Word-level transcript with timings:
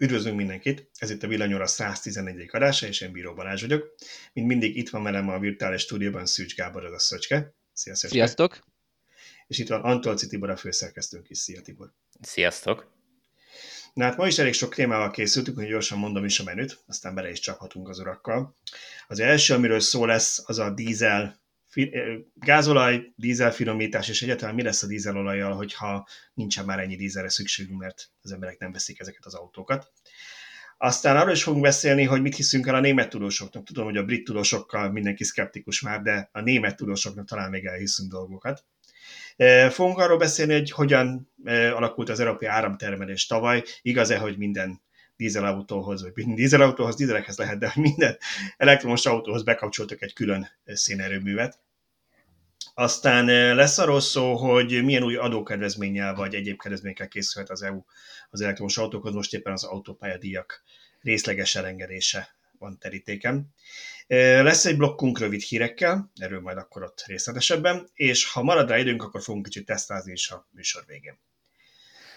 Üdvözlünk 0.00 0.36
mindenkit! 0.36 0.90
Ez 0.98 1.10
itt 1.10 1.22
a 1.22 1.26
Villanyóra 1.26 1.66
114. 1.66 2.48
adása, 2.52 2.86
és 2.86 3.00
én 3.00 3.12
Bíró 3.12 3.34
Balázs 3.34 3.60
vagyok. 3.60 3.94
Mint 4.32 4.46
mindig 4.46 4.76
itt 4.76 4.88
van 4.88 5.02
velem 5.02 5.28
a 5.28 5.38
virtuális 5.38 5.82
stúdióban 5.82 6.26
Szűcs 6.26 6.54
Gábor, 6.54 6.84
az 6.84 6.92
a 6.92 6.98
Szöcske. 6.98 7.54
Szia, 7.72 7.94
Szöcske! 7.94 8.16
Sziasztok! 8.16 8.64
És 9.46 9.58
itt 9.58 9.68
van 9.68 9.80
Antolci 9.80 10.26
Tibor, 10.26 10.50
a 10.50 10.56
főszerkesztőnk 10.56 11.30
is. 11.30 11.38
Szia, 11.38 11.60
Tibor! 11.60 11.92
Sziasztok! 12.20 12.92
Na 13.94 14.04
hát 14.04 14.16
ma 14.16 14.26
is 14.26 14.38
elég 14.38 14.52
sok 14.52 14.74
témával 14.74 15.10
készültünk, 15.10 15.56
hogy 15.56 15.68
gyorsan 15.68 15.98
mondom 15.98 16.24
is 16.24 16.40
a 16.40 16.44
menüt, 16.44 16.82
aztán 16.86 17.14
bele 17.14 17.30
is 17.30 17.40
csaphatunk 17.40 17.88
az 17.88 17.98
urakkal. 17.98 18.56
Az 19.08 19.20
első, 19.20 19.54
amiről 19.54 19.80
szó 19.80 20.04
lesz, 20.04 20.42
az 20.46 20.58
a 20.58 20.70
dízel 20.70 21.40
gázolaj, 22.34 23.12
dízelfinomítás, 23.16 24.08
és 24.08 24.22
egyáltalán 24.22 24.54
mi 24.54 24.62
lesz 24.62 24.82
a 24.82 24.86
dízelolajjal, 24.86 25.52
hogyha 25.52 26.08
nincsen 26.34 26.64
már 26.64 26.78
ennyi 26.78 26.96
dízelre 26.96 27.28
szükségünk, 27.28 27.80
mert 27.80 28.10
az 28.22 28.32
emberek 28.32 28.58
nem 28.58 28.72
veszik 28.72 29.00
ezeket 29.00 29.24
az 29.24 29.34
autókat. 29.34 29.92
Aztán 30.80 31.16
arról 31.16 31.32
is 31.32 31.42
fogunk 31.42 31.62
beszélni, 31.62 32.04
hogy 32.04 32.22
mit 32.22 32.36
hiszünk 32.36 32.66
el 32.66 32.74
a 32.74 32.80
német 32.80 33.08
tudósoknak. 33.08 33.64
Tudom, 33.64 33.84
hogy 33.84 33.96
a 33.96 34.04
brit 34.04 34.24
tudósokkal 34.24 34.90
mindenki 34.90 35.24
szkeptikus 35.24 35.80
már, 35.80 36.02
de 36.02 36.28
a 36.32 36.40
német 36.40 36.76
tudósoknak 36.76 37.26
talán 37.26 37.50
még 37.50 37.64
elhiszünk 37.64 38.10
dolgokat. 38.10 38.64
Fogunk 39.70 39.98
arról 39.98 40.18
beszélni, 40.18 40.52
hogy 40.52 40.70
hogyan 40.70 41.32
alakult 41.74 42.08
az 42.08 42.20
európai 42.20 42.48
áramtermelés 42.48 43.26
tavaly. 43.26 43.62
Igaz-e, 43.82 44.18
hogy 44.18 44.38
minden 44.38 44.80
dízelautóhoz, 45.16 46.02
vagy 46.02 46.12
minden 46.14 46.34
dízelautóhoz, 46.34 46.96
dízelekhez 46.96 47.38
lehet, 47.38 47.58
de 47.58 47.70
hogy 47.70 47.82
minden 47.82 48.16
elektromos 48.56 49.06
autóhoz 49.06 49.42
bekapcsoltak 49.42 50.02
egy 50.02 50.12
külön 50.12 50.48
szénerőművet. 50.64 51.58
Aztán 52.78 53.54
lesz 53.54 53.78
arról 53.78 54.00
szó, 54.00 54.36
hogy 54.36 54.84
milyen 54.84 55.02
új 55.02 55.16
adókedvezménnyel 55.16 56.14
vagy 56.14 56.34
egyéb 56.34 56.60
kedvezményekkel 56.60 57.08
készülhet 57.08 57.50
az 57.50 57.62
EU 57.62 57.82
az 58.30 58.40
elektromos 58.40 58.78
autókhoz, 58.78 59.14
most 59.14 59.34
éppen 59.34 59.52
az 59.52 59.64
autópályadíjak 59.64 60.62
részleges 61.00 61.54
elengedése 61.54 62.34
van 62.58 62.78
terítéken. 62.78 63.54
Lesz 64.06 64.64
egy 64.64 64.76
blokkunk 64.76 65.18
rövid 65.18 65.40
hírekkel, 65.40 66.10
erről 66.16 66.40
majd 66.40 66.56
akkor 66.56 66.82
ott 66.82 67.04
részletesebben, 67.06 67.88
és 67.94 68.30
ha 68.32 68.42
marad 68.42 68.68
rá 68.68 68.78
időnk, 68.78 69.02
akkor 69.02 69.22
fogunk 69.22 69.44
kicsit 69.44 69.66
tesztázni 69.66 70.12
is 70.12 70.30
a 70.30 70.48
műsor 70.50 70.84
végén. 70.86 71.18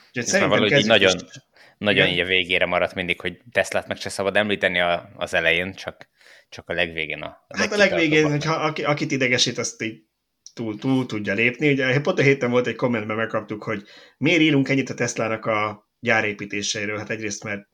Úgyhogy 0.07 0.25
szerintem 0.25 0.63
így 0.63 0.85
nagyon, 0.85 1.15
is. 1.15 1.37
nagyon 1.77 2.07
így 2.07 2.19
a 2.19 2.25
végére 2.25 2.65
maradt 2.65 2.93
mindig, 2.93 3.21
hogy 3.21 3.41
Teslát 3.51 3.87
meg 3.87 3.97
se 3.97 4.09
szabad 4.09 4.35
említeni 4.35 4.79
a, 4.79 5.11
az 5.15 5.33
elején, 5.33 5.73
csak, 5.73 6.07
csak 6.49 6.69
a 6.69 6.73
legvégén. 6.73 7.21
A, 7.21 7.45
a 7.47 7.57
hát 7.57 7.71
a 7.71 7.77
legvégén, 7.77 8.29
hogyha 8.29 8.53
aki, 8.53 8.83
akit 8.83 9.11
idegesít, 9.11 9.57
azt 9.57 9.81
így 9.81 10.09
túl, 10.53 10.77
túl 10.77 11.05
tudja 11.05 11.33
lépni. 11.33 11.71
Ugye 11.71 12.01
pont 12.01 12.19
a 12.19 12.21
héten 12.21 12.51
volt 12.51 12.67
egy 12.67 12.75
kommentben 12.75 13.15
megkaptuk, 13.15 13.63
hogy 13.63 13.83
miért 14.17 14.41
írunk 14.41 14.69
ennyit 14.69 14.89
a 14.89 14.93
Teslának 14.93 15.45
a 15.45 15.89
gyárépítéseiről. 15.99 16.97
Hát 16.97 17.09
egyrészt, 17.09 17.43
mert 17.43 17.69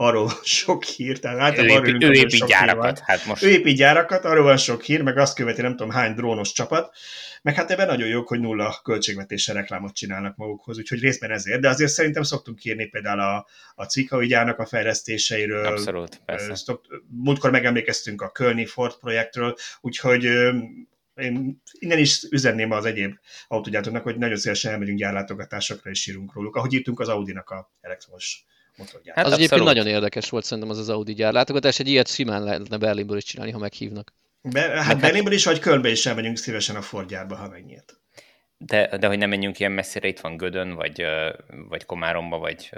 arról 0.00 0.30
sok 0.42 0.84
hír, 0.84 1.18
tehát 1.18 1.58
ő, 1.58 1.66
épít, 1.66 2.02
ő 2.02 2.12
épít 2.12 2.46
gyárakat. 2.46 2.98
Hát 2.98 3.26
most... 3.26 3.42
Ő 3.42 3.48
épít 3.48 3.76
gyárakat, 3.76 4.24
arról 4.24 4.44
van 4.44 4.56
sok 4.56 4.82
hír, 4.82 5.02
meg 5.02 5.18
azt 5.18 5.34
követi 5.34 5.62
nem 5.62 5.76
tudom 5.76 5.90
hány 5.90 6.14
drónos 6.14 6.52
csapat, 6.52 6.96
meg 7.42 7.54
hát 7.54 7.70
ebben 7.70 7.86
nagyon 7.86 8.08
jók, 8.08 8.28
hogy 8.28 8.40
nulla 8.40 8.80
költségvetéssel 8.84 9.54
reklámot 9.54 9.94
csinálnak 9.94 10.36
magukhoz, 10.36 10.78
úgyhogy 10.78 11.00
részben 11.00 11.30
ezért, 11.30 11.60
de 11.60 11.68
azért 11.68 11.90
szerintem 11.90 12.22
szoktunk 12.22 12.64
írni 12.64 12.86
például 12.86 13.20
a, 13.20 13.46
a 14.08 14.24
gyárnak 14.24 14.58
a 14.58 14.66
fejlesztéseiről. 14.66 15.66
Abszolút, 15.66 16.20
persze. 16.24 16.54
Szokt, 16.54 16.86
múltkor 17.08 17.50
megemlékeztünk 17.50 18.22
a 18.22 18.30
Kölni 18.30 18.66
Ford 18.66 18.98
projektről, 18.98 19.54
úgyhogy 19.80 20.28
én 21.20 21.62
innen 21.78 21.98
is 21.98 22.22
üzenném 22.30 22.70
az 22.70 22.84
egyéb 22.84 23.14
autógyártóknak, 23.48 24.02
hogy 24.02 24.16
nagyon 24.16 24.36
szívesen 24.36 24.72
elmegyünk 24.72 24.98
gyárlátogatásokra 24.98 25.90
és 25.90 26.06
írunk 26.06 26.34
róluk, 26.34 26.56
ahogy 26.56 26.72
írtunk 26.72 27.00
az 27.00 27.08
Audi-nak 27.08 27.50
a 27.50 27.72
elektromos 27.80 28.44
motorgyár. 28.76 29.16
Hát 29.16 29.26
az 29.26 29.32
egyébként 29.32 29.62
nagyon 29.62 29.86
érdekes 29.86 30.28
volt 30.28 30.44
szerintem 30.44 30.72
az 30.72 30.78
az 30.78 30.88
Audi 30.88 31.14
gyár 31.14 31.32
látogatás, 31.32 31.78
egy 31.78 31.88
ilyet 31.88 32.08
simán 32.08 32.42
lehetne 32.42 32.76
Berlinből 32.76 33.16
is 33.16 33.24
csinálni, 33.24 33.52
ha 33.52 33.58
meghívnak. 33.58 34.12
Be, 34.42 34.60
hát, 34.60 34.82
hát 34.82 35.00
Berlinből 35.00 35.32
is, 35.32 35.44
vagy 35.44 35.58
Kölnbe 35.58 35.90
is 35.90 36.06
elmegyünk 36.06 36.36
szívesen 36.36 36.76
a 36.76 36.82
Ford 36.82 37.08
gyárba, 37.08 37.36
ha 37.36 37.48
megnyílt. 37.48 38.00
De, 38.56 38.98
de 38.98 39.06
hogy 39.06 39.18
nem 39.18 39.28
menjünk 39.28 39.58
ilyen 39.58 39.72
messzire, 39.72 40.08
itt 40.08 40.20
van 40.20 40.36
Gödön, 40.36 40.74
vagy, 40.74 41.04
vagy 41.68 41.84
Komáromba, 41.84 42.38
vagy 42.38 42.70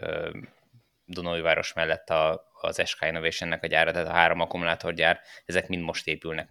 Dunóiváros 1.05 1.73
mellett 1.73 2.11
a, 2.11 2.51
az 2.61 2.83
SK 2.85 3.05
Innovation-nek 3.05 3.63
a 3.63 3.67
gyára, 3.67 3.93
tehát 3.93 4.09
a 4.09 4.13
három 4.13 4.41
akkumulátorgyár, 4.41 5.21
ezek 5.45 5.69
mind 5.69 5.83
most 5.83 6.07
épülnek, 6.07 6.49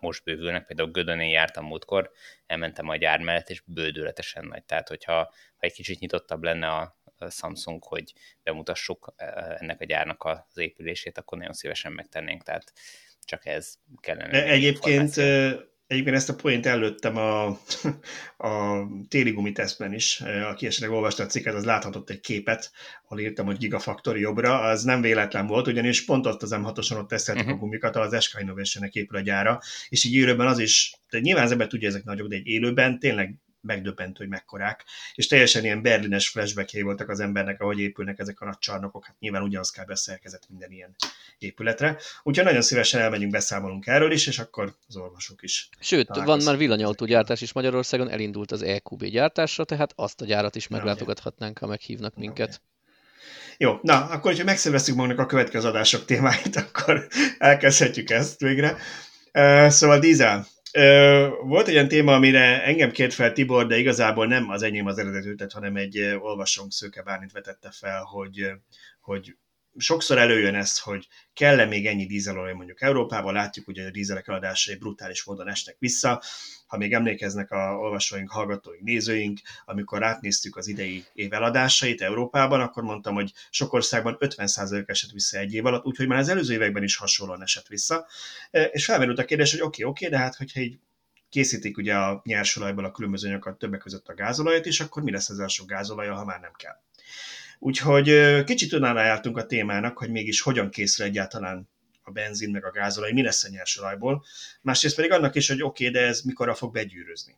most 0.00 0.24
bővülnek, 0.24 0.66
például 0.66 0.90
Gödönén 0.90 1.30
jártam 1.30 1.64
múltkor, 1.64 2.10
elmentem 2.46 2.88
a 2.88 2.96
gyár 2.96 3.20
mellett, 3.20 3.50
és 3.50 3.62
bődületesen 3.66 4.44
nagy. 4.44 4.64
Tehát, 4.64 4.88
hogyha 4.88 5.14
ha 5.56 5.66
egy 5.66 5.72
kicsit 5.72 5.98
nyitottabb 5.98 6.42
lenne 6.42 6.68
a, 6.68 6.96
Samsung, 7.30 7.84
hogy 7.84 8.12
bemutassuk 8.42 9.14
ennek 9.58 9.80
a 9.80 9.84
gyárnak 9.84 10.24
az 10.24 10.58
épülését, 10.58 11.18
akkor 11.18 11.38
nagyon 11.38 11.52
szívesen 11.52 11.92
megtennénk, 11.92 12.42
tehát 12.42 12.72
csak 13.24 13.46
ez 13.46 13.74
kellene. 14.00 14.44
Egyébként 14.44 15.14
Egyébként 15.86 16.16
ezt 16.16 16.28
a 16.28 16.34
point 16.34 16.66
előttem 16.66 17.16
a, 17.16 17.46
a 18.48 18.86
téli 19.08 19.30
gumitesztben 19.30 19.94
is. 19.94 20.20
Aki 20.50 20.66
esetleg 20.66 20.90
olvasta 20.90 21.22
a 21.22 21.26
cikket, 21.26 21.54
az 21.54 21.64
láthatott 21.64 22.10
egy 22.10 22.20
képet, 22.20 22.70
ahol 23.04 23.20
írtam, 23.20 23.46
hogy 23.46 23.56
Gigafactory 23.56 24.20
jobbra. 24.20 24.60
Az 24.60 24.82
nem 24.82 25.00
véletlen 25.00 25.46
volt, 25.46 25.66
ugyanis 25.66 26.04
pont 26.04 26.26
ott 26.26 26.42
az 26.42 26.54
M6-oson 26.54 26.98
ott 26.98 27.08
teszteltük 27.08 27.44
uh-huh. 27.44 27.58
a 27.58 27.64
gumikat, 27.64 27.96
az 27.96 28.24
SK 28.24 28.40
Innovation-nek 28.40 28.94
épül 28.94 29.16
a 29.18 29.20
gyára, 29.20 29.60
és 29.88 30.04
így 30.04 30.14
élőben 30.14 30.46
az 30.46 30.58
is, 30.58 30.94
de 31.10 31.18
nyilván 31.18 31.44
az 31.44 31.50
ember 31.50 31.66
tudja, 31.66 31.88
ezek 31.88 32.04
nagyok, 32.04 32.28
de 32.28 32.36
egy 32.36 32.46
élőben 32.46 32.98
tényleg 32.98 33.34
megdöbbentő, 33.66 34.14
hogy 34.18 34.28
mekkorák, 34.28 34.84
és 35.14 35.26
teljesen 35.26 35.64
ilyen 35.64 35.82
berlines 35.82 36.28
flashback 36.28 36.82
voltak 36.82 37.08
az 37.08 37.20
embernek, 37.20 37.60
ahogy 37.60 37.78
épülnek 37.78 38.18
ezek 38.18 38.40
a 38.40 38.44
nagy 38.44 38.58
csarnokok, 38.58 39.06
hát 39.06 39.16
nyilván 39.18 39.42
ugyanaz 39.42 39.70
kell 39.70 39.84
beszélkezett 39.84 40.48
minden 40.48 40.70
ilyen 40.70 40.96
épületre. 41.38 41.98
Úgyhogy 42.22 42.44
nagyon 42.44 42.62
szívesen 42.62 43.00
elmegyünk, 43.00 43.32
beszámolunk 43.32 43.86
erről 43.86 44.12
is, 44.12 44.26
és 44.26 44.38
akkor 44.38 44.74
az 44.88 44.96
orvosok 44.96 45.42
is. 45.42 45.68
Sőt, 45.80 46.08
van 46.24 46.42
már 46.44 46.56
villanyautógyártás 46.56 47.40
is 47.40 47.52
Magyarországon, 47.52 48.10
elindult 48.10 48.52
az 48.52 48.62
EQB 48.62 49.04
gyártásra, 49.04 49.64
tehát 49.64 49.92
azt 49.96 50.20
a 50.20 50.24
gyárat 50.24 50.56
is 50.56 50.68
meglátogathatnánk, 50.68 51.58
ha 51.58 51.66
meghívnak 51.66 52.14
minket. 52.16 52.48
Okay. 52.48 52.58
Jó, 53.58 53.78
na, 53.82 54.04
akkor, 54.04 54.30
hogyha 54.30 54.44
megszerveztük 54.44 54.94
magunknak 54.94 55.24
a 55.24 55.28
következő 55.28 55.68
adások 55.68 56.04
témáit, 56.04 56.56
akkor 56.66 57.06
elkezdhetjük 57.38 58.10
ezt 58.10 58.40
végre. 58.40 58.76
Uh, 59.32 59.68
szóval 59.68 59.98
dízel, 59.98 60.46
volt 61.42 61.68
egy 61.68 61.74
olyan 61.74 61.88
téma, 61.88 62.14
amire 62.14 62.64
engem 62.64 62.90
kért 62.90 63.14
fel 63.14 63.32
Tibor, 63.32 63.66
de 63.66 63.78
igazából 63.78 64.26
nem 64.26 64.50
az 64.50 64.62
enyém 64.62 64.86
az 64.86 64.98
eredetű 64.98 65.30
ötlet, 65.30 65.52
hanem 65.52 65.76
egy 65.76 65.98
olvasónk 66.20 66.72
Szőke 66.72 67.02
Bárnit 67.02 67.32
vetette 67.32 67.70
fel, 67.70 68.02
hogy, 68.02 68.50
hogy 69.00 69.36
sokszor 69.78 70.18
előjön 70.18 70.54
ez, 70.54 70.78
hogy 70.78 71.08
kell-e 71.34 71.64
még 71.64 71.86
ennyi 71.86 72.06
dízelolaj 72.06 72.52
mondjuk 72.52 72.80
Európában, 72.80 73.32
látjuk, 73.32 73.64
hogy 73.64 73.78
a 73.78 73.90
dízelek 73.90 74.28
eladásai 74.28 74.76
brutális 74.76 75.24
módon 75.24 75.48
esnek 75.48 75.76
vissza. 75.78 76.22
Ha 76.66 76.76
még 76.76 76.92
emlékeznek 76.92 77.50
a 77.50 77.76
olvasóink, 77.78 78.30
hallgatóink, 78.30 78.82
nézőink, 78.82 79.38
amikor 79.64 80.02
átnéztük 80.02 80.56
az 80.56 80.66
idei 80.66 81.04
év 81.12 81.32
eladásait 81.32 82.00
Európában, 82.00 82.60
akkor 82.60 82.82
mondtam, 82.82 83.14
hogy 83.14 83.32
sok 83.50 83.72
országban 83.72 84.16
50% 84.20 84.88
esett 84.88 85.10
vissza 85.10 85.38
egy 85.38 85.54
év 85.54 85.66
alatt, 85.66 85.84
úgyhogy 85.84 86.06
már 86.06 86.18
az 86.18 86.28
előző 86.28 86.54
években 86.54 86.82
is 86.82 86.96
hasonlóan 86.96 87.42
esett 87.42 87.66
vissza. 87.66 88.06
E, 88.50 88.62
és 88.62 88.84
felmerült 88.84 89.18
a 89.18 89.24
kérdés, 89.24 89.50
hogy 89.50 89.60
oké, 89.60 89.82
okay, 89.82 89.90
oké, 89.90 90.06
okay, 90.06 90.18
de 90.18 90.24
hát 90.24 90.36
hogyha 90.36 90.60
így 90.60 90.78
készítik 91.28 91.76
ugye 91.76 91.94
a 91.94 92.20
nyersolajból 92.24 92.84
a 92.84 92.90
különböző 92.90 93.26
anyagokat, 93.26 93.58
többek 93.58 93.80
között 93.80 94.08
a 94.08 94.14
gázolajat 94.14 94.66
is, 94.66 94.80
akkor 94.80 95.02
mi 95.02 95.10
lesz 95.10 95.28
az 95.28 95.38
első 95.38 95.64
gázolaja, 95.64 96.14
ha 96.14 96.24
már 96.24 96.40
nem 96.40 96.52
kell. 96.56 96.76
Úgyhogy 97.58 98.44
kicsit 98.44 98.72
utána 98.72 99.04
jártunk 99.04 99.36
a 99.36 99.46
témának, 99.46 99.98
hogy 99.98 100.10
mégis 100.10 100.40
hogyan 100.40 100.70
készül 100.70 101.06
egyáltalán 101.06 101.68
a 102.02 102.10
benzin 102.10 102.50
meg 102.50 102.64
a 102.64 102.70
gázolaj, 102.70 103.12
mi 103.12 103.22
lesz 103.22 103.44
a 103.44 103.48
nyersolajból. 103.48 104.24
Másrészt 104.62 104.96
pedig 104.96 105.10
annak 105.10 105.34
is, 105.34 105.48
hogy 105.48 105.62
oké, 105.62 105.88
okay, 105.88 106.00
de 106.00 106.06
ez 106.06 106.20
mikorra 106.20 106.54
fog 106.54 106.72
begyűrözni. 106.72 107.36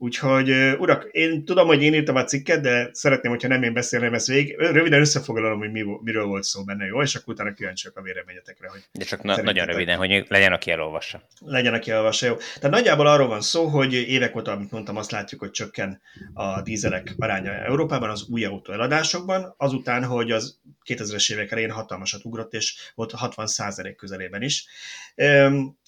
Úgyhogy, 0.00 0.50
urak, 0.78 1.08
én 1.10 1.44
tudom, 1.44 1.66
hogy 1.66 1.82
én 1.82 1.94
írtam 1.94 2.16
a 2.16 2.24
cikket, 2.24 2.60
de 2.60 2.88
szeretném, 2.92 3.30
hogyha 3.32 3.48
nem 3.48 3.62
én 3.62 3.72
beszélném 3.72 4.14
ezt 4.14 4.26
végig. 4.26 4.56
Röviden 4.58 5.00
összefoglalom, 5.00 5.58
hogy 5.58 5.70
mi, 5.70 5.84
miről 6.02 6.24
volt 6.26 6.42
szó 6.42 6.64
benne, 6.64 6.84
jó? 6.84 7.02
És 7.02 7.14
akkor 7.14 7.34
utána 7.34 7.52
kíváncsiak 7.52 7.96
a 7.96 8.02
véleményetekre. 8.02 8.68
Hogy 8.68 8.80
de 8.92 9.04
csak 9.04 9.22
na- 9.22 9.42
nagyon 9.42 9.66
röviden, 9.66 9.98
hogy 9.98 10.24
legyen, 10.28 10.52
aki 10.52 10.70
elolvassa. 10.70 11.22
Legyen, 11.40 11.74
aki 11.74 11.90
elolvassa, 11.90 12.26
jó. 12.26 12.34
Tehát 12.34 12.76
nagyjából 12.76 13.06
arról 13.06 13.26
van 13.26 13.40
szó, 13.40 13.66
hogy 13.66 13.94
évek 13.94 14.36
óta, 14.36 14.52
amit 14.52 14.70
mondtam, 14.70 14.96
azt 14.96 15.10
látjuk, 15.10 15.40
hogy 15.40 15.50
csökken 15.50 16.00
a 16.34 16.62
dízelek 16.62 17.14
aránya 17.18 17.52
Európában 17.52 18.10
az 18.10 18.26
új 18.28 18.44
autó 18.44 18.72
eladásokban, 18.72 19.54
azután, 19.56 20.04
hogy 20.04 20.30
az 20.30 20.58
2000-es 20.84 21.32
évek 21.32 21.50
elején 21.50 21.70
hatalmasat 21.70 22.24
ugrott, 22.24 22.52
és 22.52 22.92
volt 22.94 23.12
60% 23.16 23.94
közelében 23.96 24.42
is. 24.42 24.66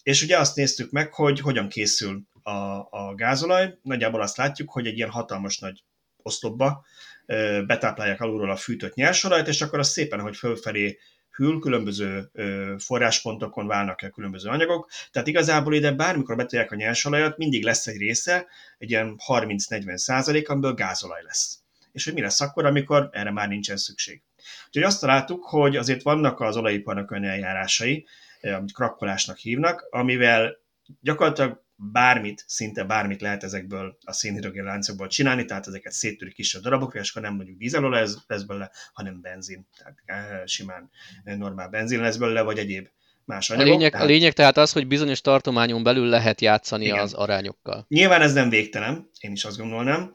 És 0.03 0.23
ugye 0.23 0.39
azt 0.39 0.57
néztük 0.57 0.91
meg, 0.91 1.13
hogy 1.13 1.41
hogyan 1.41 1.69
készül 1.69 2.23
a, 2.43 2.87
a 2.91 3.15
gázolaj. 3.15 3.79
Nagyjából 3.83 4.23
azt 4.23 4.37
látjuk, 4.37 4.71
hogy 4.71 4.87
egy 4.87 4.97
ilyen 4.97 5.11
hatalmas 5.11 5.59
nagy 5.59 5.85
oszlopba 6.23 6.85
betáplálják 7.67 8.21
alulról 8.21 8.51
a 8.51 8.57
fűtött 8.57 8.95
nyersolajt, 8.95 9.49
és 9.49 9.63
akkor 9.63 9.79
az 9.79 9.89
szépen, 9.89 10.21
hogy 10.21 10.37
fölfelé 10.37 10.99
hűl, 11.31 11.59
különböző 11.59 12.31
forráspontokon 12.79 13.67
válnak 13.67 14.03
el 14.03 14.11
különböző 14.11 14.49
anyagok, 14.49 14.91
tehát 15.11 15.29
igazából 15.29 15.75
ide 15.75 15.93
bármikor 15.93 16.37
betolják 16.37 16.73
a 16.73 16.77
nyersolajat, 16.77 17.37
mindig 17.37 17.65
lesz 17.65 17.87
egy 17.87 17.97
része, 17.97 18.47
egy 18.79 18.91
ilyen 18.91 19.17
30-40 19.27 19.97
százalék, 19.97 20.49
amiből 20.49 20.75
gázolaj 20.75 21.23
lesz. 21.23 21.59
És 21.93 22.05
hogy 22.05 22.15
mi 22.15 22.21
lesz 22.21 22.41
akkor, 22.41 22.65
amikor 22.65 23.09
erre 23.13 23.31
már 23.31 23.49
nincsen 23.49 23.77
szükség. 23.77 24.23
Úgyhogy 24.67 24.83
azt 24.83 25.01
találtuk, 25.01 25.45
hogy 25.45 25.77
azért 25.77 26.03
vannak 26.03 26.41
az 26.41 26.57
olajiparnak 26.57 27.11
olyan 27.11 27.25
eljárásai, 27.25 28.07
amit 28.43 28.73
krakkolásnak 28.73 29.37
hívnak, 29.37 29.87
amivel 29.91 30.57
gyakorlatilag 31.01 31.63
bármit, 31.93 32.45
szinte 32.47 32.85
bármit 32.85 33.21
lehet 33.21 33.43
ezekből 33.43 33.99
a 34.05 34.13
szénhidrogén 34.13 34.65
láncokból 34.65 35.07
csinálni, 35.07 35.45
tehát 35.45 35.67
ezeket 35.67 35.93
széttűrik 35.93 36.35
kisebb 36.35 36.63
darabokra, 36.63 37.01
és 37.01 37.11
akkor 37.11 37.23
nem 37.23 37.35
mondjuk 37.35 37.59
dízelolaj 37.59 38.01
lesz, 38.01 38.17
lesz 38.27 38.43
belőle, 38.43 38.71
hanem 38.93 39.21
benzin, 39.21 39.69
tehát 39.79 39.97
eh, 40.05 40.47
simán 40.47 40.91
normál 41.25 41.69
benzin 41.69 42.01
lesz 42.01 42.17
belőle, 42.17 42.43
vagy 42.43 42.59
egyéb 42.59 42.89
más 43.25 43.51
anyagok. 43.51 43.73
A 43.73 43.77
lényeg, 43.77 43.91
tehát... 43.91 44.07
a 44.07 44.09
lényeg 44.09 44.33
tehát 44.33 44.57
az, 44.57 44.73
hogy 44.73 44.87
bizonyos 44.87 45.21
tartományon 45.21 45.83
belül 45.83 46.07
lehet 46.07 46.41
játszani 46.41 46.85
igen. 46.85 46.99
az 46.99 47.13
arányokkal. 47.13 47.85
Nyilván 47.89 48.23
ez 48.23 48.33
nem 48.33 48.49
végtelen, 48.49 49.11
én 49.21 49.33
is 49.33 49.45
azt 49.45 49.59
gondolnám. 49.59 50.15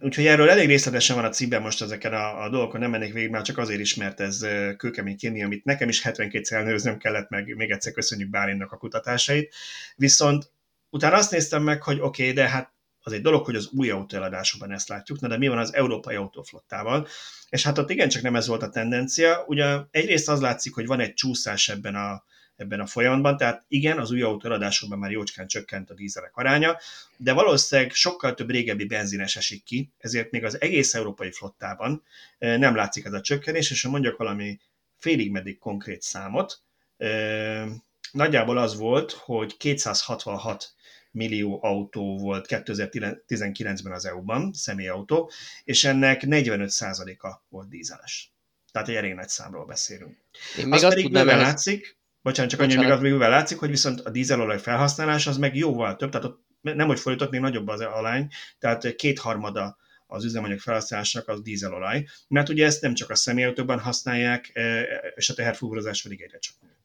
Úgyhogy 0.00 0.26
erről 0.26 0.50
elég 0.50 0.66
részletesen 0.66 1.16
van 1.16 1.24
a 1.24 1.28
cikkben 1.28 1.62
most 1.62 1.82
ezeken 1.82 2.12
a, 2.12 2.42
a 2.42 2.50
dolgokon, 2.50 2.80
nem 2.80 2.90
mennék 2.90 3.12
végig, 3.12 3.30
már 3.30 3.42
csak 3.42 3.58
azért 3.58 3.80
is, 3.80 3.94
mert 3.94 4.20
ez 4.20 4.46
kőkemény 4.76 5.16
kémia, 5.16 5.44
amit 5.44 5.64
nekem 5.64 5.88
is 5.88 6.02
72 6.02 6.56
elnőznem 6.56 6.98
kellett, 6.98 7.28
meg 7.28 7.56
még 7.56 7.70
egyszer 7.70 7.92
köszönjük 7.92 8.30
Bálinnak 8.30 8.72
a 8.72 8.76
kutatásait. 8.76 9.54
Viszont 9.96 10.50
utána 10.90 11.16
azt 11.16 11.30
néztem 11.30 11.62
meg, 11.62 11.82
hogy 11.82 12.00
oké, 12.00 12.22
okay, 12.22 12.34
de 12.34 12.48
hát 12.48 12.72
az 13.02 13.12
egy 13.12 13.22
dolog, 13.22 13.44
hogy 13.44 13.56
az 13.56 13.68
új 13.72 13.90
autóeladásokban 13.90 14.72
ezt 14.72 14.88
látjuk, 14.88 15.20
na 15.20 15.28
de 15.28 15.38
mi 15.38 15.48
van 15.48 15.58
az 15.58 15.74
európai 15.74 16.14
autóflottával? 16.14 17.06
És 17.48 17.62
hát 17.62 17.78
ott 17.78 17.90
igencsak 17.90 18.22
nem 18.22 18.36
ez 18.36 18.46
volt 18.46 18.62
a 18.62 18.70
tendencia. 18.70 19.44
Ugye 19.46 19.78
egyrészt 19.90 20.28
az 20.28 20.40
látszik, 20.40 20.74
hogy 20.74 20.86
van 20.86 21.00
egy 21.00 21.14
csúszás 21.14 21.68
ebben 21.68 21.94
a, 21.94 22.24
ebben 22.56 22.80
a 22.80 22.86
folyamatban, 22.86 23.36
tehát 23.36 23.64
igen, 23.68 23.98
az 23.98 24.10
új 24.10 24.22
autóeladásokban 24.22 24.98
már 24.98 25.10
jócskán 25.10 25.46
csökkent 25.46 25.90
a 25.90 25.94
dízelek 25.94 26.36
aránya, 26.36 26.78
de 27.16 27.32
valószínűleg 27.32 27.92
sokkal 27.92 28.34
több 28.34 28.50
régebbi 28.50 28.84
benzines 28.84 29.36
esik 29.36 29.64
ki, 29.64 29.92
ezért 29.98 30.30
még 30.30 30.44
az 30.44 30.60
egész 30.60 30.94
európai 30.94 31.32
flottában 31.32 32.02
eh, 32.38 32.58
nem 32.58 32.74
látszik 32.74 33.04
ez 33.04 33.12
a 33.12 33.20
csökkenés, 33.20 33.70
és 33.70 33.82
ha 33.82 33.90
mondjak 33.90 34.16
valami 34.16 34.60
félig 34.98 35.30
meddig 35.30 35.58
konkrét 35.58 36.02
számot, 36.02 36.60
eh, 36.96 37.68
nagyjából 38.12 38.58
az 38.58 38.76
volt, 38.76 39.12
hogy 39.12 39.56
266 39.56 40.74
millió 41.18 41.58
autó 41.62 42.18
volt 42.18 42.46
2019-ben 42.48 43.92
az 43.92 44.06
EU-ban, 44.06 44.52
személyautó, 44.52 45.30
és 45.64 45.84
ennek 45.84 46.22
45%-a 46.26 47.42
volt 47.48 47.68
dízeles. 47.68 48.32
Tehát 48.72 48.88
egy 48.88 48.94
elég 48.94 49.14
nagy 49.14 49.28
számról 49.28 49.66
beszélünk. 49.66 50.16
Én 50.58 50.64
még 50.64 50.74
azt, 50.74 50.84
azt 50.84 50.94
pedig 50.94 51.12
bőven 51.12 51.38
látszik, 51.38 51.98
bocsánat, 52.22 52.50
csak 52.50 52.60
annyi, 52.60 52.76
még 52.76 52.90
az 52.90 53.00
bőven 53.00 53.30
látszik, 53.30 53.58
hogy 53.58 53.70
viszont 53.70 54.00
a 54.00 54.10
dízelolaj 54.10 54.58
felhasználás 54.58 55.26
az 55.26 55.36
meg 55.36 55.56
jóval 55.56 55.96
több, 55.96 56.10
tehát 56.10 56.26
ott 56.26 56.46
nem, 56.60 56.86
hogy 56.86 57.00
fordított, 57.00 57.30
még 57.30 57.40
nagyobb 57.40 57.68
az 57.68 57.80
alány, 57.80 58.28
tehát 58.58 58.94
kétharmada 58.94 59.78
az 60.06 60.24
üzemanyag 60.24 60.58
felhasználásnak 60.58 61.28
az 61.28 61.42
dízelolaj, 61.42 62.06
mert 62.28 62.48
ugye 62.48 62.66
ezt 62.66 62.82
nem 62.82 62.94
csak 62.94 63.10
a 63.10 63.14
személyautóban 63.14 63.78
használják, 63.78 64.50
e, 64.54 64.82
és 65.14 65.28
a 65.28 65.34
teherfúrozás 65.34 66.02
pedig 66.02 66.20
egyre 66.20 66.38
csak 66.38 66.54
nő. 66.60 66.77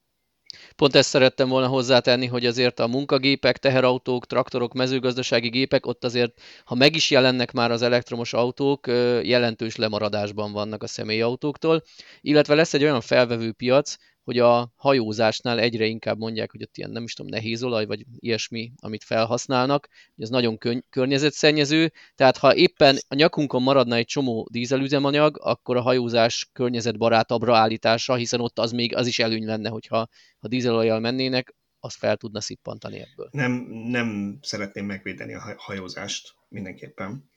Pont 0.75 0.95
ezt 0.95 1.09
szerettem 1.09 1.49
volna 1.49 1.67
hozzátenni, 1.67 2.25
hogy 2.25 2.45
azért 2.45 2.79
a 2.79 2.87
munkagépek, 2.87 3.57
teherautók, 3.57 4.25
traktorok, 4.25 4.73
mezőgazdasági 4.73 5.49
gépek, 5.49 5.85
ott 5.85 6.03
azért, 6.03 6.41
ha 6.65 6.75
meg 6.75 6.95
is 6.95 7.11
jelennek 7.11 7.51
már 7.51 7.71
az 7.71 7.81
elektromos 7.81 8.33
autók, 8.33 8.87
jelentős 9.23 9.75
lemaradásban 9.75 10.51
vannak 10.51 10.83
a 10.83 10.87
személyautóktól, 10.87 11.83
illetve 12.21 12.55
lesz 12.55 12.73
egy 12.73 12.83
olyan 12.83 13.01
felvevő 13.01 13.51
piac, 13.51 13.95
hogy 14.23 14.39
a 14.39 14.71
hajózásnál 14.75 15.59
egyre 15.59 15.85
inkább 15.85 16.17
mondják, 16.17 16.51
hogy 16.51 16.61
ott 16.61 16.77
ilyen 16.77 16.89
nem 16.89 17.03
is 17.03 17.13
tudom, 17.13 17.31
nehéz 17.31 17.63
olaj, 17.63 17.85
vagy 17.85 18.05
ilyesmi, 18.19 18.71
amit 18.81 19.03
felhasználnak, 19.03 19.87
hogy 20.15 20.23
ez 20.23 20.29
nagyon 20.29 20.57
könny- 20.57 20.85
környezetszennyező, 20.89 21.91
tehát 22.15 22.37
ha 22.37 22.55
éppen 22.55 22.97
a 23.07 23.15
nyakunkon 23.15 23.61
maradna 23.61 23.95
egy 23.95 24.05
csomó 24.05 24.47
dízelüzemanyag, 24.51 25.39
akkor 25.41 25.77
a 25.77 25.81
hajózás 25.81 26.49
környezetbarátabbra 26.53 27.57
állítása, 27.57 28.15
hiszen 28.15 28.39
ott 28.39 28.59
az 28.59 28.71
még 28.71 28.95
az 28.95 29.07
is 29.07 29.19
előny 29.19 29.45
lenne, 29.45 29.69
hogyha 29.69 30.07
ha 30.39 30.47
dízelolajjal 30.47 30.99
mennének, 30.99 31.55
azt 31.79 31.97
fel 31.97 32.17
tudna 32.17 32.41
szippantani 32.41 32.99
ebből. 32.99 33.29
Nem, 33.31 33.51
nem 33.69 34.37
szeretném 34.41 34.85
megvédeni 34.85 35.33
a 35.33 35.55
hajózást 35.57 36.35
mindenképpen, 36.49 37.29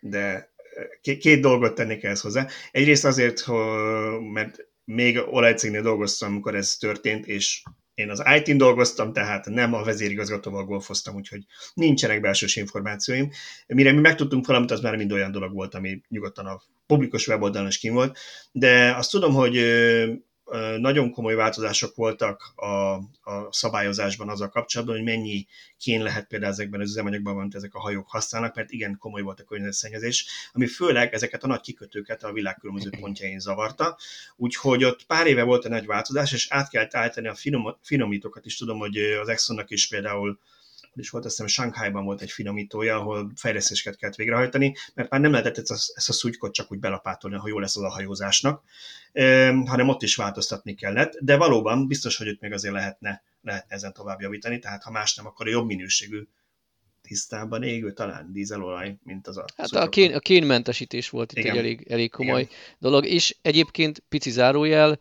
de 0.00 0.52
két 1.00 1.40
dolgot 1.40 1.74
tennék 1.74 2.02
ehhez 2.02 2.20
hozzá. 2.20 2.46
Egyrészt 2.70 3.04
azért, 3.04 3.40
hogy, 3.40 4.20
mert 4.20 4.66
még 4.84 5.18
olajcégnél 5.30 5.82
dolgoztam, 5.82 6.30
amikor 6.30 6.54
ez 6.54 6.76
történt, 6.76 7.26
és 7.26 7.62
én 7.94 8.10
az 8.10 8.22
IT-n 8.36 8.56
dolgoztam, 8.56 9.12
tehát 9.12 9.46
nem 9.46 9.74
a 9.74 9.82
vezérigazgatóval 9.82 10.64
golfoztam, 10.64 11.14
úgyhogy 11.14 11.44
nincsenek 11.74 12.20
belsős 12.20 12.56
információim. 12.56 13.30
Mire 13.66 13.92
mi 13.92 14.00
megtudtunk 14.00 14.46
valamit, 14.46 14.70
az 14.70 14.80
már 14.80 14.96
mind 14.96 15.12
olyan 15.12 15.32
dolog 15.32 15.52
volt, 15.52 15.74
ami 15.74 16.00
nyugodtan 16.08 16.46
a 16.46 16.62
publikus 16.86 17.28
weboldalon 17.28 17.68
is 17.68 17.78
kim 17.78 17.94
volt, 17.94 18.18
de 18.52 18.94
azt 18.96 19.10
tudom, 19.10 19.34
hogy 19.34 19.56
nagyon 20.78 21.10
komoly 21.10 21.34
változások 21.34 21.94
voltak 21.94 22.52
a, 22.56 22.66
a 23.30 23.48
szabályozásban 23.50 24.28
azzal 24.28 24.48
kapcsolatban, 24.48 24.96
hogy 24.96 25.04
mennyi 25.04 25.46
kén 25.78 26.02
lehet 26.02 26.26
például 26.26 26.52
ezekben 26.52 26.80
az 26.80 26.90
üzemanyagban, 26.90 27.38
amit 27.38 27.54
ezek 27.54 27.74
a 27.74 27.80
hajók 27.80 28.10
használnak, 28.10 28.54
mert 28.54 28.70
igen 28.70 28.96
komoly 28.98 29.22
volt 29.22 29.40
a 29.40 29.44
környezetszennyezés, 29.44 30.26
ami 30.52 30.66
főleg 30.66 31.14
ezeket 31.14 31.44
a 31.44 31.46
nagy 31.46 31.60
kikötőket 31.60 32.22
a 32.22 32.32
világ 32.32 32.56
különböző 32.56 32.90
pontjain 33.00 33.38
zavarta. 33.38 33.96
Úgyhogy 34.36 34.84
ott 34.84 35.06
pár 35.06 35.26
éve 35.26 35.42
volt 35.42 35.64
egy 35.64 35.70
nagy 35.70 35.86
változás, 35.86 36.32
és 36.32 36.46
át 36.50 36.68
kellett 36.68 36.94
állítani 36.94 37.28
a 37.28 37.34
finom, 37.34 37.76
finomítókat 37.82 38.46
is. 38.46 38.56
Tudom, 38.56 38.78
hogy 38.78 38.96
az 38.96 39.28
Exxonnak 39.28 39.70
is 39.70 39.88
például 39.88 40.38
is 40.98 41.10
volt, 41.10 41.24
azt 41.24 41.34
hiszem 41.34 41.50
Shanghai-ban 41.50 42.04
volt 42.04 42.20
egy 42.20 42.30
finomítója, 42.30 42.96
ahol 42.96 43.32
fejlesztéseket 43.36 43.96
kellett 43.96 44.16
végrehajtani, 44.16 44.76
mert 44.94 45.10
már 45.10 45.20
nem 45.20 45.30
lehetett 45.30 45.58
ezt 45.58 45.70
a, 45.70 45.74
ezt 45.74 46.08
a 46.08 46.12
szutykot 46.12 46.54
csak 46.54 46.72
úgy 46.72 46.78
belapátolni, 46.78 47.36
ha 47.36 47.48
jó 47.48 47.58
lesz 47.58 47.76
az 47.76 47.82
a 47.82 47.90
hajózásnak, 47.90 48.62
hanem 49.64 49.88
ott 49.88 50.02
is 50.02 50.16
változtatni 50.16 50.74
kellett, 50.74 51.18
de 51.20 51.36
valóban 51.36 51.86
biztos, 51.86 52.16
hogy 52.16 52.28
ott 52.28 52.40
még 52.40 52.52
azért 52.52 52.74
lehetne, 52.74 53.22
lehetne 53.42 53.74
ezen 53.74 53.92
tovább 53.92 54.20
javítani, 54.20 54.58
tehát 54.58 54.82
ha 54.82 54.90
más 54.90 55.14
nem, 55.14 55.26
akkor 55.26 55.46
a 55.46 55.50
jobb 55.50 55.66
minőségű 55.66 56.26
tisztában 57.08 57.62
égő 57.62 57.92
talán 57.92 58.32
dízelolaj, 58.32 58.96
mint 59.02 59.26
az 59.26 59.36
a 59.36 59.44
Hát 59.56 59.70
a, 59.70 59.88
kén, 59.88 60.14
a 60.14 60.18
kénmentesítés 60.18 61.10
volt 61.10 61.32
itt 61.32 61.38
Igen. 61.38 61.52
egy 61.52 61.58
elég, 61.58 61.86
elég 61.88 62.10
komoly 62.10 62.40
Igen. 62.40 62.52
dolog, 62.78 63.06
és 63.06 63.36
egyébként 63.42 64.02
pici 64.08 64.30
zárójel, 64.30 64.98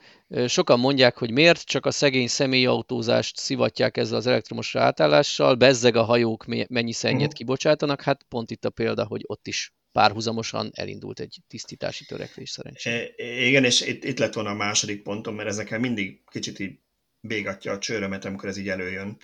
sokan 0.48 0.80
mondják, 0.80 1.18
hogy 1.18 1.32
miért 1.32 1.64
csak 1.64 1.86
a 1.86 1.92
szegény 1.92 2.28
személyautózást 2.28 3.38
szivatják 3.38 3.98
ezzel 3.98 4.18
az 4.18 4.28
elektromos 4.28 4.76
átállással, 4.76 5.56
bezzeg 5.56 5.96
a 5.96 6.04
hajók 6.04 6.46
mennyi 6.70 6.92
szennyet 6.92 7.20
uh-huh. 7.20 7.34
kibocsátanak, 7.34 8.02
hát 8.02 8.24
pont 8.24 8.52
itt 8.52 8.66
a 8.66 8.70
példa, 8.70 9.06
hogy 9.06 9.22
ott 9.26 9.48
is 9.48 9.74
párhuzamosan 9.92 10.72
elindult 10.74 11.20
egy 11.20 11.38
tisztítási 11.48 12.06
törekvés 12.06 12.50
szerencsére. 12.50 13.14
Igen, 13.46 13.64
és 13.64 13.82
itt, 13.82 14.04
itt 14.04 14.20
lett 14.20 14.34
volna 14.34 14.50
a 14.50 14.56
második 14.56 15.02
pontom, 15.02 15.36
mert 15.36 15.50
ezekkel 15.50 15.80
mindig 15.80 16.22
kicsit 16.32 16.60
így 16.60 16.80
bégatja 17.26 17.72
a 17.72 17.78
csőrömet, 17.78 18.26
amikor 18.26 18.50
ez 18.50 18.58
így 18.58 18.70
előjön. 18.70 19.18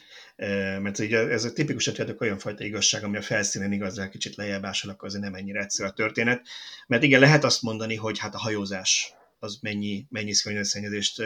Mert 0.82 1.00
így 1.00 1.14
ez 1.14 1.44
a 1.44 1.54
tipikusan 1.54 1.94
tudjátok 1.94 2.22
olyan 2.22 2.38
fajta 2.38 2.64
igazság, 2.64 3.04
ami 3.04 3.18
a 3.18 3.22
felszínen 3.22 3.72
igaz, 3.72 3.96
de 3.96 4.10
kicsit 4.10 4.36
lejjebb 4.36 4.66
ásol, 4.66 4.92
akkor 4.92 5.08
azért 5.08 5.24
nem 5.24 5.34
ennyire 5.34 5.62
egyszerű 5.62 5.90
a 5.90 5.94
történet. 5.94 6.48
Mert 6.88 7.04
igen, 7.04 7.20
lehet 7.20 7.44
azt 7.44 7.62
mondani, 7.62 7.96
hogy 7.96 8.20
hát 8.20 8.36
a 8.36 8.40
hajózás 8.40 9.14
az 9.40 9.58
mennyi, 9.62 10.06
mennyi 10.10 10.34
környezetszennyezést 10.44 11.24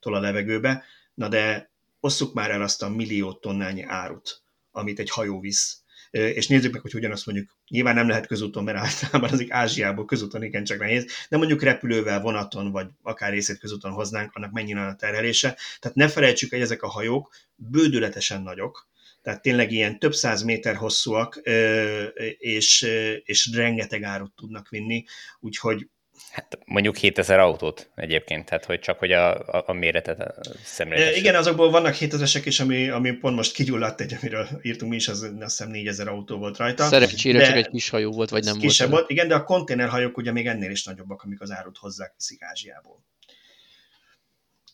tol 0.00 0.14
a 0.14 0.20
levegőbe, 0.20 0.84
na 1.14 1.28
de 1.28 1.70
osszuk 2.00 2.34
már 2.34 2.50
el 2.50 2.62
azt 2.62 2.82
a 2.82 2.88
millió 2.88 3.32
tonnányi 3.32 3.82
árut, 3.82 4.42
amit 4.70 4.98
egy 4.98 5.10
hajó 5.10 5.40
visz 5.40 5.80
és 6.16 6.46
nézzük 6.46 6.72
meg, 6.72 6.80
hogy 6.80 6.92
hogyan 6.92 7.12
azt 7.12 7.26
mondjuk, 7.26 7.56
nyilván 7.68 7.94
nem 7.94 8.08
lehet 8.08 8.26
közúton, 8.26 8.64
mert 8.64 8.78
általában 8.78 9.30
azik 9.30 9.50
Ázsiából 9.50 10.04
közúton 10.04 10.42
igen 10.42 10.64
csak 10.64 10.78
nehéz, 10.78 11.06
de 11.28 11.36
mondjuk 11.36 11.62
repülővel, 11.62 12.20
vonaton, 12.20 12.70
vagy 12.70 12.86
akár 13.02 13.32
részét 13.32 13.58
közúton 13.58 13.92
hoznánk, 13.92 14.30
annak 14.34 14.52
mennyi 14.52 14.74
a 14.74 14.96
terhelése. 14.98 15.56
Tehát 15.78 15.96
ne 15.96 16.08
felejtsük, 16.08 16.50
hogy 16.50 16.60
ezek 16.60 16.82
a 16.82 16.88
hajók 16.88 17.34
bődületesen 17.54 18.42
nagyok, 18.42 18.88
tehát 19.22 19.42
tényleg 19.42 19.72
ilyen 19.72 19.98
több 19.98 20.14
száz 20.14 20.42
méter 20.42 20.76
hosszúak, 20.76 21.40
és, 22.38 22.86
és 23.24 23.50
rengeteg 23.54 24.02
árut 24.02 24.32
tudnak 24.34 24.68
vinni, 24.68 25.04
úgyhogy 25.40 25.88
Hát 26.30 26.58
mondjuk 26.64 26.96
7000 26.96 27.38
autót 27.38 27.90
egyébként, 27.94 28.44
tehát 28.44 28.64
hogy 28.64 28.80
csak 28.80 28.98
hogy 28.98 29.12
a, 29.12 29.38
a, 29.38 29.64
a 29.66 29.72
méretet 29.72 30.34
szemléltessük. 30.64 31.16
Igen, 31.16 31.34
azokból 31.34 31.70
vannak 31.70 31.96
7000-esek 31.98 32.42
is, 32.44 32.60
ami, 32.60 32.88
ami 32.88 33.12
pont 33.12 33.36
most 33.36 33.52
kigyulladt 33.52 34.00
egy, 34.00 34.16
amiről 34.20 34.48
írtunk 34.62 34.90
mi 34.90 34.96
is, 34.96 35.08
az 35.08 35.22
azt 35.22 35.32
hiszem 35.40 35.70
4000 35.70 36.08
autó 36.08 36.38
volt 36.38 36.56
rajta. 36.56 36.84
Szerencsére 36.84 37.44
csak 37.44 37.56
egy 37.56 37.68
kis 37.68 37.88
hajó 37.88 38.12
volt, 38.12 38.30
vagy 38.30 38.44
nem 38.44 38.58
kisebb 38.58 38.88
volt. 38.88 39.00
volt. 39.00 39.10
Igen, 39.10 39.28
de 39.28 39.34
a 39.34 39.44
konténerhajók 39.44 40.16
ugye 40.16 40.32
még 40.32 40.46
ennél 40.46 40.70
is 40.70 40.84
nagyobbak, 40.84 41.22
amik 41.22 41.40
az 41.40 41.50
árut 41.50 41.76
hozzák 41.76 42.12
viszik 42.16 42.42
Ázsiából. 42.42 43.04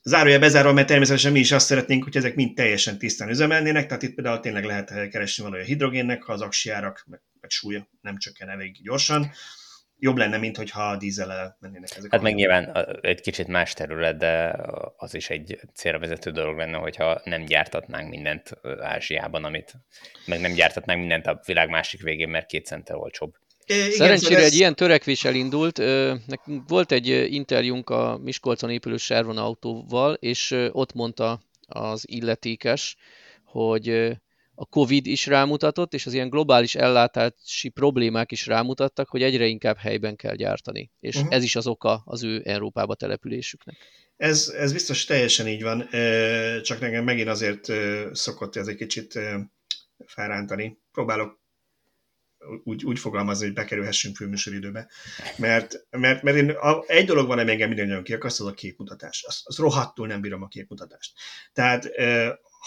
Zárója 0.04 0.38
bezárva, 0.38 0.72
mert 0.72 0.86
természetesen 0.86 1.32
mi 1.32 1.38
is 1.38 1.52
azt 1.52 1.66
szeretnénk, 1.66 2.04
hogy 2.04 2.16
ezek 2.16 2.34
mind 2.34 2.54
teljesen 2.54 2.98
tisztán 2.98 3.28
üzemelnének, 3.28 3.86
tehát 3.86 4.02
itt 4.02 4.14
például 4.14 4.40
tényleg 4.40 4.64
lehet 4.64 5.08
keresni 5.08 5.44
valója 5.44 5.64
hidrogénnek, 5.64 6.22
ha 6.22 6.32
az 6.32 6.40
aksi 6.40 6.70
árak, 6.70 7.04
meg, 7.06 7.20
meg 7.40 7.50
súlya 7.50 7.88
nem 8.00 8.18
csökken 8.18 8.48
elég 8.48 8.76
gyorsan 8.82 9.32
jobb 10.02 10.16
lenne, 10.16 10.38
mint 10.38 10.56
hogyha 10.56 10.82
a 10.82 10.96
dízzel 10.96 11.56
mennének 11.60 11.96
ezek. 11.96 12.10
Hát 12.10 12.22
meg 12.22 12.34
nyilván 12.34 12.76
egy 13.00 13.20
kicsit 13.20 13.46
más 13.46 13.72
terület, 13.72 14.16
de 14.16 14.56
az 14.96 15.14
is 15.14 15.30
egy 15.30 15.60
célra 15.74 15.98
vezető 15.98 16.30
dolog 16.30 16.56
lenne, 16.56 16.76
hogyha 16.76 17.20
nem 17.24 17.44
gyártatnánk 17.44 18.08
mindent 18.08 18.50
Ázsiában, 18.80 19.44
amit 19.44 19.72
meg 20.26 20.40
nem 20.40 20.52
gyártatnánk 20.52 21.00
mindent 21.00 21.26
a 21.26 21.40
világ 21.46 21.68
másik 21.68 22.02
végén, 22.02 22.28
mert 22.28 22.46
két 22.46 22.66
centtel 22.66 22.96
olcsóbb. 22.96 23.34
igen, 23.66 23.90
Szerencsére 23.90 24.18
szóval 24.18 24.44
ez... 24.44 24.52
egy 24.52 24.58
ilyen 24.58 24.74
törekvés 24.74 25.24
elindult. 25.24 25.78
Nekünk 26.26 26.68
volt 26.68 26.92
egy 26.92 27.08
interjúnk 27.32 27.90
a 27.90 28.18
Miskolcon 28.22 28.70
épülő 28.70 28.96
Servon 28.96 29.38
autóval, 29.38 30.14
és 30.14 30.50
ott 30.72 30.92
mondta 30.92 31.40
az 31.66 32.04
illetékes, 32.08 32.96
hogy 33.44 34.16
a 34.54 34.66
Covid 34.66 35.06
is 35.06 35.26
rámutatott, 35.26 35.94
és 35.94 36.06
az 36.06 36.12
ilyen 36.12 36.28
globális 36.28 36.74
ellátási 36.74 37.68
problémák 37.68 38.32
is 38.32 38.46
rámutattak, 38.46 39.08
hogy 39.08 39.22
egyre 39.22 39.46
inkább 39.46 39.76
helyben 39.76 40.16
kell 40.16 40.34
gyártani. 40.34 40.90
És 41.00 41.16
uh-huh. 41.16 41.34
ez 41.34 41.42
is 41.42 41.56
az 41.56 41.66
oka 41.66 42.02
az 42.04 42.22
ő 42.22 42.42
Európába 42.44 42.94
településüknek. 42.94 43.76
Ez, 44.16 44.48
ez 44.56 44.72
biztos 44.72 45.04
teljesen 45.04 45.48
így 45.48 45.62
van, 45.62 45.88
csak 46.62 46.80
nekem 46.80 47.04
megint 47.04 47.28
azért 47.28 47.72
szokott 48.12 48.56
ez 48.56 48.66
egy 48.66 48.76
kicsit 48.76 49.18
felrántani. 50.06 50.78
Próbálok 50.92 51.40
úgy, 52.64 52.84
úgy 52.84 52.98
fogalmazni, 52.98 53.44
hogy 53.44 53.54
bekerülhessünk 53.54 54.16
filmműsoridőbe. 54.16 54.90
Mert, 55.36 55.86
mert, 55.90 56.22
mert 56.22 56.36
én, 56.36 56.50
a, 56.50 56.84
egy 56.86 57.06
dolog 57.06 57.26
van, 57.26 57.38
ami 57.38 57.50
engem 57.50 57.68
minden 57.68 57.86
nagyon 57.86 58.02
kiakaszt, 58.02 58.40
az 58.40 58.46
a 58.46 58.52
képmutatás. 58.52 59.24
Az, 59.26 59.40
az 59.44 59.56
rohadtul 59.56 60.06
nem 60.06 60.20
bírom 60.20 60.42
a 60.42 60.48
képmutatást. 60.48 61.12
Tehát 61.52 61.90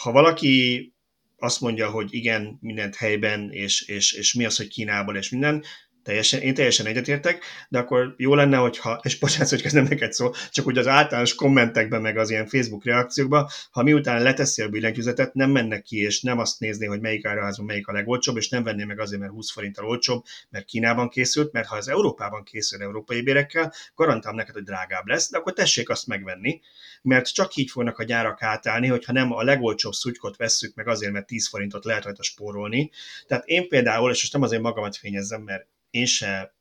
ha 0.02 0.12
valaki 0.12 0.95
azt 1.38 1.62
mondja, 1.62 1.90
hogy 1.90 2.14
igen, 2.14 2.58
mindent 2.62 2.96
helyben, 2.96 3.52
és, 3.52 3.82
és, 3.82 4.14
és 4.14 4.34
mi 4.34 4.46
az, 4.46 4.58
hogy 4.58 4.68
Kínából, 4.68 5.16
és 5.16 5.30
minden, 5.30 5.64
teljesen, 6.06 6.42
én 6.42 6.54
teljesen 6.54 6.86
egyetértek, 6.86 7.44
de 7.70 7.80
akkor 7.80 8.14
jó 8.18 8.36
lenne, 8.36 8.58
hogyha, 8.58 9.00
és 9.04 9.20
bocsánat, 9.20 9.50
hogy 9.50 9.62
ez 9.64 9.72
nem 9.72 9.84
neked 9.90 10.14
szó, 10.14 10.32
csak 10.52 10.68
úgy 10.68 10.78
az 10.78 10.88
általános 10.88 11.36
kommentekben, 11.36 12.02
meg 12.02 12.18
az 12.18 12.30
ilyen 12.30 12.48
Facebook 12.48 12.86
reakciókban, 12.86 13.48
ha 13.72 13.84
miután 13.84 14.22
leteszi 14.22 14.62
a 14.62 14.70
billentyűzetet, 14.70 15.34
nem 15.34 15.52
mennek 15.52 15.82
ki, 15.82 15.98
és 15.98 16.22
nem 16.22 16.40
azt 16.40 16.60
nézni, 16.60 16.86
hogy 16.86 17.00
melyik 17.00 17.26
áruházban 17.26 17.66
melyik 17.66 17.88
a 17.88 17.92
legolcsóbb, 17.92 18.38
és 18.38 18.50
nem 18.50 18.64
venné 18.64 18.84
meg 18.84 19.00
azért, 19.00 19.22
mert 19.22 19.32
20 19.32 19.52
forinttal 19.52 19.86
olcsóbb, 19.86 20.24
mert 20.50 20.66
Kínában 20.66 21.10
készült, 21.10 21.52
mert 21.52 21.68
ha 21.68 21.76
az 21.76 21.88
Európában 21.88 22.44
készül 22.44 22.82
európai 22.82 23.22
bérekkel, 23.22 23.74
garantálom 23.96 24.38
neked, 24.38 24.54
hogy 24.54 24.64
drágább 24.64 25.08
lesz, 25.08 25.32
de 25.32 25.38
akkor 25.38 25.54
tessék 25.54 25.90
azt 25.90 26.08
megvenni, 26.08 26.62
mert 27.02 27.34
csak 27.34 27.56
így 27.56 27.70
fognak 27.70 27.98
a 28.00 28.04
gyárak 28.04 28.42
átállni, 28.42 28.88
hogyha 28.88 29.14
nem 29.14 29.32
a 29.32 29.44
legolcsóbb 29.44 29.94
szutykot 29.94 30.38
vesszük 30.38 30.76
meg 30.76 30.88
azért, 30.88 31.12
mert 31.12 31.26
10 31.26 31.48
forintot 31.48 31.86
lehet 31.86 32.04
rajta 32.04 32.24
spórolni. 32.24 32.92
Tehát 33.28 33.46
én 33.46 33.68
például, 33.68 34.12
és 34.12 34.22
most 34.22 34.34
nem 34.34 34.42
azért 34.42 34.62
magamat 34.62 34.96
fényezzem, 34.96 35.42
mert 35.42 35.68
én 35.96 36.06
se 36.06 36.56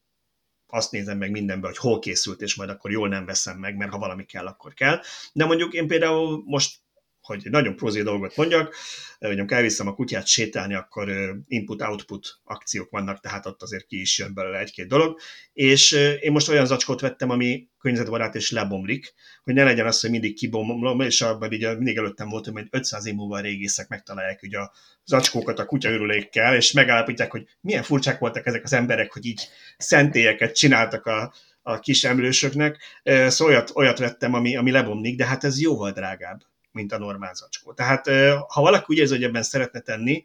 azt 0.66 0.90
nézem 0.90 1.18
meg 1.18 1.30
mindenben, 1.30 1.70
hogy 1.70 1.78
hol 1.78 1.98
készült, 1.98 2.40
és 2.40 2.54
majd 2.54 2.70
akkor 2.70 2.90
jól 2.90 3.08
nem 3.08 3.24
veszem 3.24 3.58
meg, 3.58 3.76
mert 3.76 3.90
ha 3.90 3.98
valami 3.98 4.24
kell, 4.24 4.46
akkor 4.46 4.74
kell. 4.74 5.00
De 5.32 5.44
mondjuk 5.44 5.72
én 5.72 5.86
például 5.86 6.42
most 6.46 6.78
hogy 7.24 7.40
egy 7.44 7.50
nagyon 7.50 7.76
prózai 7.76 8.02
dolgot 8.02 8.36
mondjak, 8.36 8.74
hogy 9.18 9.38
amikor 9.38 9.56
elviszem 9.56 9.86
a 9.86 9.94
kutyát 9.94 10.26
sétálni, 10.26 10.74
akkor 10.74 11.12
input-output 11.46 12.40
akciók 12.44 12.90
vannak, 12.90 13.20
tehát 13.20 13.46
ott 13.46 13.62
azért 13.62 13.86
ki 13.86 14.00
is 14.00 14.18
jön 14.18 14.34
belőle 14.34 14.58
egy-két 14.58 14.88
dolog, 14.88 15.18
és 15.52 15.92
én 16.20 16.32
most 16.32 16.48
olyan 16.48 16.66
zacskót 16.66 17.00
vettem, 17.00 17.30
ami 17.30 17.68
környezetbarát 17.78 18.34
és 18.34 18.50
lebomlik, 18.50 19.14
hogy 19.42 19.54
ne 19.54 19.64
legyen 19.64 19.86
az, 19.86 20.00
hogy 20.00 20.10
mindig 20.10 20.34
kibomlom, 20.34 21.00
és 21.00 21.20
abban 21.20 21.52
így 21.52 21.66
mindig 21.76 21.96
előttem 21.96 22.28
volt, 22.28 22.46
hogy 22.46 22.66
500 22.70 23.06
év 23.06 23.14
múlva 23.14 23.36
a 23.36 23.40
régészek 23.40 23.88
megtalálják 23.88 24.42
ugye 24.42 24.58
a 24.58 24.72
zacskókat 25.04 25.58
a 25.58 25.66
kutya 25.66 25.90
örülékkel, 25.90 26.54
és 26.54 26.72
megállapítják, 26.72 27.30
hogy 27.30 27.46
milyen 27.60 27.82
furcsák 27.82 28.18
voltak 28.18 28.46
ezek 28.46 28.64
az 28.64 28.72
emberek, 28.72 29.12
hogy 29.12 29.26
így 29.26 29.48
szentélyeket 29.76 30.54
csináltak 30.54 31.06
a, 31.06 31.34
a 31.62 31.78
kis 31.78 32.04
emlősöknek. 32.04 32.78
Szóval 33.02 33.54
olyat, 33.54 33.70
olyat 33.74 33.98
vettem, 33.98 34.34
ami, 34.34 34.56
ami 34.56 34.70
lebomlik, 34.70 35.16
de 35.16 35.26
hát 35.26 35.44
ez 35.44 35.60
jóval 35.60 35.92
drágább 35.92 36.40
mint 36.74 36.92
a 36.92 36.98
normál 36.98 37.34
zacskó. 37.34 37.72
Tehát 37.72 38.08
ha 38.48 38.60
valaki 38.60 38.84
úgy 38.88 38.98
érzi, 38.98 39.14
hogy 39.14 39.24
ebben 39.24 39.42
szeretne 39.42 39.80
tenni, 39.80 40.24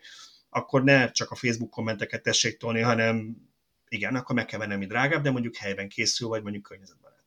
akkor 0.50 0.84
ne 0.84 1.12
csak 1.12 1.32
a 1.32 1.36
Facebook 1.36 1.70
kommenteket 1.70 2.24
tessék 2.24 2.58
tolni, 2.58 2.82
hanem 2.82 3.36
igen, 3.88 4.16
akkor 4.16 4.36
meg 4.36 4.46
kell 4.46 4.60
venni 4.60 4.86
drágább, 4.86 5.24
de 5.24 5.32
mondjuk 5.32 5.56
helyben 5.56 5.90
készül, 5.90 6.28
vagy 6.28 6.42
mondjuk 6.42 6.64
környezetbarát. 6.64 7.18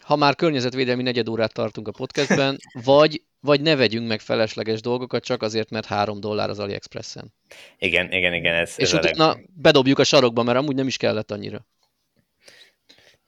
Ha 0.00 0.16
már 0.16 0.34
környezetvédelmi 0.34 1.02
negyed 1.02 1.28
órát 1.28 1.52
tartunk 1.52 1.88
a 1.88 1.92
podcastben, 1.92 2.58
vagy, 2.84 3.22
vagy 3.40 3.60
ne 3.60 3.76
vegyünk 3.76 4.08
meg 4.08 4.20
felesleges 4.20 4.80
dolgokat 4.80 5.24
csak 5.24 5.42
azért, 5.42 5.70
mert 5.70 5.86
három 5.86 6.20
dollár 6.20 6.50
az 6.50 6.58
AliExpressen. 6.58 7.32
Igen, 7.78 8.12
igen, 8.12 8.34
igen. 8.34 8.54
Ez, 8.54 8.74
És 8.76 8.92
ez 8.92 8.98
utána 8.98 9.26
leg... 9.26 9.48
bedobjuk 9.54 9.98
a 9.98 10.04
sarokba, 10.04 10.42
mert 10.42 10.58
amúgy 10.58 10.74
nem 10.74 10.86
is 10.86 10.96
kellett 10.96 11.30
annyira. 11.30 11.66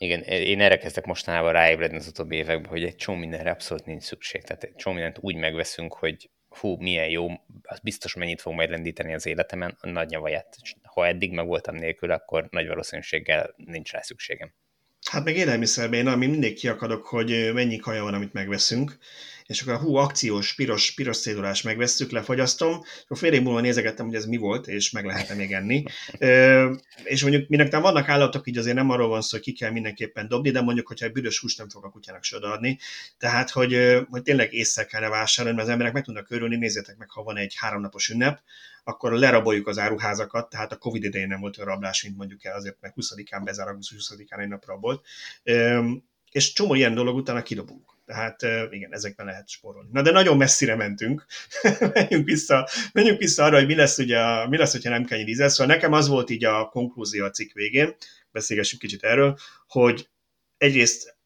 Igen, 0.02 0.23
én 0.23 0.61
erre 0.61 0.78
kezdek 0.78 1.04
mostanában 1.04 1.52
ráébredni 1.52 1.97
az 1.97 2.06
utóbbi 2.06 2.37
években, 2.37 2.71
hogy 2.71 2.85
egy 2.85 2.97
csomó 2.97 3.18
mindenre 3.18 3.50
abszolút 3.50 3.87
nincs 3.87 4.02
szükség. 4.02 4.42
Tehát 4.42 4.62
egy 4.62 4.75
csomó 4.75 4.94
mindent 4.94 5.18
úgy 5.21 5.37
megveszünk, 5.37 5.94
hogy 5.94 6.30
hú, 6.49 6.76
milyen 6.76 7.09
jó, 7.09 7.28
az 7.62 7.78
biztos 7.82 8.14
mennyit 8.14 8.40
fog 8.40 8.54
majd 8.54 8.71
lendíteni 8.71 9.14
az 9.14 9.26
életemen, 9.26 9.76
a 9.80 9.88
nagy 9.88 10.09
nyavaját. 10.09 10.56
Ha 10.82 11.06
eddig 11.06 11.32
meg 11.32 11.47
voltam 11.47 11.75
nélkül, 11.75 12.11
akkor 12.11 12.47
nagy 12.50 12.66
valószínűséggel 12.66 13.54
nincs 13.56 13.92
rá 13.92 14.00
szükségem. 14.00 14.52
Hát 15.11 15.25
meg 15.25 15.37
élelmiszerben 15.37 15.99
én 15.99 16.06
ami 16.06 16.26
mindig 16.26 16.54
kiakadok, 16.54 17.06
hogy 17.06 17.50
mennyi 17.54 17.76
kaja 17.76 18.02
van, 18.02 18.14
amit 18.14 18.32
megveszünk, 18.32 18.99
és 19.47 19.63
akkor 19.63 19.73
a 19.73 19.79
hú, 19.79 19.95
akciós, 19.95 20.55
piros, 20.55 20.95
piros 20.95 21.21
cédulás 21.21 21.63
megvesszük, 21.63 22.11
lefagyasztom, 22.11 22.81
és 22.85 23.03
akkor 23.05 23.19
fél 23.19 23.33
év 23.33 23.43
múlva 23.43 23.61
nézegettem, 23.61 24.07
hogy 24.07 24.15
ez 24.15 24.25
mi 24.25 24.37
volt, 24.37 24.67
és 24.67 24.91
meg 24.91 25.05
lehet 25.05 25.37
még 25.37 25.53
enni. 25.53 25.83
Ö, 26.19 26.73
és 27.05 27.23
mondjuk 27.23 27.49
minek 27.49 27.71
nem 27.71 27.83
vannak 27.83 28.09
állatok, 28.09 28.47
így 28.47 28.59
azért 28.59 28.77
nem 28.77 28.91
arról 28.91 29.09
van 29.09 29.23
szó, 29.23 29.29
hogy 29.31 29.41
ki 29.41 29.53
kell 29.53 29.71
mindenképpen 29.71 30.29
dobni, 30.29 30.51
de 30.51 30.61
mondjuk, 30.61 30.87
hogyha 30.87 31.07
egy 31.07 31.13
büdös 31.13 31.41
húst 31.41 31.59
nem 31.59 31.69
fog 31.69 31.85
a 31.85 31.89
kutyának 31.89 32.25
se. 32.25 32.41
Tehát, 33.19 33.51
hogy, 33.51 34.03
hogy 34.09 34.23
tényleg 34.23 34.53
észre 34.53 34.85
kellene 34.85 35.11
vásárolni, 35.13 35.57
mert 35.57 35.69
az 35.69 35.73
emberek 35.73 35.95
meg 35.95 36.05
tudnak 36.05 36.31
örülni, 36.31 36.57
nézzétek 36.57 36.97
meg, 36.97 37.11
ha 37.11 37.23
van 37.23 37.37
egy 37.37 37.55
háromnapos 37.57 38.09
ünnep, 38.09 38.41
akkor 38.85 39.13
leraboljuk 39.13 39.67
az 39.67 39.79
áruházakat, 39.79 40.49
tehát 40.49 40.73
a 40.73 40.77
Covid 40.77 41.05
idején 41.05 41.29
nem 41.29 41.41
volt 41.41 41.59
olyan 41.59 41.71
rablás, 41.71 42.03
mint 42.03 42.17
mondjuk 42.17 42.45
el 42.45 42.55
azért, 42.55 42.77
mert 42.81 42.95
20-án 42.97 43.41
bezár, 43.45 43.77
20-án 43.81 44.41
egy 44.41 44.49
nap 44.49 44.67
rabolt. 44.67 45.07
És 46.31 46.53
csomó 46.53 46.75
ilyen 46.75 46.95
dolog 46.95 47.17
utána 47.17 47.43
kidobunk. 47.43 47.92
Tehát 48.04 48.42
igen, 48.71 48.92
ezekben 48.92 49.26
lehet 49.26 49.49
spórolni. 49.49 49.88
Na 49.92 50.02
de 50.02 50.11
nagyon 50.11 50.37
messzire 50.37 50.76
mentünk. 50.76 51.26
menjünk, 51.94 52.25
vissza, 52.25 52.68
menjünk 52.92 53.18
vissza 53.18 53.44
arra, 53.44 53.56
hogy 53.56 53.66
mi 53.66 53.75
lesz, 53.75 53.99
ugye, 53.99 54.49
mi 54.49 54.56
lesz, 54.56 54.73
hogyha 54.73 54.90
nem 54.90 55.04
kell 55.04 55.23
dízel. 55.23 55.49
Szóval 55.49 55.75
nekem 55.75 55.92
az 55.92 56.09
volt 56.09 56.30
így 56.30 56.44
a 56.44 56.68
konklúzió 56.68 57.25
a 57.25 57.30
cikk 57.30 57.52
végén, 57.52 57.94
beszélgessünk 58.30 58.82
kicsit 58.82 59.02
erről, 59.02 59.38
hogy 59.66 60.09
egyrészt 60.56 61.16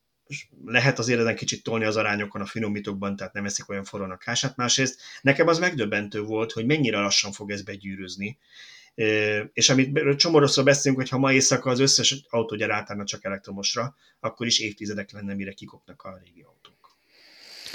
lehet 0.65 0.99
azért 0.99 1.21
ezen 1.21 1.37
kicsit 1.37 1.63
tolni 1.63 1.85
az 1.85 1.97
arányokon 1.97 2.41
a 2.41 2.47
finomítókban, 2.47 3.17
tehát 3.17 3.33
nem 3.33 3.45
eszik 3.45 3.69
olyan 3.69 3.85
forró 3.85 4.05
a 4.05 4.17
kását. 4.17 4.57
Másrészt 4.57 5.01
nekem 5.23 5.49
az 5.49 5.59
megdöbbentő 5.59 6.21
volt, 6.21 6.53
hogy 6.53 6.67
mennyire 6.67 6.99
lassan 6.99 7.33
fog 7.33 7.51
ez 7.51 7.63
begyűrűzni. 7.63 8.39
És 9.53 9.69
amit 9.69 10.17
csomorosszor 10.17 10.65
beszélünk, 10.65 11.01
hogy 11.01 11.11
ha 11.11 11.19
ma 11.19 11.33
éjszaka 11.33 11.71
az 11.71 11.79
összes 11.79 12.25
autógyár 12.29 12.71
átállna 12.71 13.05
csak 13.05 13.25
elektromosra, 13.25 13.97
akkor 14.21 14.47
is 14.47 14.59
évtizedek 14.59 15.13
lenne, 15.13 15.35
mire 15.35 15.53
kikopnak 15.53 16.03
a 16.03 16.21
régi 16.25 16.43
autók. 16.43 16.97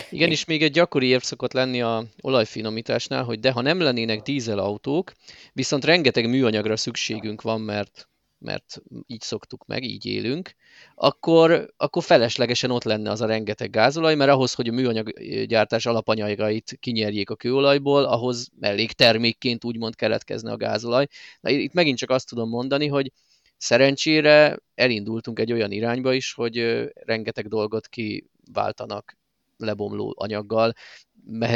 Igen, 0.10 0.30
és 0.30 0.46
még 0.46 0.63
egy 0.63 0.72
gyakori 0.72 1.08
érv 1.08 1.22
szokott 1.22 1.54
lenni 1.54 1.82
a 1.82 2.06
olajfinomításnál, 2.22 3.24
hogy 3.24 3.40
de 3.40 3.51
ha 3.51 3.62
nem 3.62 3.80
lennének 3.80 4.22
dízelautók, 4.22 5.13
viszont 5.54 5.86
rengeteg 5.86 6.30
műanyagra 6.30 6.78
szükségünk 6.78 7.42
van, 7.42 7.62
mert 7.62 8.10
mert 8.42 8.82
így 9.08 9.22
szoktuk 9.22 9.66
meg, 9.66 9.84
így 9.84 10.06
élünk, 10.06 10.56
akkor, 10.96 11.74
akkor 11.78 12.04
feleslegesen 12.04 12.72
ott 12.72 12.84
lenne 12.84 13.12
az 13.12 13.22
a 13.22 13.26
rengeteg 13.26 13.70
gázolaj, 13.70 14.16
mert 14.16 14.32
ahhoz, 14.32 14.54
hogy 14.54 14.68
a 14.68 14.72
műanyaggyártás 14.72 15.86
alapanyagait 15.86 16.78
kinyerjék 16.80 17.30
a 17.30 17.36
kőolajból, 17.36 18.04
ahhoz 18.04 18.50
elég 18.60 18.92
termékként 18.92 19.66
úgymond 19.66 19.96
keletkezne 19.96 20.52
a 20.52 20.58
gázolaj. 20.58 21.08
Na, 21.42 21.50
itt 21.50 21.74
megint 21.74 21.98
csak 21.98 22.10
azt 22.10 22.28
tudom 22.28 22.50
mondani, 22.50 22.88
hogy 22.88 23.12
szerencsére 23.58 24.58
elindultunk 24.76 25.40
egy 25.40 25.52
olyan 25.52 25.72
irányba 25.72 26.14
is, 26.14 26.34
hogy 26.34 26.86
rengeteg 26.94 27.48
dolgot 27.48 27.88
kiváltanak 27.88 29.18
lebomló 29.58 30.14
anyaggal. 30.18 30.74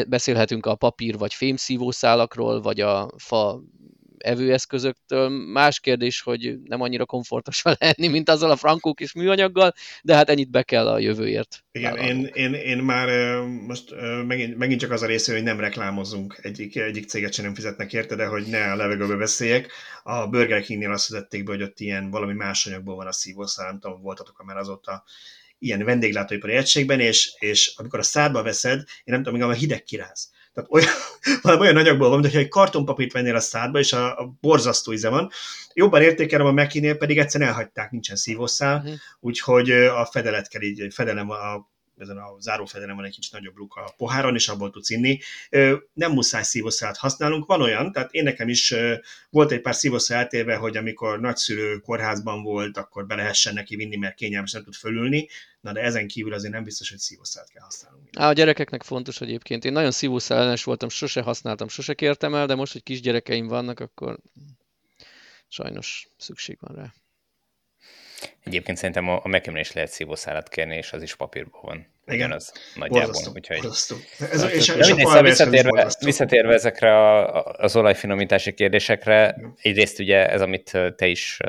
Beszélhetünk 0.07 0.65
a 0.65 0.75
papír 0.75 1.17
vagy 1.17 1.33
fémszívószálakról, 1.33 2.61
vagy 2.61 2.79
a 2.81 3.11
fa 3.17 3.61
evőeszközöktől. 4.25 5.29
Más 5.29 5.79
kérdés, 5.79 6.21
hogy 6.21 6.57
nem 6.63 6.81
annyira 6.81 7.05
komfortos 7.05 7.61
vele 7.61 7.77
enni, 7.79 8.07
mint 8.07 8.29
azzal 8.29 8.51
a 8.51 8.55
frankó 8.55 8.93
kis 8.93 9.13
műanyaggal, 9.13 9.73
de 10.01 10.15
hát 10.15 10.29
ennyit 10.29 10.51
be 10.51 10.63
kell 10.63 10.87
a 10.87 10.99
jövőért. 10.99 11.63
Igen, 11.71 11.97
én, 11.97 12.29
én, 12.33 12.53
én, 12.53 12.77
már 12.77 13.39
most 13.45 13.95
megint, 14.27 14.57
megint 14.57 14.79
csak 14.79 14.91
az 14.91 15.01
a 15.01 15.05
része, 15.05 15.33
hogy 15.33 15.43
nem 15.43 15.59
reklámozunk, 15.59 16.39
egyik, 16.41 16.75
egyik 16.75 17.07
céget 17.07 17.33
sem 17.33 17.45
nem 17.45 17.55
fizetnek 17.55 17.93
érte, 17.93 18.15
de 18.15 18.25
hogy 18.25 18.45
ne 18.47 18.71
a 18.71 18.75
levegőbe 18.75 19.15
beszéljek. 19.15 19.71
A 20.03 20.27
Burger 20.27 20.61
Kingnél 20.61 20.91
azt 20.91 21.09
vezették 21.09 21.43
be, 21.43 21.51
hogy 21.51 21.61
ott 21.61 21.79
ilyen 21.79 22.09
valami 22.09 22.33
más 22.33 22.65
anyagból 22.65 22.95
van 22.95 23.07
a 23.07 23.11
szívószál, 23.11 23.65
nem 23.65 23.79
tudom, 23.79 24.01
voltatok 24.01 24.43
már 24.45 24.57
azóta 24.57 25.03
ilyen 25.59 25.83
vendéglátóipari 25.83 26.53
egységben, 26.53 26.99
és, 26.99 27.33
és 27.39 27.73
amikor 27.75 27.99
a 27.99 28.03
szádba 28.03 28.43
veszed, 28.43 28.77
én 28.77 29.13
nem 29.13 29.23
tudom, 29.23 29.39
még 29.39 29.49
a 29.49 29.53
hideg 29.53 29.83
kiráz. 29.83 30.31
Tehát 30.55 30.69
olyan, 30.71 30.89
valami 31.41 31.61
olyan 31.61 31.77
anyagból 31.77 32.09
van, 32.09 32.21
hogyha 32.21 32.39
egy 32.39 32.47
kartonpapírt 32.47 33.11
vennél 33.11 33.35
a 33.35 33.39
szádba, 33.39 33.79
és 33.79 33.93
a, 33.93 34.19
a 34.19 34.37
borzasztó 34.41 34.93
íze 34.93 35.09
van. 35.09 35.29
Jobban 35.73 36.01
értékelem 36.01 36.45
a 36.45 36.51
Mekinél, 36.51 36.97
pedig 36.97 37.17
egyszerűen 37.17 37.49
elhagyták, 37.49 37.91
nincsen 37.91 38.15
szívószál, 38.15 38.77
uh-huh. 38.77 38.93
úgyhogy 39.19 39.71
a 39.71 40.05
fedelet 40.05 40.47
kell 40.47 40.61
így, 40.61 40.93
fedelem 40.93 41.29
a 41.29 41.73
ezen 41.97 42.17
a 42.17 42.39
zárófedelen 42.39 42.95
van 42.95 43.05
egy 43.05 43.13
kicsit 43.13 43.31
nagyobb 43.31 43.55
luk 43.55 43.75
a 43.75 43.93
poháron, 43.97 44.35
és 44.35 44.47
abból 44.47 44.69
tudsz 44.69 44.89
inni. 44.89 45.19
Nem 45.93 46.11
muszáj 46.11 46.43
szívószállat 46.43 46.97
használunk, 46.97 47.45
van 47.45 47.61
olyan, 47.61 47.91
tehát 47.91 48.13
én 48.13 48.23
nekem 48.23 48.49
is 48.49 48.73
volt 49.29 49.51
egy 49.51 49.61
pár 49.61 49.75
szívószál 49.75 50.17
eltéve, 50.17 50.55
hogy 50.55 50.77
amikor 50.77 51.19
nagyszülő 51.19 51.77
kórházban 51.77 52.43
volt, 52.43 52.77
akkor 52.77 53.05
be 53.05 53.15
lehessen 53.15 53.53
neki 53.53 53.75
vinni, 53.75 53.95
mert 53.95 54.15
kényelmes 54.15 54.51
nem 54.51 54.63
tud 54.63 54.73
fölülni, 54.73 55.27
na 55.61 55.71
de 55.71 55.81
ezen 55.81 56.07
kívül 56.07 56.33
azért 56.33 56.53
nem 56.53 56.63
biztos, 56.63 56.89
hogy 56.89 56.99
szívószálat 56.99 57.49
kell 57.49 57.63
használnunk. 57.63 58.09
Á, 58.13 58.27
a 58.27 58.33
gyerekeknek 58.33 58.83
fontos 58.83 59.21
egyébként. 59.21 59.65
Én 59.65 59.71
nagyon 59.71 59.91
szívószál 59.91 60.55
voltam, 60.63 60.89
sose 60.89 61.21
használtam, 61.21 61.67
sose 61.67 61.93
kértem 61.93 62.35
el, 62.35 62.45
de 62.45 62.55
most, 62.55 62.71
hogy 62.71 62.83
kisgyerekeim 62.83 63.47
vannak, 63.47 63.79
akkor 63.79 64.19
sajnos 65.47 66.07
szükség 66.17 66.57
van 66.59 66.75
rá. 66.75 66.93
Egyébként 68.43 68.77
szerintem 68.77 69.09
a, 69.09 69.21
a 69.23 69.41
is 69.53 69.71
lehet 69.71 69.91
szívószálat 69.91 70.49
kérni, 70.49 70.75
és 70.75 70.91
az 70.91 71.01
is 71.01 71.15
papírban 71.15 71.61
van. 71.63 71.93
Igen, 72.07 72.31
az 72.31 72.53
nagyjából. 72.75 73.05
Borzasztó, 73.05 73.31
úgyhogy... 73.31 73.57
borzasztó. 73.61 73.95
Ez, 74.19 74.43
és, 74.43 74.51
és, 74.51 74.75
és 74.75 74.85
szóval 74.85 75.21
visszatérve, 75.21 75.93
visszatérve 75.99 76.53
ezekre 76.53 76.97
a, 76.97 77.43
az 77.43 77.75
olajfinomítási 77.75 78.53
kérdésekre, 78.53 79.35
egyrészt 79.61 79.99
ugye 79.99 80.29
ez, 80.29 80.41
amit 80.41 80.71
te 80.95 81.07
is 81.07 81.39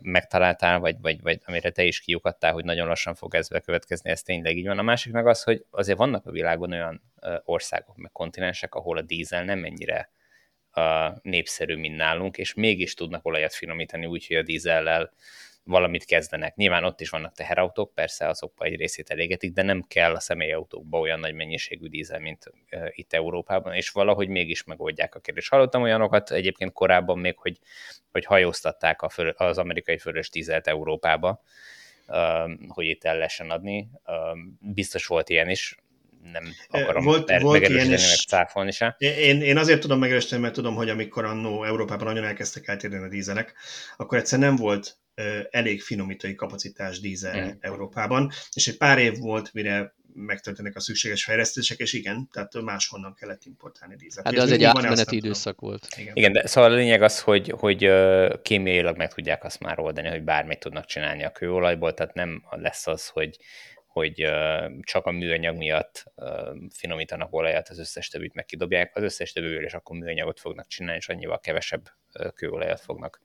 megtaláltál, 0.00 0.78
vagy, 0.78 0.96
vagy, 1.00 1.20
vagy 1.22 1.40
amire 1.44 1.70
te 1.70 1.82
is 1.82 2.00
kiukadtál, 2.00 2.52
hogy 2.52 2.64
nagyon 2.64 2.86
lassan 2.86 3.14
fog 3.14 3.34
ez 3.34 3.48
bekövetkezni, 3.48 4.10
ez 4.10 4.22
tényleg 4.22 4.56
így 4.56 4.66
van. 4.66 4.78
A 4.78 4.82
másik 4.82 5.12
meg 5.12 5.26
az, 5.26 5.42
hogy 5.42 5.64
azért 5.70 5.98
vannak 5.98 6.26
a 6.26 6.30
világon 6.30 6.72
olyan 6.72 7.02
országok, 7.44 7.96
meg 7.96 8.12
kontinensek, 8.12 8.74
ahol 8.74 8.96
a 8.96 9.02
dízel 9.02 9.44
nem 9.44 9.64
ennyire 9.64 10.10
népszerű, 11.22 11.76
mint 11.76 11.96
nálunk, 11.96 12.38
és 12.38 12.54
mégis 12.54 12.94
tudnak 12.94 13.26
olajat 13.26 13.54
finomítani 13.54 14.06
úgy, 14.06 14.26
hogy 14.26 14.36
a 14.36 14.42
dízellel 14.42 15.12
valamit 15.70 16.04
kezdenek. 16.04 16.54
Nyilván 16.54 16.84
ott 16.84 17.00
is 17.00 17.10
vannak 17.10 17.34
teherautók, 17.34 17.94
persze 17.94 18.28
azokba 18.28 18.64
egy 18.64 18.76
részét 18.76 19.10
elégetik, 19.10 19.52
de 19.52 19.62
nem 19.62 19.84
kell 19.88 20.14
a 20.14 20.20
személyautókba 20.20 20.98
olyan 20.98 21.20
nagy 21.20 21.34
mennyiségű 21.34 21.86
dízel, 21.86 22.20
mint 22.20 22.52
itt 22.90 23.12
Európában, 23.12 23.74
és 23.74 23.90
valahogy 23.90 24.28
mégis 24.28 24.64
megoldják 24.64 25.14
a 25.14 25.20
kérdést. 25.20 25.50
Hallottam 25.50 25.82
olyanokat 25.82 26.30
egyébként 26.30 26.72
korábban 26.72 27.18
még, 27.18 27.38
hogy, 27.38 27.58
hogy 28.12 28.24
hajóztatták 28.24 29.02
a 29.02 29.08
föl, 29.08 29.28
az 29.28 29.58
amerikai 29.58 29.98
fölös 29.98 30.30
dízelt 30.30 30.66
Európába, 30.66 31.42
hogy 32.68 32.86
itt 32.86 33.04
el 33.04 33.14
lehessen 33.14 33.50
adni. 33.50 33.90
Biztos 34.60 35.06
volt 35.06 35.28
ilyen 35.28 35.48
is, 35.48 35.76
nem 36.32 36.44
akarom 36.68 37.04
volt, 37.04 37.24
per, 37.24 37.40
volt 37.40 37.68
ilyen 37.68 37.92
is, 37.92 38.08
meg 38.08 38.16
cáfolni 38.16 38.70
se. 38.70 38.94
Én, 38.98 39.42
én 39.42 39.56
azért 39.56 39.80
tudom 39.80 39.98
megerősíteni, 39.98 40.42
mert 40.42 40.54
tudom, 40.54 40.74
hogy 40.74 40.88
amikor 40.88 41.24
annó 41.24 41.64
Európában 41.64 42.06
nagyon 42.06 42.24
elkezdtek 42.24 42.68
eltérni 42.68 42.96
a 42.96 43.08
dízelek, 43.08 43.54
akkor 43.96 44.18
egyszer 44.18 44.38
nem 44.38 44.56
volt 44.56 44.98
elég 45.50 45.82
finomítói 45.82 46.34
kapacitás 46.34 47.00
dízel 47.00 47.46
mm. 47.46 47.50
Európában, 47.60 48.30
és 48.52 48.68
egy 48.68 48.76
pár 48.76 48.98
év 48.98 49.18
volt, 49.18 49.52
mire 49.52 49.94
megtörténnek 50.14 50.76
a 50.76 50.80
szükséges 50.80 51.24
fejlesztések, 51.24 51.78
és 51.78 51.92
igen, 51.92 52.28
tehát 52.32 52.60
máshonnan 52.60 53.14
kellett 53.14 53.44
importálni 53.44 53.96
dízelt. 53.96 54.26
Hát 54.26 54.34
de 54.34 54.42
az 54.42 54.52
egy 54.52 54.64
átmeneti 54.64 55.16
időszak 55.16 55.60
volt. 55.60 55.88
Igen. 55.96 56.16
igen, 56.16 56.32
de 56.32 56.46
szóval 56.46 56.72
a 56.72 56.74
lényeg 56.74 57.02
az, 57.02 57.20
hogy, 57.20 57.54
hogy 57.58 57.90
kémiailag 58.42 58.96
meg 58.96 59.14
tudják 59.14 59.44
azt 59.44 59.60
már 59.60 59.80
oldani, 59.80 60.08
hogy 60.08 60.22
bármit 60.22 60.58
tudnak 60.58 60.84
csinálni 60.84 61.24
a 61.24 61.32
kőolajból, 61.32 61.94
tehát 61.94 62.14
nem 62.14 62.44
lesz 62.50 62.86
az, 62.86 63.08
hogy 63.08 63.36
hogy 63.86 64.26
csak 64.80 65.06
a 65.06 65.10
műanyag 65.10 65.56
miatt 65.56 66.04
finomítanak 66.70 67.32
olajat, 67.32 67.68
az 67.68 67.78
összes 67.78 68.08
többit 68.08 68.34
meg 68.34 68.44
kidobják, 68.44 68.96
az 68.96 69.02
összes 69.02 69.32
többől, 69.32 69.64
és 69.64 69.74
akkor 69.74 69.96
műanyagot 69.96 70.40
fognak 70.40 70.66
csinálni, 70.66 70.98
és 70.98 71.08
annyival 71.08 71.40
kevesebb 71.40 71.88
kőolajat 72.34 72.80
fognak 72.80 73.20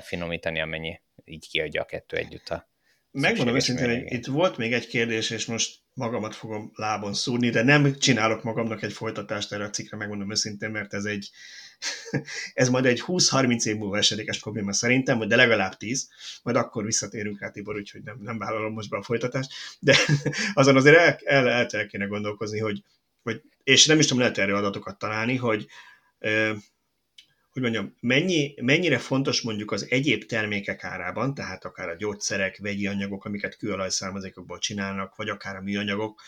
finomítani, 0.00 0.60
amennyi 0.60 1.00
így 1.24 1.48
kiadja 1.48 1.82
a 1.82 1.84
kettő 1.84 2.16
együtt 2.16 2.48
a 2.48 2.72
Megmondom 3.16 3.54
őszintén, 3.54 3.88
hogy 3.88 4.12
itt 4.12 4.26
volt 4.26 4.56
még 4.56 4.72
egy 4.72 4.86
kérdés, 4.86 5.30
és 5.30 5.46
most 5.46 5.78
magamat 5.92 6.34
fogom 6.34 6.72
lábon 6.74 7.14
szúrni, 7.14 7.50
de 7.50 7.62
nem 7.62 7.98
csinálok 7.98 8.42
magamnak 8.42 8.82
egy 8.82 8.92
folytatást 8.92 9.52
erre 9.52 9.64
a 9.64 9.70
cikkre, 9.70 9.96
megmondom 9.96 10.30
őszintén, 10.30 10.70
mert 10.70 10.94
ez 10.94 11.04
egy 11.04 11.30
ez 12.54 12.68
majd 12.68 12.86
egy 12.86 13.02
20-30 13.06 13.64
év 13.64 13.76
múlva 13.76 13.96
esedékes 13.96 14.40
probléma 14.40 14.72
szerintem, 14.72 15.28
de 15.28 15.36
legalább 15.36 15.76
10, 15.76 16.08
majd 16.42 16.56
akkor 16.56 16.84
visszatérünk 16.84 17.40
rá, 17.40 17.50
Tibor, 17.50 17.76
úgyhogy 17.76 18.02
nem, 18.02 18.18
nem 18.20 18.38
vállalom 18.38 18.72
most 18.72 18.90
be 18.90 18.96
a 18.96 19.02
folytatást, 19.02 19.52
de 19.80 19.96
azon 20.54 20.76
azért 20.76 20.96
el, 20.96 21.18
el, 21.24 21.48
el, 21.48 21.66
el 21.66 21.86
kéne 21.86 22.04
gondolkozni, 22.04 22.58
hogy, 22.58 22.82
hogy, 23.22 23.42
és 23.62 23.86
nem 23.86 23.98
is 23.98 24.04
tudom, 24.04 24.18
lehet 24.18 24.38
erre 24.38 24.56
adatokat 24.56 24.98
találni, 24.98 25.36
hogy 25.36 25.66
hogy 27.54 27.62
mondjam, 27.62 27.96
mennyi, 28.00 28.54
mennyire 28.60 28.98
fontos 28.98 29.42
mondjuk 29.42 29.70
az 29.70 29.86
egyéb 29.90 30.24
termékek 30.24 30.84
árában, 30.84 31.34
tehát 31.34 31.64
akár 31.64 31.88
a 31.88 31.96
gyógyszerek, 31.96 32.58
vegyi 32.58 32.86
anyagok, 32.86 33.24
amiket 33.24 33.56
kőolajszármazékokból 33.56 34.58
csinálnak, 34.58 35.16
vagy 35.16 35.28
akár 35.28 35.56
a 35.56 35.60
műanyagok, 35.60 36.22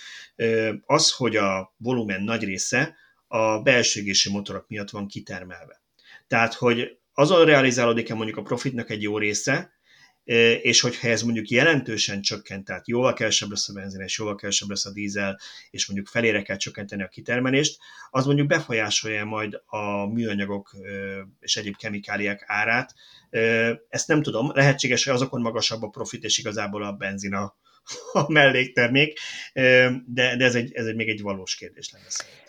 az, 0.85 1.12
hogy 1.12 1.37
a 1.37 1.75
volumen 1.77 2.23
nagy 2.23 2.45
része 2.45 2.97
a 3.27 3.59
belső 3.59 4.01
égési 4.01 4.31
motorok 4.31 4.69
miatt 4.69 4.91
van 4.91 5.07
kitermelve. 5.07 5.83
Tehát, 6.27 6.55
hogy 6.55 6.99
azon 7.12 7.45
realizálódik-e 7.45 8.15
mondjuk 8.15 8.37
a 8.37 8.43
profitnak 8.43 8.91
egy 8.91 9.03
jó 9.03 9.19
része, 9.19 9.76
és 10.62 10.81
hogyha 10.81 11.09
ez 11.09 11.23
mondjuk 11.23 11.49
jelentősen 11.49 12.21
csökkent, 12.21 12.65
tehát 12.65 12.89
jóval 12.89 13.12
kevesebb 13.12 13.51
lesz 13.51 13.69
a 13.69 13.73
benzin, 13.73 14.01
és 14.01 14.19
jóval 14.19 14.35
kevesebb 14.35 14.69
lesz 14.69 14.87
a 14.87 14.93
dízel, 14.93 15.41
és 15.71 15.87
mondjuk 15.87 16.09
felére 16.09 16.43
kell 16.43 16.57
csökkenteni 16.57 17.03
a 17.03 17.09
kitermelést, 17.09 17.79
az 18.11 18.27
mondjuk 18.27 18.47
befolyásolja 18.47 19.25
majd 19.25 19.61
a 19.67 20.07
műanyagok 20.07 20.77
és 21.41 21.57
egyéb 21.57 21.77
kemikáliák 21.77 22.45
árát. 22.47 22.95
Ezt 23.89 24.09
nem 24.09 24.23
tudom, 24.23 24.51
lehetséges, 24.55 25.05
hogy 25.05 25.15
azokon 25.15 25.41
magasabb 25.41 25.83
a 25.83 25.89
profit, 25.89 26.25
és 26.25 26.39
igazából 26.39 26.83
a 26.85 26.93
benzin 26.93 27.35
a, 27.35 27.57
melléktermék, 28.29 29.19
de, 30.07 30.37
de 30.37 30.45
ez, 30.45 30.55
egy, 30.55 30.73
ez 30.73 30.87
még 30.87 31.09
egy 31.09 31.21
valós 31.21 31.55
kérdés 31.55 31.91
lenne 31.93 32.07
szerintem. 32.09 32.46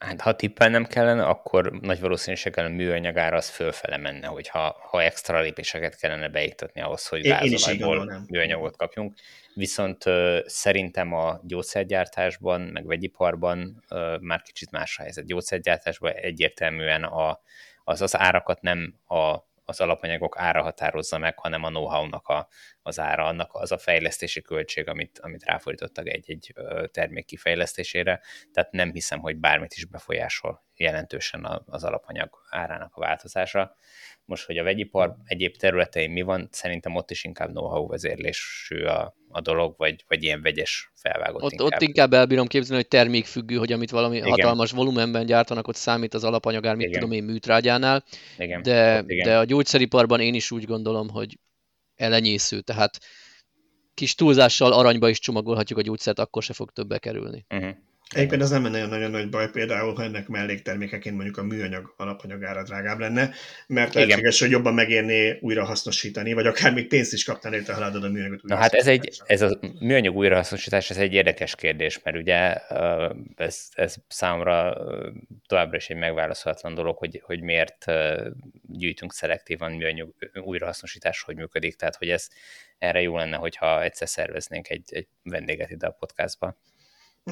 Hát 0.00 0.20
ha 0.20 0.36
tippelnem 0.36 0.84
kellene, 0.84 1.24
akkor 1.24 1.72
nagy 1.80 2.00
valószínűséggel 2.00 2.64
a 2.64 2.68
műanyagára 2.68 3.36
az 3.36 3.48
fölfele 3.48 3.96
menne, 3.96 4.26
hogyha 4.26 4.76
ha 4.90 5.02
extra 5.02 5.40
lépéseket 5.40 5.96
kellene 5.96 6.28
beiktatni 6.28 6.80
ahhoz, 6.80 7.06
hogy 7.06 7.20
gázolajból 7.20 8.24
műanyagot 8.28 8.76
kapjunk. 8.76 9.14
Viszont 9.54 10.06
uh, 10.06 10.38
szerintem 10.46 11.12
a 11.12 11.40
gyógyszergyártásban, 11.42 12.60
meg 12.60 12.86
vegyiparban 12.86 13.84
uh, 13.90 14.20
már 14.20 14.42
kicsit 14.42 14.70
más 14.70 14.98
a 14.98 15.02
helyzet. 15.02 15.26
Gyógyszergyártásban 15.26 16.12
egyértelműen 16.12 17.04
a, 17.04 17.40
az 17.84 18.02
az 18.02 18.16
árakat 18.16 18.60
nem 18.60 18.94
a 19.06 19.38
az 19.70 19.80
alapanyagok 19.80 20.38
ára 20.38 20.62
határozza 20.62 21.18
meg, 21.18 21.38
hanem 21.38 21.64
a 21.64 21.68
know-how-nak 21.68 22.28
a, 22.28 22.48
az 22.82 22.98
ára, 22.98 23.24
annak 23.24 23.54
az 23.54 23.72
a 23.72 23.78
fejlesztési 23.78 24.42
költség, 24.42 24.88
amit, 24.88 25.18
amit 25.18 25.44
ráfordítottak 25.44 26.08
egy-egy 26.08 26.54
termék 26.90 27.24
kifejlesztésére, 27.24 28.20
tehát 28.52 28.72
nem 28.72 28.92
hiszem, 28.92 29.18
hogy 29.18 29.36
bármit 29.36 29.74
is 29.74 29.84
befolyásol 29.84 30.68
jelentősen 30.80 31.62
az 31.66 31.84
alapanyag 31.84 32.30
árának 32.50 32.94
a 32.94 33.00
változása. 33.00 33.76
Most, 34.24 34.46
hogy 34.46 34.58
a 34.58 34.62
vegyipar 34.62 35.16
egyéb 35.24 35.56
területein 35.56 36.10
mi 36.10 36.22
van, 36.22 36.48
szerintem 36.50 36.94
ott 36.94 37.10
is 37.10 37.24
inkább 37.24 37.50
know-how 37.50 37.86
vezérlésű 37.86 38.84
a, 38.84 39.14
a 39.28 39.40
dolog, 39.40 39.74
vagy, 39.76 40.04
vagy 40.08 40.22
ilyen 40.22 40.42
vegyes 40.42 40.90
felvágott 40.94 41.42
ott, 41.42 41.52
inkább. 41.52 41.72
Ott 41.72 41.80
inkább 41.80 42.12
elbírom 42.12 42.46
képzelni, 42.46 42.82
hogy 42.82 42.90
termékfüggő, 42.90 43.56
hogy 43.56 43.72
amit 43.72 43.90
valami 43.90 44.16
igen. 44.16 44.28
hatalmas 44.28 44.70
volumenben 44.70 45.26
gyártanak, 45.26 45.68
ott 45.68 45.76
számít 45.76 46.14
az 46.14 46.24
alapanyagár, 46.24 46.74
mit 46.74 46.86
igen. 46.86 47.00
tudom 47.00 47.16
én, 47.16 47.24
műtrágyánál, 47.24 48.04
igen. 48.38 48.62
De, 48.62 49.04
igen. 49.06 49.26
de 49.26 49.38
a 49.38 49.44
gyógyszeriparban 49.44 50.20
én 50.20 50.34
is 50.34 50.50
úgy 50.50 50.64
gondolom, 50.64 51.08
hogy 51.08 51.38
elenyésző, 51.96 52.60
tehát 52.60 52.98
kis 53.94 54.14
túlzással 54.14 54.72
aranyba 54.72 55.08
is 55.08 55.18
csomagolhatjuk 55.18 55.78
a 55.78 55.82
gyógyszert, 55.82 56.18
akkor 56.18 56.42
se 56.42 56.52
fog 56.52 56.70
többe 56.70 56.98
kerülni. 56.98 57.46
Uh-huh. 57.48 57.76
Egyébként 58.14 58.42
ez 58.42 58.50
nem 58.50 58.62
lenne 58.62 58.86
nagyon 58.86 59.10
nagy 59.10 59.28
baj, 59.28 59.50
például, 59.50 59.94
ha 59.94 60.02
ennek 60.02 60.28
melléktermékeként 60.28 61.14
mondjuk 61.14 61.36
a 61.36 61.42
műanyag 61.42 61.94
alapanyagára 61.96 62.62
drágább 62.62 62.98
lenne, 62.98 63.30
mert 63.66 63.94
lehetséges, 63.94 64.40
hogy 64.40 64.50
jobban 64.50 64.74
megérné 64.74 65.38
újra 65.40 65.64
hasznosítani, 65.64 66.32
vagy 66.32 66.46
akár 66.46 66.72
még 66.72 66.86
pénzt 66.86 67.12
is 67.12 67.24
kaptál 67.24 67.54
érte, 67.54 67.72
ha 67.72 67.84
a 67.84 68.08
műanyagot 68.08 68.42
Na 68.42 68.56
hát 68.56 68.74
ez, 68.74 68.86
egy, 68.86 69.20
ez 69.26 69.42
a 69.42 69.58
műanyag 69.80 70.16
újrahasznosítás, 70.16 70.90
ez 70.90 70.96
egy 70.96 71.12
érdekes 71.12 71.54
kérdés, 71.54 72.00
mert 72.02 72.16
ugye 72.16 72.54
ez, 73.36 73.68
ez 73.72 73.94
számomra 74.08 74.76
továbbra 75.46 75.76
is 75.76 75.90
egy 75.90 75.96
megválaszolatlan 75.96 76.74
dolog, 76.74 76.96
hogy, 76.96 77.20
hogy 77.24 77.40
miért 77.40 77.84
gyűjtünk 78.66 79.12
szelektívan 79.12 79.72
műanyag 79.72 80.14
újrahasznosítás, 80.34 81.22
hogy 81.22 81.36
működik, 81.36 81.76
tehát 81.76 81.96
hogy 81.96 82.08
ez 82.08 82.28
erre 82.78 83.00
jó 83.00 83.16
lenne, 83.16 83.36
hogyha 83.36 83.82
egyszer 83.82 84.08
szerveznénk 84.08 84.70
egy, 84.70 84.84
egy 84.86 85.06
vendéget 85.22 85.70
ide 85.70 85.86
a 85.86 85.96
podcastba. 85.98 86.56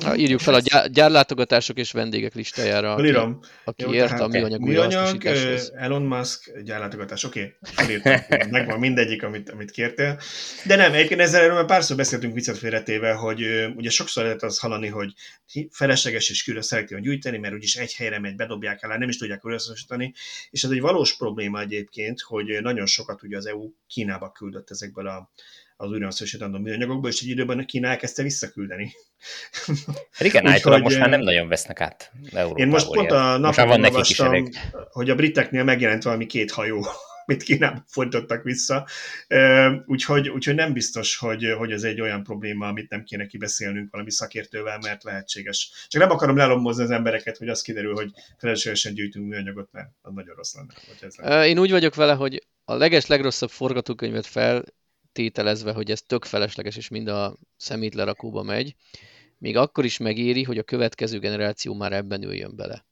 Ha 0.05 0.16
írjuk 0.16 0.40
fel 0.40 0.55
a 0.55 0.59
gyár, 0.59 0.90
gyárlátogatások 0.90 1.79
és 1.79 1.92
vendégek 1.92 2.35
listájára, 2.35 2.92
aki, 2.92 3.03
Lírom. 3.03 3.40
aki 3.64 3.83
Jó, 3.83 3.92
ért 3.92 4.20
a 4.20 4.27
műanyag 4.27 4.61
Műanyag, 4.61 5.24
Elon 5.74 6.03
Musk, 6.03 6.61
gyárlátogatás, 6.62 7.24
oké, 7.24 7.57
okay. 7.77 8.16
megvan 8.51 8.79
mindegyik, 8.79 9.22
amit, 9.22 9.51
amit 9.51 9.70
kértél. 9.70 10.20
De 10.66 10.77
nem, 10.77 10.92
egyébként 10.92 11.20
ezzel 11.20 11.42
erről 11.42 11.55
már 11.55 11.64
párszor 11.64 11.96
beszéltünk 11.96 12.35
viccet 12.35 12.59
félretéve, 12.59 13.12
hogy 13.12 13.42
ugye 13.77 13.90
sokszor 13.90 14.22
lehet 14.22 14.42
az 14.42 14.59
hallani, 14.59 14.88
hogy 14.88 15.12
felesleges 15.70 16.31
és 16.31 16.44
külön 16.44 16.62
szelektíven 16.62 17.03
gyűjteni, 17.03 17.38
mert 17.38 17.55
úgyis 17.55 17.77
egy 17.77 17.94
helyre 17.94 18.18
megy, 18.18 18.37
bedobják 18.37 18.83
el, 18.83 18.98
nem 18.98 19.09
is 19.09 19.16
tudják 19.16 19.44
összehasonlítani, 19.44 20.14
és 20.51 20.64
ez 20.64 20.70
egy 20.70 20.81
valós 20.81 21.16
probléma 21.16 21.61
egyébként, 21.61 22.20
hogy 22.20 22.59
nagyon 22.62 22.87
sokat 22.87 23.22
ugye 23.22 23.37
az 23.37 23.46
EU 23.46 23.70
Kínába 23.87 24.33
küldött 24.33 24.70
ezekből 24.70 25.07
a 25.07 25.31
az 25.81 25.91
újrahasznosítandó 25.91 26.59
műanyagokból, 26.59 27.11
és 27.11 27.23
egy 27.23 27.29
időben 27.29 27.67
Kína 27.67 27.88
elkezdte 27.88 28.23
visszaküldeni. 28.23 28.93
Hát 30.12 30.29
igen, 30.29 30.47
állítólag 30.47 30.83
most 30.83 30.99
már 30.99 31.09
nem 31.09 31.21
nagyon 31.21 31.49
vesznek 31.49 31.81
át 31.81 32.12
Európából. 32.33 32.59
Én 32.59 32.69
most 32.69 32.91
pont 32.91 33.11
a 33.11 33.37
napokon 33.37 33.85
olvastam, 33.85 34.49
hogy 34.91 35.11
a 35.11 35.14
briteknél 35.14 35.64
megjelent 35.64 36.03
valami 36.03 36.27
két 36.27 36.51
hajó 36.51 36.87
amit 37.29 37.43
Kínába 37.43 37.85
fordítottak 37.87 38.43
vissza. 38.43 38.87
Úgyhogy, 39.87 40.29
úgyhogy 40.29 40.55
nem 40.55 40.73
biztos, 40.73 41.17
hogy, 41.17 41.55
hogy 41.59 41.73
ez 41.73 41.83
egy 41.83 42.01
olyan 42.01 42.23
probléma, 42.23 42.67
amit 42.67 42.91
nem 42.91 43.05
kéne 43.05 43.27
kibeszélnünk 43.27 43.91
valami 43.91 44.11
szakértővel, 44.11 44.79
mert 44.79 45.05
lehetséges. 45.05 45.87
Csak 45.88 46.01
nem 46.01 46.11
akarom 46.11 46.37
lelombozni 46.37 46.83
az 46.83 46.91
embereket, 46.91 47.37
hogy 47.37 47.49
az 47.49 47.62
kiderül, 47.62 47.95
hogy 47.95 48.11
feleslegesen 48.38 48.95
gyűjtünk 48.95 49.29
műanyagot, 49.29 49.69
mert 49.73 49.88
az 50.01 50.12
nagyon 50.14 50.37
rossz 50.37 50.55
lenne. 50.55 50.73
Hogy 50.87 51.09
ez 51.09 51.14
lenne. 51.17 51.47
Én 51.47 51.59
úgy 51.59 51.71
vagyok 51.71 51.95
vele, 51.95 52.12
hogy 52.12 52.47
a 52.64 52.75
leges 52.75 53.07
legrosszabb 53.07 53.51
forgatókönyvet 53.51 54.27
feltételezve, 55.19 55.73
hogy 55.73 55.91
ez 55.91 56.03
tök 56.03 56.25
felesleges, 56.25 56.77
és 56.77 56.89
mind 56.89 57.09
a 57.09 57.37
szemétlerakóba 57.57 58.43
megy, 58.43 58.75
még 59.39 59.57
akkor 59.57 59.85
is 59.85 59.99
megéri, 59.99 60.43
hogy 60.43 60.59
a 60.59 60.63
következő 60.63 61.19
generáció 61.19 61.75
már 61.75 61.93
ebben 61.93 62.23
üljön 62.23 62.57
bele. 62.57 62.87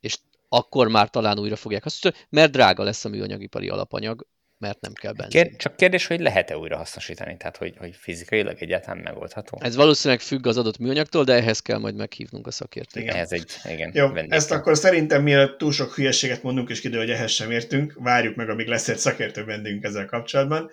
És 0.00 0.18
akkor 0.48 0.88
már 0.88 1.10
talán 1.10 1.38
újra 1.38 1.56
fogják 1.56 1.82
hasznosítani, 1.82 2.26
mert 2.30 2.52
drága 2.52 2.82
lesz 2.82 3.04
a 3.04 3.08
műanyagipari 3.08 3.68
alapanyag, 3.68 4.26
mert 4.62 4.80
nem 4.80 4.92
kell 4.92 5.12
benzin. 5.12 5.42
Kér, 5.42 5.56
csak 5.56 5.76
kérdés, 5.76 6.06
hogy 6.06 6.20
lehet-e 6.20 6.58
újra 6.58 6.76
hasznosítani, 6.76 7.36
tehát 7.36 7.56
hogy, 7.56 7.74
hogy 7.78 7.96
fizikailag 7.98 8.56
egyáltalán 8.58 8.98
megoldható? 8.98 9.58
Ez 9.60 9.76
valószínűleg 9.76 10.22
függ 10.22 10.46
az 10.46 10.56
adott 10.58 10.78
műanyagtól, 10.78 11.24
de 11.24 11.32
ehhez 11.32 11.60
kell 11.60 11.78
majd 11.78 11.96
meghívnunk 11.96 12.46
a 12.46 12.50
szakértőt. 12.50 13.02
Igen. 13.02 13.14
Ehhez 13.14 13.32
egy, 13.32 13.52
igen, 13.64 13.90
Jó, 13.94 14.04
vendégkel. 14.04 14.38
ezt 14.38 14.50
akkor 14.50 14.76
szerintem 14.76 15.22
mielőtt 15.22 15.58
túl 15.58 15.72
sok 15.72 15.94
hülyeséget 15.94 16.42
mondunk, 16.42 16.70
és 16.70 16.80
kiderül, 16.80 17.06
hogy 17.06 17.14
ehhez 17.14 17.30
sem 17.30 17.50
értünk, 17.50 17.94
várjuk 17.98 18.36
meg, 18.36 18.48
amíg 18.48 18.66
lesz 18.66 18.88
egy 18.88 18.98
szakértő 18.98 19.44
vendégünk 19.44 19.84
ezzel 19.84 20.06
kapcsolatban. 20.06 20.70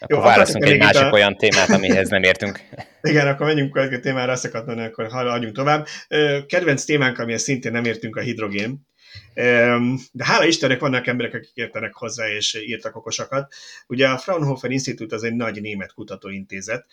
Akkor 0.00 0.16
Jó, 0.16 0.22
válaszunk 0.22 0.64
egy 0.64 0.78
másik 0.78 1.02
a... 1.02 1.10
olyan 1.10 1.36
témát, 1.36 1.70
amihez 1.70 2.08
nem 2.08 2.22
értünk. 2.22 2.60
Igen, 3.02 3.26
akkor 3.26 3.46
menjünk 3.46 3.76
a 3.76 4.00
témára, 4.00 4.32
azt 4.32 4.44
akartam 4.44 4.78
akkor 4.78 5.08
haladjunk 5.08 5.54
tovább. 5.54 5.86
Kedvenc 6.46 6.84
témánk, 6.84 7.18
amihez 7.18 7.42
szintén 7.42 7.72
nem 7.72 7.84
értünk, 7.84 8.16
a 8.16 8.20
hidrogén. 8.20 8.88
De 10.12 10.24
hála 10.24 10.44
Istennek 10.46 10.80
vannak 10.80 11.06
emberek, 11.06 11.34
akik 11.34 11.54
értenek 11.54 11.94
hozzá 11.94 12.28
és 12.28 12.54
írtak 12.54 12.96
okosakat. 12.96 13.52
Ugye 13.86 14.08
a 14.08 14.18
Fraunhofer 14.18 14.70
Institute 14.70 15.14
az 15.14 15.22
egy 15.22 15.34
nagy 15.34 15.60
német 15.60 15.92
kutatóintézet, 15.92 16.86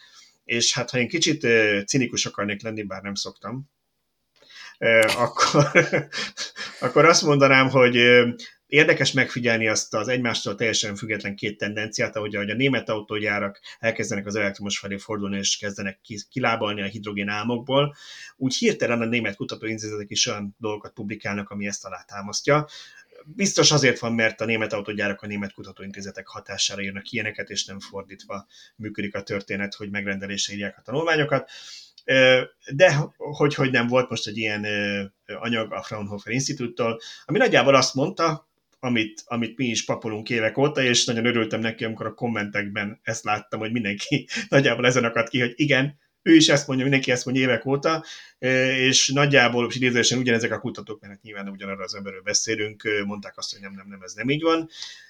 és 0.46 0.74
hát 0.74 0.90
ha 0.90 0.98
én 0.98 1.08
kicsit 1.08 1.48
cinikus 1.86 2.26
akarnék 2.26 2.62
lenni, 2.62 2.84
bár 2.84 3.02
nem 3.02 3.16
szoktam, 3.16 3.70
akkor, 5.18 5.72
akkor 6.80 7.06
azt 7.06 7.22
mondanám, 7.22 7.70
hogy 7.70 7.96
Érdekes 8.68 9.12
megfigyelni 9.12 9.68
azt 9.68 9.94
az 9.94 10.08
egymástól 10.08 10.56
teljesen 10.56 10.96
független 10.96 11.36
két 11.36 11.58
tendenciát, 11.58 12.16
ahogy, 12.16 12.36
a 12.36 12.44
német 12.44 12.90
autógyárak 12.90 13.60
elkezdenek 13.80 14.26
az 14.26 14.36
elektromos 14.36 14.80
felé 14.80 14.98
fordulni, 14.98 15.38
és 15.38 15.58
kezdenek 15.58 16.00
kilábalni 16.30 16.82
a 16.82 16.86
hidrogén 16.86 17.30
álmokból, 17.30 17.96
úgy 18.36 18.56
hirtelen 18.56 19.02
a 19.02 19.06
német 19.06 19.36
kutatóintézetek 19.36 20.10
is 20.10 20.26
olyan 20.28 20.56
dolgokat 20.60 20.94
publikálnak, 20.94 21.50
ami 21.50 21.68
ezt 21.68 21.86
alátámasztja. 21.86 22.68
Biztos 23.26 23.72
azért 23.72 24.00
van, 24.00 24.14
mert 24.14 24.42
a 24.42 24.46
német 24.46 24.74
autógyárak 24.74 25.22
a 25.22 25.28
német 25.28 25.54
kutatóintézetek 25.54 26.28
hatására 26.28 26.82
írnak 26.82 27.12
ilyeneket, 27.12 27.50
és 27.50 27.66
nem 27.66 27.80
fordítva 27.80 28.48
működik 28.76 29.16
a 29.16 29.24
történet, 29.24 29.74
hogy 29.74 29.90
megrendelésre 29.90 30.54
írják 30.54 30.78
a 30.78 30.82
tanulmányokat. 30.82 31.50
De 32.76 32.94
hogy, 33.18 33.54
hogy 33.56 33.72
nem 33.72 33.88
volt 33.88 34.10
most 34.10 34.28
egy 34.28 34.38
ilyen 34.38 34.66
anyag 35.26 35.74
a 35.74 35.84
Fraunhofer 35.84 36.34
Instituttól, 36.34 37.00
ami 37.26 37.38
nagyjából 37.38 37.76
azt 37.76 37.94
mondta, 37.94 38.47
amit, 38.80 39.24
amit 39.26 39.58
mi 39.58 39.66
is 39.66 39.86
papolunk 39.86 40.30
évek 40.30 40.58
óta, 40.58 40.82
és 40.82 41.06
nagyon 41.06 41.26
örültem 41.26 41.60
neki, 41.60 41.84
amikor 41.86 42.06
a 42.06 42.14
kommentekben 42.14 43.00
ezt 43.04 43.24
láttam, 43.24 43.60
hogy 43.60 43.72
mindenki 43.72 44.28
nagyjából 44.50 44.86
ezen 44.86 45.04
akadt 45.04 45.30
ki, 45.30 45.40
hogy 45.40 45.54
igen, 45.56 45.98
ő 46.22 46.36
is 46.36 46.50
ezt 46.50 46.68
mondja, 46.68 46.86
mindenki 46.86 47.12
ezt 47.12 47.26
mondja 47.26 47.44
évek 47.44 47.66
óta, 47.66 48.04
és 48.78 49.12
nagyjából, 49.14 49.70
idézősen 49.74 50.20
ugyanezek 50.20 50.52
a 50.52 50.60
kutatók, 50.60 51.02
mert 51.02 51.14
hát 51.14 51.22
nyilván 51.22 51.50
ugyanarra 51.50 51.84
az 51.84 51.96
emberről 51.96 52.22
beszélünk, 52.22 52.84
mondták 53.06 53.38
azt, 53.38 53.52
hogy 53.52 53.62
nem, 53.62 53.74
nem, 53.74 53.88
nem, 53.88 54.02
ez 54.02 54.14
nem 54.14 54.30
így 54.30 54.42
van. 54.42 54.70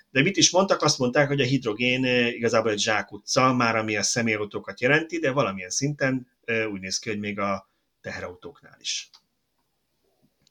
De 0.09 0.21
mit 0.21 0.37
is 0.37 0.51
mondtak? 0.51 0.81
Azt 0.81 0.97
mondták, 0.97 1.27
hogy 1.27 1.41
a 1.41 1.45
hidrogén 1.45 2.05
igazából 2.33 2.71
egy 2.71 2.79
zsákutca, 2.79 3.53
már 3.53 3.75
ami 3.75 3.97
a 3.97 4.03
személyautókat 4.03 4.81
jelenti, 4.81 5.19
de 5.19 5.31
valamilyen 5.31 5.69
szinten 5.69 6.27
úgy 6.71 6.79
néz 6.79 6.99
ki, 6.99 7.09
hogy 7.09 7.19
még 7.19 7.39
a 7.39 7.69
teherautóknál 8.01 8.77
is. 8.79 9.09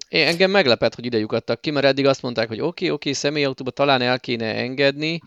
Én, 0.09 0.27
engem 0.27 0.51
meglepett, 0.51 0.95
hogy 0.95 1.05
ide 1.05 1.19
lyukadtak 1.19 1.61
ki, 1.61 1.71
mert 1.71 1.87
eddig 1.87 2.07
azt 2.07 2.23
mondták, 2.23 2.49
hogy 2.49 2.61
oké, 2.61 2.69
oké, 2.69 2.91
okay, 2.91 3.13
személyautóba 3.13 3.71
talán 3.71 4.03
el 4.03 4.21
kéne 4.21 4.55
engedni, 4.55 5.21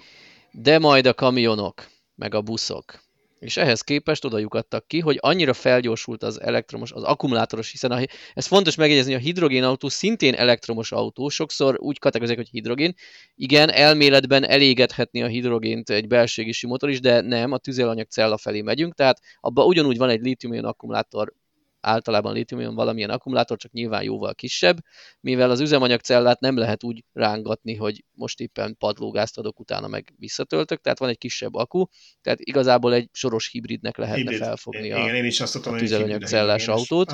de 0.52 0.80
majd 0.80 1.06
a 1.06 1.14
kamionok, 1.14 1.88
meg 2.16 2.34
a 2.34 2.42
buszok. 2.42 3.08
És 3.40 3.58
ehhez 3.58 3.82
képest 3.82 4.26
oda 4.26 4.38
lyukadtak 4.38 4.88
ki, 4.88 5.00
hogy 5.00 5.18
annyira 5.20 5.54
felgyorsult 5.54 6.24
az 6.24 6.42
elektromos, 6.42 6.92
az 6.92 7.04
akkumulátoros, 7.04 7.72
hiszen 7.72 7.92
a, 7.92 8.00
ez 8.34 8.46
fontos 8.46 8.76
megjegyezni, 8.76 9.14
a 9.14 9.18
hidrogénautó 9.18 9.90
szintén 9.90 10.34
elektromos 10.34 10.92
autó, 10.92 11.30
sokszor 11.30 11.76
úgy 11.80 12.00
kategorizálják, 12.00 12.48
hogy 12.48 12.60
hidrogén. 12.60 12.94
Igen, 13.36 13.70
elméletben 13.70 14.46
elégethetni 14.46 15.24
a 15.24 15.28
hidrogént 15.28 15.90
egy 15.90 16.08
belségisi 16.08 16.68
motor 16.68 16.90
is, 16.90 17.00
de 17.00 17.22
nem, 17.22 17.52
a 17.52 17.58
tüzelőanyag 17.58 18.08
cella 18.08 18.38
felé 18.38 18.62
megyünk, 18.62 18.94
tehát 18.94 19.20
abban 19.40 19.66
ugyanúgy 19.66 19.98
van 19.98 20.10
egy 20.10 20.22
litium 20.22 20.66
akkumulátor 20.66 21.34
általában 21.82 22.34
litium 22.34 22.76
valamilyen 22.76 23.10
akkumulátor, 23.10 23.58
csak 23.58 23.72
nyilván 23.72 24.04
jóval 24.04 24.36
kisebb, 24.36 24.78
mivel 25.20 25.50
az 25.50 25.60
üzemanyagcellát 25.60 26.40
nem 26.40 26.58
lehet 26.58 26.84
úgy 26.84 27.04
rángatni, 27.14 27.76
hogy 27.76 28.06
most 28.12 28.40
éppen 28.40 28.78
padlógázt 28.78 29.38
adok, 29.38 29.60
utána 29.60 29.88
meg 29.88 30.14
visszatöltök, 30.18 30.82
tehát 30.82 31.00
van 31.00 31.10
egy 31.10 31.18
kisebb 31.18 31.54
akku, 31.54 31.86
tehát 32.22 32.40
igazából 32.40 32.94
egy 32.94 33.10
soros 33.12 33.48
hibridnek 33.48 33.98
lehetne 33.98 34.22
Hibrid. 34.22 34.40
felfogni 34.40 34.86
igen, 34.86 35.02
a, 35.02 35.16
én 35.16 35.26
is 35.26 35.40
azt 35.40 35.56
a 35.68 35.76
tüzelőanyagcellás 35.76 36.68
autót. 36.68 37.14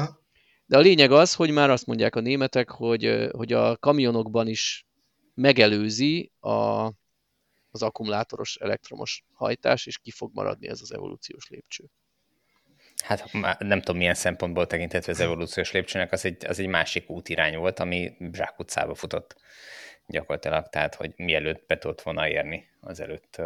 De 0.65 0.77
a 0.77 0.81
lényeg 0.81 1.11
az, 1.11 1.33
hogy 1.33 1.51
már 1.51 1.69
azt 1.69 1.85
mondják 1.85 2.15
a 2.15 2.19
németek, 2.19 2.69
hogy, 2.69 3.27
hogy 3.31 3.53
a 3.53 3.77
kamionokban 3.77 4.47
is 4.47 4.85
megelőzi 5.33 6.31
a, 6.39 6.85
az 7.71 7.81
akkumulátoros 7.81 8.55
elektromos 8.55 9.23
hajtás, 9.33 9.85
és 9.85 9.97
ki 9.97 10.11
fog 10.11 10.31
maradni 10.33 10.67
ez 10.67 10.81
az 10.81 10.93
evolúciós 10.93 11.47
lépcső. 11.47 11.89
Hát 13.05 13.31
nem 13.59 13.79
tudom 13.79 13.97
milyen 13.97 14.13
szempontból 14.13 14.67
tekintetve 14.67 15.11
az 15.11 15.19
evolúciós 15.19 15.71
lépcsőnek, 15.71 16.11
az 16.11 16.25
egy, 16.25 16.45
az 16.47 16.59
egy 16.59 16.67
másik 16.67 17.09
útirány 17.09 17.57
volt, 17.57 17.79
ami 17.79 18.17
zsákutcába 18.33 18.95
futott 18.95 19.35
gyakorlatilag, 20.07 20.69
tehát 20.69 20.95
hogy 20.95 21.13
mielőtt 21.15 21.65
be 21.67 21.77
tudott 21.77 22.01
volna 22.01 22.29
érni, 22.29 22.69
azelőtt 22.81 23.41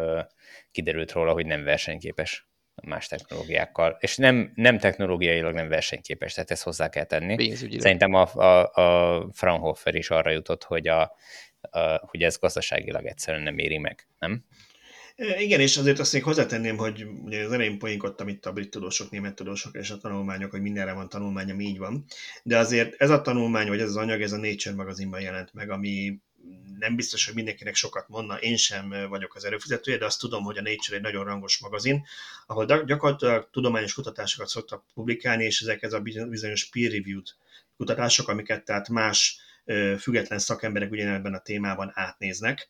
kiderült 0.70 1.12
róla, 1.12 1.32
hogy 1.32 1.46
nem 1.46 1.64
versenyképes 1.64 2.48
más 2.82 3.06
technológiákkal, 3.06 3.96
és 4.00 4.16
nem, 4.16 4.52
nem 4.54 4.78
technológiailag 4.78 5.54
nem 5.54 5.68
versenyképes, 5.68 6.34
tehát 6.34 6.50
ezt 6.50 6.62
hozzá 6.62 6.88
kell 6.88 7.04
tenni. 7.04 7.36
Pénzügyileg. 7.36 7.80
Szerintem 7.80 8.14
a, 8.14 8.34
a, 8.34 8.72
a 8.74 9.26
Fraunhofer 9.32 9.94
is 9.94 10.10
arra 10.10 10.30
jutott, 10.30 10.64
hogy, 10.64 10.88
a, 10.88 11.16
a, 11.60 11.80
hogy 12.06 12.22
ez 12.22 12.38
gazdaságilag 12.38 13.06
egyszerűen 13.06 13.42
nem 13.42 13.58
éri 13.58 13.78
meg, 13.78 14.06
nem? 14.18 14.44
Igen, 15.20 15.60
és 15.60 15.76
azért 15.76 15.98
azt 15.98 16.12
még 16.12 16.22
hozzátenném, 16.22 16.76
hogy 16.76 17.06
ugye 17.24 17.44
az 17.44 17.52
elején 17.52 17.78
poénkodtam 17.78 18.28
itt 18.28 18.46
a 18.46 18.52
brit 18.52 18.70
tudósok, 18.70 19.10
német 19.10 19.34
tudósok 19.34 19.76
és 19.76 19.90
a 19.90 19.98
tanulmányok, 19.98 20.50
hogy 20.50 20.60
mindenre 20.60 20.92
van 20.92 21.08
tanulmány, 21.08 21.50
ami 21.50 21.64
így 21.64 21.78
van. 21.78 22.04
De 22.42 22.58
azért 22.58 22.94
ez 23.00 23.10
a 23.10 23.20
tanulmány, 23.20 23.68
vagy 23.68 23.80
ez 23.80 23.88
az 23.88 23.96
anyag, 23.96 24.22
ez 24.22 24.32
a 24.32 24.36
Nature 24.36 24.74
magazinban 24.74 25.20
jelent 25.20 25.52
meg, 25.52 25.70
ami 25.70 26.18
nem 26.78 26.96
biztos, 26.96 27.24
hogy 27.26 27.34
mindenkinek 27.34 27.74
sokat 27.74 28.08
mondna, 28.08 28.38
én 28.38 28.56
sem 28.56 29.06
vagyok 29.08 29.34
az 29.34 29.44
előfizetője, 29.44 29.98
de 29.98 30.04
azt 30.04 30.20
tudom, 30.20 30.44
hogy 30.44 30.58
a 30.58 30.62
Nature 30.62 30.96
egy 30.96 31.02
nagyon 31.02 31.24
rangos 31.24 31.58
magazin, 31.58 32.06
ahol 32.46 32.64
gyakorlatilag 32.64 33.48
tudományos 33.50 33.94
kutatásokat 33.94 34.48
szoktak 34.48 34.84
publikálni, 34.94 35.44
és 35.44 35.60
ezek 35.60 35.82
ez 35.82 35.92
a 35.92 36.00
bizonyos 36.28 36.68
peer-reviewed 36.68 37.26
kutatások, 37.76 38.28
amiket 38.28 38.64
tehát 38.64 38.88
más 38.88 39.40
független 39.98 40.38
szakemberek 40.38 40.90
ugyanebben 40.90 41.34
a 41.34 41.38
témában 41.38 41.90
átnéznek. 41.94 42.68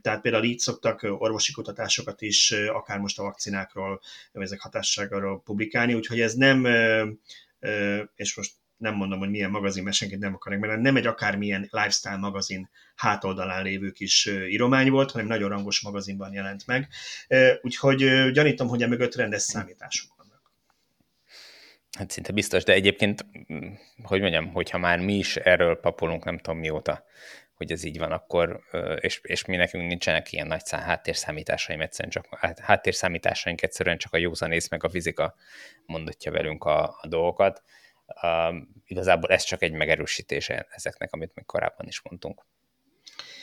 Tehát 0.00 0.20
például 0.20 0.44
így 0.44 0.58
szoktak 0.58 1.00
orvosi 1.02 1.52
kutatásokat 1.52 2.22
is, 2.22 2.50
akár 2.50 2.98
most 2.98 3.18
a 3.18 3.22
vakcinákról, 3.22 4.00
ezek 4.32 4.60
hatásságáról 4.60 5.42
publikálni, 5.42 5.94
úgyhogy 5.94 6.20
ez 6.20 6.34
nem, 6.34 6.66
és 8.14 8.36
most 8.36 8.52
nem 8.76 8.94
mondom, 8.94 9.18
hogy 9.18 9.30
milyen 9.30 9.50
magazin, 9.50 9.82
mert 9.82 9.96
senkit 9.96 10.18
nem 10.18 10.34
akarok, 10.34 10.58
mert 10.60 10.80
nem 10.80 10.96
egy 10.96 11.06
akármilyen 11.06 11.68
lifestyle 11.70 12.16
magazin 12.16 12.70
hátoldalán 12.94 13.62
lévő 13.62 13.90
kis 13.90 14.26
íromány 14.48 14.90
volt, 14.90 15.10
hanem 15.10 15.26
nagyon 15.26 15.48
rangos 15.48 15.80
magazinban 15.80 16.32
jelent 16.32 16.66
meg. 16.66 16.88
Úgyhogy 17.62 18.30
gyanítom, 18.32 18.68
hogy 18.68 18.82
a 18.82 18.88
mögött 18.88 19.14
rendes 19.14 19.42
számítások 19.42 20.13
Hát 21.98 22.10
szinte 22.10 22.32
biztos, 22.32 22.64
de 22.64 22.72
egyébként, 22.72 23.26
mm, 23.52 23.72
hogy 24.02 24.20
mondjam, 24.20 24.52
hogyha 24.52 24.78
már 24.78 24.98
mi 24.98 25.14
is 25.14 25.36
erről 25.36 25.80
papolunk 25.80 26.24
nem 26.24 26.38
tudom 26.38 26.58
mióta, 26.58 27.04
hogy 27.54 27.72
ez 27.72 27.84
így 27.84 27.98
van, 27.98 28.12
akkor, 28.12 28.60
és, 29.00 29.20
és 29.22 29.44
mi 29.44 29.56
nekünk 29.56 29.88
nincsenek 29.88 30.32
ilyen 30.32 30.46
nagy 30.46 30.64
szám, 30.64 30.80
háttérszámításaim, 30.80 31.80
egyszerűen 31.80 32.12
csak, 32.12 32.26
hát, 32.30 32.58
háttérszámításaink 32.58 33.62
egyszerűen 33.62 33.98
csak 33.98 34.12
a 34.12 34.16
józanész 34.16 34.68
meg 34.68 34.84
a 34.84 34.90
fizika 34.90 35.34
mondatja 35.86 36.32
velünk 36.32 36.64
a, 36.64 36.82
a 37.00 37.06
dolgokat. 37.08 37.62
Uh, 38.22 38.56
igazából 38.84 39.30
ez 39.30 39.42
csak 39.42 39.62
egy 39.62 39.72
megerősítése 39.72 40.66
ezeknek, 40.70 41.12
amit 41.12 41.34
még 41.34 41.44
korábban 41.44 41.86
is 41.86 42.02
mondtunk. 42.02 42.46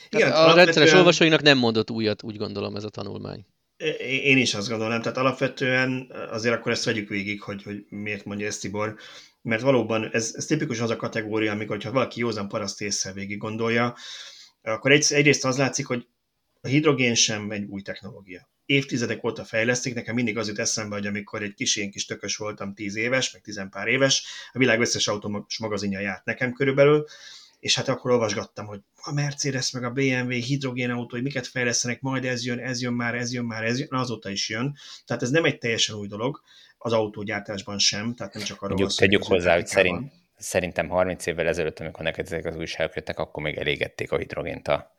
Igen, 0.09 0.31
a 0.31 0.53
rendszeres 0.53 0.93
olvasóinak 0.93 1.41
nem 1.41 1.57
mondott 1.57 1.91
újat, 1.91 2.23
úgy 2.23 2.37
gondolom 2.37 2.75
ez 2.75 2.83
a 2.83 2.89
tanulmány. 2.89 3.45
Én 4.23 4.37
is 4.37 4.53
azt 4.53 4.69
gondolom, 4.69 5.01
tehát 5.01 5.17
alapvetően 5.17 6.11
azért 6.29 6.55
akkor 6.55 6.71
ezt 6.71 6.83
vegyük 6.83 7.09
végig, 7.09 7.41
hogy, 7.41 7.63
hogy 7.63 7.85
miért 7.89 8.25
mondja 8.25 8.47
ezt 8.47 8.61
Tibor, 8.61 8.95
mert 9.41 9.61
valóban 9.61 10.09
ez, 10.11 10.33
ez 10.35 10.45
tipikus 10.45 10.79
az 10.79 10.89
a 10.89 10.95
kategória, 10.95 11.51
amikor 11.51 11.83
ha 11.83 11.91
valaki 11.91 12.19
józan 12.19 12.47
paraszt 12.47 12.81
észre 12.81 13.13
végig 13.13 13.37
gondolja, 13.37 13.95
akkor 14.61 14.91
egy, 14.91 15.05
egyrészt 15.09 15.45
az 15.45 15.57
látszik, 15.57 15.85
hogy 15.85 16.07
a 16.61 16.67
hidrogén 16.67 17.15
sem 17.15 17.51
egy 17.51 17.63
új 17.63 17.81
technológia. 17.81 18.49
Évtizedek 18.65 19.23
óta 19.23 19.43
fejlesztik, 19.43 19.93
nekem 19.93 20.15
mindig 20.15 20.37
az 20.37 20.47
jut 20.47 20.59
eszembe, 20.59 20.95
hogy 20.95 21.07
amikor 21.07 21.43
egy 21.43 21.53
kis 21.53 21.75
én 21.75 21.91
kis 21.91 22.05
tökös 22.05 22.35
voltam, 22.35 22.73
tíz 22.73 22.95
éves, 22.95 23.31
meg 23.31 23.41
tizenpár 23.41 23.87
éves, 23.87 24.25
a 24.53 24.57
világ 24.57 24.79
összes 24.79 25.07
autós 25.07 25.59
magazinja 25.59 25.99
járt 25.99 26.25
nekem 26.25 26.53
körülbelül, 26.53 27.05
és 27.59 27.75
hát 27.75 27.87
akkor 27.87 28.11
olvasgattam, 28.11 28.65
hogy 28.65 28.79
a 29.03 29.13
Mercedes 29.13 29.71
meg 29.71 29.83
a 29.83 29.89
BMW 29.89 30.29
hidrogénautó, 30.29 31.09
hogy 31.09 31.23
miket 31.23 31.47
fejlesztenek, 31.47 32.01
majd 32.01 32.25
ez 32.25 32.45
jön, 32.45 32.59
ez 32.59 32.81
jön 32.81 32.93
már, 32.93 33.15
ez 33.15 33.33
jön 33.33 33.45
már, 33.45 33.63
ez 33.63 33.79
jön, 33.79 33.87
azóta 33.91 34.29
is 34.29 34.49
jön. 34.49 34.75
Tehát 35.05 35.21
ez 35.21 35.29
nem 35.29 35.45
egy 35.45 35.57
teljesen 35.57 35.95
új 35.95 36.07
dolog, 36.07 36.41
az 36.77 36.93
autógyártásban 36.93 37.79
sem, 37.79 38.15
tehát 38.15 38.33
nem 38.33 38.43
csak 38.43 38.61
arról 38.61 38.77
Mondjuk 38.77 38.99
tegyük 38.99 39.23
hozzá, 39.23 39.53
hogy 39.53 39.67
szerint, 39.67 40.11
szerintem 40.37 40.89
30 40.89 41.25
évvel 41.25 41.47
ezelőtt, 41.47 41.79
amikor 41.79 42.03
neked 42.03 42.25
ezek 42.25 42.45
az 42.45 42.55
újságok 42.55 42.95
jöttek, 42.95 43.19
akkor 43.19 43.43
még 43.43 43.57
elégették 43.57 44.11
a 44.11 44.17
hidrogént 44.17 44.67
a... 44.67 44.95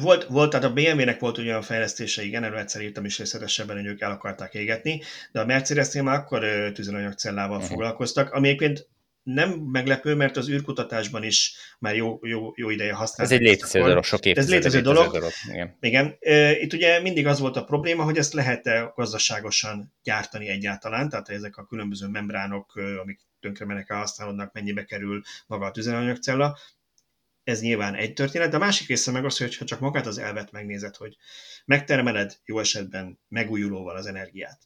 Volt, 0.00 0.24
volt, 0.24 0.50
tehát 0.50 0.66
a 0.66 0.72
BMW-nek 0.72 1.20
volt 1.20 1.38
olyan 1.38 1.62
fejlesztése, 1.62 2.22
igen, 2.22 2.44
erről 2.44 2.58
egyszer 2.58 2.82
írtam 2.82 3.04
is 3.04 3.18
részletesebben, 3.18 3.76
hogy 3.76 3.86
ők 3.86 4.00
el 4.00 4.10
akarták 4.10 4.54
égetni, 4.54 5.02
de 5.32 5.40
a 5.40 5.44
Mercedes-nél 5.44 6.02
már 6.02 6.18
akkor 6.18 6.70
tüzelőanyagcellával 6.72 7.56
uh-huh. 7.56 7.70
foglalkoztak, 7.70 8.30
ami 8.30 8.48
egyébként 8.48 8.88
nem 9.34 9.50
meglepő, 9.50 10.14
mert 10.14 10.36
az 10.36 10.48
űrkutatásban 10.48 11.22
is 11.22 11.56
már 11.78 11.96
jó, 11.96 12.18
jó, 12.22 12.52
jó 12.54 12.70
ideje 12.70 12.92
használják. 12.92 13.36
Ez 13.36 13.42
egy 13.42 13.52
létező 13.52 13.80
dolog, 13.80 14.04
sok 14.04 14.26
Ez 14.26 14.50
létező 14.50 14.80
dolog. 14.80 15.12
dolog. 15.12 15.30
Igen. 15.52 15.76
Igen. 15.80 16.16
Itt 16.60 16.72
ugye 16.72 17.00
mindig 17.00 17.26
az 17.26 17.38
volt 17.38 17.56
a 17.56 17.64
probléma, 17.64 18.02
hogy 18.02 18.16
ezt 18.16 18.32
lehet-e 18.32 18.92
gazdaságosan 18.94 19.94
gyártani 20.02 20.48
egyáltalán, 20.48 21.08
tehát 21.08 21.28
ezek 21.28 21.56
a 21.56 21.66
különböző 21.66 22.06
membránok, 22.06 22.74
amik 23.02 23.20
tönkre 23.40 23.64
mennek 23.64 23.92
használódnak, 23.92 24.52
mennyibe 24.52 24.84
kerül 24.84 25.22
maga 25.46 25.66
a 25.66 25.70
tüzelőanyagcella. 25.70 26.58
Ez 27.44 27.60
nyilván 27.60 27.94
egy 27.94 28.12
történet, 28.12 28.50
de 28.50 28.56
a 28.56 28.60
másik 28.60 28.88
része 28.88 29.10
meg 29.10 29.24
az, 29.24 29.38
hogy 29.38 29.56
ha 29.56 29.64
csak 29.64 29.80
magát 29.80 30.06
az 30.06 30.18
elvet 30.18 30.52
megnézed, 30.52 30.96
hogy 30.96 31.16
megtermeled 31.64 32.36
jó 32.44 32.58
esetben 32.58 33.18
megújulóval 33.28 33.96
az 33.96 34.06
energiát, 34.06 34.58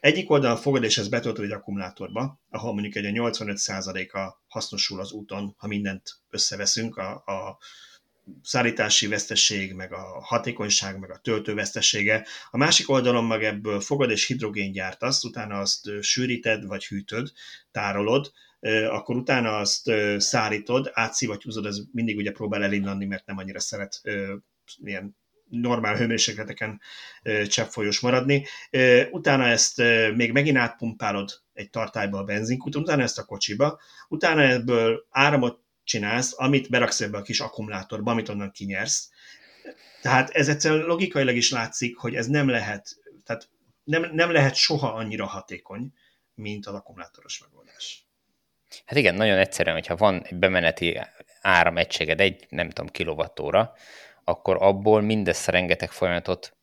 egyik 0.00 0.30
oldalon 0.30 0.56
fogod, 0.56 0.84
és 0.84 0.98
ez 0.98 1.08
betöltő 1.08 1.42
egy 1.42 1.50
akkumulátorba, 1.50 2.40
ahol 2.48 2.72
mondjuk 2.72 2.94
egy 2.94 3.04
85%-a 3.14 4.42
hasznosul 4.46 5.00
az 5.00 5.12
úton, 5.12 5.54
ha 5.58 5.66
mindent 5.66 6.02
összeveszünk, 6.30 6.96
a, 6.96 7.10
a 7.10 7.58
szállítási 8.42 9.06
veszteség, 9.06 9.72
meg 9.72 9.92
a 9.92 10.22
hatékonyság, 10.22 10.98
meg 10.98 11.10
a 11.10 11.18
töltő 11.18 11.54
vesztesége. 11.54 12.26
A 12.50 12.56
másik 12.56 12.90
oldalon 12.90 13.24
meg 13.24 13.44
ebből 13.44 13.80
fogod 13.80 14.10
és 14.10 14.26
hidrogén 14.26 14.72
gyártasz, 14.72 15.24
utána 15.24 15.58
azt 15.58 15.90
sűríted, 16.00 16.66
vagy 16.66 16.86
hűtöd, 16.86 17.32
tárolod, 17.70 18.32
akkor 18.90 19.16
utána 19.16 19.56
azt 19.56 19.90
szállítod, 20.16 20.90
átszivattyúzod, 20.92 21.66
ez 21.66 21.78
mindig 21.92 22.16
ugye 22.16 22.32
próbál 22.32 22.62
elinnani, 22.62 23.04
mert 23.06 23.26
nem 23.26 23.38
annyira 23.38 23.60
szeret 23.60 24.00
ilyen 24.76 25.16
normál 25.50 25.96
hőmérsékleteken 25.96 26.80
cseppfolyós 27.46 28.00
maradni. 28.00 28.46
Utána 29.10 29.46
ezt 29.46 29.82
még 30.14 30.32
megint 30.32 30.56
átpumpálod 30.56 31.30
egy 31.52 31.70
tartályba 31.70 32.18
a 32.18 32.24
benzinkúton, 32.24 32.82
utána 32.82 33.02
ezt 33.02 33.18
a 33.18 33.24
kocsiba, 33.24 33.80
utána 34.08 34.42
ebből 34.42 35.06
áramot 35.10 35.60
csinálsz, 35.84 36.34
amit 36.36 36.70
beraksz 36.70 37.00
ebbe 37.00 37.18
a 37.18 37.22
kis 37.22 37.40
akkumulátorba, 37.40 38.10
amit 38.10 38.28
onnan 38.28 38.50
kinyersz. 38.50 39.10
Tehát 40.02 40.30
ez 40.30 40.48
egyszerűen 40.48 40.84
logikailag 40.84 41.36
is 41.36 41.50
látszik, 41.50 41.96
hogy 41.96 42.14
ez 42.14 42.26
nem 42.26 42.48
lehet, 42.48 42.88
tehát 43.24 43.48
nem, 43.84 44.10
nem 44.12 44.30
lehet 44.30 44.54
soha 44.54 44.92
annyira 44.92 45.26
hatékony, 45.26 45.92
mint 46.34 46.66
az 46.66 46.74
akkumulátoros 46.74 47.40
megoldás. 47.40 48.08
Hát 48.84 48.98
igen, 48.98 49.14
nagyon 49.14 49.38
egyszerűen, 49.38 49.74
hogyha 49.74 49.96
van 49.96 50.22
egy 50.22 50.38
bemeneti 50.38 51.00
áramegységed, 51.40 52.20
egy, 52.20 52.46
nem 52.48 52.70
tudom, 52.70 52.90
kilovattóra, 52.90 53.72
akkor 54.24 54.56
abból 54.60 55.00
mindezt 55.00 55.48
rengeteg 55.48 55.90
folyamatot 55.90 56.56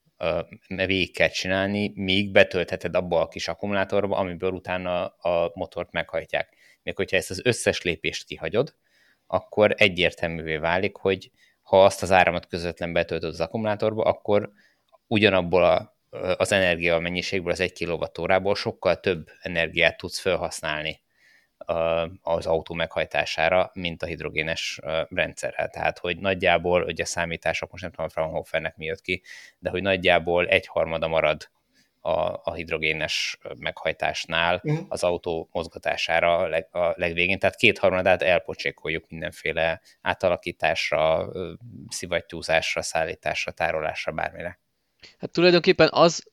végig 0.67 1.13
kell 1.13 1.28
csinálni, 1.28 1.91
míg 1.96 2.32
betöltheted 2.32 2.96
abba 2.96 3.22
a 3.22 3.28
kis 3.28 3.48
akkumulátorba, 3.48 4.17
amiből 4.17 4.52
utána 4.52 5.06
a 5.06 5.52
motort 5.54 5.91
meghajtják. 5.91 6.56
Még 6.84 6.96
hogyha 6.96 7.17
ezt 7.17 7.30
az 7.30 7.41
összes 7.43 7.82
lépést 7.82 8.26
kihagyod, 8.26 8.76
akkor 9.28 9.74
egyértelművé 9.78 10.58
válik, 10.58 10.96
hogy 10.96 11.32
ha 11.62 11.84
azt 11.84 12.02
az 12.02 12.12
áramot 12.12 12.48
közvetlen 12.48 12.93
betöltöd 12.93 13.30
az 13.30 13.39
akkumulátorba, 13.39 14.04
akkor 14.04 14.52
ugyanabból 15.08 15.63
a, 15.63 15.98
az 16.38 16.52
energia 16.52 17.00
mennyiségből, 17.00 17.52
az 17.52 17.60
egy 17.60 17.74
kilowattórából 17.74 18.56
sokkal 18.56 19.00
több 19.00 19.28
energiát 19.41 19.98
tudsz 19.98 20.20
felhasználni 20.20 21.06
az 22.22 22.46
autó 22.46 22.74
meghajtására, 22.74 23.72
mint 23.74 24.04
a 24.04 24.06
hidrogénes 24.06 24.80
rendszerrel. 25.10 25.70
Tehát, 25.70 26.00
hogy 26.00 26.17
nagyjából, 26.17 26.84
ugye 26.84 27.04
a 27.04 27.06
számítások, 27.06 27.72
most 27.72 27.84
nem 27.84 27.91
tudom, 27.91 28.06
a 28.06 28.10
Fraunhofernek 28.10 28.76
mi 28.76 28.86
jött 28.86 29.02
ki, 29.02 29.22
de 29.60 29.70
hogy 29.70 29.82
nagyjából 29.82 30.48
egyharmada 30.48 31.08
marad 31.08 31.50
a, 32.02 32.41
a 32.43 32.54
hidrogénes 32.54 33.38
meghajtásnál 33.58 34.62
uh-huh. 34.63 34.86
az 34.89 35.04
autó 35.04 35.50
mozgatására 35.52 36.38
a, 36.38 36.48
leg, 36.48 36.67
a 36.76 36.93
legvégén, 36.96 37.39
tehát 37.39 37.56
kétharmadát 37.56 38.22
elpocsékoljuk 38.22 39.10
mindenféle 39.10 39.82
átalakításra, 40.02 41.32
szivattyúzásra, 41.89 42.82
szállításra, 42.82 43.52
tárolásra, 43.52 44.12
bármire. 44.12 44.60
Hát 45.20 45.32
tulajdonképpen 45.32 45.89
az 45.91 46.24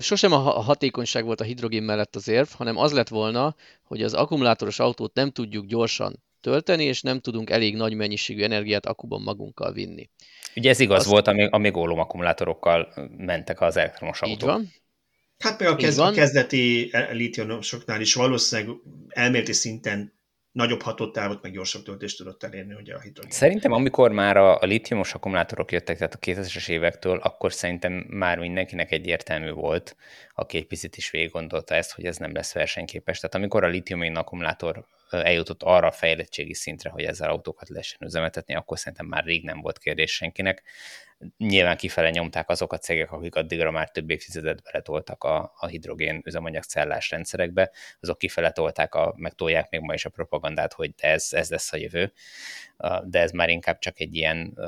sosem 0.00 0.32
a 0.32 0.38
hatékonyság 0.38 1.24
volt 1.24 1.40
a 1.40 1.44
hidrogén 1.44 1.82
mellett 1.82 2.16
az 2.16 2.28
érv, 2.28 2.48
hanem 2.48 2.76
az 2.76 2.92
lett 2.92 3.08
volna, 3.08 3.54
hogy 3.82 4.02
az 4.02 4.14
akkumulátoros 4.14 4.78
autót 4.78 5.14
nem 5.14 5.30
tudjuk 5.30 5.66
gyorsan 5.66 6.22
tölteni, 6.40 6.84
és 6.84 7.02
nem 7.02 7.20
tudunk 7.20 7.50
elég 7.50 7.76
nagy 7.76 7.94
mennyiségű 7.94 8.42
energiát 8.42 8.86
akuban 8.86 9.22
magunkkal 9.22 9.72
vinni. 9.72 10.10
Ugye 10.56 10.70
ez 10.70 10.80
igaz 10.80 10.98
Azt... 10.98 11.08
volt, 11.08 11.26
amíg, 11.26 11.48
amíg 11.50 11.76
ólom 11.76 11.98
akkumulátorokkal 11.98 12.92
mentek 13.16 13.60
az 13.60 13.76
elektromos 13.76 14.20
autók. 14.20 14.36
Így 14.36 14.44
van. 14.46 14.72
Hát 15.38 15.60
meg 15.60 15.68
a, 15.68 15.76
kezd, 15.76 15.98
a 15.98 16.10
kezdeti 16.10 16.90
litiumosoknál 17.12 18.00
is 18.00 18.14
valószínűleg 18.14 18.76
elméleti 19.08 19.52
szinten 19.52 20.12
nagyobb 20.54 20.82
hatótávot, 20.82 21.42
meg 21.42 21.52
gyorsabb 21.52 21.82
töltést 21.82 22.16
tudott 22.16 22.42
elérni 22.42 22.74
ugye 22.74 22.94
a 22.94 23.00
hidrogén. 23.00 23.30
Szerintem 23.30 23.72
amikor 23.72 24.10
már 24.10 24.36
a, 24.36 24.58
a 24.60 24.64
litiumos 24.64 25.14
akkumulátorok 25.14 25.72
jöttek, 25.72 25.96
tehát 25.96 26.14
a 26.14 26.18
2000-es 26.18 26.68
évektől, 26.68 27.18
akkor 27.18 27.52
szerintem 27.52 27.92
már 28.08 28.38
mindenkinek 28.38 28.92
egyértelmű 28.92 29.50
volt, 29.50 29.96
aki 30.34 30.56
egy 30.56 30.66
picit 30.66 30.96
is 30.96 31.10
végig 31.10 31.30
gondolta 31.30 31.74
ezt, 31.74 31.92
hogy 31.92 32.04
ez 32.04 32.16
nem 32.16 32.34
lesz 32.34 32.52
versenyképes. 32.52 33.18
Tehát 33.18 33.34
amikor 33.34 33.64
a 33.64 33.68
litium 33.68 34.14
akkumulátor 34.14 34.86
eljutott 35.10 35.62
arra 35.62 35.86
a 35.86 35.92
fejlettségi 35.92 36.54
szintre, 36.54 36.90
hogy 36.90 37.04
ezzel 37.04 37.30
autókat 37.30 37.68
lehessen 37.68 37.98
üzemeltetni, 38.04 38.54
akkor 38.54 38.78
szerintem 38.78 39.06
már 39.06 39.24
rég 39.24 39.44
nem 39.44 39.60
volt 39.60 39.78
kérdés 39.78 40.14
senkinek. 40.14 40.62
Nyilván 41.36 41.76
kifele 41.76 42.10
nyomták 42.10 42.48
azok 42.48 42.72
a 42.72 42.78
cégek, 42.78 43.12
akik 43.12 43.34
addigra 43.34 43.70
már 43.70 43.90
több 43.90 44.10
évtizedet 44.10 44.62
beletoltak 44.62 45.24
a, 45.24 45.52
a 45.56 45.66
hidrogén 45.66 46.22
üzemanyagcellás 46.24 47.10
rendszerekbe, 47.10 47.70
azok 48.00 48.18
kifele 48.18 48.50
tolták, 48.50 48.94
a, 48.94 49.14
meg 49.16 49.32
tolják 49.32 49.70
még 49.70 49.80
ma 49.80 49.94
is 49.94 50.04
a 50.04 50.10
propagandát, 50.10 50.72
hogy 50.72 50.90
ez, 50.96 51.28
ez 51.30 51.50
lesz 51.50 51.72
a 51.72 51.76
jövő, 51.76 52.12
de 53.04 53.20
ez 53.20 53.30
már 53.30 53.48
inkább 53.48 53.78
csak 53.78 54.00
egy 54.00 54.14
ilyen 54.14 54.58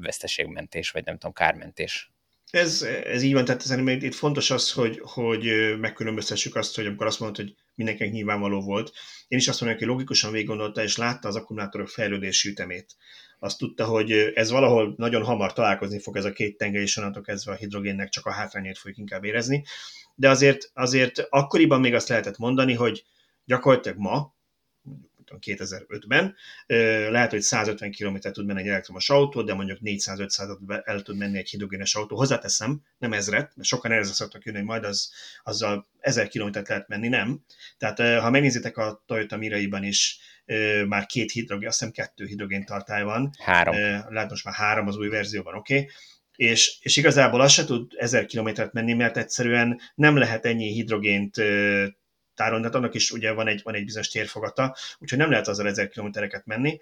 veszteségmentés, 0.00 0.90
vagy 0.90 1.04
nem 1.04 1.14
tudom, 1.14 1.32
kármentés. 1.32 2.12
Ez, 2.50 2.82
ez 3.04 3.22
így 3.22 3.32
van, 3.32 3.44
tehát 3.44 3.60
szerintem 3.60 4.00
itt 4.00 4.14
fontos 4.14 4.50
az, 4.50 4.72
hogy, 4.72 5.00
hogy 5.02 5.74
megkülönböztessük 5.78 6.56
azt, 6.56 6.74
hogy 6.74 6.86
amikor 6.86 7.06
azt 7.06 7.20
mondod, 7.20 7.36
hogy 7.36 7.54
mindenkinek 7.74 8.12
nyilvánvaló 8.12 8.60
volt, 8.60 8.92
én 9.28 9.38
is 9.38 9.48
azt 9.48 9.60
mondom, 9.60 9.78
hogy 9.78 9.86
logikusan 9.86 10.32
végig 10.32 10.46
gondolta, 10.46 10.82
és 10.82 10.96
látta 10.96 11.28
az 11.28 11.36
akkumulátorok 11.36 11.88
fejlődési 11.88 12.48
ütemét. 12.48 12.96
Azt 13.38 13.58
tudta, 13.58 13.84
hogy 13.84 14.12
ez 14.12 14.50
valahol 14.50 14.94
nagyon 14.96 15.24
hamar 15.24 15.52
találkozni 15.52 15.98
fog 16.00 16.16
ez 16.16 16.24
a 16.24 16.32
két 16.32 16.56
tenger, 16.56 16.82
és 16.82 16.96
onnantól 16.96 17.22
kezdve 17.22 17.52
a 17.52 17.56
hidrogénnek 17.56 18.08
csak 18.08 18.26
a 18.26 18.32
hátrányait 18.32 18.78
fogjuk 18.78 18.98
inkább 18.98 19.24
érezni. 19.24 19.64
De 20.14 20.28
azért, 20.28 20.70
azért 20.74 21.26
akkoriban 21.30 21.80
még 21.80 21.94
azt 21.94 22.08
lehetett 22.08 22.38
mondani, 22.38 22.74
hogy 22.74 23.04
gyakorlatilag 23.44 23.98
ma, 23.98 24.31
2005-ben. 25.26 26.34
Lehet, 27.10 27.30
hogy 27.30 27.40
150 27.40 27.92
km 27.92 28.16
tud 28.32 28.46
menni 28.46 28.60
egy 28.60 28.68
elektromos 28.68 29.10
autó, 29.10 29.42
de 29.42 29.54
mondjuk 29.54 29.78
400-500 29.84 30.82
el 30.84 31.02
tud 31.02 31.16
menni 31.16 31.38
egy 31.38 31.48
hidrogénes 31.48 31.94
autó. 31.94 32.16
Hozzáteszem, 32.16 32.82
nem 32.98 33.12
ezret, 33.12 33.52
mert 33.56 33.68
sokan 33.68 33.92
erre 33.92 34.04
szoktak 34.04 34.44
jönni, 34.44 34.58
hogy 34.58 34.66
majd 34.66 34.84
az, 34.84 35.12
azzal 35.42 35.86
1000 36.00 36.28
kilométert 36.28 36.68
lehet 36.68 36.88
menni, 36.88 37.08
nem. 37.08 37.44
Tehát 37.78 38.20
ha 38.20 38.30
megnézitek 38.30 38.76
a 38.76 39.02
Toyota 39.06 39.36
Miraiban 39.36 39.84
is, 39.84 40.18
már 40.88 41.06
két 41.06 41.30
hidrogén, 41.30 41.68
azt 41.68 41.78
hiszem 41.78 41.92
kettő 41.92 42.26
hidrogén 42.26 42.64
tartály 42.64 43.02
van. 43.02 43.30
Három. 43.38 43.74
Lehet 44.08 44.30
most 44.30 44.44
már 44.44 44.54
három 44.54 44.86
az 44.86 44.96
új 44.96 45.08
verzióban, 45.08 45.54
oké. 45.54 45.74
Okay 45.74 45.88
és, 46.36 46.78
és 46.80 46.96
igazából 46.96 47.40
az 47.40 47.52
se 47.52 47.64
tud 47.64 47.92
1000 47.96 48.26
kilométert 48.26 48.72
menni, 48.72 48.92
mert 48.92 49.16
egyszerűen 49.16 49.80
nem 49.94 50.16
lehet 50.16 50.44
ennyi 50.44 50.72
hidrogént 50.72 51.36
táron, 52.34 52.60
tehát 52.60 52.74
annak 52.74 52.94
is 52.94 53.10
ugye 53.10 53.32
van 53.32 53.48
egy, 53.48 53.60
van 53.62 53.74
egy 53.74 53.84
bizonyos 53.84 54.08
térfogata, 54.08 54.76
úgyhogy 54.98 55.18
nem 55.18 55.30
lehet 55.30 55.48
azzal 55.48 55.66
ezer 55.66 55.88
kilométereket 55.88 56.46
menni. 56.46 56.80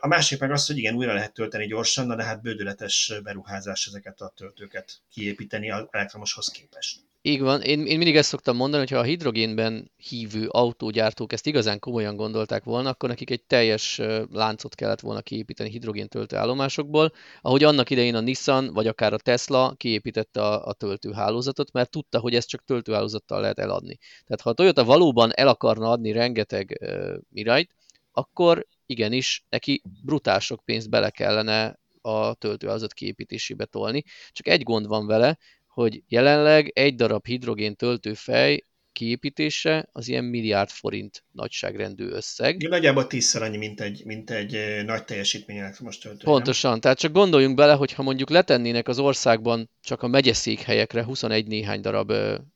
A 0.00 0.06
másik 0.06 0.40
meg 0.40 0.50
az, 0.50 0.66
hogy 0.66 0.78
igen, 0.78 0.94
újra 0.94 1.12
lehet 1.12 1.32
tölteni 1.32 1.66
gyorsan, 1.66 2.16
de 2.16 2.24
hát 2.24 2.42
bődületes 2.42 3.12
beruházás 3.22 3.86
ezeket 3.86 4.20
a 4.20 4.32
töltőket 4.36 5.02
kiépíteni 5.10 5.70
az 5.70 5.86
elektromoshoz 5.90 6.48
képest. 6.48 7.09
Így 7.22 7.40
van. 7.40 7.62
Én, 7.62 7.86
én 7.86 7.96
mindig 7.96 8.16
ezt 8.16 8.28
szoktam 8.28 8.56
mondani, 8.56 8.82
hogy 8.82 8.92
ha 8.92 8.98
a 8.98 9.02
hidrogénben 9.02 9.90
hívő 9.96 10.46
autógyártók 10.48 11.32
ezt 11.32 11.46
igazán 11.46 11.78
komolyan 11.78 12.16
gondolták 12.16 12.64
volna, 12.64 12.88
akkor 12.88 13.08
nekik 13.08 13.30
egy 13.30 13.44
teljes 13.44 14.00
láncot 14.32 14.74
kellett 14.74 15.00
volna 15.00 15.20
kiépíteni 15.20 15.70
hidrogén 15.70 16.08
töltőállomásokból, 16.08 17.12
ahogy 17.40 17.64
annak 17.64 17.90
idején 17.90 18.14
a 18.14 18.20
Nissan, 18.20 18.72
vagy 18.72 18.86
akár 18.86 19.12
a 19.12 19.18
Tesla 19.18 19.74
kiépítette 19.76 20.42
a, 20.42 20.66
a 20.66 20.72
töltőhálózatot, 20.72 21.72
mert 21.72 21.90
tudta, 21.90 22.18
hogy 22.18 22.34
ezt 22.34 22.48
csak 22.48 22.64
töltőhálózattal 22.64 23.40
lehet 23.40 23.58
eladni. 23.58 23.98
Tehát 23.98 24.40
ha 24.40 24.50
a 24.50 24.54
Toyota 24.54 24.84
valóban 24.84 25.30
el 25.34 25.48
akarna 25.48 25.90
adni 25.90 26.12
rengeteg 26.12 26.78
uh, 26.80 27.14
Mirait, 27.30 27.74
akkor 28.12 28.66
igenis 28.86 29.44
neki 29.48 29.82
brutál 30.04 30.38
sok 30.38 30.64
pénzt 30.64 30.90
bele 30.90 31.10
kellene 31.10 31.78
a 32.02 32.34
töltőhálózat 32.34 32.92
kiépítésébe 32.92 33.64
tolni. 33.64 34.04
Csak 34.30 34.46
egy 34.46 34.62
gond 34.62 34.86
van 34.86 35.06
vele, 35.06 35.38
hogy 35.70 36.02
jelenleg 36.08 36.70
egy 36.74 36.94
darab 36.94 37.26
hidrogén 37.26 37.76
töltőfej 37.76 38.64
kiépítése 38.92 39.88
az 39.92 40.08
ilyen 40.08 40.24
milliárd 40.24 40.70
forint 40.70 41.24
nagyságrendű 41.32 42.08
összeg. 42.08 42.68
Nagyjából 42.68 43.06
tízszer 43.06 43.42
annyi, 43.42 43.56
mint 43.56 43.80
egy, 43.80 44.02
mint 44.04 44.30
egy 44.30 44.84
nagy 44.84 45.04
teljesítmény 45.04 45.56
elektromos 45.56 45.98
töltő. 45.98 46.24
Pontosan, 46.24 46.70
nem? 46.70 46.80
tehát 46.80 46.98
csak 46.98 47.12
gondoljunk 47.12 47.56
bele, 47.56 47.72
hogy 47.72 47.92
ha 47.92 48.02
mondjuk 48.02 48.30
letennének 48.30 48.88
az 48.88 48.98
országban 48.98 49.70
csak 49.80 50.02
a 50.02 50.06
megyeszékhelyekre 50.06 51.04
21 51.04 51.46
néhány 51.46 51.80
darab 51.80 52.12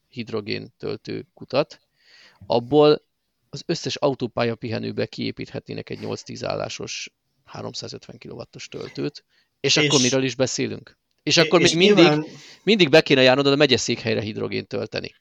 hidrogén 0.09 0.75
töltő 0.79 1.27
kutat, 1.35 1.81
abból 2.47 3.03
az 3.51 3.63
összes 3.67 3.97
autópálya 3.97 4.55
pihenőbe 4.55 5.07
kiépíthetnének 5.07 5.91
egy 5.91 5.99
8-10 6.03 6.41
állásos 6.45 7.13
350 7.45 8.19
kW-os 8.19 8.69
töltőt, 8.69 9.25
és, 9.61 9.77
és 9.77 9.87
akkor 9.89 10.01
miről 10.01 10.23
is 10.23 10.35
beszélünk? 10.35 10.99
És 11.25 11.37
akkor 11.37 11.61
és 11.61 11.73
még 11.73 11.87
mindig, 11.87 12.05
nyilván, 12.05 12.27
mindig 12.63 12.89
be 12.89 13.01
kéne 13.01 13.23
járnod 13.23 13.47
a 13.47 13.57
megyeszékhelyre 13.57 14.21
hidrogént 14.21 14.69
tölteni. 14.69 15.15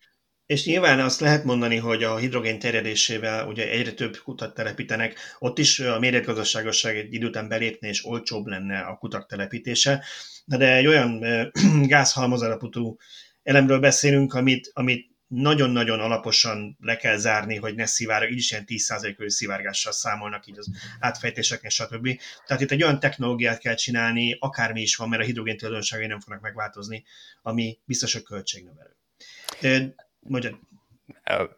És 0.46 0.66
nyilván 0.66 1.00
azt 1.00 1.20
lehet 1.20 1.44
mondani, 1.44 1.76
hogy 1.76 2.04
a 2.04 2.18
hidrogén 2.18 2.60
terjedésével 2.60 3.48
ugye 3.48 3.70
egyre 3.70 3.92
több 3.92 4.18
kutat 4.18 4.54
telepítenek, 4.54 5.18
ott 5.40 5.58
is 5.58 5.80
a 5.80 6.00
méretgazdaságosság 6.00 6.98
egy 6.98 7.14
idő 7.14 7.28
után 7.28 7.48
belépne, 7.48 7.88
és 7.88 8.06
olcsóbb 8.06 8.46
lenne 8.46 8.80
a 8.80 8.98
kutak 8.98 9.28
telepítése. 9.28 10.04
De 10.46 10.76
egy 10.76 10.88
olyan 10.88 11.26
gázhalmaz 11.94 12.42
alapú 12.42 12.98
elemről 13.44 13.80
beszélünk, 13.80 14.34
amit, 14.34 14.72
amit 14.74 15.13
nagyon-nagyon 15.34 16.00
alaposan 16.00 16.78
le 16.82 16.96
kell 16.96 17.18
zárni, 17.18 17.56
hogy 17.56 17.76
ne 17.76 17.86
szivárg, 17.86 18.32
így 18.32 18.38
is 18.38 18.52
ilyen 18.52 18.64
10%-os 18.68 19.34
szivárgással 19.34 19.92
számolnak 19.92 20.48
így 20.48 20.58
az 20.58 20.68
átfejtéseknél, 21.00 21.70
stb. 21.70 22.20
Tehát 22.46 22.62
itt 22.62 22.72
egy 22.72 22.84
olyan 22.84 23.00
technológiát 23.00 23.60
kell 23.60 23.76
csinálni, 23.76 24.38
akármi 24.40 24.82
is 24.82 24.96
van, 24.96 25.10
mert 25.10 25.22
a 25.22 25.26
hidrogén 25.26 25.58
tulajdonságai 25.58 26.08
nem 26.08 26.20
fognak 26.20 26.42
megváltozni, 26.42 27.04
ami 27.42 27.80
biztos, 27.86 28.14
hogy 28.14 28.24
költségnövelő. 28.24 28.96
Magyar. 30.20 30.60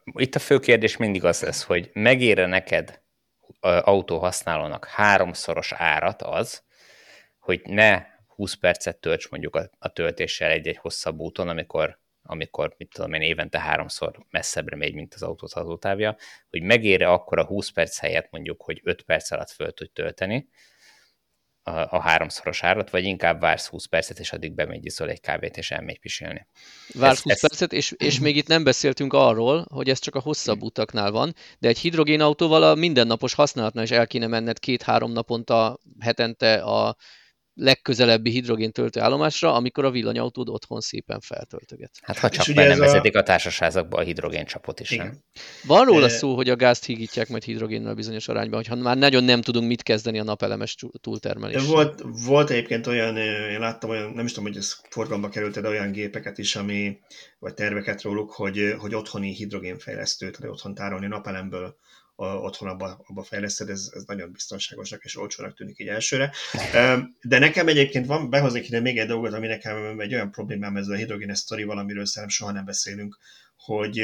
Itt 0.03 0.35
a 0.35 0.39
fő 0.39 0.59
kérdés 0.59 0.97
mindig 0.97 1.23
az 1.23 1.41
lesz, 1.41 1.63
hogy 1.63 1.89
megére 1.93 2.45
neked 2.45 3.01
autóhasználónak 3.59 4.85
háromszoros 4.85 5.71
árat 5.71 6.21
az, 6.21 6.63
hogy 7.39 7.61
ne 7.63 8.03
20 8.27 8.53
percet 8.53 8.97
tölts 8.97 9.29
mondjuk 9.29 9.55
a, 9.55 9.69
a 9.79 9.93
töltéssel 9.93 10.51
egy-egy 10.51 10.77
hosszabb 10.77 11.19
úton, 11.19 11.49
amikor 11.49 11.99
amikor, 12.27 12.75
mit 12.77 12.89
tudom 12.93 13.13
én, 13.13 13.21
évente 13.21 13.59
háromszor 13.59 14.25
messzebbre 14.29 14.75
megy, 14.75 14.93
mint 14.93 15.13
az 15.13 15.23
autózhatótávja, 15.23 16.15
hogy 16.49 16.61
megére 16.61 17.11
akkor 17.11 17.39
a 17.39 17.45
20 17.45 17.69
perc 17.69 17.99
helyett 17.99 18.27
mondjuk, 18.31 18.61
hogy 18.61 18.81
5 18.83 19.01
perc 19.01 19.31
alatt 19.31 19.49
föl 19.49 19.73
tud 19.73 19.91
tölteni 19.91 20.47
a, 21.67 21.95
a 21.95 21.99
háromszoros 22.01 22.63
árat, 22.63 22.89
vagy 22.89 23.03
inkább 23.03 23.39
vársz 23.39 23.67
20 23.67 23.85
percet, 23.85 24.19
és 24.19 24.31
addig 24.31 24.53
bemegy, 24.53 24.85
iszol 24.85 25.09
egy 25.09 25.19
kávét, 25.19 25.57
és 25.57 25.71
elmegy 25.71 25.99
pisilni. 25.99 26.47
Vársz 26.93 27.21
20 27.21 27.33
ez, 27.33 27.41
percet, 27.41 27.73
és, 27.73 27.93
és 27.97 28.19
még 28.19 28.35
itt 28.35 28.47
nem 28.47 28.63
beszéltünk 28.63 29.13
arról, 29.13 29.65
hogy 29.69 29.89
ez 29.89 29.99
csak 29.99 30.15
a 30.15 30.19
hosszabb 30.19 30.61
utaknál 30.61 31.11
van, 31.11 31.33
de 31.59 31.67
egy 31.67 31.79
hidrogénautóval 31.79 32.63
a 32.63 32.75
mindennapos 32.75 33.33
használatnál 33.33 33.83
is 33.83 33.91
el 33.91 34.07
kéne 34.07 34.27
menned 34.27 34.59
két-három 34.59 35.11
naponta, 35.11 35.79
hetente 35.99 36.55
a 36.55 36.95
legközelebbi 37.55 38.29
hidrogén 38.29 38.71
töltőállomásra, 38.71 39.53
amikor 39.53 39.85
a 39.85 39.91
villanyautód 39.91 40.49
otthon 40.49 40.81
szépen 40.81 41.19
feltöltöget. 41.19 41.91
Hát 42.01 42.17
ha 42.17 42.29
csak 42.29 42.55
nem 42.55 42.79
vezetik 42.79 43.15
a... 43.15 43.19
a 43.19 43.23
társaságokba 43.23 43.97
a 43.97 44.01
hidrogéncsapot 44.01 44.79
is, 44.79 44.91
Igen. 44.91 45.05
nem? 45.05 45.23
Van 45.63 45.85
róla 45.85 46.09
szó, 46.09 46.35
hogy 46.35 46.49
a 46.49 46.55
gázt 46.55 46.85
hígítják 46.85 47.29
majd 47.29 47.43
hidrogénnel 47.43 47.93
bizonyos 47.93 48.27
arányban, 48.27 48.55
hogyha 48.55 48.75
már 48.75 48.97
nagyon 48.97 49.23
nem 49.23 49.41
tudunk 49.41 49.67
mit 49.67 49.83
kezdeni 49.83 50.19
a 50.19 50.23
napelemes 50.23 50.75
túltermeléssel. 51.01 51.65
Volt, 51.65 52.03
volt 52.25 52.49
egyébként 52.49 52.87
olyan, 52.87 53.17
én 53.17 53.59
láttam 53.59 53.89
olyan, 53.89 54.11
nem 54.11 54.25
is 54.25 54.31
tudom, 54.31 54.49
hogy 54.49 54.57
ez 54.57 54.75
forgalomba 54.89 55.29
került, 55.29 55.61
de 55.61 55.67
olyan 55.67 55.91
gépeket 55.91 56.37
is, 56.37 56.55
ami, 56.55 56.97
vagy 57.39 57.53
terveket 57.53 58.01
róluk, 58.01 58.31
hogy, 58.31 58.75
hogy 58.77 58.95
otthoni 58.95 59.33
hidrogénfejlesztőt, 59.33 60.37
vagy 60.37 60.49
otthon 60.49 60.73
tárolni 60.73 61.07
napelemből 61.07 61.77
otthon 62.15 62.69
abba, 62.69 63.03
abba 63.07 63.23
fejleszted, 63.23 63.69
ez, 63.69 63.89
ez 63.93 64.03
nagyon 64.03 64.31
biztonságosnak 64.31 65.03
és 65.03 65.17
olcsónak 65.17 65.55
tűnik 65.55 65.79
így 65.79 65.87
elsőre. 65.87 66.31
De 67.21 67.39
nekem 67.39 67.67
egyébként 67.67 68.05
van, 68.05 68.29
behoznék 68.29 68.67
ide 68.67 68.79
még 68.79 68.97
egy 68.97 69.07
dolgot, 69.07 69.33
ami 69.33 69.47
nekem 69.47 69.99
egy 69.99 70.13
olyan 70.13 70.31
problémám 70.31 70.77
ez 70.77 70.87
a 70.87 70.95
hidrogénes 70.95 71.37
sztori, 71.37 71.63
valamiről 71.63 72.05
szerintem 72.05 72.37
soha 72.37 72.51
nem 72.51 72.65
beszélünk, 72.65 73.17
hogy 73.57 74.01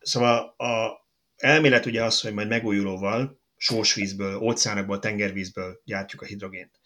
szóval 0.00 0.54
a 0.56 1.04
elmélet 1.36 1.86
ugye 1.86 2.04
az, 2.04 2.20
hogy 2.20 2.32
majd 2.32 2.48
megújulóval, 2.48 3.40
sósvízből, 3.56 4.36
óceánokból, 4.36 4.98
tengervízből 4.98 5.80
gyártjuk 5.84 6.22
a 6.22 6.24
hidrogént. 6.24 6.80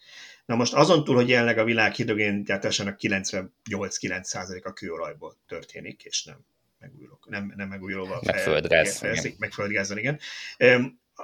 Na 0.45 0.55
most 0.55 0.73
azon 0.73 1.03
túl, 1.03 1.15
hogy 1.15 1.29
jelenleg 1.29 1.57
a 1.57 1.63
világ 1.63 1.93
hidrogén 1.93 2.43
gyártásának 2.43 2.99
98-9% 3.01 4.63
a 4.63 4.73
kőolajból 4.73 5.37
történik, 5.47 6.03
és 6.03 6.23
nem 6.23 6.45
megújulók, 6.81 7.29
nem, 7.29 7.53
nem 7.55 7.67
megújulóval. 7.67 8.21
Meg 8.25 8.39
földgáz. 8.39 9.01
Meg 9.37 9.51
földgázzal, 9.51 9.97
igen. 9.97 10.19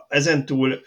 Ezen 0.07 0.45
túl 0.45 0.83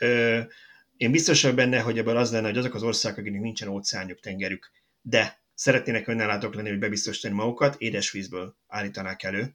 én 0.96 1.10
biztos 1.10 1.42
vagyok 1.42 1.56
benne, 1.56 1.80
hogy 1.80 1.98
ebből 1.98 2.16
az 2.16 2.32
lenne, 2.32 2.46
hogy 2.46 2.58
azok 2.58 2.74
az 2.74 2.82
országok, 2.82 3.18
akiknek 3.18 3.40
nincsen 3.40 3.68
óceánjuk, 3.68 4.20
tengerük, 4.20 4.70
de 5.02 5.40
szeretnének 5.54 6.06
önellátók 6.06 6.54
lenni, 6.54 6.68
hogy 6.68 6.78
bebiztosítani 6.78 7.34
magukat, 7.34 7.74
édesvízből 7.78 8.56
állítanák 8.66 9.22
elő. 9.22 9.54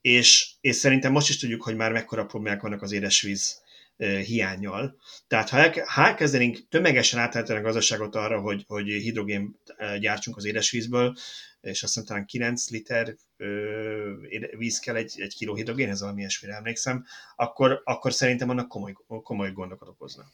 És, 0.00 0.50
és 0.60 0.76
szerintem 0.76 1.12
most 1.12 1.28
is 1.28 1.38
tudjuk, 1.38 1.62
hogy 1.62 1.76
már 1.76 1.92
mekkora 1.92 2.26
problémák 2.26 2.60
vannak 2.60 2.82
az 2.82 2.92
édesvíz 2.92 3.62
hiányjal. 4.06 4.96
Tehát 5.26 5.48
ha, 5.48 5.58
el, 5.58 5.84
ha 5.86 6.06
elkezdenénk 6.06 6.68
tömegesen 6.68 7.20
átállítani 7.20 7.58
a 7.58 7.62
gazdaságot 7.62 8.14
arra, 8.14 8.40
hogy, 8.40 8.64
hogy 8.66 8.86
hidrogén 8.86 9.56
gyártsunk 10.00 10.36
az 10.36 10.44
édesvízből, 10.44 11.14
és 11.60 11.82
azt 11.82 12.04
talán 12.06 12.26
9 12.26 12.70
liter 12.70 13.16
ö, 13.36 14.12
víz 14.56 14.78
kell 14.78 14.96
egy, 14.96 15.20
egy 15.20 15.34
kiló 15.34 15.54
hidrogénhez, 15.54 16.00
valami 16.00 16.20
ilyesmire 16.20 16.54
emlékszem, 16.54 17.04
akkor, 17.36 17.80
akkor 17.84 18.12
szerintem 18.12 18.48
annak 18.50 18.68
komoly, 18.68 18.92
komoly 19.06 19.52
gondokat 19.52 19.88
okozna. 19.88 20.24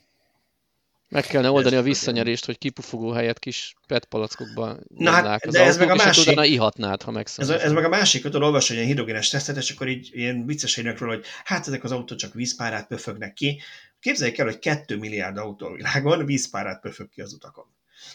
Meg 1.15 1.27
kellene 1.27 1.51
oldani 1.51 1.77
a 1.77 1.83
visszanyerést, 1.83 2.45
hogy 2.45 2.59
kipufogó 2.59 3.11
helyett 3.11 3.39
kis 3.39 3.75
PET 3.87 4.05
palackokba 4.05 4.77
Na 4.89 5.11
hát, 5.11 5.47
de 5.47 5.65
ez 5.65 5.79
meg 5.79 5.91
a 5.91 5.95
másik... 5.95 6.23
utána 6.23 6.45
ihatnád, 6.45 7.03
ha 7.03 7.23
ez, 7.37 7.49
ez, 7.49 7.73
meg 7.73 7.85
a 7.85 7.89
másik, 7.89 8.23
hogy 8.23 8.37
olvas, 8.37 8.69
hogy 8.69 8.77
ilyen 8.77 8.89
hidrogénes 8.89 9.29
tesztet, 9.29 9.57
és 9.57 9.71
akkor 9.71 9.89
így 9.89 10.11
ilyen 10.13 10.47
vicces 10.47 10.77
róla, 10.77 11.15
hogy 11.15 11.25
hát 11.45 11.67
ezek 11.67 11.85
az 11.85 11.93
autók 11.93 12.19
csak 12.19 12.35
vízpárát 12.35 12.87
pöfögnek 12.87 13.33
ki. 13.33 13.61
Képzeljük 14.01 14.39
el, 14.39 14.45
hogy 14.45 14.59
2 14.59 14.97
milliárd 14.97 15.37
autó 15.37 15.67
a 15.67 15.75
világon 15.75 16.25
vízpárát 16.25 16.81
pöfög 16.81 17.09
ki 17.09 17.21
az 17.21 17.33
utakon. 17.33 17.67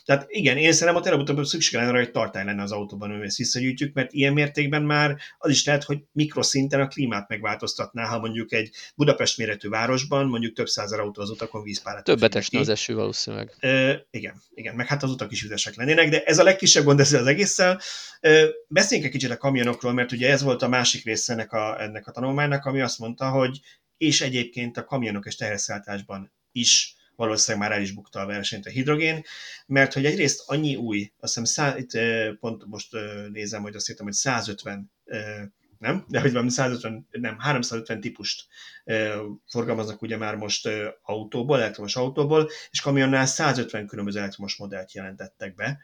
Tehát 0.06 0.26
igen, 0.28 0.58
én 0.58 0.72
szerintem 0.72 0.96
ott 0.96 1.06
előbb-utóbb 1.08 1.46
szükség 1.46 1.74
lenne 1.74 1.90
arra, 1.90 1.98
hogy 1.98 2.12
tartály 2.12 2.46
lenne 2.46 2.62
az 2.62 2.72
autóban, 2.72 3.12
hogy 3.12 3.26
ezt 3.26 3.38
visszagyűjtjük, 3.38 3.94
mert 3.94 4.14
ilyen 4.14 4.34
mértékben 4.34 4.84
már 4.84 5.18
az 5.38 5.52
is 5.52 5.66
lehet, 5.66 5.84
hogy 5.84 6.00
mikroszinten 6.12 6.80
a 6.80 6.88
klímát 6.88 7.28
megváltoztatná, 7.28 8.06
ha 8.06 8.20
mondjuk 8.20 8.54
egy 8.54 8.72
Budapest 8.96 9.38
méretű 9.38 9.70
városban 9.70 10.28
mondjuk 10.28 10.54
több 10.54 10.68
százer 10.68 11.00
autó 11.00 11.22
az 11.22 11.30
utakon 11.30 11.64
vízpárát. 11.64 12.04
Többet 12.04 12.36
esne 12.36 12.60
az 12.60 12.70
eső 12.70 12.96
valószínűleg. 12.96 13.56
E, 13.60 14.06
igen, 14.12 14.42
igen, 14.54 14.76
meg 14.76 14.88
hát 14.88 15.04
az 15.04 15.12
utak 15.12 15.32
is 15.32 15.42
vizesek 15.42 15.76
lennének, 15.76 16.10
de 16.10 16.24
ez 16.24 16.40
a 16.40 16.44
legkisebb 16.44 16.84
gond 16.84 17.00
ezzel 17.00 17.22
az 17.22 17.28
egésszel. 17.28 17.80
E, 18.20 18.46
beszéljünk 18.68 19.10
egy 19.10 19.16
kicsit 19.18 19.32
a 19.32 19.38
kamionokról, 19.38 19.94
mert 19.94 20.12
ugye 20.12 20.30
ez 20.30 20.42
volt 20.42 20.62
a 20.62 20.68
másik 20.68 21.04
része 21.04 21.34
ennek 21.34 21.52
a, 21.52 21.82
ennek 21.82 22.08
a 22.08 22.12
tanulmánynak, 22.12 22.66
ami 22.66 22.82
azt 22.82 23.00
mondta, 23.00 23.30
hogy 23.30 23.60
és 23.98 24.22
egyébként 24.22 24.78
a 24.78 24.84
kamionok 24.84 25.26
és 25.26 25.36
teherszállításban 25.36 26.34
is 26.52 26.96
valószínűleg 27.20 27.68
már 27.68 27.78
el 27.78 27.84
is 27.84 27.92
bukta 27.92 28.20
a 28.20 28.26
versenyt 28.26 28.66
a 28.66 28.70
hidrogén, 28.70 29.24
mert 29.66 29.94
hogy 29.94 30.06
egyrészt 30.06 30.44
annyi 30.46 30.76
új, 30.76 31.12
azt 31.20 31.38
hiszem 31.38 31.44
szá, 31.44 31.78
itt 31.78 31.92
pont 32.40 32.66
most 32.66 32.96
nézem, 33.32 33.62
hogy 33.62 33.76
azt 33.76 33.88
hittem, 33.88 34.06
hogy 34.06 34.14
150 34.14 34.92
nem, 35.78 36.06
de 36.08 36.20
hogy 36.20 36.34
van 36.34 36.50
150, 36.50 37.08
nem, 37.12 37.40
350 37.40 38.02
típust 38.02 38.48
forgalmaznak 39.50 40.02
ugye 40.02 40.18
már 40.18 40.36
most 40.36 40.70
autóból, 41.02 41.60
elektromos 41.60 41.96
autóból, 41.96 42.50
és 42.72 42.82
kamionnál 42.82 43.26
150 43.26 43.88
különböző 43.88 44.20
elektromos 44.20 44.56
modellt 44.56 44.94
jelentettek 44.94 45.56
be. 45.56 45.80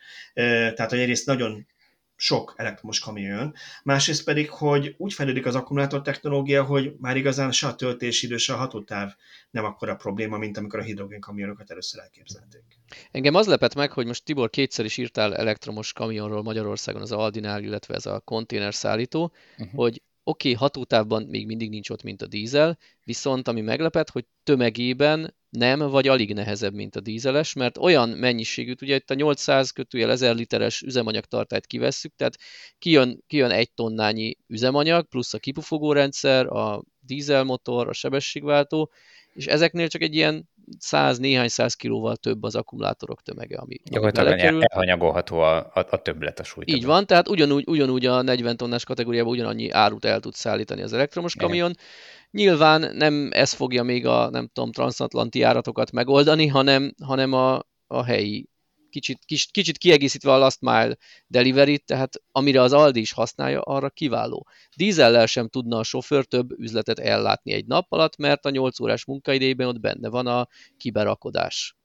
Tehát, 0.73 0.89
hogy 0.89 0.99
egyrészt 0.99 1.25
nagyon 1.25 1.67
sok 2.15 2.53
elektromos 2.57 2.99
kamion 2.99 3.37
jön, 3.37 3.55
másrészt 3.83 4.23
pedig, 4.23 4.49
hogy 4.49 4.95
úgy 4.97 5.13
fejlődik 5.13 5.45
az 5.45 5.55
akkumulátor 5.55 6.01
technológia, 6.01 6.63
hogy 6.63 6.95
már 6.99 7.17
igazán 7.17 7.51
se 7.51 7.67
a 7.67 7.75
töltési 7.75 8.25
idő, 8.25 8.37
se 8.37 8.53
a 8.53 8.57
hatótáv 8.57 9.13
nem 9.51 9.65
akkora 9.65 9.95
probléma, 9.95 10.37
mint 10.37 10.57
amikor 10.57 10.79
a 10.79 10.83
hidrogén 10.83 11.19
kamionokat 11.19 11.71
először 11.71 12.01
elképzelték. 12.01 12.63
Engem 13.11 13.35
az 13.35 13.47
lepett 13.47 13.75
meg, 13.75 13.91
hogy 13.91 14.05
most 14.05 14.23
Tibor 14.23 14.49
kétszer 14.49 14.85
is 14.85 14.97
írtál 14.97 15.35
elektromos 15.35 15.93
kamionról 15.93 16.43
Magyarországon 16.43 17.01
az 17.01 17.11
Aldinál, 17.11 17.63
illetve 17.63 17.95
ez 17.95 18.05
a 18.05 18.19
konténerszállító, 18.19 19.33
uh-huh. 19.57 19.75
hogy 19.75 20.01
oké, 20.27 20.49
okay, 20.49 20.53
hatótávban 20.53 21.23
még 21.23 21.45
mindig 21.45 21.69
nincs 21.69 21.89
ott, 21.89 22.03
mint 22.03 22.21
a 22.21 22.27
dízel, 22.27 22.77
viszont 23.03 23.47
ami 23.47 23.61
meglepett, 23.61 24.09
hogy 24.09 24.25
tömegében 24.43 25.35
nem, 25.49 25.79
vagy 25.79 26.07
alig 26.07 26.33
nehezebb, 26.33 26.73
mint 26.73 26.95
a 26.95 26.99
dízeles, 26.99 27.53
mert 27.53 27.77
olyan 27.77 28.09
mennyiségűt, 28.09 28.81
ugye 28.81 28.95
itt 28.95 29.09
a 29.09 29.13
800 29.13 29.71
kötőjel 29.71 30.11
1000 30.11 30.35
literes 30.35 30.81
üzemanyagtartályt 30.81 31.65
kivesszük, 31.65 32.13
tehát 32.15 32.37
kijön, 32.79 33.23
kijön 33.27 33.51
egy 33.51 33.73
tonnányi 33.73 34.37
üzemanyag, 34.47 35.07
plusz 35.07 35.33
a 35.33 35.37
kipufogó 35.37 35.91
rendszer, 35.91 36.45
a 36.45 36.83
dízelmotor, 36.99 37.87
a 37.87 37.93
sebességváltó, 37.93 38.91
és 39.33 39.45
ezeknél 39.45 39.87
csak 39.87 40.01
egy 40.01 40.15
ilyen 40.15 40.49
száz, 40.79 41.17
néhány 41.17 41.47
száz 41.47 41.73
kilóval 41.73 42.15
több 42.15 42.43
az 42.43 42.55
akkumulátorok 42.55 43.21
tömege, 43.21 43.57
ami 43.57 43.75
Gyakorlatilag 43.83 44.39
elhanyagolható 44.39 45.39
a, 45.39 45.57
a, 45.57 45.85
a 45.89 46.01
többlet 46.01 46.39
a 46.39 46.43
súlyt. 46.43 46.71
Így 46.71 46.85
van, 46.85 47.05
tehát 47.05 47.27
ugyanúgy, 47.29 47.63
ugyanúgy 47.67 48.05
a 48.05 48.21
40 48.21 48.57
tonnás 48.57 48.83
kategóriában 48.83 49.31
ugyanannyi 49.31 49.69
árut 49.69 50.05
el 50.05 50.19
tud 50.19 50.33
szállítani 50.33 50.81
az 50.81 50.93
elektromos 50.93 51.35
kamion. 51.35 51.69
Igen. 51.69 51.83
Nyilván 52.31 52.95
nem 52.95 53.29
ez 53.31 53.53
fogja 53.53 53.83
még 53.83 54.05
a, 54.05 54.29
nem 54.29 54.49
tudom, 54.53 54.71
transatlanti 54.71 55.39
járatokat 55.39 55.91
megoldani, 55.91 56.47
hanem, 56.47 56.93
hanem 57.03 57.33
a, 57.33 57.59
a 57.87 58.03
helyi 58.03 58.49
kicsit, 58.95 59.25
kicsit, 59.25 59.51
kicsit 59.51 59.77
kiegészítve 59.77 60.31
a 60.31 60.37
last 60.37 60.61
mile 60.61 60.97
delivery 61.27 61.79
tehát 61.79 62.21
amire 62.31 62.61
az 62.61 62.73
Aldi 62.73 62.99
is 62.99 63.11
használja, 63.11 63.61
arra 63.61 63.89
kiváló. 63.89 64.47
Dízellel 64.75 65.25
sem 65.25 65.47
tudna 65.47 65.77
a 65.77 65.83
sofőr 65.83 66.25
több 66.25 66.59
üzletet 66.59 66.99
ellátni 66.99 67.53
egy 67.53 67.65
nap 67.65 67.91
alatt, 67.91 68.17
mert 68.17 68.45
a 68.45 68.49
8 68.49 68.79
órás 68.79 69.05
munkaidejében 69.05 69.67
ott 69.67 69.79
benne 69.79 70.09
van 70.09 70.27
a 70.27 70.47
kiberakodás. 70.77 71.75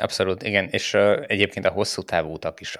Abszolút, 0.00 0.42
igen, 0.42 0.68
és 0.68 0.94
uh, 0.94 1.24
egyébként 1.26 1.66
a 1.66 1.70
hosszú 1.70 2.02
távú 2.02 2.32
utak 2.32 2.60
is 2.60 2.76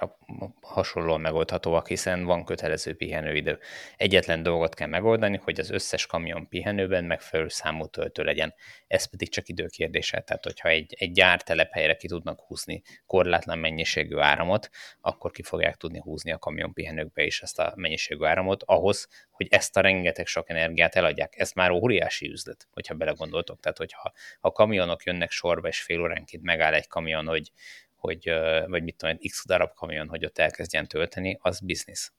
hasonlóan 0.61 1.21
megoldhatóak, 1.21 1.87
hiszen 1.87 2.23
van 2.23 2.45
kötelező 2.45 2.95
pihenőidő. 2.95 3.59
Egyetlen 3.97 4.43
dolgot 4.43 4.73
kell 4.73 4.87
megoldani, 4.87 5.39
hogy 5.43 5.59
az 5.59 5.69
összes 5.69 6.05
kamion 6.05 6.47
pihenőben 6.47 7.03
megfelelő 7.03 7.49
számú 7.49 7.85
töltő 7.85 8.23
legyen. 8.23 8.53
Ez 8.87 9.09
pedig 9.09 9.29
csak 9.29 9.47
időkérdése, 9.47 10.21
tehát 10.21 10.43
hogyha 10.43 10.69
egy, 10.69 10.95
egy 10.99 11.11
gyár 11.11 11.43
telephelyre 11.43 11.95
ki 11.95 12.07
tudnak 12.07 12.39
húzni 12.39 12.81
korlátlan 13.05 13.57
mennyiségű 13.57 14.17
áramot, 14.17 14.69
akkor 15.01 15.31
ki 15.31 15.43
fogják 15.43 15.75
tudni 15.75 15.99
húzni 15.99 16.31
a 16.31 16.37
kamion 16.37 16.73
pihenőkbe 16.73 17.23
is 17.23 17.41
ezt 17.41 17.59
a 17.59 17.73
mennyiségű 17.75 18.23
áramot, 18.23 18.63
ahhoz, 18.65 19.07
hogy 19.39 19.47
ezt 19.49 19.77
a 19.77 19.81
rengeteg 19.81 20.27
sok 20.27 20.49
energiát 20.49 20.95
eladják. 20.95 21.33
Ez 21.37 21.51
már 21.51 21.71
óriási 21.71 22.29
üzlet, 22.29 22.67
hogyha 22.71 22.93
belegondoltok. 22.93 23.59
Tehát, 23.59 23.77
hogyha 23.77 24.13
a 24.39 24.51
kamionok 24.51 25.03
jönnek 25.03 25.31
sorba, 25.31 25.67
és 25.67 25.81
fél 25.81 26.01
óránként 26.01 26.43
megáll 26.43 26.73
egy 26.73 26.87
kamion, 26.87 27.25
hogy, 27.25 27.51
hogy 27.95 28.31
vagy 28.67 28.83
mit 28.83 28.95
tudom, 28.95 29.17
x 29.29 29.43
darab 29.45 29.73
kamion, 29.73 30.07
hogy 30.07 30.25
ott 30.25 30.37
elkezdjen 30.37 30.87
tölteni, 30.87 31.37
az 31.41 31.59
biznisz. 31.59 32.11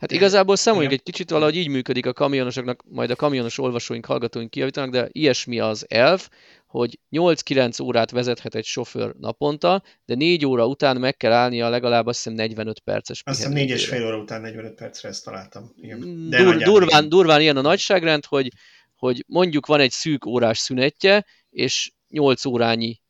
Hát 0.00 0.10
igazából 0.10 0.56
számoljuk 0.56 0.92
egy 0.92 1.02
kicsit 1.02 1.30
valahogy 1.30 1.56
így 1.56 1.68
működik 1.68 2.06
a 2.06 2.12
kamionosoknak, 2.12 2.82
majd 2.88 3.10
a 3.10 3.16
kamionos 3.16 3.58
olvasóink, 3.58 4.06
hallgatóink 4.06 4.50
kijavítanak, 4.50 4.90
de 4.90 5.08
ilyesmi 5.12 5.60
az 5.60 5.86
elv, 5.88 6.28
hogy 6.72 6.98
8-9 7.10 7.82
órát 7.82 8.10
vezethet 8.10 8.54
egy 8.54 8.64
sofőr 8.64 9.14
naponta, 9.18 9.82
de 10.04 10.14
4 10.14 10.46
óra 10.46 10.66
után 10.66 10.96
meg 10.96 11.16
kell 11.16 11.32
állnia 11.32 11.68
legalább 11.68 12.06
azt 12.06 12.16
hiszem 12.16 12.32
45 12.32 12.80
perces 12.80 13.22
Azt 13.24 13.36
hiszem 13.36 13.52
4 13.52 13.70
és 13.70 13.88
fél 13.88 14.06
óra 14.06 14.16
után 14.16 14.40
45 14.40 14.74
percre 14.74 15.08
ezt 15.08 15.24
találtam. 15.24 15.72
Igen. 15.76 15.98
Mm, 15.98 16.28
de 16.28 16.42
Dur, 16.42 16.56
durván, 16.56 17.08
durván 17.08 17.40
ilyen 17.40 17.56
a 17.56 17.60
nagyságrend, 17.60 18.24
hogy, 18.24 18.48
hogy 18.94 19.24
mondjuk 19.26 19.66
van 19.66 19.80
egy 19.80 19.90
szűk 19.90 20.26
órás 20.26 20.58
szünetje, 20.58 21.24
és 21.50 21.92
8 22.08 22.44
órányi 22.44 23.00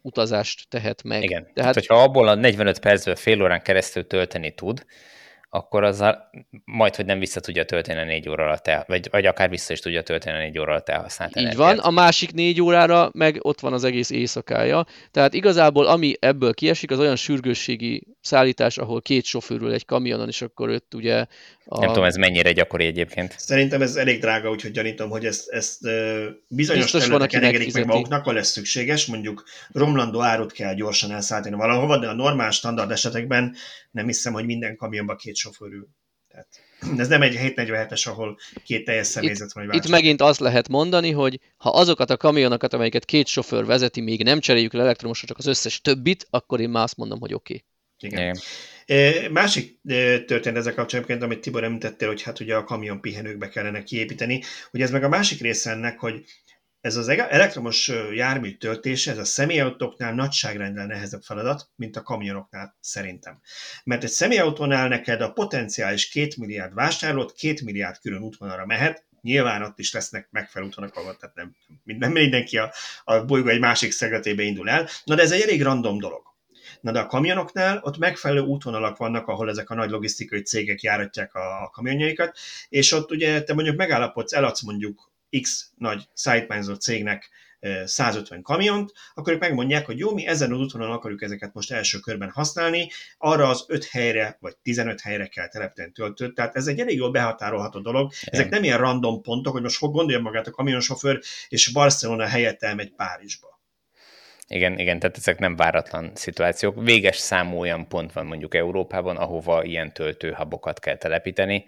utazást 0.00 0.68
tehet 0.68 1.02
meg. 1.02 1.22
Igen, 1.22 1.42
tehát, 1.42 1.54
tehát 1.54 1.74
hogyha 1.74 2.02
abból 2.02 2.28
a 2.28 2.34
45 2.34 2.78
percből 2.78 3.16
fél 3.16 3.42
órán 3.42 3.62
keresztül 3.62 4.06
tölteni 4.06 4.54
tud, 4.54 4.84
akkor 5.54 5.84
az 5.84 6.04
majd, 6.64 6.96
hogy 6.96 7.04
nem 7.04 7.18
vissza 7.18 7.40
tudja 7.40 7.64
tölteni 7.64 8.00
a 8.00 8.04
négy 8.04 8.28
óra 8.28 8.44
alatt, 8.44 8.66
el, 8.66 8.84
vagy, 8.86 9.08
vagy 9.10 9.26
akár 9.26 9.48
vissza 9.50 9.72
is 9.72 9.80
tudja 9.80 10.02
tölteni 10.02 10.36
a 10.36 10.40
négy 10.40 10.58
óra 10.58 10.70
alatt 10.70 10.88
elhasznált 10.88 11.36
Így 11.36 11.42
energiát. 11.42 11.66
van, 11.66 11.78
a 11.78 11.90
másik 11.90 12.32
négy 12.32 12.60
órára 12.60 13.10
meg 13.12 13.38
ott 13.40 13.60
van 13.60 13.72
az 13.72 13.84
egész 13.84 14.10
éjszakája. 14.10 14.86
Tehát 15.10 15.34
igazából 15.34 15.86
ami 15.86 16.14
ebből 16.20 16.54
kiesik, 16.54 16.90
az 16.90 16.98
olyan 16.98 17.16
sürgősségi 17.16 18.06
szállítás, 18.24 18.78
ahol 18.78 19.02
két 19.02 19.24
sofőrül 19.24 19.72
egy 19.72 19.84
kamionon, 19.84 20.28
és 20.28 20.42
akkor 20.42 20.68
őt 20.68 20.94
ugye... 20.94 21.26
A... 21.64 21.78
Nem 21.78 21.88
tudom, 21.88 22.04
ez 22.04 22.16
mennyire 22.16 22.52
gyakori 22.52 22.84
egyébként. 22.84 23.34
Szerintem 23.38 23.82
ez 23.82 23.96
elég 23.96 24.20
drága, 24.20 24.50
úgyhogy 24.50 24.70
gyanítom, 24.70 25.10
hogy 25.10 25.24
ezt, 25.24 25.48
ezt 25.48 25.80
bizonyos 26.48 26.82
Biztos 26.82 27.02
területeken 27.02 27.42
engedik 27.42 27.72
meg 27.72 27.86
maguknak, 27.86 28.24
ha 28.24 28.32
lesz 28.32 28.50
szükséges, 28.50 29.06
mondjuk 29.06 29.44
romlandó 29.72 30.20
árut 30.20 30.52
kell 30.52 30.74
gyorsan 30.74 31.10
elszállítani 31.10 31.56
valahova, 31.56 31.98
de 31.98 32.08
a 32.08 32.14
normál 32.14 32.50
standard 32.50 32.90
esetekben 32.90 33.54
nem 33.90 34.06
hiszem, 34.06 34.32
hogy 34.32 34.44
minden 34.44 34.76
kamionban 34.76 35.16
két 35.16 35.36
sofőrül. 35.36 35.88
Tehát 36.28 36.48
ez 36.98 37.08
nem 37.08 37.22
egy 37.22 37.36
747-es, 37.38 38.08
ahol 38.08 38.38
két 38.64 38.84
teljes 38.84 39.06
személyzet 39.06 39.52
van. 39.52 39.64
Itt, 39.64 39.72
itt 39.72 39.88
megint 39.88 40.20
azt 40.20 40.40
lehet 40.40 40.68
mondani, 40.68 41.10
hogy 41.10 41.40
ha 41.56 41.70
azokat 41.70 42.10
a 42.10 42.16
kamionokat, 42.16 42.72
amelyeket 42.72 43.04
két 43.04 43.26
sofőr 43.26 43.64
vezeti, 43.64 44.00
még 44.00 44.22
nem 44.22 44.40
cseréljük 44.40 44.72
le 44.72 44.82
elektromosra, 44.82 45.26
csak 45.26 45.38
az 45.38 45.46
összes 45.46 45.80
többit, 45.80 46.26
akkor 46.30 46.60
én 46.60 46.68
már 46.68 46.82
azt 46.82 46.96
mondom, 46.96 47.20
hogy 47.20 47.34
oké. 47.34 47.54
Okay. 47.54 47.66
Igen. 47.98 48.36
Igen. 48.86 49.32
Másik 49.32 49.78
történet 50.26 50.56
ezzel 50.56 50.74
kapcsolatban, 50.74 51.22
amit 51.22 51.40
Tibor 51.40 51.64
említettél, 51.64 52.08
hogy 52.08 52.22
hát 52.22 52.40
ugye 52.40 52.56
a 52.56 52.64
kamion 52.64 53.00
pihenőkbe 53.00 53.48
kellene 53.48 53.82
kiépíteni, 53.82 54.42
hogy 54.70 54.80
ez 54.80 54.90
meg 54.90 55.04
a 55.04 55.08
másik 55.08 55.40
része 55.40 55.70
ennek, 55.70 55.98
hogy 55.98 56.24
ez 56.80 56.96
az 56.96 57.08
elektromos 57.08 57.92
jármű 58.14 58.56
töltése, 58.56 59.10
ez 59.10 59.18
a 59.18 59.24
személyautóknál 59.24 60.14
nagyságrendel 60.14 60.86
nehezebb 60.86 61.22
feladat, 61.22 61.68
mint 61.76 61.96
a 61.96 62.02
kamionoknál 62.02 62.76
szerintem. 62.80 63.40
Mert 63.84 64.04
egy 64.04 64.10
személyautónál 64.10 64.88
neked 64.88 65.20
a 65.20 65.32
potenciális 65.32 66.08
2 66.08 66.28
milliárd 66.36 66.74
vásárlót 66.74 67.34
2 67.34 67.54
milliárd 67.64 67.98
külön 67.98 68.22
útvonalra 68.22 68.66
mehet, 68.66 69.04
nyilván 69.20 69.62
ott 69.62 69.78
is 69.78 69.92
lesznek 69.92 70.28
megfelelő 70.30 70.70
útvonalak, 70.70 71.18
tehát 71.18 71.34
nem, 71.34 71.56
nem 71.84 72.12
mindenki 72.12 72.58
a, 72.58 72.72
a 73.04 73.24
bolygó 73.24 73.48
egy 73.48 73.60
másik 73.60 73.92
szegletébe 73.92 74.42
indul 74.42 74.68
el. 74.68 74.88
Na 75.04 75.14
de 75.14 75.22
ez 75.22 75.30
egy 75.30 75.40
elég 75.40 75.62
random 75.62 75.98
dolog. 75.98 76.33
Na 76.84 76.92
de 76.92 76.98
a 76.98 77.06
kamionoknál 77.06 77.80
ott 77.82 77.98
megfelelő 77.98 78.40
útvonalak 78.40 78.96
vannak, 78.96 79.26
ahol 79.28 79.48
ezek 79.48 79.70
a 79.70 79.74
nagy 79.74 79.90
logisztikai 79.90 80.42
cégek 80.42 80.82
járatják 80.82 81.34
a 81.34 81.70
kamionjaikat, 81.72 82.36
és 82.68 82.92
ott 82.92 83.10
ugye 83.10 83.42
te 83.42 83.54
mondjuk 83.54 83.76
megállapodsz, 83.76 84.32
eladsz 84.32 84.62
mondjuk 84.62 85.12
X 85.40 85.70
nagy 85.76 86.08
szállítmányzó 86.14 86.74
cégnek 86.74 87.30
150 87.84 88.42
kamiont, 88.42 88.92
akkor 89.14 89.32
ők 89.32 89.40
megmondják, 89.40 89.86
hogy 89.86 89.98
jó, 89.98 90.14
mi 90.14 90.26
ezen 90.26 90.52
az 90.52 90.58
útvonalon 90.58 90.94
akarjuk 90.94 91.22
ezeket 91.22 91.54
most 91.54 91.72
első 91.72 91.98
körben 91.98 92.30
használni, 92.30 92.90
arra 93.18 93.48
az 93.48 93.64
5 93.68 93.84
helyre 93.84 94.36
vagy 94.40 94.56
15 94.62 95.00
helyre 95.00 95.26
kell 95.26 95.48
telepíteni 95.48 95.92
töltőt, 95.92 96.34
tehát 96.34 96.56
ez 96.56 96.66
egy 96.66 96.80
elég 96.80 96.96
jól 96.96 97.10
behatárolható 97.10 97.80
dolog. 97.80 98.12
Ezek 98.24 98.50
nem 98.50 98.62
ilyen 98.62 98.78
random 98.78 99.22
pontok, 99.22 99.52
hogy 99.52 99.62
most 99.62 99.80
gondolja 99.80 100.20
magát 100.20 100.46
a 100.46 100.50
kamionsofőr, 100.50 101.20
és 101.48 101.72
Barcelona 101.72 102.26
helyett 102.26 102.62
elmegy 102.62 102.92
Párizsba. 102.94 103.54
Igen, 104.48 104.78
igen, 104.78 104.98
tehát 104.98 105.16
ezek 105.16 105.38
nem 105.38 105.56
váratlan 105.56 106.10
szituációk. 106.14 106.82
Véges 106.82 107.16
számú 107.16 107.58
olyan 107.58 107.88
pont 107.88 108.12
van 108.12 108.26
mondjuk 108.26 108.54
Európában, 108.54 109.16
ahova 109.16 109.64
ilyen 109.64 109.92
töltőhabokat 109.92 110.80
kell 110.80 110.96
telepíteni, 110.96 111.64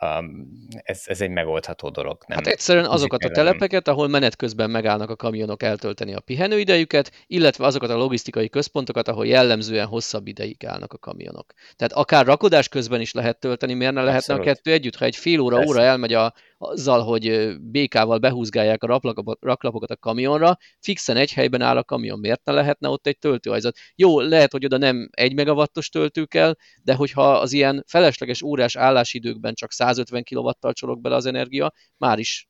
um, 0.00 0.48
ez, 0.82 1.02
ez 1.04 1.20
egy 1.20 1.30
megoldható 1.30 1.88
dolog. 1.88 2.24
Nem 2.26 2.38
hát 2.38 2.46
egyszerűen 2.46 2.84
azokat 2.84 3.24
a 3.24 3.28
telepeket, 3.28 3.88
ahol 3.88 4.08
menet 4.08 4.36
közben 4.36 4.70
megállnak 4.70 5.10
a 5.10 5.16
kamionok 5.16 5.62
eltölteni 5.62 6.14
a 6.14 6.20
pihenőidejüket, 6.20 7.12
illetve 7.26 7.66
azokat 7.66 7.90
a 7.90 7.96
logisztikai 7.96 8.48
központokat, 8.48 9.08
ahol 9.08 9.26
jellemzően 9.26 9.86
hosszabb 9.86 10.26
ideig 10.26 10.66
állnak 10.66 10.92
a 10.92 10.98
kamionok. 10.98 11.52
Tehát 11.76 11.92
akár 11.92 12.26
rakodás 12.26 12.68
közben 12.68 13.00
is 13.00 13.12
lehet 13.12 13.38
tölteni, 13.40 13.74
miért 13.74 13.92
ne 13.92 14.02
lehetne 14.02 14.34
Abszolút. 14.34 14.42
a 14.42 14.44
kettő 14.44 14.72
együtt, 14.72 14.96
ha 14.96 15.04
egy 15.04 15.16
fél 15.16 15.40
óra, 15.40 15.56
Persze. 15.56 15.70
óra 15.70 15.82
elmegy 15.82 16.12
a, 16.12 16.34
azzal, 16.58 17.02
hogy 17.02 17.54
békával 17.60 18.18
behúzgálják 18.18 18.82
a 18.82 19.00
raklapokat 19.40 19.90
a 19.90 19.96
kamionra, 19.96 20.56
fixen 20.80 21.16
egy 21.16 21.32
helyben 21.32 21.60
áll 21.60 21.76
a 21.76 21.84
kamion, 21.84 22.18
miért 22.18 22.44
ne 22.44 22.52
lehetne 22.52 22.88
ott 22.88 23.06
egy 23.06 23.18
töltőhajzat? 23.18 23.76
Jó, 23.94 24.20
lehet, 24.20 24.52
hogy 24.52 24.64
oda 24.64 24.76
nem 24.76 25.08
egy 25.12 25.34
megawattos 25.34 25.88
töltő 25.88 26.24
kell, 26.24 26.54
de 26.82 26.94
hogyha 26.94 27.32
az 27.32 27.52
ilyen 27.52 27.84
felesleges 27.86 28.42
órás 28.42 28.76
állásidőkben 28.76 29.54
csak 29.54 29.72
150 29.72 30.24
kW-tal 30.30 30.72
csorog 30.72 31.00
bele 31.00 31.14
az 31.14 31.26
energia, 31.26 31.72
már 31.96 32.18
is 32.18 32.47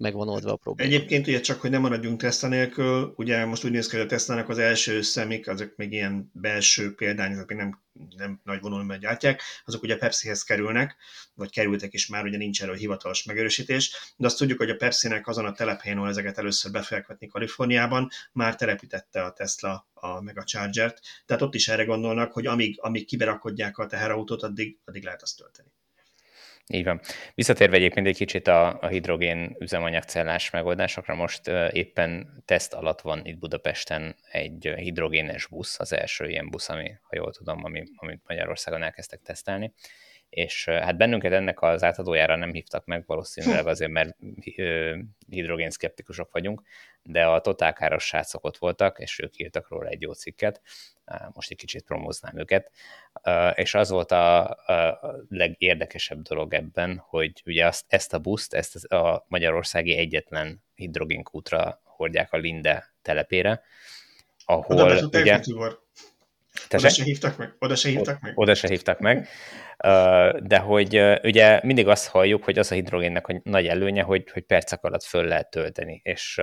megvan 0.00 0.28
oldva 0.28 0.52
a 0.52 0.56
probléma. 0.56 0.94
Egyébként 0.94 1.26
ugye 1.26 1.40
csak, 1.40 1.60
hogy 1.60 1.70
nem 1.70 1.80
maradjunk 1.80 2.20
Tesla 2.20 2.48
nélkül, 2.48 3.12
ugye 3.16 3.44
most 3.44 3.64
úgy 3.64 3.70
néz 3.70 3.88
ki, 3.88 3.96
hogy 3.96 4.04
a 4.04 4.08
Tesla-nak 4.08 4.48
az 4.48 4.58
első 4.58 5.02
szemik, 5.02 5.48
azok 5.48 5.72
még 5.76 5.92
ilyen 5.92 6.30
belső 6.32 6.94
példányok, 6.94 7.48
még 7.48 7.58
nem, 7.58 7.80
nem 8.16 8.40
nagy 8.44 8.60
vonalban 8.60 8.98
gyártják, 8.98 9.42
azok 9.64 9.82
ugye 9.82 9.94
a 9.94 9.98
Pepsihez 9.98 10.42
kerülnek, 10.42 10.96
vagy 11.34 11.50
kerültek 11.50 11.92
is 11.92 12.06
már, 12.06 12.24
ugye 12.24 12.36
nincs 12.36 12.62
erről 12.62 12.74
hivatalos 12.74 13.24
megerősítés, 13.24 14.14
de 14.16 14.26
azt 14.26 14.38
tudjuk, 14.38 14.58
hogy 14.58 14.70
a 14.70 14.76
Pepsi-nek 14.76 15.28
azon 15.28 15.44
a 15.44 15.52
telephelyen, 15.52 15.96
ahol 15.96 16.10
ezeket 16.10 16.38
először 16.38 16.70
be 16.70 17.06
Kaliforniában, 17.30 18.08
már 18.32 18.56
telepítette 18.56 19.22
a 19.22 19.32
Tesla 19.32 19.88
a 19.94 20.20
meg 20.20 20.38
a 20.38 20.44
Charger-t, 20.44 21.00
tehát 21.26 21.42
ott 21.42 21.54
is 21.54 21.68
erre 21.68 21.84
gondolnak, 21.84 22.32
hogy 22.32 22.46
amíg, 22.46 22.78
amíg 22.80 23.06
kiberakodják 23.06 23.78
a 23.78 23.86
teherautót, 23.86 24.42
addig, 24.42 24.78
addig 24.84 25.04
lehet 25.04 25.22
azt 25.22 25.36
tölteni. 25.36 25.68
Így 26.72 26.84
van. 26.84 27.00
Visszatérve 27.34 27.76
egyébként 27.76 28.06
egy 28.06 28.16
kicsit 28.16 28.48
a, 28.48 28.78
a 28.80 28.86
hidrogén 28.86 29.56
üzemanyagcellás 29.58 30.50
megoldásokra, 30.50 31.14
most 31.14 31.48
éppen 31.70 32.42
teszt 32.44 32.74
alatt 32.74 33.00
van 33.00 33.20
itt 33.24 33.38
Budapesten 33.38 34.16
egy 34.30 34.72
hidrogénes 34.76 35.46
busz, 35.46 35.80
az 35.80 35.92
első 35.92 36.28
ilyen 36.28 36.50
busz, 36.50 36.68
ami, 36.68 36.90
ha 37.02 37.16
jól 37.16 37.32
tudom, 37.32 37.64
ami, 37.64 37.82
amit 37.96 38.20
Magyarországon 38.26 38.82
elkezdtek 38.82 39.20
tesztelni, 39.22 39.72
és 40.28 40.64
hát 40.64 40.96
bennünket 40.96 41.32
ennek 41.32 41.62
az 41.62 41.82
átadójára 41.82 42.36
nem 42.36 42.52
hívtak 42.52 42.84
meg, 42.84 43.04
valószínűleg 43.06 43.66
azért, 43.66 43.90
mert 43.90 44.16
hidrogén 45.28 45.70
szkeptikusok 45.70 46.32
vagyunk, 46.32 46.62
de 47.02 47.26
a 47.26 47.40
totálkáros 47.40 48.04
srácok 48.04 48.44
ott 48.44 48.56
voltak, 48.56 48.98
és 48.98 49.18
ők 49.18 49.38
írtak 49.38 49.68
róla 49.68 49.88
egy 49.88 50.00
jó 50.00 50.12
cikket, 50.12 50.60
most 51.32 51.50
egy 51.50 51.56
kicsit 51.56 51.84
promóznám 51.84 52.38
őket, 52.38 52.70
és 53.54 53.74
az 53.74 53.90
volt 53.90 54.12
a, 54.12 54.58
legérdekesebb 55.28 56.22
dolog 56.22 56.54
ebben, 56.54 57.02
hogy 57.06 57.42
ugye 57.44 57.66
azt, 57.66 57.84
ezt 57.88 58.14
a 58.14 58.18
buszt, 58.18 58.54
ezt 58.54 58.84
a 58.84 59.24
magyarországi 59.28 59.96
egyetlen 59.96 60.62
hidrogénkútra 60.74 61.80
hordják 61.84 62.32
a 62.32 62.36
Linde 62.36 62.94
telepére, 63.02 63.62
ahol 64.44 64.76
Oda 64.76 65.18
ugye... 65.18 65.40
Oda 66.70 66.88
se 66.88 67.02
hívtak 67.02 67.36
meg? 67.36 67.54
Oda 67.58 67.74
se 67.74 67.88
hívtak 67.88 68.20
meg? 68.20 68.38
Oda 68.38 68.54
se 68.54 68.68
hívtak 68.68 68.98
meg. 68.98 69.28
De 70.42 70.58
hogy 70.58 71.00
ugye 71.22 71.60
mindig 71.62 71.88
azt 71.88 72.08
halljuk, 72.08 72.44
hogy 72.44 72.58
az 72.58 72.70
a 72.70 72.74
hidrogénnek 72.74 73.28
a 73.28 73.40
nagy 73.44 73.66
előnye, 73.66 74.02
hogy, 74.02 74.30
hogy 74.30 74.42
percek 74.42 74.84
alatt 74.84 75.02
föl 75.02 75.24
lehet 75.24 75.50
tölteni, 75.50 76.00
és 76.04 76.40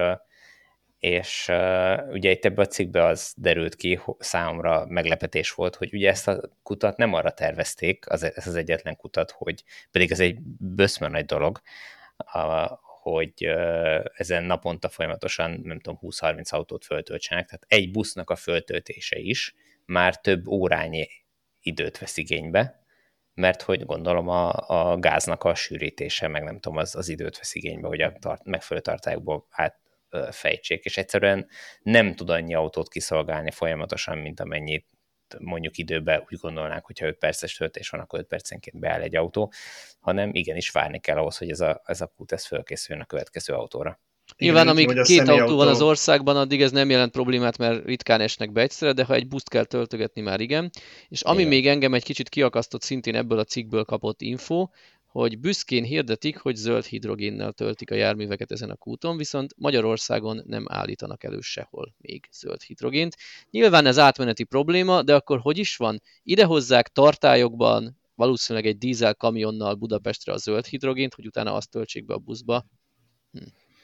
és 0.99 1.47
uh, 1.49 2.07
ugye 2.09 2.31
itt 2.31 2.45
ebbe 2.45 2.61
a 2.61 2.67
cikkbe 2.67 3.03
az 3.03 3.33
derült 3.37 3.75
ki, 3.75 3.99
számomra 4.17 4.85
meglepetés 4.85 5.51
volt, 5.51 5.75
hogy 5.75 5.93
ugye 5.93 6.09
ezt 6.09 6.27
a 6.27 6.49
kutat 6.63 6.97
nem 6.97 7.13
arra 7.13 7.31
tervezték, 7.31 8.09
az, 8.09 8.23
ez 8.23 8.47
az 8.47 8.55
egyetlen 8.55 8.95
kutat, 8.95 9.31
hogy 9.31 9.63
pedig 9.91 10.11
ez 10.11 10.19
egy 10.19 10.39
böszmön 10.59 11.11
nagy 11.11 11.25
dolog, 11.25 11.61
uh, 12.33 12.69
hogy 13.01 13.47
uh, 13.47 14.03
ezen 14.13 14.43
naponta 14.43 14.89
folyamatosan, 14.89 15.59
nem 15.63 15.79
tudom, 15.79 15.99
20-30 16.01 16.49
autót 16.49 16.85
föltöltsenek, 16.85 17.45
tehát 17.45 17.65
egy 17.67 17.91
busznak 17.91 18.29
a 18.29 18.35
föltöltése 18.35 19.17
is 19.17 19.55
már 19.85 20.21
több 20.21 20.47
órányi 20.47 21.07
időt 21.59 21.97
vesz 21.97 22.17
igénybe, 22.17 22.85
mert 23.33 23.61
hogy 23.61 23.85
gondolom 23.85 24.27
a, 24.27 24.51
a 24.67 24.97
gáznak 24.97 25.43
a 25.43 25.55
sűrítése, 25.55 26.27
meg 26.27 26.43
nem 26.43 26.59
tudom, 26.59 26.77
az, 26.77 26.95
az 26.95 27.09
időt 27.09 27.37
vesz 27.37 27.55
igénybe, 27.55 27.87
hogy 27.87 28.01
a 28.01 28.13
tart, 28.19 28.43
megfelelő 28.43 28.85
tartályokból 28.85 29.47
át 29.49 29.79
fejtsék, 30.31 30.85
és 30.85 30.97
egyszerűen 30.97 31.47
nem 31.81 32.15
tud 32.15 32.29
annyi 32.29 32.55
autót 32.55 32.89
kiszolgálni 32.89 33.51
folyamatosan, 33.51 34.17
mint 34.17 34.39
amennyit 34.39 34.85
mondjuk 35.39 35.77
időben 35.77 36.23
úgy 36.29 36.37
gondolnánk, 36.37 36.85
hogyha 36.85 37.05
5 37.05 37.17
perces 37.17 37.53
töltés 37.53 37.89
van, 37.89 38.01
akkor 38.01 38.19
5 38.19 38.27
percenként 38.27 38.79
beáll 38.79 39.01
egy 39.01 39.15
autó, 39.15 39.51
hanem 39.99 40.29
igenis 40.33 40.69
várni 40.69 40.99
kell 40.99 41.17
ahhoz, 41.17 41.37
hogy 41.37 41.49
ez 41.49 41.59
a, 41.59 41.81
ez 41.85 42.01
a 42.01 42.13
kút 42.15 42.31
ez 42.31 42.45
fölkészüljön 42.45 43.03
a 43.03 43.07
következő 43.07 43.53
autóra. 43.53 43.99
Nyilván, 44.37 44.67
amíg 44.67 45.01
két 45.01 45.27
autó 45.27 45.55
van 45.55 45.67
az 45.67 45.81
országban, 45.81 46.37
addig 46.37 46.61
ez 46.61 46.71
nem 46.71 46.89
jelent 46.89 47.11
problémát, 47.11 47.57
mert 47.57 47.85
ritkán 47.85 48.21
esnek 48.21 48.51
be 48.51 48.61
egyszerre, 48.61 48.93
de 48.93 49.03
ha 49.03 49.13
egy 49.13 49.27
buszt 49.27 49.49
kell 49.49 49.65
töltögetni, 49.65 50.21
már 50.21 50.39
igen. 50.39 50.69
És 51.07 51.21
ami 51.21 51.37
igen. 51.37 51.49
még 51.49 51.67
engem 51.67 51.93
egy 51.93 52.03
kicsit 52.03 52.29
kiakasztott 52.29 52.81
szintén 52.81 53.15
ebből 53.15 53.39
a 53.39 53.43
cikkből 53.43 53.83
kapott 53.83 54.21
info, 54.21 54.67
hogy 55.17 55.39
büszkén 55.39 55.83
hirdetik, 55.83 56.37
hogy 56.37 56.55
zöld 56.55 56.85
hidrogénnel 56.85 57.51
töltik 57.51 57.91
a 57.91 57.95
járműveket 57.95 58.51
ezen 58.51 58.69
a 58.69 58.75
kúton, 58.75 59.17
viszont 59.17 59.53
Magyarországon 59.57 60.43
nem 60.45 60.65
állítanak 60.67 61.23
elő 61.23 61.39
sehol 61.39 61.95
még 61.97 62.27
zöld 62.31 62.61
hidrogént. 62.61 63.15
Nyilván 63.49 63.85
ez 63.85 63.97
átmeneti 63.97 64.43
probléma, 64.43 65.03
de 65.03 65.15
akkor 65.15 65.39
hogy 65.39 65.57
is 65.57 65.75
van? 65.75 66.01
Idehozzák 66.23 66.87
tartályokban, 66.87 67.97
valószínűleg 68.15 68.67
egy 68.67 68.77
dízel 68.77 69.15
kamionnal 69.15 69.75
Budapestre 69.75 70.33
a 70.33 70.37
zöld 70.37 70.65
hidrogént, 70.65 71.13
hogy 71.13 71.25
utána 71.25 71.53
azt 71.53 71.69
töltsék 71.69 72.05
be 72.05 72.13
a 72.13 72.17
buszba. 72.17 72.65
Hm. 73.31 73.39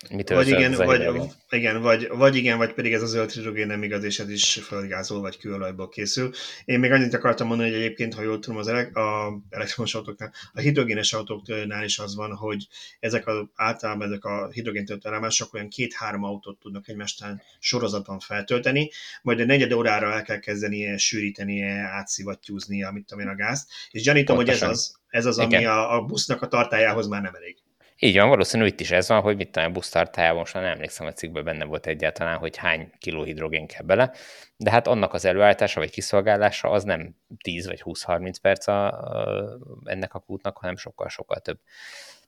Mitől 0.09 0.37
vagy 0.37 0.47
igen, 0.47 0.73
vagy, 0.73 1.21
igen, 1.49 1.81
vagy, 1.81 2.07
vagy 2.07 2.35
igen, 2.35 2.57
vagy 2.57 2.73
pedig 2.73 2.93
ez 2.93 3.01
a 3.01 3.05
zöld 3.05 3.31
hidrogén 3.31 3.67
nem 3.67 3.83
igaz, 3.83 4.03
és 4.03 4.19
ez 4.19 4.29
is 4.29 4.53
földgázol 4.53 5.21
vagy 5.21 5.37
kőolajból 5.37 5.89
készül. 5.89 6.31
Én 6.65 6.79
még 6.79 6.91
annyit 6.91 7.13
akartam 7.13 7.47
mondani, 7.47 7.69
hogy 7.69 7.79
egyébként, 7.79 8.13
ha 8.13 8.21
jól 8.21 8.39
tudom, 8.39 8.59
az 8.59 8.67
elek, 8.67 8.95
a 8.95 9.39
elektromos 9.49 9.95
autóknál, 9.95 10.31
a 10.53 10.59
hidrogénes 10.59 11.13
autóknál 11.13 11.83
is 11.83 11.99
az 11.99 12.15
van, 12.15 12.35
hogy 12.35 12.67
ezek 12.99 13.27
az, 13.27 13.45
általában 13.55 14.07
ezek 14.07 14.23
a 14.23 14.49
hidrogéntöltő 14.51 15.09
állomások 15.09 15.53
olyan 15.53 15.69
két-három 15.69 16.23
autót 16.23 16.59
tudnak 16.59 16.89
egymástán 16.89 17.41
sorozatban 17.59 18.19
feltölteni, 18.19 18.89
majd 19.21 19.39
a 19.39 19.45
negyed 19.45 19.73
órára 19.73 20.13
el 20.13 20.21
kell 20.21 20.39
kezdenie 20.39 20.97
sűrítenie, 20.97 21.89
átszivattyúzni, 21.93 22.83
amit 22.83 23.05
tudom 23.05 23.23
én 23.23 23.29
a 23.31 23.35
gázt, 23.35 23.69
és 23.91 24.01
gyanítom, 24.01 24.35
hogy 24.35 24.49
ez 24.49 24.61
az, 24.61 24.99
ez 25.09 25.25
az, 25.25 25.39
ami 25.39 25.65
a, 25.65 25.95
a 25.95 26.01
busznak 26.01 26.41
a 26.41 26.47
tartályához 26.47 27.07
már 27.07 27.21
nem 27.21 27.35
elég. 27.35 27.62
Így 28.03 28.17
van, 28.17 28.29
valószínű 28.29 28.65
itt 28.65 28.79
is 28.79 28.91
ez 28.91 29.07
van, 29.07 29.21
hogy 29.21 29.35
mit 29.35 29.51
tudom, 29.51 29.73
busztartájában 29.73 30.37
most 30.37 30.53
már 30.53 30.63
nem 30.63 30.71
emlékszem, 30.71 31.07
a 31.07 31.11
cikkben 31.11 31.43
benne 31.43 31.65
volt 31.65 31.87
egyáltalán, 31.87 32.37
hogy 32.37 32.57
hány 32.57 32.91
kiló 32.97 33.23
hidrogén 33.23 33.67
kell 33.67 33.83
bele, 33.83 34.11
de 34.57 34.71
hát 34.71 34.87
annak 34.87 35.13
az 35.13 35.25
előállítása 35.25 35.79
vagy 35.79 35.91
kiszolgálása 35.91 36.69
az 36.69 36.83
nem 36.83 37.15
10 37.43 37.67
vagy 37.67 37.81
20-30 37.85 38.35
perc 38.41 38.67
a, 38.67 38.87
a, 38.87 39.57
ennek 39.83 40.13
a 40.13 40.19
kútnak, 40.19 40.57
hanem 40.57 40.75
sokkal-sokkal 40.75 41.39
több. 41.39 41.59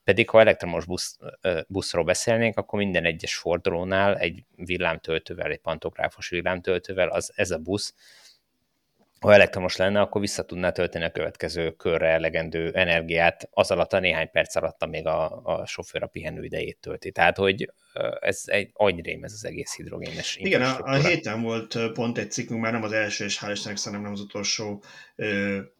Pedig 0.04 0.30
ha 0.30 0.40
elektromos 0.40 0.86
busz, 0.86 1.18
buszról 1.68 2.04
beszélnénk, 2.04 2.58
akkor 2.58 2.80
minden 2.80 3.06
egyes 3.06 3.36
fordulónál 3.36 4.18
egy 4.18 4.44
villámtöltővel, 4.56 5.52
egy 5.52 5.62
pantográfos 5.62 6.30
villámtöltővel 6.30 7.08
az, 7.08 7.32
ez 7.36 7.52
a 7.52 7.58
busz 7.58 7.94
ha 9.20 9.34
elektromos 9.34 9.76
lenne, 9.76 10.02
akkor 10.02 10.22
vissza 10.22 10.44
tudná 10.44 10.72
tölteni 10.72 11.04
a 11.04 11.12
következő 11.12 11.72
körre 11.72 12.08
elegendő 12.08 12.72
energiát 12.74 13.50
az 13.52 13.72
alatt 13.72 13.94
a 13.94 14.00
néhány 14.00 14.30
perc 14.32 14.56
alatt, 14.56 14.84
amíg 14.84 15.06
a, 15.06 15.42
a 15.44 15.66
sofőr 15.66 16.04
a 16.04 16.08
pihenő 16.08 16.44
idejét 16.44 16.78
tölti. 16.82 17.12
Tehát, 17.12 17.38
hogy 17.38 17.72
ez 18.20 18.42
egy 18.46 18.70
agyrém 18.74 19.24
ez 19.24 19.34
az 19.34 19.46
egész 19.46 19.76
hidrogénes 19.76 20.36
Igen, 20.36 20.62
a, 20.62 20.78
a 20.80 20.96
héten 20.96 21.42
volt 21.42 21.92
pont 21.94 22.18
egy 22.18 22.32
cikkünk, 22.32 22.62
már 22.62 22.72
nem 22.72 22.84
az 22.84 22.92
első, 22.92 23.26
és 23.26 23.40
hál' 23.42 23.52
Istennek 23.52 23.78
szerintem 23.78 24.02
nem 24.02 24.12
az 24.12 24.20
utolsó 24.20 24.84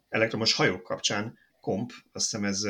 elektromos 0.08 0.54
hajók 0.54 0.82
kapcsán, 0.82 1.38
komp, 1.60 1.90
azt 2.12 2.30
hiszem 2.30 2.44
ez 2.44 2.60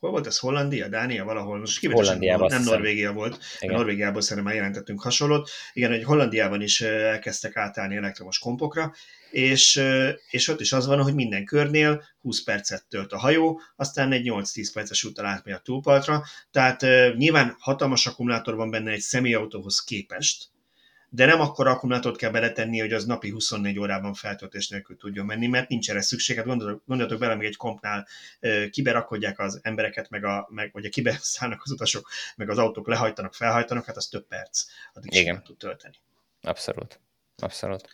hol 0.00 0.10
volt 0.10 0.26
ez, 0.26 0.38
Hollandia, 0.38 0.88
Dánia, 0.88 1.24
valahol, 1.24 1.58
most 1.58 1.86
Hollandiában 1.86 2.48
nem 2.50 2.62
Norvégia 2.62 3.12
volt, 3.12 3.38
Igen. 3.60 3.74
Norvégiából 3.74 4.20
szerintem 4.20 4.44
már 4.44 4.54
jelentettünk 4.54 5.02
hasonlót. 5.02 5.50
Igen, 5.72 5.90
hogy 5.90 6.04
Hollandiában 6.04 6.62
is 6.62 6.80
elkezdtek 6.80 7.56
átállni 7.56 7.96
elektromos 7.96 8.38
kompokra, 8.38 8.92
és, 9.30 9.82
és 10.30 10.48
ott 10.48 10.60
is 10.60 10.72
az 10.72 10.86
van, 10.86 11.02
hogy 11.02 11.14
minden 11.14 11.44
körnél 11.44 12.04
20 12.20 12.42
percet 12.42 12.86
tölt 12.88 13.12
a 13.12 13.18
hajó, 13.18 13.60
aztán 13.76 14.12
egy 14.12 14.30
8-10 14.30 14.70
perces 14.72 15.04
úttal 15.04 15.26
átmegy 15.26 15.54
a 15.54 15.58
túlpartra, 15.64 16.24
tehát 16.50 16.80
nyilván 17.16 17.56
hatalmas 17.58 18.06
akkumulátor 18.06 18.54
van 18.54 18.70
benne 18.70 18.90
egy 18.90 19.00
személyautóhoz 19.00 19.80
képest, 19.80 20.48
de 21.10 21.26
nem 21.26 21.40
akkor 21.40 21.66
akkumulátort 21.66 22.16
kell 22.16 22.30
beletenni, 22.30 22.80
hogy 22.80 22.92
az 22.92 23.04
napi 23.04 23.30
24 23.30 23.78
órában 23.78 24.14
feltöltés 24.14 24.68
nélkül 24.68 24.96
tudjon 24.96 25.26
menni, 25.26 25.46
mert 25.46 25.68
nincs 25.68 25.90
erre 25.90 26.00
szükség. 26.00 26.36
Hát 26.36 26.44
gondoljatok, 26.44 26.82
gondoljatok 26.86 27.20
bele, 27.20 27.34
még 27.34 27.46
egy 27.46 27.56
kompnál 27.56 28.06
kiberakodják 28.70 29.38
az 29.38 29.60
embereket, 29.62 30.10
meg, 30.10 30.24
a, 30.24 30.48
meg 30.50 30.72
vagy 30.72 30.84
a 30.84 30.88
kibeszállnak 30.88 31.62
az 31.64 31.70
utasok, 31.70 32.08
meg 32.36 32.50
az 32.50 32.58
autók 32.58 32.88
lehajtanak, 32.88 33.34
felhajtanak, 33.34 33.84
hát 33.84 33.96
az 33.96 34.06
több 34.06 34.26
perc, 34.26 34.64
addig 34.92 35.14
Igen. 35.14 35.42
tud 35.42 35.56
tölteni. 35.56 35.94
Abszolút. 36.42 37.00
Abszolút. 37.36 37.88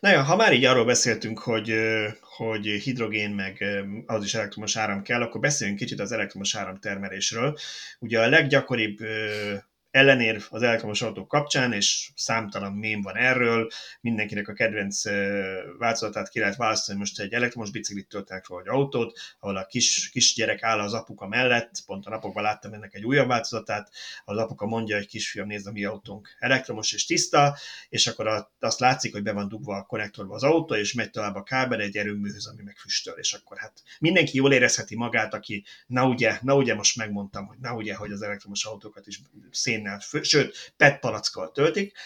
Na 0.00 0.10
jó, 0.10 0.20
ha 0.20 0.36
már 0.36 0.52
így 0.52 0.64
arról 0.64 0.84
beszéltünk, 0.84 1.38
hogy, 1.38 1.74
hogy 2.20 2.66
hidrogén 2.66 3.30
meg 3.30 3.64
az 4.06 4.24
is 4.24 4.34
elektromos 4.34 4.76
áram 4.76 5.02
kell, 5.02 5.22
akkor 5.22 5.40
beszéljünk 5.40 5.78
kicsit 5.78 6.00
az 6.00 6.12
elektromos 6.12 6.54
áram 6.54 6.78
termelésről. 6.78 7.58
Ugye 7.98 8.20
a 8.20 8.28
leggyakoribb 8.28 8.98
ellenérv 9.98 10.42
az 10.50 10.62
elektromos 10.62 11.02
autók 11.02 11.28
kapcsán, 11.28 11.72
és 11.72 12.10
számtalan 12.14 12.72
mém 12.72 13.02
van 13.02 13.16
erről, 13.16 13.68
mindenkinek 14.00 14.48
a 14.48 14.52
kedvenc 14.52 15.02
változatát 15.78 16.28
ki 16.28 16.38
lehet 16.38 16.56
választani, 16.56 16.98
most 16.98 17.20
egy 17.20 17.32
elektromos 17.32 17.70
biciklit 17.70 18.08
töltenek 18.08 18.46
vagy 18.46 18.68
autót, 18.68 19.18
ahol 19.40 19.56
a 19.56 19.66
kis, 19.66 20.34
gyerek 20.34 20.62
áll 20.62 20.80
az 20.80 20.94
apuka 20.94 21.26
mellett, 21.26 21.70
pont 21.86 22.06
a 22.06 22.10
napokban 22.10 22.42
láttam 22.42 22.72
ennek 22.72 22.94
egy 22.94 23.04
újabb 23.04 23.28
változatát, 23.28 23.90
az 24.24 24.36
apuka 24.36 24.66
mondja, 24.66 24.96
hogy 24.96 25.06
kisfiam, 25.06 25.46
nézd 25.46 25.66
a 25.66 25.72
mi 25.72 25.84
autónk 25.84 26.36
elektromos 26.38 26.92
és 26.92 27.06
tiszta, 27.06 27.56
és 27.88 28.06
akkor 28.06 28.48
azt 28.60 28.80
látszik, 28.80 29.12
hogy 29.12 29.22
be 29.22 29.32
van 29.32 29.48
dugva 29.48 29.76
a 29.76 29.82
konnektorba 29.82 30.34
az 30.34 30.42
autó, 30.42 30.74
és 30.74 30.92
megy 30.92 31.10
tovább 31.10 31.34
a 31.34 31.42
kábel 31.42 31.80
egy 31.80 31.96
erőműhöz, 31.96 32.46
ami 32.46 32.62
megfüstöl, 32.62 33.18
és 33.18 33.32
akkor 33.32 33.58
hát 33.58 33.82
mindenki 33.98 34.36
jól 34.36 34.52
érezheti 34.52 34.96
magát, 34.96 35.34
aki 35.34 35.64
na 35.86 36.08
ugye, 36.08 36.38
na 36.42 36.56
ugye 36.56 36.74
most 36.74 36.96
megmondtam, 36.96 37.46
hogy 37.46 37.58
na 37.58 37.74
ugye, 37.74 37.94
hogy 37.94 38.12
az 38.12 38.22
elektromos 38.22 38.64
autókat 38.64 39.06
is 39.06 39.20
szénnel, 39.96 40.24
sőt, 40.24 40.72
PET 40.76 41.00
palackkal 41.00 41.50
töltik. 41.52 41.96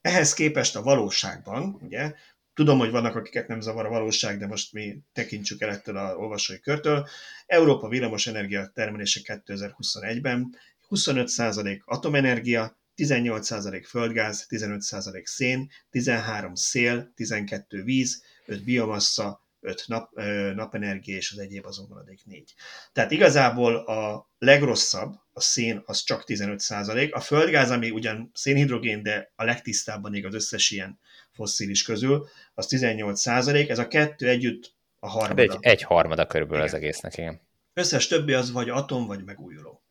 Ehhez 0.00 0.32
képest 0.34 0.76
a 0.76 0.82
valóságban, 0.82 1.78
ugye, 1.82 2.12
tudom, 2.54 2.78
hogy 2.78 2.90
vannak, 2.90 3.16
akiket 3.16 3.48
nem 3.48 3.60
zavar 3.60 3.86
a 3.86 3.90
valóság, 3.90 4.38
de 4.38 4.46
most 4.46 4.72
mi 4.72 4.98
tekintsük 5.12 5.60
el 5.60 5.70
ettől 5.70 5.96
a 5.96 6.16
olvasói 6.16 6.60
körtől. 6.60 7.08
Európa 7.46 7.88
villamos 7.88 8.26
energia 8.26 8.70
termelése 8.74 9.20
2021-ben 9.24 10.56
25% 10.90 11.84
atomenergia, 11.84 12.78
18% 12.96 13.84
földgáz, 13.86 14.46
15% 14.48 15.24
szén, 15.24 15.70
13 15.90 16.54
szél, 16.54 17.12
12 17.14 17.82
víz, 17.82 18.22
5 18.46 18.64
biomassa, 18.64 19.46
5 19.68 19.84
nap, 19.86 20.14
napenergia, 20.54 21.16
és 21.16 21.32
az 21.32 21.38
egyéb 21.38 21.66
azon 21.66 21.86
maradék 21.88 22.20
4. 22.24 22.54
Tehát 22.92 23.10
igazából 23.10 23.76
a 23.76 24.28
legrosszabb, 24.38 25.14
a 25.32 25.40
szén, 25.40 25.82
az 25.84 26.02
csak 26.02 26.24
15%, 26.26 27.12
a 27.12 27.20
földgáz, 27.20 27.70
ami 27.70 27.90
ugyan 27.90 28.30
szénhidrogén, 28.34 29.02
de 29.02 29.32
a 29.36 29.44
legtisztábban 29.44 30.10
még 30.10 30.26
az 30.26 30.34
összes 30.34 30.70
ilyen 30.70 30.98
fosszilis 31.32 31.82
közül, 31.82 32.28
az 32.54 32.66
18%, 32.70 33.68
ez 33.68 33.78
a 33.78 33.88
kettő 33.88 34.28
együtt 34.28 34.74
a 34.98 35.08
harmada. 35.08 35.42
Egy, 35.42 35.56
egy 35.60 35.82
harmada 35.82 36.26
körülbelül 36.26 36.64
igen. 36.64 36.74
az 36.74 36.82
egésznek, 36.82 37.16
igen. 37.16 37.40
Összes 37.72 38.06
többi 38.06 38.32
az 38.32 38.52
vagy 38.52 38.68
atom, 38.68 39.06
vagy 39.06 39.24
megújuló. 39.24 39.82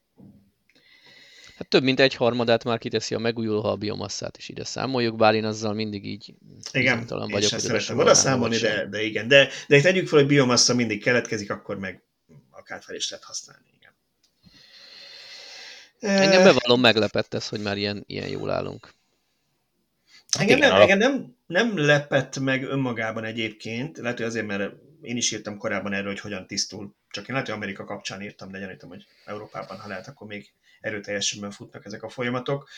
Hát 1.58 1.68
több 1.68 1.84
mint 1.84 2.00
egy 2.00 2.14
harmadát 2.14 2.64
már 2.64 2.78
kiteszi 2.78 3.16
a 3.16 3.20
megújuló, 3.20 3.64
a 3.64 3.76
biomasszát 3.76 4.38
is 4.38 4.50
ide 4.50 4.64
számoljuk, 4.64 5.16
bár 5.16 5.36
én 5.36 5.46
azzal 5.46 5.74
mindig 5.74 6.06
így 6.06 6.34
igen, 6.72 7.06
vagyok. 7.08 7.28
Igen, 7.28 7.42
sem 7.42 7.60
szeretem 7.60 7.98
oda 7.98 8.14
számolni, 8.14 8.58
de, 8.58 8.88
de 8.88 9.02
igen. 9.02 9.28
De, 9.28 9.50
de 9.68 9.76
itt 9.76 9.84
tegyük 9.84 10.08
fel, 10.08 10.20
hogy 10.20 10.28
biomassa 10.28 10.74
mindig 10.74 11.04
keletkezik, 11.04 11.52
akkor 11.52 11.78
meg 11.78 12.02
akár 12.52 12.82
fel 12.84 12.96
is 12.96 13.10
lehet 13.10 13.26
használni. 13.26 13.66
Igen. 13.80 13.94
Engem 16.00 16.44
bevallom 16.44 16.80
meglepett 16.80 17.34
ez, 17.34 17.48
hogy 17.48 17.62
már 17.62 17.78
ilyen, 17.78 18.04
ilyen 18.08 18.28
jól 18.28 18.50
állunk. 18.50 18.94
Engem, 20.40 20.60
nem, 20.60 20.82
engem 20.82 20.98
nem, 20.98 21.36
nem 21.46 21.78
lepett 21.78 22.40
meg 22.40 22.64
önmagában 22.64 23.24
egyébként, 23.24 23.98
lehet, 23.98 24.18
hogy 24.18 24.26
azért, 24.26 24.46
mert 24.46 24.74
én 25.02 25.18
is 25.18 25.32
írtam 25.32 25.58
korábban 25.58 25.94
erről, 25.94 26.12
hogy 26.12 26.20
hogyan 26.20 26.48
tisztul. 26.48 26.96
Csak 27.10 27.28
én 27.28 27.34
lehet, 27.34 27.50
hogy 27.50 27.56
Amerika 27.56 27.84
kapcsán 27.84 28.22
írtam, 28.22 28.52
de 28.52 28.60
gyanítom, 28.60 28.90
hogy 28.90 29.06
Európában, 29.26 29.80
ha 29.80 29.88
lehet, 29.88 30.08
akkor 30.08 30.28
még 30.28 30.52
erőteljesebben 30.80 31.52
futnak 31.52 31.86
ezek 31.86 32.04
a 32.04 32.10
folyamatok. 32.10 32.70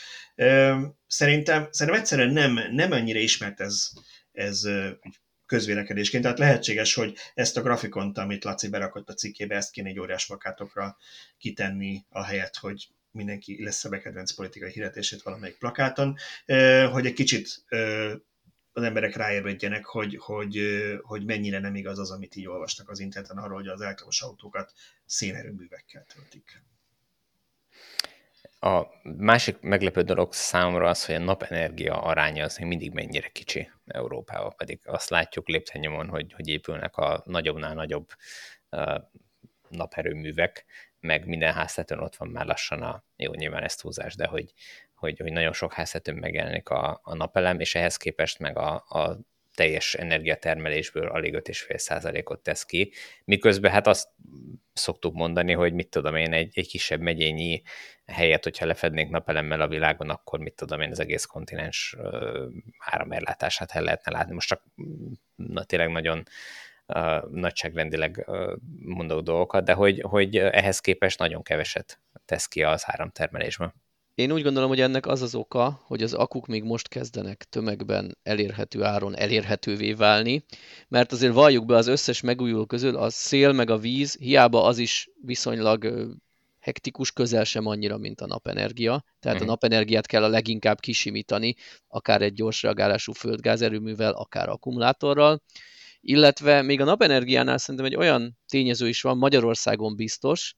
Szerintem, 1.06 1.68
szerintem 1.70 2.00
egyszerűen 2.00 2.32
nem, 2.32 2.58
nem 2.70 2.92
annyira 2.92 3.18
ismert 3.18 3.60
ez, 3.60 3.88
ez 4.32 4.68
közvélekedésként. 5.46 6.22
Tehát 6.22 6.38
lehetséges, 6.38 6.94
hogy 6.94 7.16
ezt 7.34 7.56
a 7.56 7.62
grafikont, 7.62 8.18
amit 8.18 8.44
Laci 8.44 8.68
berakott 8.68 9.08
a 9.08 9.14
cikkébe, 9.14 9.56
ezt 9.56 9.70
kéne 9.70 9.88
egy 9.88 9.98
óriás 9.98 10.26
plakátokra 10.26 10.96
kitenni, 11.38 12.04
a 12.08 12.24
helyet, 12.24 12.56
hogy 12.56 12.88
mindenki 13.10 13.62
lesz 13.64 13.84
a 13.84 13.88
kedvenc 13.88 14.32
politikai 14.32 14.70
hirdetését 14.70 15.22
valamelyik 15.22 15.58
plakáton, 15.58 16.16
hogy 16.90 17.06
egy 17.06 17.12
kicsit 17.12 17.64
az 18.72 18.82
emberek 18.82 19.16
ráérvedjenek, 19.16 19.84
hogy, 19.84 20.16
hogy, 20.16 20.60
hogy 21.02 21.24
mennyire 21.24 21.58
nem 21.58 21.74
igaz 21.74 21.98
az, 21.98 22.10
amit 22.10 22.36
így 22.36 22.46
olvastak 22.46 22.90
az 22.90 22.98
interneten 22.98 23.36
arról, 23.36 23.56
hogy 23.56 23.68
az 23.68 23.80
elektromos 23.80 24.22
autókat 24.22 24.72
szénerőművekkel 25.06 26.06
töltik. 26.14 26.62
A 28.60 28.82
másik 29.02 29.60
meglepő 29.60 30.02
dolog 30.02 30.32
számomra 30.32 30.88
az, 30.88 31.06
hogy 31.06 31.14
a 31.14 31.18
napenergia 31.18 32.02
aránya 32.02 32.44
az 32.44 32.56
még 32.56 32.68
mindig 32.68 32.92
mennyire 32.92 33.28
kicsi 33.28 33.70
Európában, 33.86 34.54
pedig 34.56 34.80
azt 34.84 35.10
látjuk 35.10 35.48
lépten 35.48 36.08
hogy, 36.08 36.32
hogy 36.32 36.48
épülnek 36.48 36.96
a 36.96 37.22
nagyobbnál 37.24 37.74
nagyobb 37.74 38.08
uh, 38.70 39.00
naperőművek, 39.68 40.64
meg 41.00 41.26
minden 41.26 41.52
háztetőn 41.52 41.98
ott 41.98 42.16
van 42.16 42.28
már 42.28 42.46
lassan 42.46 42.82
a, 42.82 43.04
jó, 43.16 43.32
nyilván 43.32 43.62
ez 43.62 43.76
túlzás, 43.76 44.14
de 44.14 44.26
hogy, 44.26 44.52
hogy, 44.94 45.18
hogy 45.18 45.32
nagyon 45.32 45.52
sok 45.52 45.72
háztetőn 45.72 46.16
megjelenik 46.16 46.68
a, 46.68 47.00
a 47.02 47.14
napelem, 47.14 47.60
és 47.60 47.74
ehhez 47.74 47.96
képest 47.96 48.38
meg 48.38 48.56
a, 48.56 48.84
a 48.88 49.18
teljes 49.60 49.94
energiatermelésből 49.94 51.08
alig 51.08 51.34
5,5%-ot 51.34 52.42
tesz 52.42 52.64
ki, 52.64 52.92
miközben 53.24 53.70
hát 53.70 53.86
azt 53.86 54.08
szoktuk 54.72 55.14
mondani, 55.14 55.52
hogy 55.52 55.72
mit 55.72 55.88
tudom 55.88 56.14
én, 56.14 56.32
egy, 56.32 56.58
egy 56.58 56.68
kisebb 56.68 57.00
megyényi 57.00 57.62
helyet, 58.06 58.44
hogyha 58.44 58.66
lefednénk 58.66 59.10
napelemmel 59.10 59.60
a 59.60 59.68
világon, 59.68 60.10
akkor 60.10 60.38
mit 60.38 60.54
tudom 60.54 60.80
én, 60.80 60.90
az 60.90 61.00
egész 61.00 61.24
kontinens 61.24 61.96
áramellátását 62.78 63.70
el 63.70 63.82
lehetne 63.82 64.12
látni. 64.12 64.34
Most 64.34 64.48
csak 64.48 64.62
na, 65.34 65.64
tényleg 65.64 65.90
nagyon 65.90 66.22
uh, 66.86 67.30
nagyságrendileg 67.30 68.24
uh, 68.26 68.52
mondok 68.82 69.22
dolgokat, 69.22 69.64
de 69.64 69.72
hogy, 69.72 70.00
hogy 70.00 70.36
ehhez 70.36 70.80
képest 70.80 71.18
nagyon 71.18 71.42
keveset 71.42 72.00
tesz 72.24 72.46
ki 72.46 72.62
az 72.62 72.82
áramtermelésben. 72.86 73.74
Én 74.20 74.32
úgy 74.32 74.42
gondolom, 74.42 74.68
hogy 74.68 74.80
ennek 74.80 75.06
az 75.06 75.22
az 75.22 75.34
oka, 75.34 75.82
hogy 75.84 76.02
az 76.02 76.12
akuk 76.12 76.46
még 76.46 76.62
most 76.62 76.88
kezdenek 76.88 77.44
tömegben 77.48 78.18
elérhető 78.22 78.82
áron 78.82 79.16
elérhetővé 79.16 79.92
válni, 79.92 80.44
mert 80.88 81.12
azért 81.12 81.32
valljuk 81.32 81.66
be 81.66 81.76
az 81.76 81.86
összes 81.86 82.20
megújuló 82.20 82.66
közül 82.66 82.96
a 82.96 83.10
szél 83.10 83.52
meg 83.52 83.70
a 83.70 83.78
víz, 83.78 84.16
hiába 84.16 84.64
az 84.64 84.78
is 84.78 85.10
viszonylag 85.22 86.08
hektikus, 86.58 87.12
közel 87.12 87.44
sem 87.44 87.66
annyira, 87.66 87.98
mint 87.98 88.20
a 88.20 88.26
napenergia. 88.26 89.04
Tehát 89.20 89.22
uh-huh. 89.22 89.34
a 89.36 89.40
mhm. 89.40 89.48
napenergiát 89.48 90.06
kell 90.06 90.22
a 90.22 90.28
leginkább 90.28 90.80
kisimítani, 90.80 91.54
akár 91.88 92.22
egy 92.22 92.32
gyors 92.32 92.62
reagálású 92.62 93.12
földgázerőművel, 93.12 94.12
akár 94.12 94.48
akkumulátorral. 94.48 95.42
Illetve 96.00 96.62
még 96.62 96.80
a 96.80 96.84
napenergiánál 96.84 97.58
szerintem 97.58 97.84
egy 97.86 97.96
olyan 97.96 98.38
tényező 98.48 98.88
is 98.88 99.02
van, 99.02 99.18
Magyarországon 99.18 99.96
biztos, 99.96 100.54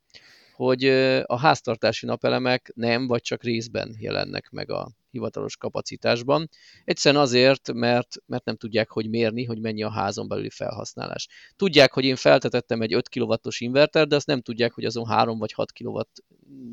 hogy 0.55 0.85
a 1.27 1.39
háztartási 1.39 2.07
napelemek 2.07 2.73
nem, 2.75 3.07
vagy 3.07 3.23
csak 3.23 3.43
részben 3.43 3.97
jelennek 3.99 4.51
meg 4.51 4.71
a 4.71 4.91
hivatalos 5.11 5.57
kapacitásban. 5.57 6.49
Egyszerűen 6.85 7.23
azért, 7.23 7.73
mert, 7.73 8.17
mert 8.27 8.45
nem 8.45 8.57
tudják, 8.57 8.91
hogy 8.91 9.09
mérni, 9.09 9.45
hogy 9.45 9.61
mennyi 9.61 9.83
a 9.83 9.91
házon 9.91 10.29
belüli 10.29 10.51
felhasználás. 10.51 11.29
Tudják, 11.57 11.93
hogy 11.93 12.05
én 12.05 12.17
feltetettem 12.17 12.83
egy 12.83 12.95
5 12.95 13.09
kW-os 13.09 13.61
inverter, 13.61 14.07
de 14.07 14.17
azt 14.17 14.27
nem 14.27 14.41
tudják, 14.41 14.73
hogy 14.73 14.85
azon 14.85 15.07
3 15.07 15.39
vagy 15.39 15.53
6 15.53 15.73
kW 15.73 16.01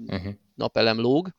uh-huh. 0.05 0.33
napelem 0.55 0.99
lóg, 0.99 1.29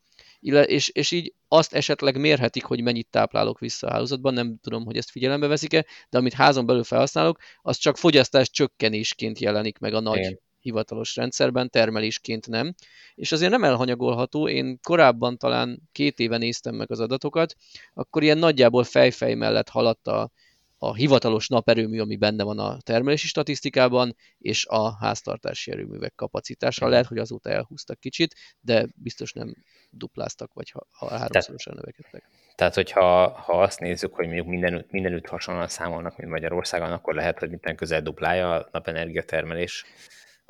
és, 0.65 0.89
és 0.89 1.11
így 1.11 1.33
azt 1.47 1.73
esetleg 1.73 2.19
mérhetik, 2.19 2.63
hogy 2.63 2.81
mennyit 2.81 3.07
táplálok 3.09 3.59
vissza 3.59 3.87
a 3.87 3.91
hálózatban, 3.91 4.33
nem 4.33 4.57
tudom, 4.61 4.85
hogy 4.85 4.97
ezt 4.97 5.09
figyelembe 5.09 5.47
veszik-e, 5.47 5.85
de 6.09 6.17
amit 6.17 6.33
házon 6.33 6.65
belül 6.65 6.83
felhasználok, 6.83 7.39
az 7.61 7.77
csak 7.77 7.97
fogyasztás 7.97 8.49
csökkenésként 8.49 9.39
jelenik 9.39 9.77
meg 9.77 9.93
a 9.93 9.99
nagy 9.99 10.17
Igen 10.17 10.39
hivatalos 10.61 11.15
rendszerben, 11.15 11.69
termelésként 11.69 12.47
nem. 12.47 12.73
És 13.15 13.31
azért 13.31 13.51
nem 13.51 13.63
elhanyagolható, 13.63 14.47
én 14.47 14.79
korábban 14.81 15.37
talán 15.37 15.89
két 15.91 16.19
éve 16.19 16.37
néztem 16.37 16.75
meg 16.75 16.91
az 16.91 16.99
adatokat, 16.99 17.55
akkor 17.93 18.23
ilyen 18.23 18.37
nagyjából 18.37 18.83
fejfej 18.83 19.33
mellett 19.33 19.69
haladt 19.69 20.07
a, 20.07 20.31
a 20.83 20.93
hivatalos 20.93 21.47
naperőmű, 21.47 21.99
ami 21.99 22.15
benne 22.15 22.43
van 22.43 22.59
a 22.59 22.77
termelési 22.79 23.27
statisztikában, 23.27 24.15
és 24.37 24.65
a 24.65 24.97
háztartási 24.97 25.71
erőművek 25.71 26.15
kapacitása. 26.15 26.87
Lehet, 26.87 27.05
hogy 27.05 27.17
azóta 27.17 27.49
elhúztak 27.49 27.99
kicsit, 27.99 28.35
de 28.61 28.87
biztos 28.95 29.33
nem 29.33 29.55
dupláztak, 29.89 30.53
vagy 30.53 30.69
ha, 30.69 30.87
ha 30.91 31.09
háromszorosan 31.09 31.73
növekedtek. 31.75 32.23
Tehát, 32.55 32.75
hogyha 32.75 33.29
ha 33.29 33.61
azt 33.61 33.79
nézzük, 33.79 34.13
hogy 34.13 34.25
mondjuk 34.25 34.47
mindenütt, 34.47 34.91
mindenütt 34.91 35.27
hasonlóan 35.27 35.67
számolnak, 35.67 36.17
mint 36.17 36.31
Magyarországon, 36.31 36.91
akkor 36.91 37.13
lehet, 37.13 37.39
hogy 37.39 37.49
minden 37.49 37.75
közel 37.75 38.01
duplája 38.01 38.53
a 38.53 38.67
napenergia 38.71 39.23
termelés 39.23 39.85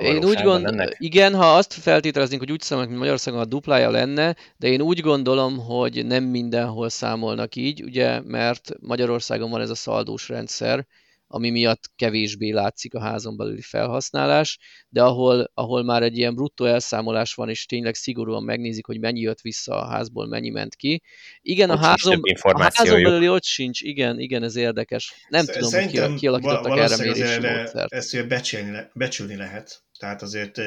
én 0.02 0.26
úgy 0.26 0.42
gondolom, 0.42 0.88
igen, 0.98 1.36
ha 1.36 1.56
azt 1.56 1.74
feltételeznénk, 1.74 2.42
hogy 2.42 2.52
úgy 2.52 2.62
számolnak, 2.62 2.90
mint 2.90 3.02
Magyarországon 3.02 3.40
a 3.40 3.46
duplája 3.46 3.90
lenne, 3.90 4.36
de 4.58 4.68
én 4.68 4.82
úgy 4.82 5.00
gondolom, 5.00 5.58
hogy 5.58 6.06
nem 6.06 6.24
mindenhol 6.24 6.90
számolnak 6.90 7.56
így, 7.56 7.84
ugye, 7.84 8.22
mert 8.22 8.72
Magyarországon 8.80 9.50
van 9.50 9.62
ez 9.62 9.70
a 9.70 9.76
szaldós 9.76 10.30
rendszer, 10.30 10.88
ami 11.34 11.50
miatt 11.50 11.92
kevésbé 11.96 12.50
látszik 12.50 12.94
a 12.94 13.00
házon 13.00 13.38
belüli 13.38 13.62
felhasználás, 13.62 14.60
de 14.90 15.04
ahol, 15.04 15.52
ahol 15.54 15.84
már 15.84 16.04
egy 16.04 16.18
ilyen 16.18 16.36
bruttó 16.36 16.66
elszámolás 16.66 17.34
van, 17.34 17.50
és 17.50 17.66
tényleg 17.66 17.96
szigorúan 17.96 18.44
megnézik, 18.44 18.86
hogy 18.86 19.00
mennyi 19.00 19.20
jött 19.20 19.42
vissza 19.42 19.76
a 19.76 19.86
házból, 19.86 20.28
mennyi 20.28 20.50
ment 20.50 20.76
ki. 20.76 21.02
Igen, 21.42 21.70
a 21.70 21.78
házon, 21.78 22.22
a 22.42 22.70
házon 22.74 23.02
belüli 23.02 23.30
ott 23.30 23.44
sincs, 23.44 23.82
igen, 23.82 24.20
igen, 24.20 24.44
ez 24.44 24.56
érdekes. 24.56 25.14
Nem 25.30 25.46
Szerintem 25.46 25.88
tudom, 25.90 26.10
hogy 26.10 26.20
kialakítottak 26.20 26.78
erre 26.78 26.98
mérési 26.98 27.40
módszert. 27.40 27.94
Ezt 27.94 28.28
becsülni, 28.28 28.78
becsülni 28.94 29.36
lehet 29.36 29.84
Tehát 30.02 30.22
azért, 30.22 30.58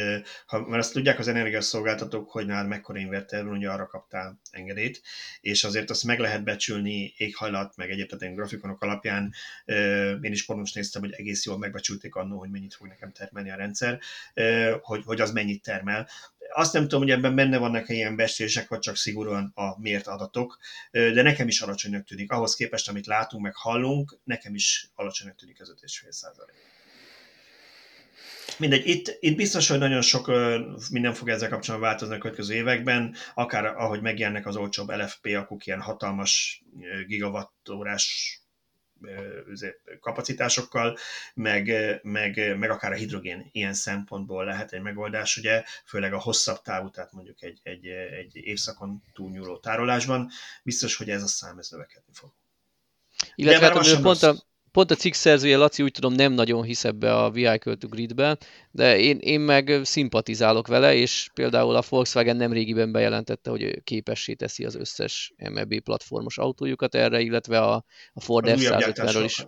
ha, 0.46 0.60
mert 0.60 0.82
azt 0.82 0.92
tudják 0.92 1.18
az 1.18 1.28
energiaszolgáltatók, 1.28 2.30
hogy 2.30 2.46
nálad 2.46 2.68
mekkora 2.68 2.98
inverter 2.98 3.44
van, 3.44 3.56
ugye 3.56 3.70
arra 3.70 3.86
kaptál 3.86 4.40
engedélyt, 4.50 5.02
és 5.40 5.64
azért 5.64 5.90
azt 5.90 6.04
meg 6.04 6.18
lehet 6.18 6.44
becsülni 6.44 7.14
éghajlat, 7.16 7.76
meg 7.76 7.90
egyébként 7.90 8.36
grafikonok 8.36 8.82
alapján. 8.82 9.32
Én 10.20 10.32
is 10.32 10.44
pont 10.44 10.58
most 10.58 10.74
néztem, 10.74 11.02
hogy 11.02 11.12
egész 11.12 11.44
jól 11.44 11.58
megbecsülték 11.58 12.14
annó, 12.14 12.38
hogy 12.38 12.50
mennyit 12.50 12.74
fog 12.74 12.86
nekem 12.86 13.12
termelni 13.12 13.50
a 13.50 13.56
rendszer, 13.56 14.00
hogy, 14.80 15.02
hogy 15.04 15.20
az 15.20 15.32
mennyit 15.32 15.62
termel. 15.62 16.08
Azt 16.52 16.72
nem 16.72 16.82
tudom, 16.82 17.00
hogy 17.00 17.10
ebben 17.10 17.34
benne 17.34 17.58
vannak-e 17.58 17.94
ilyen 17.94 18.16
beszélések, 18.16 18.68
vagy 18.68 18.78
csak 18.78 18.96
szigorúan 18.96 19.52
a 19.54 19.80
mért 19.80 20.06
adatok, 20.06 20.58
de 20.90 21.22
nekem 21.22 21.48
is 21.48 21.60
alacsonynak 21.60 22.04
tűnik. 22.04 22.30
Ahhoz 22.30 22.54
képest, 22.54 22.88
amit 22.88 23.06
látunk, 23.06 23.42
meg 23.42 23.54
hallunk, 23.54 24.18
nekem 24.24 24.54
is 24.54 24.90
alacsonynak 24.94 25.36
tűnik 25.36 25.60
az 25.60 25.74
5,5 25.80 26.10
százalék. 26.10 26.73
Mindegy, 28.58 28.86
itt, 28.86 29.16
itt 29.20 29.36
biztos, 29.36 29.68
hogy 29.68 29.78
nagyon 29.78 30.02
sok 30.02 30.32
minden 30.90 31.14
fog 31.14 31.28
ezzel 31.28 31.48
kapcsolatban 31.48 31.88
változni 31.88 32.14
a 32.14 32.18
következő 32.18 32.54
években, 32.54 33.14
akár 33.34 33.64
ahogy 33.64 34.00
megjelennek 34.00 34.46
az 34.46 34.56
olcsóbb 34.56 34.90
LFP 34.90 35.26
akuk 35.26 35.66
ilyen 35.66 35.80
hatalmas 35.80 36.62
gigawattórás 37.06 38.38
kapacitásokkal, 40.00 40.96
meg, 41.34 41.72
meg, 42.02 42.58
meg 42.58 42.70
akár 42.70 42.92
a 42.92 42.94
hidrogén 42.94 43.48
ilyen 43.52 43.74
szempontból 43.74 44.44
lehet 44.44 44.72
egy 44.72 44.80
megoldás, 44.80 45.36
ugye, 45.36 45.64
főleg 45.84 46.12
a 46.12 46.20
hosszabb 46.20 46.62
távú, 46.62 46.90
tehát 46.90 47.12
mondjuk 47.12 47.42
egy, 47.42 47.60
egy, 47.62 47.86
egy 47.86 48.36
évszakon 48.36 49.02
túlnyúló 49.14 49.58
tárolásban, 49.58 50.30
biztos, 50.62 50.96
hogy 50.96 51.10
ez 51.10 51.22
a 51.22 51.26
szám 51.26 51.58
ez 51.58 51.68
növekedni 51.70 52.12
fog. 52.12 52.30
Illetve 53.34 53.66
hát, 53.66 54.00
pont 54.02 54.22
a, 54.22 54.34
pont 54.74 54.90
a 54.90 54.94
cikk 54.94 55.12
szerzője, 55.12 55.56
Laci, 55.56 55.82
úgy 55.82 55.92
tudom, 55.92 56.12
nem 56.12 56.32
nagyon 56.32 56.62
hisz 56.62 56.84
ebbe 56.84 57.14
a 57.16 57.30
Vehicle 57.30 57.74
to 57.74 57.88
Gridbe, 57.88 58.38
de 58.70 58.98
én, 58.98 59.18
én 59.18 59.40
meg 59.40 59.80
szimpatizálok 59.82 60.66
vele, 60.66 60.94
és 60.94 61.30
például 61.34 61.76
a 61.76 61.82
Volkswagen 61.88 62.36
nem 62.36 62.52
régiben 62.52 62.92
bejelentette, 62.92 63.50
hogy 63.50 63.82
képessé 63.84 64.34
teszi 64.34 64.64
az 64.64 64.74
összes 64.74 65.34
MEB 65.36 65.80
platformos 65.80 66.38
autójukat 66.38 66.94
erre, 66.94 67.20
illetve 67.20 67.60
a, 67.60 67.84
a 68.12 68.20
Ford 68.20 68.46
F-150-ről 68.48 69.22
is. 69.24 69.46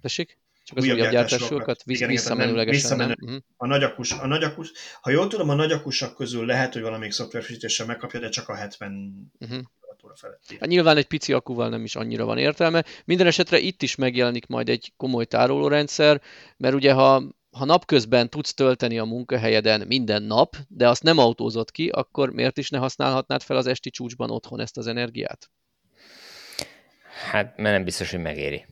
Tessék? 0.00 0.38
Csak 0.64 0.76
az 0.76 0.84
újabb, 0.84 0.98
újabb 0.98 1.12
gyártásokat 1.12 1.82
visszamenőlegesen 1.84 2.80
visszamenő. 2.80 3.14
nem? 3.18 3.28
Uh-huh. 3.28 3.44
A 3.56 3.66
nagyakus, 3.66 4.12
a 4.12 4.26
nagyakus, 4.26 4.72
ha 5.00 5.10
jól 5.10 5.28
tudom, 5.28 5.48
a 5.48 5.54
nagyakusak 5.54 6.14
közül 6.14 6.46
lehet, 6.46 6.72
hogy 6.72 6.82
valamelyik 6.82 7.12
szoftverfrissítéssel 7.12 7.86
megkapja, 7.86 8.20
de 8.20 8.28
csak 8.28 8.48
a 8.48 8.54
70 8.54 9.32
uh-huh 9.40 9.60
óra 10.08 10.16
feletti. 10.16 10.56
Hát 10.60 10.68
nyilván 10.68 10.96
egy 10.96 11.06
pici 11.06 11.32
akuval 11.32 11.68
nem 11.68 11.84
is 11.84 11.96
annyira 11.96 12.24
van 12.24 12.38
értelme. 12.38 12.84
Minden 13.04 13.26
esetre 13.26 13.58
itt 13.58 13.82
is 13.82 13.94
megjelenik 13.94 14.46
majd 14.46 14.68
egy 14.68 14.92
komoly 14.96 15.24
tárolórendszer, 15.24 16.22
mert 16.56 16.74
ugye 16.74 16.92
ha 16.92 17.22
ha 17.50 17.64
napközben 17.64 18.30
tudsz 18.30 18.54
tölteni 18.54 18.98
a 18.98 19.04
munkahelyeden 19.04 19.86
minden 19.86 20.22
nap, 20.22 20.56
de 20.68 20.88
azt 20.88 21.02
nem 21.02 21.18
autózott 21.18 21.70
ki, 21.70 21.88
akkor 21.88 22.30
miért 22.30 22.58
is 22.58 22.70
ne 22.70 22.78
használhatnád 22.78 23.42
fel 23.42 23.56
az 23.56 23.66
esti 23.66 23.90
csúcsban 23.90 24.30
otthon 24.30 24.60
ezt 24.60 24.76
az 24.76 24.86
energiát? 24.86 25.50
Hát, 27.30 27.56
mert 27.56 27.74
nem 27.74 27.84
biztos, 27.84 28.10
hogy 28.10 28.20
megéri. 28.20 28.66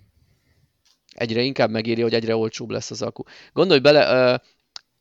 Egyre 1.15 1.41
inkább 1.41 1.71
megéri, 1.71 2.03
hogy 2.03 2.15
egyre 2.15 2.37
olcsóbb 2.37 2.71
lesz 2.71 2.91
az 2.91 3.03
akku. 3.03 3.23
Gondolj 3.53 3.81
bele, 3.81 4.43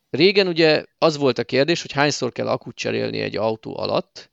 régen 0.09 0.47
ugye 0.47 0.83
az 0.97 1.17
volt 1.17 1.37
a 1.37 1.43
kérdés, 1.43 1.81
hogy 1.81 1.91
hányszor 1.91 2.31
kell 2.31 2.47
akut 2.47 2.75
cserélni 2.75 3.19
egy 3.19 3.37
autó 3.37 3.77
alatt, 3.77 4.29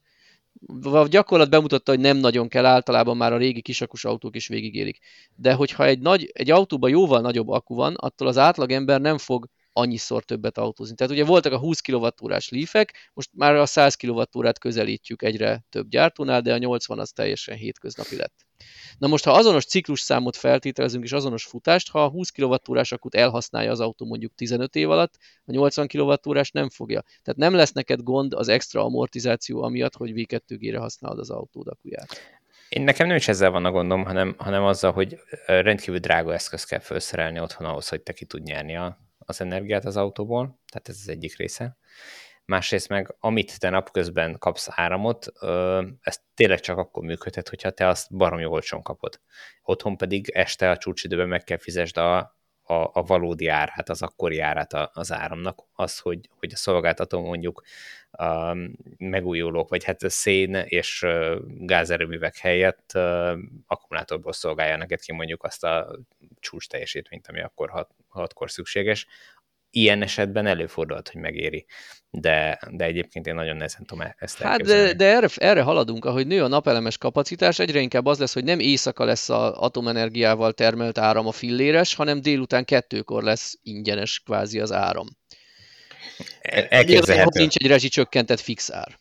a 0.82 1.06
gyakorlat 1.06 1.50
bemutatta, 1.50 1.90
hogy 1.90 2.00
nem 2.00 2.16
nagyon 2.16 2.48
kell, 2.48 2.64
általában 2.64 3.16
már 3.16 3.32
a 3.32 3.36
régi 3.36 3.62
kisakus 3.62 4.04
autók 4.04 4.36
is 4.36 4.48
végigérik. 4.48 4.98
De 5.34 5.52
hogyha 5.52 5.84
egy, 5.84 5.98
nagy, 5.98 6.30
egy 6.32 6.50
autóban 6.50 6.90
jóval 6.90 7.20
nagyobb 7.20 7.48
akku 7.48 7.74
van, 7.74 7.94
attól 7.94 8.28
az 8.28 8.38
átlagember 8.38 9.00
nem 9.00 9.18
fog 9.18 9.48
annyiszor 9.72 10.24
többet 10.24 10.58
autózni. 10.58 10.94
Tehát 10.94 11.12
ugye 11.12 11.24
voltak 11.24 11.52
a 11.52 11.58
20 11.58 11.80
kWh 11.80 12.38
lífek, 12.48 13.10
most 13.14 13.28
már 13.32 13.54
a 13.54 13.66
100 13.66 13.94
kWh-t 13.94 14.58
közelítjük 14.58 15.22
egyre 15.22 15.64
több 15.70 15.88
gyártónál, 15.88 16.40
de 16.40 16.52
a 16.52 16.58
80 16.58 16.98
az 16.98 17.10
teljesen 17.10 17.56
hétköznapi 17.56 18.16
lett. 18.16 18.46
Na 18.98 19.06
most, 19.06 19.24
ha 19.24 19.32
azonos 19.32 19.64
ciklusszámot 19.64 20.36
feltételezünk 20.36 21.04
és 21.04 21.12
azonos 21.12 21.44
futást, 21.44 21.90
ha 21.90 22.04
a 22.04 22.08
20 22.08 22.30
kWh 22.30 22.80
akut 22.90 23.14
elhasználja 23.14 23.70
az 23.70 23.80
autó 23.80 24.06
mondjuk 24.06 24.34
15 24.34 24.76
év 24.76 24.90
alatt, 24.90 25.14
a 25.44 25.52
80 25.52 25.86
kWh 25.86 26.42
nem 26.52 26.70
fogja. 26.70 27.02
Tehát 27.22 27.40
nem 27.40 27.54
lesz 27.54 27.72
neked 27.72 28.02
gond 28.02 28.34
az 28.34 28.48
extra 28.48 28.84
amortizáció 28.84 29.62
amiatt, 29.62 29.96
hogy 29.96 30.12
V2G-re 30.14 30.78
használod 30.78 31.18
az 31.18 31.30
autód 31.30 31.66
akuját. 31.68 32.40
Én 32.68 32.82
nekem 32.82 33.06
nem 33.06 33.16
is 33.16 33.28
ezzel 33.28 33.50
van 33.50 33.64
a 33.64 33.70
gondom, 33.70 34.04
hanem, 34.04 34.34
hanem 34.38 34.64
azzal, 34.64 34.92
hogy 34.92 35.18
rendkívül 35.46 35.98
drága 35.98 36.32
eszköz 36.32 36.64
kell 36.64 36.78
felszerelni 36.78 37.40
otthon 37.40 37.66
ahhoz, 37.66 37.88
hogy 37.88 38.00
te 38.00 38.12
ki 38.12 38.24
tud 38.24 38.42
nyerni 38.42 38.76
a, 38.76 38.98
az 39.32 39.40
energiát 39.40 39.84
az 39.84 39.96
autóból, 39.96 40.60
tehát 40.72 40.88
ez 40.88 40.98
az 41.00 41.08
egyik 41.08 41.36
része 41.36 41.76
másrészt 42.44 42.88
meg 42.88 43.14
amit 43.18 43.58
te 43.58 43.70
napközben 43.70 44.38
kapsz 44.38 44.68
áramot, 44.70 45.26
ez 46.00 46.18
tényleg 46.34 46.60
csak 46.60 46.78
akkor 46.78 47.02
működhet, 47.02 47.48
hogyha 47.48 47.70
te 47.70 47.86
azt 47.86 48.16
baromi 48.16 48.44
olcsón 48.44 48.82
kapod. 48.82 49.20
Otthon 49.62 49.96
pedig 49.96 50.28
este 50.28 50.70
a 50.70 50.76
csúcsidőben 50.76 51.28
meg 51.28 51.44
kell 51.44 51.58
fizesd 51.58 51.96
a, 51.96 52.36
a, 52.62 52.74
a 52.74 53.02
valódi 53.02 53.46
árát, 53.46 53.88
az 53.88 54.02
akkori 54.02 54.38
árát 54.38 54.72
az 54.92 55.12
áramnak, 55.12 55.58
az, 55.74 55.98
hogy, 55.98 56.28
hogy 56.38 56.52
a 56.52 56.56
szolgáltató 56.56 57.20
mondjuk 57.20 57.62
a 58.10 58.56
megújulók, 58.98 59.68
vagy 59.68 59.84
hát 59.84 60.02
a 60.02 60.10
szén 60.10 60.54
és 60.54 61.06
gázerőművek 61.44 62.36
helyett 62.36 62.92
akkumulátorból 63.66 64.32
szolgálja 64.32 64.76
neked 64.76 65.00
ki 65.00 65.12
mondjuk 65.12 65.44
azt 65.44 65.64
a 65.64 65.98
csúcs 66.40 66.68
teljesítményt, 66.68 67.26
ami 67.28 67.40
akkor 67.40 67.70
hat, 67.70 67.90
hatkor 68.08 68.50
szükséges, 68.50 69.06
ilyen 69.72 70.02
esetben 70.02 70.46
előfordulhat, 70.46 71.08
hogy 71.08 71.20
megéri. 71.20 71.66
De, 72.10 72.58
de 72.70 72.84
egyébként 72.84 73.26
én 73.26 73.34
nagyon 73.34 73.56
nehezen 73.56 73.86
tudom 73.86 74.06
e- 74.06 74.16
ezt 74.18 74.38
Hát 74.38 74.62
de, 74.62 74.92
de 74.92 75.04
erre, 75.04 75.28
erre 75.34 75.62
haladunk, 75.62 76.04
ahogy 76.04 76.26
nő 76.26 76.42
a 76.42 76.48
napelemes 76.48 76.98
kapacitás, 76.98 77.58
egyre 77.58 77.80
inkább 77.80 78.06
az 78.06 78.18
lesz, 78.18 78.34
hogy 78.34 78.44
nem 78.44 78.58
éjszaka 78.58 79.04
lesz 79.04 79.28
az 79.28 79.52
atomenergiával 79.54 80.52
termelt 80.52 80.98
áram 80.98 81.26
a 81.26 81.32
filléres, 81.32 81.94
hanem 81.94 82.20
délután 82.20 82.64
kettőkor 82.64 83.22
lesz 83.22 83.58
ingyenes 83.62 84.20
kvázi 84.24 84.60
az 84.60 84.72
áram. 84.72 85.06
Elképzelhető. 86.68 87.40
nincs 87.40 87.56
egy 87.56 87.66
rezsicsökkentett 87.66 88.40
fix 88.40 88.70
ár. 88.70 88.98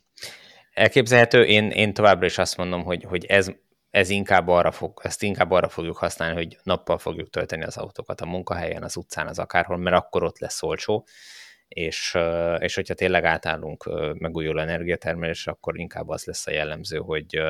Elképzelhető, 0.73 1.43
én, 1.43 1.69
én 1.69 1.93
továbbra 1.93 2.25
is 2.25 2.37
azt 2.37 2.57
mondom, 2.57 2.83
hogy, 2.83 3.03
hogy 3.03 3.25
ez 3.25 3.51
ez 3.91 4.09
inkább 4.09 4.47
arra 4.47 4.71
fog, 4.71 4.99
ezt 5.03 5.23
inkább 5.23 5.51
arra 5.51 5.69
fogjuk 5.69 5.97
használni, 5.97 6.35
hogy 6.35 6.57
nappal 6.63 6.97
fogjuk 6.97 7.29
tölteni 7.29 7.63
az 7.63 7.77
autókat 7.77 8.21
a 8.21 8.25
munkahelyen, 8.25 8.83
az 8.83 8.95
utcán, 8.95 9.27
az 9.27 9.39
akárhol, 9.39 9.77
mert 9.77 9.95
akkor 9.95 10.23
ott 10.23 10.39
lesz 10.39 10.63
olcsó, 10.63 11.07
és, 11.67 12.17
és 12.57 12.75
hogyha 12.75 12.93
tényleg 12.93 13.23
átállunk 13.23 13.89
megújuló 14.19 14.59
energiatermelésre, 14.59 15.51
akkor 15.51 15.79
inkább 15.79 16.09
az 16.09 16.25
lesz 16.25 16.47
a 16.47 16.51
jellemző, 16.51 16.97
hogy, 16.97 17.41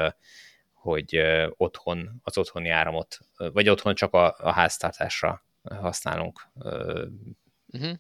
hogy 0.74 1.22
otthon, 1.58 2.22
az 2.24 2.38
otthoni 2.38 2.70
áramot, 2.70 3.18
vagy 3.38 3.70
otthon 3.70 3.96
csak 3.96 4.14
a, 4.14 4.36
a 4.38 4.52
háztartásra 4.52 5.46
használunk 5.64 6.48
uh-huh. 7.68 7.98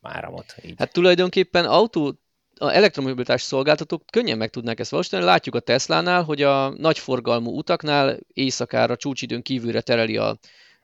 áramot. 0.00 0.54
Így. 0.62 0.74
Hát 0.78 0.92
tulajdonképpen 0.92 1.64
autó 1.64 2.18
a 2.58 2.70
elektromobilitás 2.70 3.42
szolgáltatók 3.42 4.02
könnyen 4.12 4.38
meg 4.38 4.50
tudnák 4.50 4.80
ezt 4.80 4.90
valósítani. 4.90 5.24
Látjuk 5.24 5.54
a 5.54 5.60
Tesla-nál, 5.60 6.22
hogy 6.22 6.42
a 6.42 6.68
nagyforgalmú 6.68 7.56
utaknál 7.56 8.18
éjszakára 8.32 8.96
csúcsidőn 8.96 9.42
kívülre 9.42 9.80
tereli 9.80 10.16
a, 10.16 10.38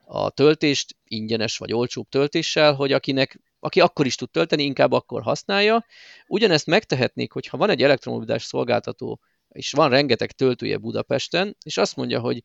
a 0.05 0.31
töltést 0.31 0.97
ingyenes 1.05 1.59
vagy 1.59 1.73
olcsóbb 1.73 2.09
töltéssel, 2.09 2.75
hogy 2.75 2.93
akinek 2.93 3.41
aki 3.61 3.81
akkor 3.81 4.07
is 4.07 4.15
tud 4.15 4.31
tölteni, 4.31 4.63
inkább 4.63 4.93
akkor 4.93 5.23
használja. 5.23 5.85
Ugyanezt 6.27 6.67
megtehetnék, 6.67 7.33
hogy 7.33 7.47
ha 7.47 7.57
van 7.57 7.71
egy 7.71 7.83
elektromobilitás 7.83 8.43
szolgáltató, 8.43 9.21
és 9.49 9.73
van 9.73 9.91
rengeteg 9.91 10.33
töltője 10.33 10.77
Budapesten, 10.77 11.57
és 11.65 11.77
azt 11.77 11.97
mondja, 11.97 12.21
hogy 12.21 12.45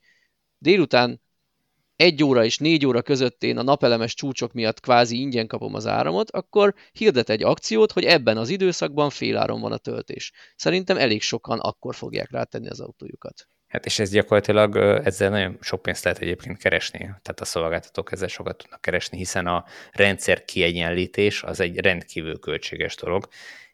délután 0.58 1.22
egy 1.96 2.24
óra 2.24 2.44
és 2.44 2.58
négy 2.58 2.86
óra 2.86 3.02
között 3.02 3.44
én 3.44 3.58
a 3.58 3.64
napelemes 3.64 4.14
csúcsok 4.14 4.54
miatt 4.54 4.80
kvázi 4.80 5.20
ingyen 5.20 5.48
kapom 5.48 5.74
az 5.74 5.88
áramot, 5.88 6.32
akkor 6.32 6.74
hirdet 6.92 7.30
egy 7.30 7.44
akciót, 7.44 7.92
hogy 7.92 8.04
ebben 8.04 8.38
az 8.38 8.50
időszakban 8.50 9.10
féláron 9.10 9.62
van 9.62 9.72
a 9.72 9.78
töltés. 9.78 10.32
Szerintem 10.56 10.98
elég 10.98 11.22
sokan 11.22 11.60
akkor 11.60 11.96
fogják 11.96 12.32
rátenni 12.32 12.70
az 12.70 12.80
autójukat. 12.80 13.48
Hát 13.68 13.86
és 13.86 14.00
ez 14.00 14.10
gyakorlatilag 14.10 14.76
ezzel 15.06 15.30
nagyon 15.30 15.58
sok 15.62 15.82
pénzt 15.82 16.04
lehet 16.04 16.20
egyébként 16.20 16.58
keresni, 16.58 17.00
tehát 17.00 17.40
a 17.40 17.46
szolgáltatók 17.46 18.12
ezzel 18.12 18.28
sokat 18.28 18.58
tudnak 18.58 18.82
keresni, 18.82 19.18
hiszen 19.18 19.48
a 19.48 19.66
rendszer 19.92 20.46
kiegyenlítés 20.46 21.44
az 21.44 21.60
egy 21.60 21.80
rendkívül 21.80 22.40
költséges 22.40 22.96
dolog, 22.96 23.28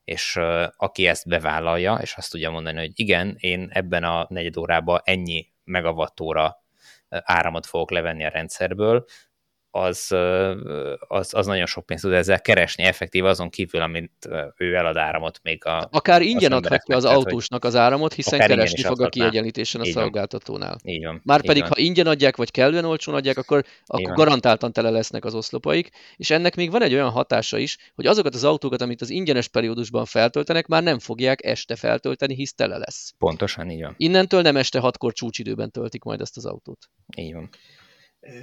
és 0.03 0.39
aki 0.75 1.07
ezt 1.07 1.27
bevállalja, 1.27 1.99
és 2.01 2.13
azt 2.13 2.31
tudja 2.31 2.51
mondani, 2.51 2.79
hogy 2.79 2.91
igen, 2.93 3.35
én 3.39 3.69
ebben 3.71 4.03
a 4.03 4.25
negyed 4.29 4.57
órában 4.57 5.01
ennyi 5.03 5.51
megawattóra 5.63 6.60
áramot 7.19 7.65
fogok 7.65 7.91
levenni 7.91 8.25
a 8.25 8.29
rendszerből, 8.29 9.05
az, 9.71 10.11
az, 11.07 11.33
az 11.33 11.45
nagyon 11.45 11.65
sok 11.65 11.85
pénzt 11.85 12.03
tud 12.03 12.13
ezzel 12.13 12.41
keresni, 12.41 12.83
effektív 12.83 13.25
azon 13.25 13.49
kívül, 13.49 13.81
amit 13.81 14.29
ő 14.57 14.75
elad 14.75 14.97
áramot 14.97 15.39
még 15.43 15.65
a... 15.65 15.87
Akár 15.91 16.21
ingyen 16.21 16.51
adhatja 16.51 16.95
az 16.95 17.05
autósnak 17.05 17.63
az 17.63 17.75
áramot, 17.75 18.13
hiszen 18.13 18.39
keresni 18.39 18.83
fog 18.83 19.01
a 19.01 19.09
kiegyenlítésen 19.09 19.81
a 19.81 19.85
szolgáltatónál. 19.85 20.77
Így 20.83 21.05
van. 21.05 21.21
Már 21.23 21.41
pedig, 21.41 21.61
van. 21.61 21.71
ha 21.71 21.81
ingyen 21.81 22.07
adják, 22.07 22.35
vagy 22.35 22.51
kellően 22.51 22.85
olcsón 22.85 23.15
adják, 23.15 23.37
akkor, 23.37 23.63
akkor 23.85 24.13
garantáltan 24.13 24.73
tele 24.73 24.89
lesznek 24.89 25.25
az 25.25 25.33
oszlopaik, 25.33 25.89
és 26.15 26.29
ennek 26.29 26.55
még 26.55 26.71
van 26.71 26.81
egy 26.81 26.93
olyan 26.93 27.09
hatása 27.09 27.57
is, 27.57 27.77
hogy 27.95 28.05
azokat 28.05 28.35
az 28.35 28.43
autókat, 28.43 28.81
amit 28.81 29.01
az 29.01 29.09
ingyenes 29.09 29.47
periódusban 29.47 30.05
feltöltenek, 30.05 30.67
már 30.67 30.83
nem 30.83 30.99
fogják 30.99 31.45
este 31.45 31.75
feltölteni, 31.75 32.35
hisz 32.35 32.53
tele 32.53 32.77
lesz. 32.77 33.13
Pontosan, 33.17 33.69
így 33.69 33.81
van. 33.81 33.93
Innentől 33.97 34.41
nem 34.41 34.57
este 34.57 34.79
hatkor 34.79 35.13
csúcsidőben 35.13 35.71
töltik 35.71 36.03
majd 36.03 36.21
ezt 36.21 36.37
az 36.37 36.45
autót. 36.45 36.89
Így 37.17 37.33
van. 37.33 37.49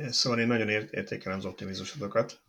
Szóval 0.09 0.39
én 0.39 0.47
nagyon 0.47 0.69
értékelem 0.69 1.39
az 1.39 1.45
optimizmusokat. 1.45 2.41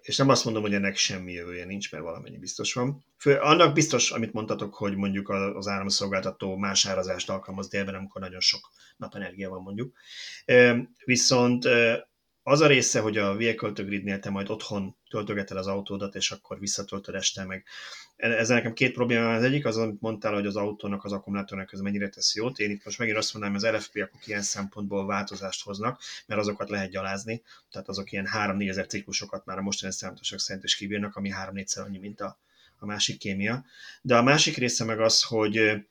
És 0.00 0.16
nem 0.16 0.28
azt 0.28 0.44
mondom, 0.44 0.62
hogy 0.62 0.74
ennek 0.74 0.96
semmi 0.96 1.32
jövője 1.32 1.64
nincs, 1.64 1.92
mert 1.92 2.04
valamennyi 2.04 2.38
biztos 2.38 2.72
van. 2.72 3.04
Fő, 3.16 3.36
annak 3.36 3.74
biztos, 3.74 4.10
amit 4.10 4.32
mondtatok, 4.32 4.74
hogy 4.74 4.96
mondjuk 4.96 5.28
az 5.28 5.66
áramszolgáltató 5.66 6.56
más 6.56 6.86
árazást 6.86 7.30
alkalmaz 7.30 7.68
délben, 7.68 7.94
amikor 7.94 8.20
nagyon 8.20 8.40
sok 8.40 8.70
napenergia 8.96 9.48
van 9.48 9.62
mondjuk. 9.62 9.96
Viszont 11.04 11.68
az 12.48 12.60
a 12.60 12.66
része, 12.66 13.00
hogy 13.00 13.18
a 13.18 13.36
Vehicle 13.36 13.72
to 13.72 13.84
Gridnél 13.84 14.18
te 14.18 14.30
majd 14.30 14.50
otthon 14.50 14.96
töltögeted 15.10 15.56
az 15.56 15.66
autódat, 15.66 16.14
és 16.14 16.30
akkor 16.30 16.58
visszatöltöd 16.58 17.14
este 17.14 17.44
meg. 17.44 17.64
Ez 18.16 18.48
nekem 18.48 18.72
két 18.72 18.92
probléma 18.92 19.34
az 19.34 19.42
egyik, 19.42 19.66
az, 19.66 19.76
amit 19.76 20.00
mondtál, 20.00 20.32
hogy 20.32 20.46
az 20.46 20.56
autónak, 20.56 21.04
az 21.04 21.12
akkumulátornak 21.12 21.72
ez 21.72 21.80
mennyire 21.80 22.08
tesz 22.08 22.34
jót. 22.34 22.58
Én 22.58 22.70
itt 22.70 22.84
most 22.84 22.98
megint 22.98 23.16
azt 23.18 23.34
mondanám, 23.34 23.56
az 23.56 23.66
LFP-ak 23.66 24.26
ilyen 24.26 24.42
szempontból 24.42 25.06
változást 25.06 25.64
hoznak, 25.64 26.00
mert 26.26 26.40
azokat 26.40 26.70
lehet 26.70 26.90
gyalázni, 26.90 27.42
tehát 27.70 27.88
azok 27.88 28.12
ilyen 28.12 28.28
3-4 28.34 28.68
ezer 28.68 28.86
ciklusokat 28.86 29.44
már 29.44 29.58
a 29.58 29.62
mostani 29.62 29.92
számítások 29.92 30.40
szerint 30.40 30.64
is 30.64 30.76
kibírnak, 30.76 31.16
ami 31.16 31.30
3-4-szer 31.44 31.84
annyi, 31.84 31.98
mint 31.98 32.20
a, 32.20 32.38
a 32.78 32.86
másik 32.86 33.18
kémia. 33.18 33.64
De 34.02 34.16
a 34.16 34.22
másik 34.22 34.56
része 34.56 34.84
meg 34.84 35.00
az, 35.00 35.22
hogy 35.22 35.84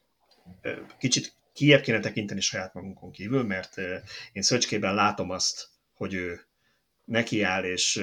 kicsit 0.99 1.35
kiebb 1.53 1.81
kéne 1.81 1.99
tekinteni 1.99 2.41
saját 2.41 2.73
magunkon 2.73 3.11
kívül, 3.11 3.43
mert 3.43 3.77
én 4.31 4.41
Szöcskében 4.41 4.95
látom 4.95 5.29
azt, 5.29 5.69
hogy 5.93 6.13
ő 6.13 6.46
nekiáll, 7.07 7.63
és 7.63 8.01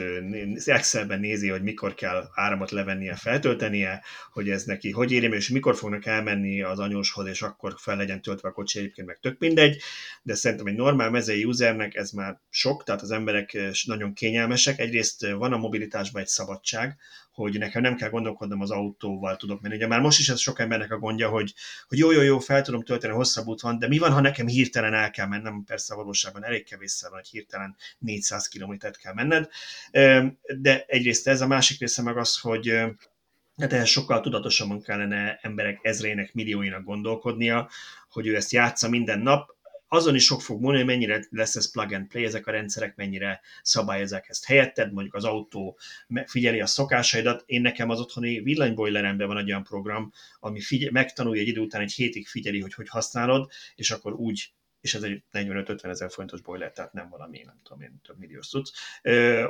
Excelben 0.65 1.21
nézi, 1.21 1.49
hogy 1.49 1.63
mikor 1.63 1.95
kell 1.95 2.29
áramot 2.35 2.71
levennie, 2.71 3.15
feltöltenie, 3.15 4.03
hogy 4.33 4.51
ez 4.51 4.65
neki 4.65 4.91
hogy 4.91 5.13
éri, 5.13 5.35
és 5.35 5.49
mikor 5.49 5.77
fognak 5.77 6.07
elmenni 6.07 6.63
az 6.63 6.79
anyóshoz, 6.79 7.27
és 7.27 7.43
akkor 7.43 7.75
fel 7.79 7.97
legyen 7.97 8.23
töltve 8.23 8.49
a 8.49 8.53
kocsi, 8.53 8.79
egyébként 8.79 9.07
meg 9.07 9.19
tök 9.21 9.39
mindegy, 9.39 9.83
de 10.23 10.35
szerintem 10.35 10.67
egy 10.67 10.75
normál 10.75 11.11
mezei 11.11 11.45
usernek 11.45 11.95
ez 11.95 12.11
már 12.11 12.41
sok, 12.51 12.85
tehát 12.85 13.03
az 13.03 13.11
emberek 13.11 13.59
nagyon 13.87 14.13
kényelmesek. 14.13 14.79
Egyrészt 14.79 15.27
van 15.27 15.53
a 15.53 15.57
mobilitásban 15.57 16.23
egy 16.23 16.29
szabadság, 16.29 16.97
hogy 17.35 17.59
nekem 17.59 17.82
nem 17.82 17.97
kell 17.97 18.09
gondolkodnom 18.09 18.61
az 18.61 18.70
autóval 18.70 19.37
tudok 19.37 19.61
menni. 19.61 19.74
Ugye 19.74 19.87
már 19.87 20.01
most 20.01 20.18
is 20.18 20.28
ez 20.28 20.41
sok 20.41 20.59
embernek 20.59 20.93
a 20.93 20.99
gondja, 20.99 21.28
hogy, 21.28 21.55
hogy 21.89 21.99
jó, 21.99 22.11
jó, 22.11 22.20
jó, 22.20 22.39
fel 22.39 22.62
tudom 22.62 22.82
tölteni, 22.82 23.12
hosszabb 23.12 23.47
út 23.47 23.61
van, 23.61 23.78
de 23.78 23.89
mi 23.89 23.99
van, 23.99 24.12
ha 24.12 24.20
nekem 24.20 24.47
hirtelen 24.47 24.95
el 24.95 25.11
kell 25.11 25.26
mennem, 25.26 25.64
persze 25.66 25.95
a 25.95 25.97
valóságban 25.97 26.45
elég 26.45 26.64
kevésszer 26.64 27.11
van, 27.11 27.18
hogy 27.18 27.28
hirtelen 27.28 27.76
400 27.99 28.49
kilométert 28.49 28.97
kell 28.97 29.14
menned, 29.14 29.49
de 30.61 30.85
egyrészt 30.87 31.28
ez, 31.28 31.41
a 31.41 31.47
másik 31.47 31.80
része 31.80 32.03
meg 32.03 32.16
az, 32.16 32.39
hogy 32.39 32.72
Hát 33.57 33.72
ehhez 33.72 33.89
sokkal 33.89 34.20
tudatosabban 34.20 34.82
kellene 34.82 35.39
emberek 35.43 35.78
ezrének, 35.82 36.35
millióinak 36.35 36.85
gondolkodnia, 36.85 37.68
hogy 38.09 38.26
ő 38.26 38.37
ezt 38.37 38.53
játsza 38.53 38.89
minden 38.89 39.18
nap, 39.18 39.54
azon 39.95 40.15
is 40.15 40.25
sok 40.25 40.43
fog 40.43 40.61
múlni, 40.61 40.77
hogy 40.77 40.87
mennyire 40.87 41.25
lesz 41.31 41.57
ez 41.57 41.71
plug 41.71 41.93
and 41.93 42.07
play, 42.07 42.25
ezek 42.25 42.47
a 42.47 42.51
rendszerek 42.51 42.97
mennyire 42.97 43.41
szabályozzák 43.63 44.29
ezt 44.29 44.45
helyetted, 44.45 44.93
mondjuk 44.93 45.15
az 45.15 45.25
autó 45.25 45.79
figyeli 46.27 46.61
a 46.61 46.67
szokásaidat. 46.67 47.43
Én 47.47 47.61
nekem 47.61 47.91
az 47.91 48.01
otthoni 48.01 48.41
villanyboileremben 48.41 49.27
van 49.27 49.39
egy 49.39 49.51
olyan 49.51 49.63
program, 49.63 50.13
ami 50.41 50.61
figyel, 50.61 50.91
megtanulja 50.91 51.43
egy 51.43 51.49
idő 51.49 51.61
után 51.61 51.81
egy 51.81 51.93
hétig 51.93 52.27
figyeli, 52.27 52.61
hogy 52.61 52.75
hogy 52.75 52.89
használod, 52.89 53.51
és 53.75 53.91
akkor 53.91 54.13
úgy 54.13 54.53
és 54.85 54.95
ez 54.95 55.03
egy 55.03 55.23
45-50 55.33 55.85
ezer 55.85 56.11
forintos 56.11 56.41
boiler, 56.41 56.73
tehát 56.73 56.93
nem 56.93 57.09
valami, 57.09 57.43
nem 57.45 57.61
tudom 57.63 57.83
én, 57.83 58.01
több 58.03 58.19
milliós 58.19 58.49
tudsz, 58.49 58.73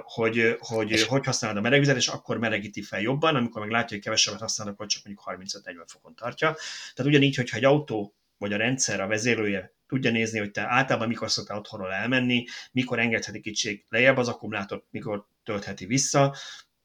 hogy, 0.03 0.57
hogy, 0.59 1.03
hogy 1.03 1.25
használod 1.25 1.57
a 1.57 1.61
melegvizet, 1.61 1.97
és 1.97 2.09
akkor 2.09 2.39
melegíti 2.39 2.83
fel 2.83 3.01
jobban, 3.01 3.37
amikor 3.37 3.61
meg 3.61 3.71
látja, 3.71 3.97
hogy 3.97 4.05
kevesebbet 4.05 4.41
használod, 4.41 4.73
akkor 4.73 4.87
csak 4.87 5.05
mondjuk 5.05 5.51
35-40 5.65 5.85
fokon 5.87 6.15
tartja. 6.15 6.57
Tehát 6.95 7.11
ugyanígy, 7.11 7.37
hogyha 7.37 7.57
egy 7.57 7.65
autó 7.65 8.15
vagy 8.39 8.53
a 8.53 8.57
rendszer, 8.57 9.01
a 9.01 9.07
vezérlője 9.07 9.75
tudja 9.95 10.11
nézni, 10.11 10.39
hogy 10.39 10.51
te 10.51 10.67
általában 10.69 11.09
mikor 11.09 11.31
szoktál 11.31 11.59
otthonról 11.59 11.93
elmenni, 11.93 12.45
mikor 12.73 12.99
engedheti 12.99 13.41
kicsit 13.41 13.85
lejjebb 13.89 14.17
az 14.17 14.29
akkumulátort, 14.29 14.85
mikor 14.91 15.27
töltheti 15.45 15.87
vissza, 15.87 16.35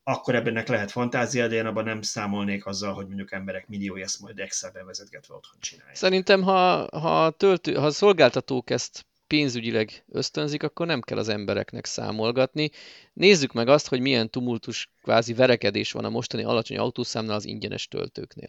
akkor 0.03 0.35
ebbennek 0.35 0.67
lehet 0.67 0.91
fantázia, 0.91 1.47
de 1.47 1.55
én 1.55 1.65
abban 1.65 1.83
nem 1.83 2.01
számolnék 2.01 2.65
azzal, 2.65 2.93
hogy 2.93 3.07
mondjuk 3.07 3.31
emberek 3.31 3.67
milliói 3.67 4.01
ezt 4.01 4.19
majd 4.19 4.39
Excelben 4.39 4.85
vezetgetve 4.85 5.35
otthon 5.35 5.59
csinálják. 5.59 5.95
Szerintem, 5.95 6.41
ha, 6.41 6.87
ha, 6.99 7.31
töltő, 7.31 7.73
ha 7.73 7.85
a 7.85 7.91
szolgáltatók 7.91 8.69
ezt 8.69 9.05
pénzügyileg 9.27 10.03
ösztönzik, 10.11 10.63
akkor 10.63 10.85
nem 10.85 11.01
kell 11.01 11.17
az 11.17 11.29
embereknek 11.29 11.85
számolgatni. 11.85 12.69
Nézzük 13.13 13.53
meg 13.53 13.67
azt, 13.67 13.87
hogy 13.87 13.99
milyen 13.99 14.29
tumultus 14.29 14.89
kvázi 15.01 15.33
verekedés 15.33 15.91
van 15.91 16.05
a 16.05 16.09
mostani 16.09 16.43
alacsony 16.43 16.77
autószámnál 16.77 17.35
az 17.35 17.45
ingyenes 17.45 17.87
töltőknél. 17.87 18.47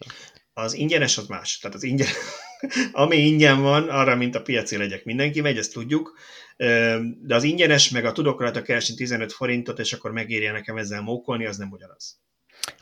Az 0.53 0.73
ingyenes 0.73 1.17
az 1.17 1.27
más. 1.27 1.57
Tehát 1.57 1.75
az 1.75 1.83
ingyen, 1.83 2.07
ami 2.91 3.17
ingyen 3.17 3.61
van, 3.61 3.89
arra, 3.89 4.15
mint 4.15 4.35
a 4.35 4.41
piaci 4.41 4.77
legyek 4.77 5.03
mindenki 5.03 5.41
megy, 5.41 5.57
ezt 5.57 5.73
tudjuk, 5.73 6.17
de 7.21 7.35
az 7.35 7.43
ingyenes, 7.43 7.89
meg 7.89 8.05
a 8.05 8.11
tudok 8.11 8.41
rajta 8.41 8.61
keresni 8.61 8.95
15 8.95 9.33
forintot, 9.33 9.79
és 9.79 9.93
akkor 9.93 10.11
megérje 10.11 10.51
nekem 10.51 10.77
ezzel 10.77 11.01
mókolni, 11.01 11.45
az 11.45 11.57
nem 11.57 11.71
ugyanaz. 11.71 12.19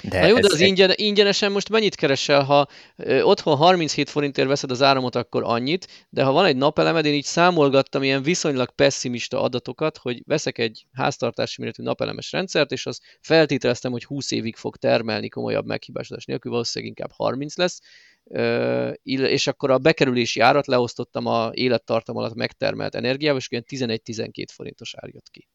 De 0.04 0.20
Na 0.20 0.28
jó, 0.28 0.40
de 0.40 0.48
az 0.52 0.62
egy... 0.62 0.68
ingyen, 0.68 0.92
ingyenesen 0.96 1.52
most 1.52 1.70
mennyit 1.70 1.96
keresel, 1.96 2.44
ha 2.44 2.68
ö, 2.96 3.22
otthon 3.22 3.56
37 3.56 4.10
forintért 4.10 4.48
veszed 4.48 4.72
az 4.72 4.82
áramot, 4.82 5.16
akkor 5.16 5.44
annyit, 5.46 6.08
de 6.10 6.24
ha 6.24 6.32
van 6.32 6.46
egy 6.46 6.56
napelemed, 6.56 7.06
én 7.06 7.14
így 7.14 7.24
számolgattam 7.26 8.04
ilyen 8.04 8.24
viszonylag 8.24 8.76
pessimista 8.76 9.42
adatokat, 9.42 9.98
hogy 9.98 10.22
veszek 10.26 10.58
egy 10.58 10.86
háztartási 10.94 11.62
méretű 11.62 11.84
napelemes 11.84 12.32
rendszert, 12.32 12.72
és 12.72 12.86
az 12.86 13.00
feltételeztem, 13.22 13.92
hogy 13.92 14.04
20 14.06 14.32
évig 14.32 14.56
fog 14.56 14.78
termelni 14.78 15.30
komolyabb 15.30 15.66
meghibásodás 15.66 16.26
nélkül, 16.26 16.52
valószínűleg 16.52 16.96
inkább 16.98 17.12
30 17.16 17.58
lesz, 17.58 17.82
és 19.04 19.48
akkor 19.48 19.72
a 19.72 19.78
bekerülési 19.78 20.40
árat 20.40 20.68
leosztottam 20.68 21.26
a 21.26 21.50
élettartam 21.54 22.18
alatt 22.18 22.36
megtermelt 22.36 22.96
energiával, 22.96 23.40
és 23.40 23.52
olyan 23.52 23.64
11-12 23.70 24.46
forintos 24.54 24.96
ár 24.98 25.10
jött 25.14 25.30
ki. 25.32 25.48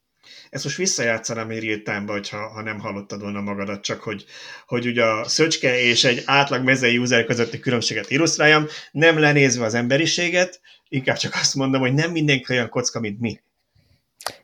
Ezt 0.50 0.64
most 0.64 0.76
visszajátszanám 0.76 1.48
real 1.48 2.04
hogyha 2.06 2.48
ha 2.48 2.62
nem 2.62 2.78
hallottad 2.78 3.20
volna 3.20 3.40
magadat, 3.40 3.82
csak 3.82 4.00
hogy, 4.00 4.24
hogy 4.66 4.86
ugye 4.86 5.04
a 5.04 5.28
szöcske 5.28 5.80
és 5.80 6.04
egy 6.04 6.22
átlag 6.24 6.64
mezei 6.64 6.98
user 6.98 7.24
közötti 7.24 7.58
különbséget 7.58 8.10
illusztráljam, 8.10 8.66
nem 8.92 9.18
lenézve 9.18 9.64
az 9.64 9.74
emberiséget, 9.74 10.60
inkább 10.88 11.16
csak 11.16 11.34
azt 11.34 11.54
mondom, 11.54 11.80
hogy 11.80 11.94
nem 11.94 12.10
mindenki 12.10 12.52
olyan 12.52 12.68
kocka, 12.68 13.00
mint 13.00 13.20
mi. 13.20 13.40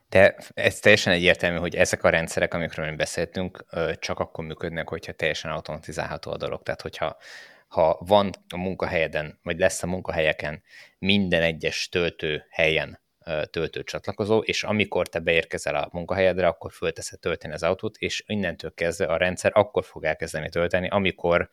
De 0.09 0.35
ez 0.53 0.79
teljesen 0.79 1.13
egyértelmű, 1.13 1.57
hogy 1.57 1.75
ezek 1.75 2.03
a 2.03 2.09
rendszerek, 2.09 2.53
amikről 2.53 2.89
mi 2.89 2.95
beszéltünk, 2.95 3.65
csak 3.99 4.19
akkor 4.19 4.45
működnek, 4.45 4.89
hogyha 4.89 5.11
teljesen 5.11 5.51
automatizálható 5.51 6.31
a 6.31 6.37
dolog. 6.37 6.63
Tehát, 6.63 6.81
hogyha 6.81 7.17
ha 7.71 7.97
van 8.05 8.29
a 8.49 8.57
munkahelyeden, 8.57 9.39
vagy 9.43 9.59
lesz 9.59 9.83
a 9.83 9.87
munkahelyeken 9.87 10.63
minden 10.99 11.41
egyes 11.41 11.89
töltő 11.89 12.45
helyen 12.49 12.99
töltőcsatlakozó, 13.49 14.39
és 14.39 14.63
amikor 14.63 15.07
te 15.07 15.19
beérkezel 15.19 15.75
a 15.75 15.89
munkahelyedre, 15.91 16.47
akkor 16.47 16.71
fölteszed 16.71 17.19
tölteni 17.19 17.53
az 17.53 17.63
autót, 17.63 17.97
és 17.97 18.23
innentől 18.27 18.73
kezdve 18.73 19.05
a 19.05 19.17
rendszer 19.17 19.51
akkor 19.53 19.85
fog 19.85 20.03
elkezdeni 20.03 20.49
tölteni, 20.49 20.87
amikor 20.87 21.49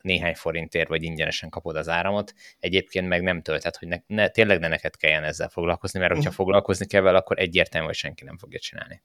néhány 0.00 0.34
forintért 0.34 0.88
vagy 0.88 1.02
ingyenesen 1.02 1.50
kapod 1.50 1.76
az 1.76 1.88
áramot, 1.88 2.34
egyébként 2.58 3.08
meg 3.08 3.22
nem 3.22 3.42
töltet, 3.42 3.76
hogy 3.76 3.88
ne, 3.88 3.96
ne, 4.06 4.28
tényleg 4.28 4.58
ne 4.58 4.68
neked 4.68 4.96
kelljen 4.96 5.24
ezzel 5.24 5.48
foglalkozni, 5.48 5.98
mert 5.98 6.12
hogyha 6.12 6.28
mhm. 6.28 6.38
foglalkozni 6.38 6.86
kell 6.86 7.00
vele, 7.00 7.18
akkor 7.18 7.38
egyértelmű, 7.38 7.86
hogy 7.86 7.96
senki 7.96 8.24
nem 8.24 8.38
fogja 8.38 8.58
csinálni. 8.58 9.02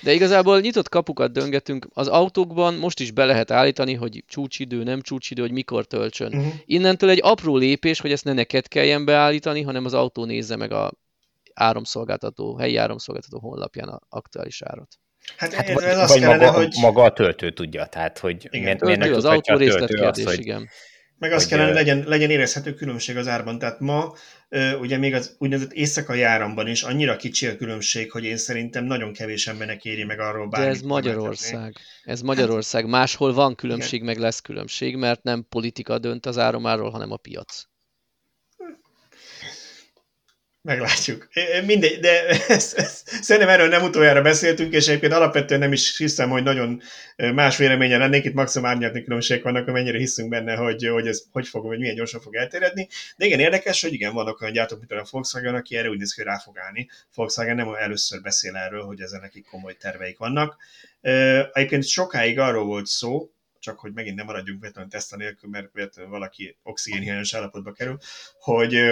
De 0.00 0.12
igazából 0.12 0.60
nyitott 0.60 0.88
kapukat 0.88 1.32
döngetünk. 1.32 1.86
Az 1.92 2.08
autókban 2.08 2.74
most 2.74 3.00
is 3.00 3.10
be 3.10 3.24
lehet 3.24 3.50
állítani, 3.50 3.94
hogy 3.94 4.24
csúcsidő, 4.26 4.82
nem 4.82 5.00
csúcsidő, 5.00 5.42
hogy 5.42 5.52
mikor 5.52 5.86
töltsön. 5.86 6.34
Uh-huh. 6.34 6.52
Innentől 6.64 7.10
egy 7.10 7.20
apró 7.22 7.56
lépés, 7.56 8.00
hogy 8.00 8.12
ezt 8.12 8.24
ne 8.24 8.32
neked 8.32 8.68
kelljen 8.68 9.04
beállítani, 9.04 9.62
hanem 9.62 9.84
az 9.84 9.94
autó 9.94 10.24
nézze 10.24 10.56
meg 10.56 10.72
a 10.72 10.92
áramszolgáltató, 11.54 12.56
helyi 12.56 12.76
áramszolgáltató 12.76 13.38
honlapján 13.38 13.88
a 13.88 14.00
aktuális 14.08 14.62
árat. 14.62 14.88
Hát, 15.36 15.52
hát 15.52 15.68
ez, 15.68 15.82
ez 15.82 15.96
vagy, 15.96 16.08
vagy 16.08 16.20
kellene, 16.20 16.46
maga, 16.46 16.58
hogy... 16.58 16.76
maga 16.80 17.02
a 17.02 17.12
töltő 17.12 17.52
tudja, 17.52 17.86
tehát 17.86 18.18
hogy 18.18 18.48
igen. 18.50 18.62
miért, 18.62 18.80
miért 18.80 19.00
töltő, 19.00 19.16
az 19.16 19.24
autó 19.24 19.56
részletkérdés, 19.56 20.24
hogy, 20.24 20.38
igen. 20.38 20.68
Meg 21.20 21.32
azt 21.32 21.48
kellene, 21.48 21.72
legyen, 21.72 22.04
legyen 22.06 22.30
érezhető 22.30 22.74
különbség 22.74 23.16
az 23.16 23.28
árban. 23.28 23.58
Tehát 23.58 23.80
ma 23.80 24.12
ugye 24.80 24.98
még 24.98 25.14
az 25.14 25.34
úgynevezett 25.38 25.72
éjszakai 25.72 26.22
áramban 26.22 26.66
is 26.66 26.82
annyira 26.82 27.16
kicsi 27.16 27.46
a 27.46 27.56
különbség, 27.56 28.10
hogy 28.10 28.24
én 28.24 28.36
szerintem 28.36 28.84
nagyon 28.84 29.12
kevés 29.12 29.46
embernek 29.46 29.84
éri 29.84 30.04
meg 30.04 30.20
arról 30.20 30.48
bármit. 30.48 30.70
De 30.70 30.76
ez 30.76 30.82
Magyarország. 30.82 31.76
Ez 32.04 32.20
Magyarország. 32.20 32.86
Máshol 32.86 33.32
van 33.32 33.54
különbség, 33.54 33.92
Igen. 33.92 34.06
meg 34.06 34.18
lesz 34.18 34.40
különbség, 34.40 34.96
mert 34.96 35.22
nem 35.22 35.46
politika 35.48 35.98
dönt 35.98 36.26
az 36.26 36.38
áramáról, 36.38 36.90
hanem 36.90 37.12
a 37.12 37.16
piac. 37.16 37.69
Meglátjuk. 40.62 41.28
Mindegy, 41.66 42.00
de 42.00 42.26
ezt, 42.48 42.78
ezt, 42.78 43.08
szerintem 43.08 43.50
erről 43.50 43.68
nem 43.68 43.82
utoljára 43.82 44.22
beszéltünk, 44.22 44.72
és 44.72 44.88
egyébként 44.88 45.12
alapvetően 45.12 45.60
nem 45.60 45.72
is 45.72 45.96
hiszem, 45.96 46.30
hogy 46.30 46.42
nagyon 46.42 46.82
más 47.16 47.56
véleménye 47.56 47.96
lennék, 47.96 48.24
itt 48.24 48.34
maximum 48.34 48.68
árnyatni 48.68 49.02
különbségek 49.02 49.42
vannak, 49.42 49.68
amennyire 49.68 49.98
hiszünk 49.98 50.28
benne, 50.28 50.54
hogy, 50.54 50.86
hogy 50.86 51.06
ez 51.06 51.22
hogy 51.30 51.48
fog, 51.48 51.66
vagy 51.66 51.78
milyen 51.78 51.94
gyorsan 51.94 52.20
fog 52.20 52.34
elterjedni. 52.34 52.88
De 53.16 53.26
igen, 53.26 53.40
érdekes, 53.40 53.82
hogy 53.82 53.92
igen, 53.92 54.14
vannak 54.14 54.40
olyan 54.40 54.52
gyártók, 54.52 54.78
mint 54.78 54.92
a 54.92 55.06
Volkswagen, 55.10 55.54
aki 55.54 55.76
erre 55.76 55.88
úgy 55.88 55.98
néz 55.98 56.14
ki, 56.14 56.20
hogy 56.22 56.30
rá 56.30 56.38
fog 56.38 56.58
állni. 56.58 56.88
Volkswagen 57.14 57.56
nem 57.56 57.74
először 57.74 58.20
beszél 58.20 58.56
erről, 58.56 58.82
hogy 58.82 59.00
ezen 59.00 59.20
nekik 59.20 59.44
komoly 59.44 59.76
terveik 59.76 60.18
vannak. 60.18 60.56
Egyébként 61.52 61.84
sokáig 61.84 62.38
arról 62.38 62.64
volt 62.64 62.86
szó, 62.86 63.30
csak 63.58 63.78
hogy 63.78 63.92
megint 63.92 64.16
nem 64.16 64.26
maradjunk 64.26 64.60
véletlenül 64.60 64.90
teszta 64.90 65.16
nélkül, 65.16 65.50
mert 65.50 65.68
véletlenül 65.72 66.10
valaki 66.10 66.56
oxigénhiányos 66.62 67.34
állapotba 67.34 67.72
kerül, 67.72 67.98
hogy 68.38 68.82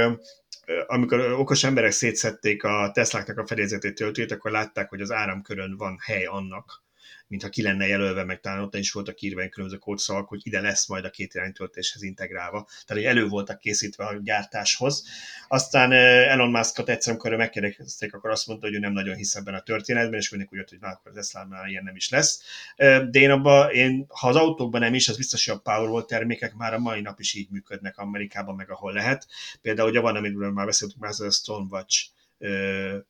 amikor 0.87 1.21
okos 1.21 1.65
emberek 1.65 1.91
szétszették 1.91 2.65
a 2.65 2.91
Tesláknak 2.93 3.39
a 3.39 3.47
fedélzetét 3.47 3.95
töltőjét, 3.95 4.33
akkor 4.33 4.51
látták, 4.51 4.89
hogy 4.89 5.01
az 5.01 5.11
áramkörön 5.11 5.77
van 5.77 5.99
hely 6.01 6.25
annak, 6.25 6.83
mintha 7.29 7.49
ki 7.49 7.63
lenne 7.63 7.87
jelölve, 7.87 8.25
meg 8.25 8.41
talán 8.41 8.61
ott 8.61 8.75
is 8.75 8.93
voltak 8.93 9.21
írva 9.21 9.49
különböző 9.49 9.81
kódszavak, 9.81 10.29
hogy 10.29 10.41
ide 10.43 10.61
lesz 10.61 10.87
majd 10.87 11.05
a 11.05 11.11
két 11.11 11.35
iránytöltéshez 11.35 12.03
integrálva. 12.03 12.65
Tehát, 12.65 13.03
hogy 13.03 13.05
elő 13.05 13.27
voltak 13.29 13.59
készítve 13.59 14.05
a 14.05 14.19
gyártáshoz. 14.23 15.05
Aztán 15.49 15.93
Elon 15.93 16.51
Musk-ot 16.51 16.89
egyszer, 16.89 17.13
amikor 17.13 17.37
megkérdezték, 17.37 18.15
akkor 18.15 18.31
azt 18.31 18.47
mondta, 18.47 18.67
hogy 18.67 18.75
ő 18.75 18.79
nem 18.79 18.93
nagyon 18.93 19.17
hisz 19.17 19.35
ebben 19.35 19.55
a 19.55 19.61
történetben, 19.61 20.19
és 20.19 20.31
mindig 20.31 20.49
úgy 20.53 20.59
jött, 20.59 20.69
hogy 20.69 20.79
na, 20.81 20.89
akkor 20.89 21.11
az 21.11 21.17
Tesla-nál 21.17 21.69
ilyen 21.69 21.85
nem 21.85 21.97
is 21.97 22.09
lesz. 22.09 22.43
De 22.77 23.09
én 23.13 23.31
abban, 23.31 23.71
én, 23.71 24.07
ha 24.09 24.29
az 24.29 24.37
autókban 24.37 24.81
nem 24.81 24.95
is, 24.95 25.09
az 25.09 25.17
biztos, 25.17 25.47
hogy 25.47 25.57
a 25.57 25.71
Powerwall 25.71 26.05
termékek 26.05 26.55
már 26.55 26.75
a 26.75 26.79
mai 26.79 27.01
nap 27.01 27.21
is 27.21 27.35
így 27.35 27.51
működnek 27.51 27.99
Amerikában, 27.99 28.55
meg 28.55 28.71
ahol 28.71 28.93
lehet. 28.93 29.27
Például 29.63 29.89
ugye 29.89 30.01
van, 30.01 30.17
amiről 30.17 30.53
már 30.53 30.67
beszéltünk, 30.67 31.01
már 31.01 31.11
ez 31.11 31.21
a 31.21 31.31
Stonewatch 31.31 32.07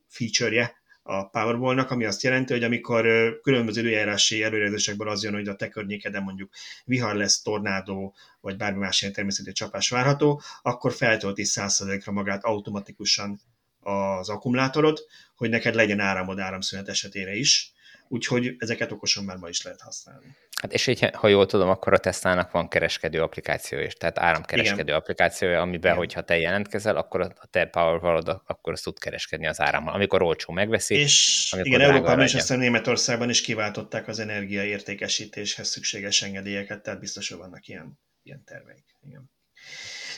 feature-je, 0.09 0.78
a 1.11 1.29
Powerball-nak, 1.29 1.91
ami 1.91 2.05
azt 2.05 2.23
jelenti, 2.23 2.53
hogy 2.53 2.63
amikor 2.63 3.07
különböző 3.43 3.81
időjárási 3.81 4.43
előrejelzésekből 4.43 5.09
az 5.09 5.23
jön, 5.25 5.33
hogy 5.33 5.49
a 5.49 5.57
te 5.57 5.69
környékeden 5.69 6.23
mondjuk 6.23 6.51
vihar 6.85 7.15
lesz, 7.15 7.43
tornádó, 7.43 8.15
vagy 8.41 8.57
bármi 8.57 8.79
más 8.79 9.01
ilyen 9.01 9.15
természeti 9.15 9.53
csapás 9.53 9.89
várható, 9.89 10.41
akkor 10.63 10.93
feltölti 10.93 11.43
100%-ra 11.47 12.13
magát 12.13 12.45
automatikusan 12.45 13.41
az 13.81 14.29
akkumulátorod, 14.29 14.99
hogy 15.37 15.51
neked 15.51 15.75
legyen 15.75 16.01
áramod 16.01 16.39
áramszünet 16.39 16.89
esetére 16.89 17.35
is 17.35 17.73
úgyhogy 18.09 18.55
ezeket 18.59 18.93
okosan 18.93 19.25
már 19.25 19.37
ma 19.37 19.49
is 19.49 19.63
lehet 19.63 19.81
használni. 19.81 20.37
Hát 20.61 20.73
és 20.73 20.87
így, 20.87 21.11
ha 21.13 21.29
jól 21.29 21.47
tudom, 21.47 21.69
akkor 21.69 21.93
a 21.93 21.99
Tesla-nak 21.99 22.51
van 22.51 22.69
kereskedő 22.69 23.23
applikáció 23.23 23.79
is, 23.79 23.95
tehát 23.95 24.19
áramkereskedő 24.19 24.83
Igen. 24.83 24.95
applikációja, 24.95 25.61
amiben, 25.61 25.81
Igen. 25.81 25.97
hogyha 25.97 26.23
te 26.23 26.39
jelentkezel, 26.39 26.97
akkor 26.97 27.21
a 27.21 27.47
te 27.51 27.67
power 27.67 28.23
akkor 28.47 28.73
azt 28.73 28.85
tud 28.85 28.99
kereskedni 28.99 29.47
az 29.47 29.61
árammal, 29.61 29.95
amikor 29.95 30.23
olcsó 30.23 30.53
megveszi. 30.53 30.95
És 30.95 31.53
igen, 31.63 31.81
Európában 31.81 32.25
is, 32.25 32.35
aztán 32.35 32.59
Németországban 32.59 33.31
is 33.31 33.41
kiváltották 33.41 34.09
az 34.09 34.19
energiaértékesítéshez 34.19 35.69
szükséges 35.69 36.23
engedélyeket, 36.23 36.83
tehát 36.83 37.01
biztos, 37.01 37.29
hogy 37.29 37.39
vannak 37.39 37.67
ilyen, 37.67 37.99
ilyen 38.23 38.45
terveik. 38.45 38.85
Igen. 39.07 39.31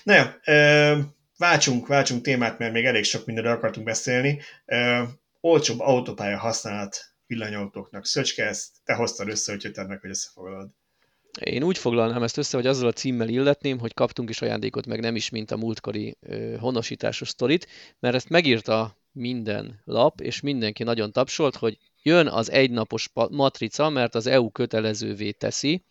Na 0.02 0.14
jó, 0.14 0.24
váltsunk, 1.36 1.86
váltsunk 1.86 2.22
témát, 2.22 2.58
mert 2.58 2.72
még 2.72 2.84
elég 2.84 3.04
sok 3.04 3.26
mindenről 3.26 3.52
akartunk 3.52 3.86
beszélni. 3.86 4.40
olcsóbb 5.40 5.80
autópálya 5.80 6.38
használat 6.38 7.09
villanyautóknak. 7.30 8.06
Szöcske, 8.06 8.46
ezt 8.46 8.70
te 8.84 8.94
hoztad 8.94 9.28
össze, 9.28 9.52
úgyhogy 9.52 9.72
tedd 9.72 9.86
meg, 9.86 10.00
hogy 10.00 10.10
összefoglalod. 10.10 10.68
Én 11.40 11.62
úgy 11.62 11.78
foglalnám 11.78 12.22
ezt 12.22 12.36
össze, 12.36 12.56
hogy 12.56 12.66
azzal 12.66 12.88
a 12.88 12.92
címmel 12.92 13.28
illetném, 13.28 13.78
hogy 13.78 13.94
kaptunk 13.94 14.28
is 14.30 14.42
ajándékot, 14.42 14.86
meg 14.86 15.00
nem 15.00 15.16
is, 15.16 15.28
mint 15.28 15.50
a 15.50 15.56
múltkori 15.56 16.16
honosításos 16.58 17.28
sztorit, 17.28 17.66
mert 17.98 18.14
ezt 18.14 18.28
megírta 18.28 18.96
minden 19.12 19.80
lap, 19.84 20.20
és 20.20 20.40
mindenki 20.40 20.82
nagyon 20.82 21.12
tapsolt, 21.12 21.56
hogy 21.56 21.78
jön 22.02 22.26
az 22.26 22.50
egynapos 22.50 23.10
matrica, 23.30 23.88
mert 23.88 24.14
az 24.14 24.26
EU 24.26 24.50
kötelezővé 24.50 25.30
teszi, 25.30 25.84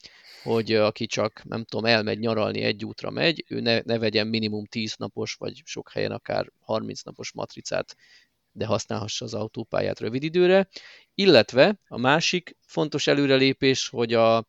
hogy 0.43 0.73
aki 0.73 1.05
csak, 1.05 1.43
nem 1.43 1.63
tudom, 1.63 1.85
elmegy 1.85 2.19
nyaralni, 2.19 2.61
egy 2.61 2.85
útra 2.85 3.09
megy, 3.09 3.45
ő 3.47 3.59
ne, 3.59 3.79
ne 3.79 3.97
vegyen 3.97 4.27
minimum 4.27 4.65
10 4.65 4.95
napos, 4.97 5.33
vagy 5.33 5.61
sok 5.65 5.91
helyen 5.91 6.11
akár 6.11 6.51
30 6.59 7.01
napos 7.01 7.31
matricát 7.31 7.95
de 8.59 8.65
használhassa 8.65 9.25
az 9.25 9.33
autópályát 9.33 9.99
rövid 9.99 10.23
időre, 10.23 10.69
illetve 11.15 11.79
a 11.87 11.97
másik 11.97 12.57
fontos 12.65 13.07
előrelépés, 13.07 13.87
hogy 13.87 14.13
a 14.13 14.47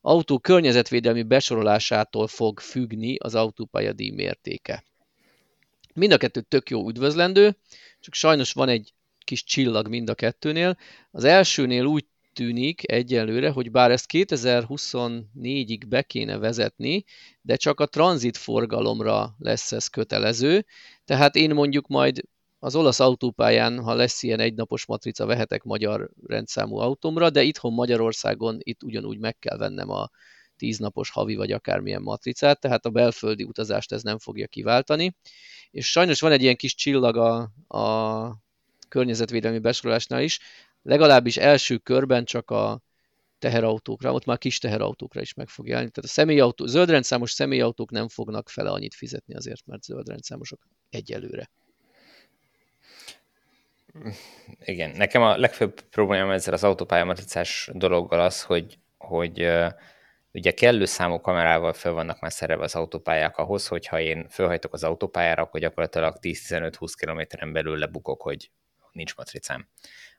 autó 0.00 0.38
környezetvédelmi 0.38 1.22
besorolásától 1.22 2.26
fog 2.26 2.60
függni 2.60 3.16
az 3.16 3.34
autópálya 3.34 3.92
díj 3.92 4.10
mértéke. 4.10 4.84
Mind 5.94 6.12
a 6.12 6.16
kettő 6.16 6.40
tök 6.40 6.70
jó 6.70 6.88
üdvözlendő, 6.88 7.56
csak 8.00 8.14
sajnos 8.14 8.52
van 8.52 8.68
egy 8.68 8.92
kis 9.18 9.44
csillag 9.44 9.88
mind 9.88 10.10
a 10.10 10.14
kettőnél. 10.14 10.76
Az 11.10 11.24
elsőnél 11.24 11.84
úgy 11.84 12.04
tűnik 12.32 12.92
egyelőre, 12.92 13.50
hogy 13.50 13.70
bár 13.70 13.90
ezt 13.90 14.06
2024-ig 14.12 15.82
be 15.88 16.02
kéne 16.02 16.38
vezetni, 16.38 17.04
de 17.40 17.56
csak 17.56 17.80
a 17.80 17.86
tranzit 17.86 18.36
forgalomra 18.36 19.34
lesz 19.38 19.72
ez 19.72 19.86
kötelező, 19.86 20.66
tehát 21.04 21.36
én 21.36 21.54
mondjuk 21.54 21.86
majd 21.86 22.20
az 22.58 22.74
olasz 22.74 23.00
autópályán, 23.00 23.80
ha 23.82 23.94
lesz 23.94 24.22
ilyen 24.22 24.40
egynapos 24.40 24.86
matrica, 24.86 25.26
vehetek 25.26 25.62
magyar 25.62 26.10
rendszámú 26.26 26.76
autómra, 26.76 27.30
de 27.30 27.42
itthon 27.42 27.72
Magyarországon 27.72 28.58
itt 28.62 28.82
ugyanúgy 28.82 29.18
meg 29.18 29.38
kell 29.38 29.56
vennem 29.56 29.90
a 29.90 30.10
tíznapos 30.56 31.10
havi 31.10 31.36
vagy 31.36 31.52
akármilyen 31.52 32.02
matricát, 32.02 32.60
tehát 32.60 32.86
a 32.86 32.90
belföldi 32.90 33.44
utazást 33.44 33.92
ez 33.92 34.02
nem 34.02 34.18
fogja 34.18 34.46
kiváltani. 34.46 35.16
És 35.70 35.90
sajnos 35.90 36.20
van 36.20 36.32
egy 36.32 36.42
ilyen 36.42 36.56
kis 36.56 36.74
csillag 36.74 37.16
a, 37.16 37.50
a 37.78 38.36
környezetvédelmi 38.88 39.58
besorolásnál 39.58 40.22
is, 40.22 40.40
legalábbis 40.82 41.36
első 41.36 41.76
körben 41.76 42.24
csak 42.24 42.50
a 42.50 42.82
teherautókra, 43.38 44.12
ott 44.12 44.24
már 44.24 44.38
kis 44.38 44.58
teherautókra 44.58 45.20
is 45.20 45.34
meg 45.34 45.48
fog 45.48 45.66
jelenni. 45.66 45.90
Tehát 45.90 46.10
a 46.10 46.12
személyautó, 46.12 46.66
zöldrendszámos 46.66 47.30
személyautók 47.30 47.90
nem 47.90 48.08
fognak 48.08 48.48
fele 48.48 48.70
annyit 48.70 48.94
fizetni 48.94 49.34
azért, 49.34 49.66
mert 49.66 49.82
zöldrendszámosok 49.82 50.66
egyelőre. 50.90 51.50
Igen, 54.60 54.90
nekem 54.90 55.22
a 55.22 55.36
legfőbb 55.36 55.80
problémám 55.80 56.30
ezzel 56.30 56.54
az 56.54 56.64
autópályamatricás 56.64 57.70
dologgal 57.72 58.20
az, 58.20 58.42
hogy, 58.42 58.78
hogy 58.98 59.50
ugye 60.32 60.52
kellő 60.52 60.84
számú 60.84 61.20
kamerával 61.20 61.72
fel 61.72 61.92
vannak 61.92 62.20
már 62.20 62.32
szerelve 62.32 62.64
az 62.64 62.74
autópályák 62.74 63.36
ahhoz, 63.36 63.68
hogyha 63.68 64.00
én 64.00 64.26
felhajtok 64.28 64.72
az 64.72 64.84
autópályára, 64.84 65.42
akkor 65.42 65.60
gyakorlatilag 65.60 66.16
10-15-20 66.20 66.92
kilométeren 66.98 67.52
belül 67.52 67.78
lebukok, 67.78 68.22
hogy 68.22 68.50
nincs 68.92 69.16
matricám. 69.16 69.68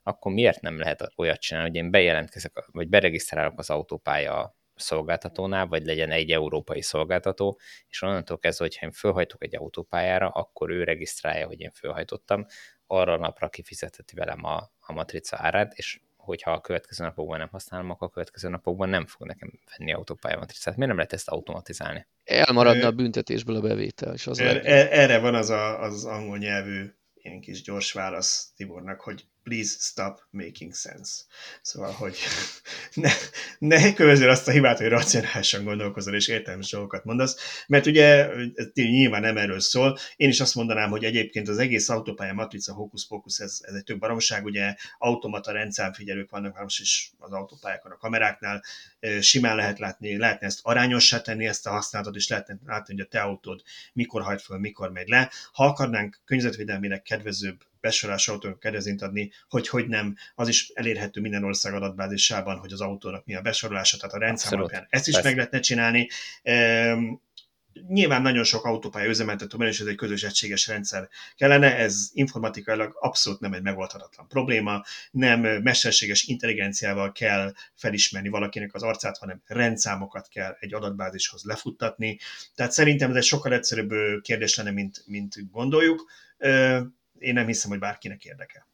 Akkor 0.03 0.31
miért 0.31 0.61
nem 0.61 0.79
lehet 0.79 1.11
olyat 1.15 1.39
csinálni, 1.39 1.69
hogy 1.69 1.77
én 1.77 1.91
bejelentkezek, 1.91 2.65
vagy 2.71 2.89
beregisztrálok 2.89 3.59
az 3.59 3.69
autópálya 3.69 4.57
szolgáltatónál, 4.75 5.67
vagy 5.67 5.85
legyen 5.85 6.11
egy 6.11 6.31
európai 6.31 6.81
szolgáltató, 6.81 7.59
és 7.87 8.01
onnantól 8.01 8.39
kezdve, 8.39 8.65
hogyha 8.65 8.85
én 8.85 8.91
fölhajtok 8.91 9.43
egy 9.43 9.55
autópályára, 9.55 10.29
akkor 10.29 10.69
ő 10.69 10.83
regisztrálja, 10.83 11.45
hogy 11.45 11.59
én 11.59 11.71
fölhajtottam, 11.71 12.45
arra 12.91 13.13
a 13.13 13.17
napra 13.17 13.49
kifizetheti 13.49 14.15
velem 14.15 14.43
a, 14.43 14.71
a 14.79 14.93
matrica 14.93 15.37
árát, 15.39 15.73
és 15.73 15.99
hogyha 16.17 16.51
a 16.51 16.61
következő 16.61 17.03
napokban 17.03 17.37
nem 17.37 17.47
használom, 17.51 17.89
akkor 17.89 18.07
a 18.07 18.11
következő 18.11 18.49
napokban 18.49 18.89
nem 18.89 19.05
fog 19.05 19.27
nekem 19.27 19.59
venni 19.77 19.93
autópályamatricát. 19.93 20.73
Miért 20.73 20.87
nem 20.87 20.97
lehet 20.97 21.13
ezt 21.13 21.27
automatizálni? 21.27 22.07
Elmaradna 22.23 22.87
a 22.87 22.91
büntetésből 22.91 23.55
a 23.55 23.61
bevétel. 23.61 24.13
És 24.13 24.27
az 24.27 24.39
er, 24.39 24.61
erre 24.91 25.19
van 25.19 25.35
az 25.35 25.49
a, 25.49 25.81
az 25.81 26.05
angol 26.05 26.37
nyelvű 26.37 26.93
ilyen 27.13 27.41
kis 27.41 27.61
gyors 27.61 27.91
válasz 27.91 28.53
Tibornak, 28.55 29.01
hogy 29.01 29.25
please 29.43 29.75
stop 29.79 30.19
making 30.31 30.75
sense. 30.75 31.23
Szóval, 31.61 31.91
hogy 31.91 32.17
ne, 32.93 33.11
ne 33.59 33.93
kövezél 33.93 34.29
azt 34.29 34.47
a 34.47 34.51
hibát, 34.51 34.77
hogy 34.77 34.87
racionálisan 34.87 35.63
gondolkozol 35.63 36.15
és 36.15 36.27
értelmes 36.27 36.69
dolgokat 36.69 37.05
mondasz, 37.05 37.63
mert 37.67 37.85
ugye 37.85 38.29
ez 38.55 38.67
nyilván 38.73 39.21
nem 39.21 39.37
erről 39.37 39.59
szól. 39.59 39.97
Én 40.15 40.29
is 40.29 40.39
azt 40.39 40.55
mondanám, 40.55 40.89
hogy 40.89 41.03
egyébként 41.03 41.47
az 41.47 41.57
egész 41.57 41.89
autópálya 41.89 42.33
matrica 42.33 42.73
hókusz 42.73 43.07
pókusz, 43.07 43.39
ez, 43.39 43.59
ez 43.61 43.73
egy 43.73 43.83
több 43.83 43.99
baromság, 43.99 44.45
ugye 44.45 44.75
automata 44.97 45.51
rendszámfigyelők 45.51 46.29
vannak 46.29 46.61
most 46.61 46.79
is 46.79 47.11
az 47.17 47.31
autópályákon, 47.31 47.91
a 47.91 47.97
kameráknál, 47.97 48.63
simán 49.21 49.55
lehet 49.55 49.79
látni, 49.79 50.17
lehetne 50.17 50.47
ezt 50.47 50.59
arányossá 50.63 51.21
tenni, 51.21 51.45
ezt 51.45 51.67
a 51.67 51.71
használatot, 51.71 52.15
és 52.15 52.27
lehetne 52.27 52.57
látni, 52.65 52.93
hogy 52.93 53.03
a 53.03 53.07
te 53.07 53.21
autód 53.21 53.61
mikor 53.93 54.21
hajt 54.21 54.41
föl, 54.41 54.57
mikor 54.57 54.91
megy 54.91 55.07
le. 55.07 55.31
Ha 55.51 55.65
akarnánk 55.65 56.21
környezetvédelmének 56.25 57.01
kedvezőbb 57.01 57.67
besorolás 57.81 58.27
autónak 58.27 58.59
kedvezményt 58.59 59.01
adni, 59.01 59.31
hogy 59.49 59.67
hogy 59.67 59.87
nem, 59.87 60.15
az 60.35 60.47
is 60.47 60.71
elérhető 60.73 61.21
minden 61.21 61.43
ország 61.43 61.73
adatbázisában, 61.73 62.57
hogy 62.57 62.71
az 62.71 62.81
autónak 62.81 63.25
mi 63.25 63.35
a 63.35 63.41
besorolása, 63.41 63.97
tehát 63.97 64.15
a 64.15 64.19
rendszer 64.19 64.53
alapján 64.53 64.87
ezt 64.89 65.07
is 65.07 65.13
Persze. 65.13 65.29
meg 65.29 65.37
lehetne 65.37 65.59
csinálni. 65.59 66.07
Um, 66.43 67.21
nyilván 67.87 68.21
nagyon 68.21 68.43
sok 68.43 68.65
autópálya 68.65 69.09
üzemeltetőben, 69.09 69.67
és 69.67 69.79
ez 69.79 69.87
egy 69.87 69.95
közös 69.95 70.23
egységes 70.23 70.67
rendszer 70.67 71.09
kellene, 71.35 71.77
ez 71.77 72.09
informatikailag 72.13 72.97
abszolút 72.99 73.39
nem 73.39 73.53
egy 73.53 73.61
megoldhatatlan 73.61 74.27
probléma, 74.27 74.83
nem 75.11 75.39
mesterséges 75.39 76.23
intelligenciával 76.23 77.11
kell 77.11 77.53
felismerni 77.75 78.29
valakinek 78.29 78.73
az 78.73 78.83
arcát, 78.83 79.17
hanem 79.17 79.41
rendszámokat 79.45 80.27
kell 80.27 80.55
egy 80.59 80.73
adatbázishoz 80.73 81.43
lefuttatni. 81.43 82.19
Tehát 82.55 82.71
szerintem 82.71 83.09
ez 83.09 83.15
egy 83.15 83.23
sokkal 83.23 83.53
egyszerűbb 83.53 84.21
kérdés 84.21 84.55
lenne, 84.55 84.71
mint, 84.71 85.03
mint 85.05 85.51
gondoljuk 85.51 86.11
én 87.19 87.33
nem 87.33 87.45
hiszem, 87.45 87.69
hogy 87.69 87.79
bárkinek 87.79 88.23
érdekel. 88.23 88.67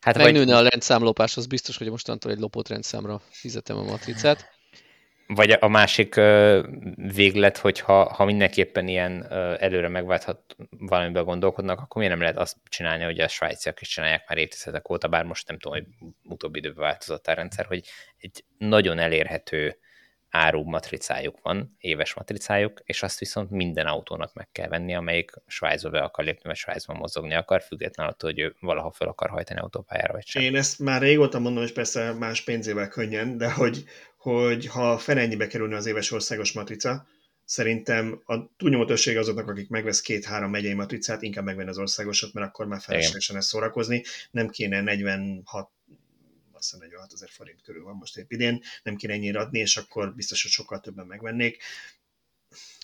Hát 0.00 0.16
Megnőne 0.16 0.54
vagy... 0.54 0.66
a 0.66 0.68
rendszámlopás, 0.68 1.36
az 1.36 1.46
biztos, 1.46 1.76
hogy 1.76 1.90
mostantól 1.90 2.32
egy 2.32 2.38
lopott 2.38 2.68
rendszámra 2.68 3.20
fizetem 3.30 3.76
a 3.76 3.82
matricát. 3.82 4.58
Vagy 5.26 5.50
a 5.50 5.68
másik 5.68 6.14
véglet, 6.94 7.56
hogy 7.56 7.80
ha, 7.80 8.12
ha 8.12 8.24
mindenképpen 8.24 8.88
ilyen 8.88 9.32
előre 9.58 9.88
megválthat 9.88 10.56
valamiben 10.70 11.24
gondolkodnak, 11.24 11.80
akkor 11.80 11.96
miért 11.96 12.10
nem 12.10 12.22
lehet 12.22 12.38
azt 12.38 12.56
csinálni, 12.68 13.04
hogy 13.04 13.20
a 13.20 13.28
svájciak 13.28 13.80
is 13.80 13.88
csinálják 13.88 14.28
már 14.28 14.38
évtizedek 14.38 14.90
óta, 14.90 15.08
bár 15.08 15.24
most 15.24 15.48
nem 15.48 15.58
tudom, 15.58 15.78
hogy 15.78 15.86
utóbbi 16.22 16.58
időben 16.58 16.84
változott 16.84 17.26
a 17.26 17.34
rendszer, 17.34 17.66
hogy 17.66 17.84
egy 18.18 18.44
nagyon 18.58 18.98
elérhető 18.98 19.78
áru 20.30 20.62
matricájuk 20.62 21.38
van, 21.42 21.76
éves 21.78 22.14
matricájuk, 22.14 22.80
és 22.84 23.02
azt 23.02 23.18
viszont 23.18 23.50
minden 23.50 23.86
autónak 23.86 24.34
meg 24.34 24.48
kell 24.52 24.68
venni, 24.68 24.94
amelyik 24.94 25.30
Svájcba 25.46 25.90
be 25.90 26.00
akar 26.00 26.24
lépni, 26.24 26.42
vagy 26.44 26.56
Svájcban 26.56 26.96
mozogni 26.96 27.34
akar, 27.34 27.62
függetlenül 27.62 28.12
attól, 28.12 28.30
hogy 28.30 28.40
ő 28.40 28.56
valaha 28.60 28.90
fel 28.90 29.08
akar 29.08 29.30
hajtani 29.30 29.60
autópályára, 29.60 30.12
vagy 30.12 30.26
sem. 30.26 30.42
Én 30.42 30.56
ezt 30.56 30.78
már 30.78 31.00
régóta 31.00 31.38
mondom, 31.38 31.62
és 31.62 31.72
persze 31.72 32.12
más 32.12 32.42
pénzével 32.42 32.88
könnyen, 32.88 33.36
de 33.36 33.52
hogy, 33.52 33.84
hogy 34.16 34.66
ha 34.66 34.98
felennyibe 34.98 35.46
kerülne 35.46 35.76
az 35.76 35.86
éves 35.86 36.10
országos 36.10 36.52
matrica, 36.52 37.06
szerintem 37.44 38.22
a 38.24 38.56
túlnyomó 38.56 38.84
többség 38.84 39.16
azoknak, 39.16 39.48
akik 39.48 39.68
megvesz 39.68 40.00
két-három 40.00 40.50
megyei 40.50 40.74
matricát, 40.74 41.22
inkább 41.22 41.44
megvenni 41.44 41.68
az 41.68 41.78
országosat, 41.78 42.32
mert 42.32 42.46
akkor 42.46 42.66
már 42.66 42.80
feleslegesen 42.80 43.36
ezt 43.36 43.48
szórakozni, 43.48 44.02
nem 44.30 44.48
kéne 44.48 44.80
46 44.80 45.70
azt 46.60 46.70
hiszem 46.70 46.86
46 46.88 47.12
ezer 47.12 47.28
forint 47.28 47.62
körül 47.62 47.84
van 47.84 47.96
most 47.96 48.16
épp 48.16 48.30
idén, 48.30 48.62
nem 48.82 48.96
kéne 48.96 49.12
ennyire 49.12 49.38
adni, 49.38 49.58
és 49.58 49.76
akkor 49.76 50.14
biztos, 50.14 50.42
hogy 50.42 50.50
sokkal 50.50 50.80
többen 50.80 51.06
megvennék. 51.06 51.62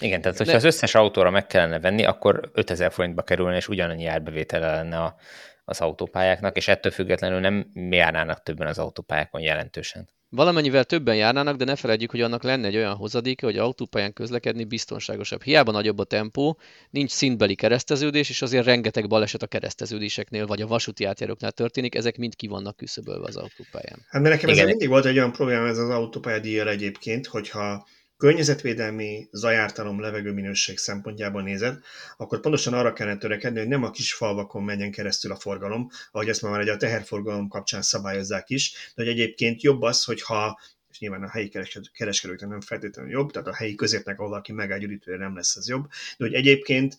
Igen, 0.00 0.20
tehát 0.20 0.36
hogyha 0.36 0.52
De... 0.52 0.58
az 0.58 0.64
összes 0.64 0.94
autóra 0.94 1.30
meg 1.30 1.46
kellene 1.46 1.80
venni, 1.80 2.04
akkor 2.04 2.50
5000 2.52 2.92
forintba 2.92 3.22
kerülne, 3.22 3.56
és 3.56 3.68
ugyanannyi 3.68 4.06
árbevétele 4.06 4.74
lenne 4.74 5.02
a, 5.02 5.16
az 5.64 5.80
autópályáknak, 5.80 6.56
és 6.56 6.68
ettől 6.68 6.92
függetlenül 6.92 7.40
nem 7.40 7.70
járnának 7.74 8.42
többen 8.42 8.66
az 8.66 8.78
autópályákon 8.78 9.40
jelentősen. 9.40 10.08
Valamennyivel 10.28 10.84
többen 10.84 11.16
járnának, 11.16 11.56
de 11.56 11.64
ne 11.64 11.76
felejtjük, 11.76 12.10
hogy 12.10 12.20
annak 12.20 12.42
lenne 12.42 12.66
egy 12.66 12.76
olyan 12.76 12.94
hozadéka, 12.94 13.46
hogy 13.46 13.58
autópályán 13.58 14.12
közlekedni 14.12 14.64
biztonságosabb. 14.64 15.42
Hiába 15.42 15.72
nagyobb 15.72 15.98
a 15.98 16.04
tempó, 16.04 16.58
nincs 16.90 17.10
szintbeli 17.10 17.54
kereszteződés, 17.54 18.28
és 18.28 18.42
azért 18.42 18.64
rengeteg 18.64 19.08
baleset 19.08 19.42
a 19.42 19.46
kereszteződéseknél, 19.46 20.46
vagy 20.46 20.62
a 20.62 20.66
vasúti 20.66 21.04
átjáróknál 21.04 21.52
történik, 21.52 21.94
ezek 21.94 22.16
mind 22.16 22.36
ki 22.36 22.46
vannak 22.46 22.76
küszöbölve 22.76 23.26
az 23.26 23.36
autópályán. 23.36 24.06
Hát 24.08 24.22
mert 24.22 24.34
nekem 24.34 24.50
ez 24.50 24.66
mindig 24.66 24.88
volt 24.88 25.04
egy 25.04 25.16
olyan 25.16 25.32
probléma 25.32 25.66
ez 25.66 25.78
az 25.78 25.90
autópályadíjjal 25.90 26.68
egyébként, 26.68 27.26
hogyha 27.26 27.86
környezetvédelmi, 28.16 29.28
zajártalom, 29.30 30.00
levegőminőség 30.00 30.78
szempontjából 30.78 31.42
nézed, 31.42 31.78
akkor 32.16 32.40
pontosan 32.40 32.74
arra 32.74 32.92
kellene 32.92 33.18
törekedni, 33.18 33.58
hogy 33.58 33.68
nem 33.68 33.82
a 33.82 33.90
kis 33.90 34.14
falvakon 34.14 34.62
menjen 34.62 34.90
keresztül 34.90 35.32
a 35.32 35.36
forgalom, 35.36 35.88
ahogy 36.12 36.28
ezt 36.28 36.42
már 36.42 36.68
a 36.68 36.76
teherforgalom 36.76 37.48
kapcsán 37.48 37.82
szabályozzák 37.82 38.50
is, 38.50 38.92
de 38.94 39.02
hogy 39.02 39.12
egyébként 39.12 39.62
jobb 39.62 39.82
az, 39.82 40.04
hogyha 40.04 40.58
és 40.96 41.02
nyilván 41.02 41.22
a 41.22 41.30
helyi 41.30 41.50
kereskedőknek 41.92 42.50
nem 42.50 42.60
feltétlenül 42.60 43.10
jobb, 43.10 43.30
tehát 43.30 43.48
a 43.48 43.54
helyi 43.54 43.74
középnek, 43.74 44.18
ahol 44.18 44.30
valaki 44.30 44.52
megáll 44.52 44.78
gyűjtőre 44.78 45.18
nem 45.18 45.34
lesz 45.34 45.56
ez 45.56 45.68
jobb, 45.68 45.88
de 46.16 46.24
hogy 46.24 46.34
egyébként 46.34 46.96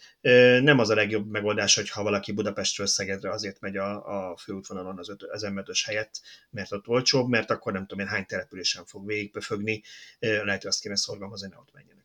nem 0.62 0.80
az 0.80 0.90
a 0.90 0.96
legjobb 0.96 1.30
megoldás, 1.30 1.76
hogyha 1.76 2.04
valaki 2.04 2.32
Budapestről 2.32 2.88
Szegedre 2.88 3.32
azért 3.32 3.60
megy 3.60 3.78
a, 3.78 4.30
a 4.32 4.38
főútvonalon 4.38 4.98
az, 4.98 5.16
az 5.32 5.42
m 5.42 5.60
helyett, 5.86 6.22
mert 6.50 6.72
ott 6.72 6.88
olcsóbb, 6.88 7.30
mert 7.30 7.52
akkor 7.52 7.74
nem 7.74 7.86
tudom 7.86 8.06
én 8.06 8.12
hány 8.12 8.26
településen 8.26 8.86
fog 8.86 9.08
végigbefögni, 9.08 9.84
lehet, 10.20 10.62
hogy 10.62 10.72
azt 10.72 10.82
kéne 10.82 10.96
szorgalmazni, 10.96 11.48
hogy 11.48 11.56
ne 11.56 11.62
ott 11.62 11.82
ember. 11.82 11.97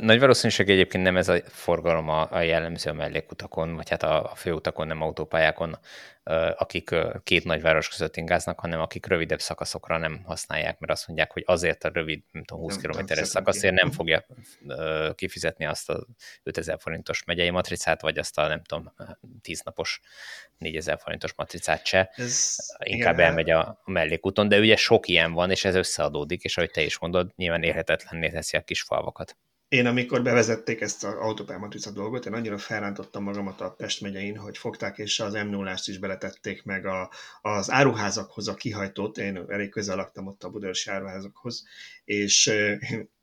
Nagy 0.00 0.20
valószínűség 0.20 0.70
egyébként 0.70 1.04
nem 1.04 1.16
ez 1.16 1.28
a 1.28 1.40
forgalom 1.46 2.08
a, 2.08 2.32
a 2.32 2.40
jellemző 2.40 2.90
a 2.90 2.92
mellékutakon, 2.92 3.74
vagy 3.74 3.88
hát 3.88 4.02
a, 4.02 4.30
a 4.30 4.34
főutakon, 4.34 4.86
nem 4.86 5.02
autópályákon, 5.02 5.78
akik 6.56 6.94
két 7.24 7.44
nagyváros 7.44 7.88
között 7.88 8.16
ingáznak, 8.16 8.60
hanem 8.60 8.80
akik 8.80 9.06
rövidebb 9.06 9.40
szakaszokra 9.40 9.98
nem 9.98 10.22
használják, 10.24 10.78
mert 10.78 10.92
azt 10.92 11.06
mondják, 11.06 11.32
hogy 11.32 11.42
azért 11.46 11.84
a 11.84 11.90
rövid, 11.92 12.22
nem 12.30 12.44
tudom, 12.44 12.62
20 12.62 12.76
kilométeres 12.76 13.28
szakaszért 13.28 13.74
nem 13.74 13.90
fogja 13.90 14.26
kifizetni 15.14 15.64
azt 15.64 15.90
a 15.90 16.06
5000 16.42 16.78
forintos 16.80 17.24
megyei 17.24 17.50
matricát, 17.50 18.00
vagy 18.00 18.18
azt 18.18 18.38
a 18.38 18.48
nem 18.48 18.62
tudom, 18.62 18.92
10 19.40 19.62
napos 19.64 20.00
4000 20.58 20.98
forintos 20.98 21.34
matricát 21.34 21.86
se. 21.86 22.10
Ez, 22.16 22.56
Inkább 22.78 23.14
igen, 23.14 23.26
elmegy 23.26 23.50
a, 23.50 23.60
a 23.60 23.90
mellékúton, 23.90 24.48
de 24.48 24.58
ugye 24.58 24.76
sok 24.76 25.08
ilyen 25.08 25.32
van, 25.32 25.50
és 25.50 25.64
ez 25.64 25.74
összeadódik, 25.74 26.42
és 26.42 26.56
ahogy 26.56 26.70
te 26.70 26.82
is 26.82 26.98
mondod, 26.98 27.32
nyilván 27.36 27.62
érhetetlenné 27.62 28.28
teszi 28.28 28.56
a 28.56 28.62
kis 28.62 28.82
falvakat. 28.82 29.36
Én 29.72 29.86
amikor 29.86 30.22
bevezették 30.22 30.80
ezt 30.80 31.04
az 31.04 31.14
autópályamatrica 31.14 31.90
dolgot, 31.90 32.26
én 32.26 32.32
annyira 32.32 32.58
felrántottam 32.58 33.22
magamat 33.22 33.60
a 33.60 33.70
Pest 33.70 34.00
megyein, 34.00 34.36
hogy 34.36 34.58
fogták 34.58 34.98
és 34.98 35.20
az 35.20 35.32
m 35.32 35.48
0 35.48 35.74
is 35.86 35.98
beletették 35.98 36.62
meg 36.64 36.86
a, 36.86 37.10
az 37.42 37.70
áruházakhoz 37.70 38.48
a 38.48 38.54
kihajtót, 38.54 39.18
én 39.18 39.44
elég 39.48 39.70
közel 39.70 39.96
laktam 39.96 40.26
ott 40.26 40.44
a 40.44 40.50
budörsi 40.50 40.90
áruházakhoz, 40.90 41.64
és 42.04 42.52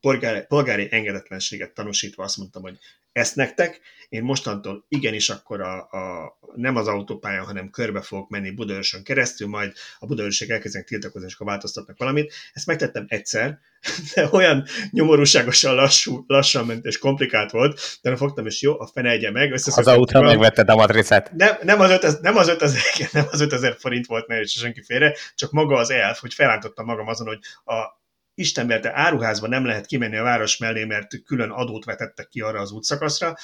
polgári, 0.01 0.45
polgári 0.47 0.87
engedetlenséget 0.91 1.73
tanúsítva 1.73 2.23
azt 2.23 2.37
mondtam, 2.37 2.61
hogy 2.61 2.77
ezt 3.11 3.35
nektek, 3.35 3.81
én 4.09 4.23
mostantól 4.23 4.85
igenis 4.87 5.29
akkor 5.29 5.61
a, 5.61 5.77
a, 5.77 6.37
nem 6.55 6.75
az 6.75 6.87
autópályán, 6.87 7.45
hanem 7.45 7.69
körbe 7.69 8.01
fogok 8.01 8.29
menni 8.29 8.51
Budaörsön 8.51 9.03
keresztül, 9.03 9.47
majd 9.47 9.73
a 9.99 10.05
Budaörség 10.05 10.49
elkezdenek 10.49 10.87
tiltakozni, 10.87 11.27
és 11.27 11.33
akkor 11.33 11.47
változtatnak 11.47 11.97
valamit. 11.97 12.33
Ezt 12.53 12.65
megtettem 12.65 13.05
egyszer, 13.07 13.59
de 14.13 14.27
olyan 14.31 14.65
nyomorúságosan 14.91 15.75
lassú, 15.75 16.23
lassan 16.27 16.65
ment 16.65 16.85
és 16.85 16.97
komplikált 16.97 17.51
volt, 17.51 17.99
de 18.01 18.15
fogtam, 18.15 18.45
és 18.45 18.61
jó, 18.61 18.79
a 18.79 18.87
fene 18.93 19.09
egye 19.09 19.31
meg. 19.31 19.53
Az 19.53 19.87
autó 19.87 20.21
megvetted 20.21 20.69
a 20.69 20.75
matricát. 20.75 21.31
Nem, 21.31 21.55
nem, 21.61 21.79
az 21.79 21.89
5000, 21.89 22.21
nem, 22.21 22.37
az 22.37 22.47
5000, 22.47 23.09
nem 23.11 23.25
az 23.31 23.41
5000 23.41 23.75
forint 23.79 24.05
volt, 24.05 24.27
ne 24.27 24.45
senki 24.45 24.83
félre, 24.83 25.15
csak 25.35 25.51
maga 25.51 25.75
az 25.75 25.89
elf, 25.89 26.19
hogy 26.19 26.33
felántottam 26.33 26.85
magam 26.85 27.07
azon, 27.07 27.27
hogy 27.27 27.39
a 27.75 27.98
Istenberte 28.39 28.91
áruházba 28.93 29.47
nem 29.47 29.65
lehet 29.65 29.85
kimenni 29.85 30.17
a 30.17 30.23
város 30.23 30.57
mellé, 30.57 30.83
mert 30.83 31.23
külön 31.25 31.49
adót 31.49 31.85
vetettek 31.85 32.27
ki 32.27 32.41
arra 32.41 32.59
az 32.59 32.71
útszakaszra, 32.71 33.35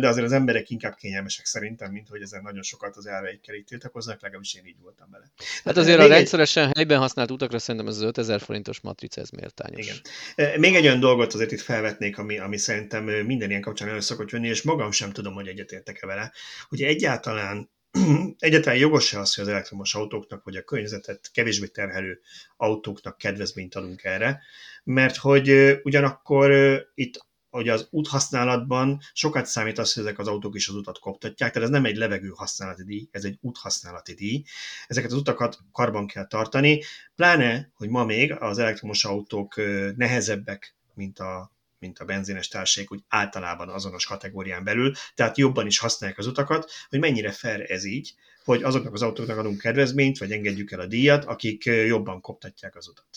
de 0.00 0.08
azért 0.08 0.26
az 0.26 0.32
emberek 0.32 0.70
inkább 0.70 0.94
kényelmesek 0.94 1.46
szerintem, 1.46 1.92
mint 1.92 2.08
hogy 2.08 2.22
ezen 2.22 2.42
nagyon 2.42 2.62
sokat 2.62 2.96
az 2.96 3.06
elveikkel 3.06 3.54
itt 3.54 3.66
tiltakoznak, 3.66 4.22
legalábbis 4.22 4.54
én 4.54 4.66
így 4.66 4.80
voltam 4.82 5.08
vele. 5.10 5.24
Hát 5.64 5.76
azért 5.76 5.98
a 5.98 6.06
rendszeresen 6.06 6.70
helyben 6.74 6.98
használt 6.98 7.30
utakra 7.30 7.58
szerintem 7.58 7.90
ez 7.90 7.96
az 7.96 8.02
5000 8.02 8.40
forintos 8.40 8.80
matrica, 8.80 9.20
ez 9.20 9.30
méltányos. 9.30 10.02
Igen. 10.36 10.60
Még 10.60 10.74
egy 10.74 10.84
olyan 10.84 11.00
dolgot 11.00 11.34
azért 11.34 11.52
itt 11.52 11.60
felvetnék, 11.60 12.18
ami, 12.18 12.38
ami 12.38 12.56
szerintem 12.56 13.04
minden 13.04 13.50
ilyen 13.50 13.62
kapcsán 13.62 13.88
elő 13.88 14.00
szokott 14.00 14.30
jönni, 14.30 14.48
és 14.48 14.62
magam 14.62 14.90
sem 14.90 15.12
tudom, 15.12 15.34
hogy 15.34 15.46
egyetértek-e 15.46 16.06
vele, 16.06 16.32
hogy 16.68 16.82
egyáltalán 16.82 17.70
egyáltalán 18.38 18.78
jogos-e 18.78 19.20
az, 19.20 19.34
hogy 19.34 19.44
az 19.44 19.50
elektromos 19.50 19.94
autóknak, 19.94 20.44
vagy 20.44 20.56
a 20.56 20.62
környezetet 20.62 21.30
kevésbé 21.32 21.66
terhelő 21.66 22.20
autóknak 22.56 23.18
kedvezményt 23.18 23.74
adunk 23.74 24.04
erre, 24.04 24.42
mert 24.84 25.16
hogy 25.16 25.78
ugyanakkor 25.82 26.52
itt 26.94 27.26
hogy 27.50 27.68
az 27.68 27.86
úthasználatban 27.90 29.00
sokat 29.12 29.46
számít 29.46 29.78
az, 29.78 29.92
hogy 29.92 30.02
ezek 30.02 30.18
az 30.18 30.26
autók 30.26 30.54
is 30.54 30.68
az 30.68 30.74
utat 30.74 30.98
koptatják, 30.98 31.52
tehát 31.52 31.68
ez 31.68 31.74
nem 31.74 31.84
egy 31.84 31.96
levegő 31.96 32.32
használati 32.34 32.84
díj, 32.84 33.08
ez 33.10 33.24
egy 33.24 33.38
úthasználati 33.40 34.14
díj. 34.14 34.42
Ezeket 34.86 35.10
az 35.10 35.16
utakat 35.16 35.58
karban 35.72 36.06
kell 36.06 36.26
tartani, 36.26 36.82
pláne, 37.14 37.70
hogy 37.74 37.88
ma 37.88 38.04
még 38.04 38.32
az 38.32 38.58
elektromos 38.58 39.04
autók 39.04 39.54
nehezebbek, 39.96 40.76
mint 40.94 41.18
a 41.18 41.52
mint 41.78 41.98
a 41.98 42.04
benzines 42.04 42.48
társaik, 42.48 42.92
úgy 42.92 43.02
általában 43.08 43.68
azonos 43.68 44.06
kategórián 44.06 44.64
belül, 44.64 44.92
tehát 45.14 45.38
jobban 45.38 45.66
is 45.66 45.78
használják 45.78 46.18
az 46.18 46.26
utakat, 46.26 46.70
hogy 46.88 46.98
mennyire 46.98 47.32
fair 47.32 47.70
ez 47.70 47.84
így, 47.84 48.14
hogy 48.44 48.62
azoknak 48.62 48.94
az 48.94 49.02
autóknak 49.02 49.38
adunk 49.38 49.60
kedvezményt, 49.60 50.18
vagy 50.18 50.32
engedjük 50.32 50.70
el 50.70 50.80
a 50.80 50.86
díjat, 50.86 51.24
akik 51.24 51.64
jobban 51.64 52.20
koptatják 52.20 52.76
az 52.76 52.88
utat. 52.88 53.08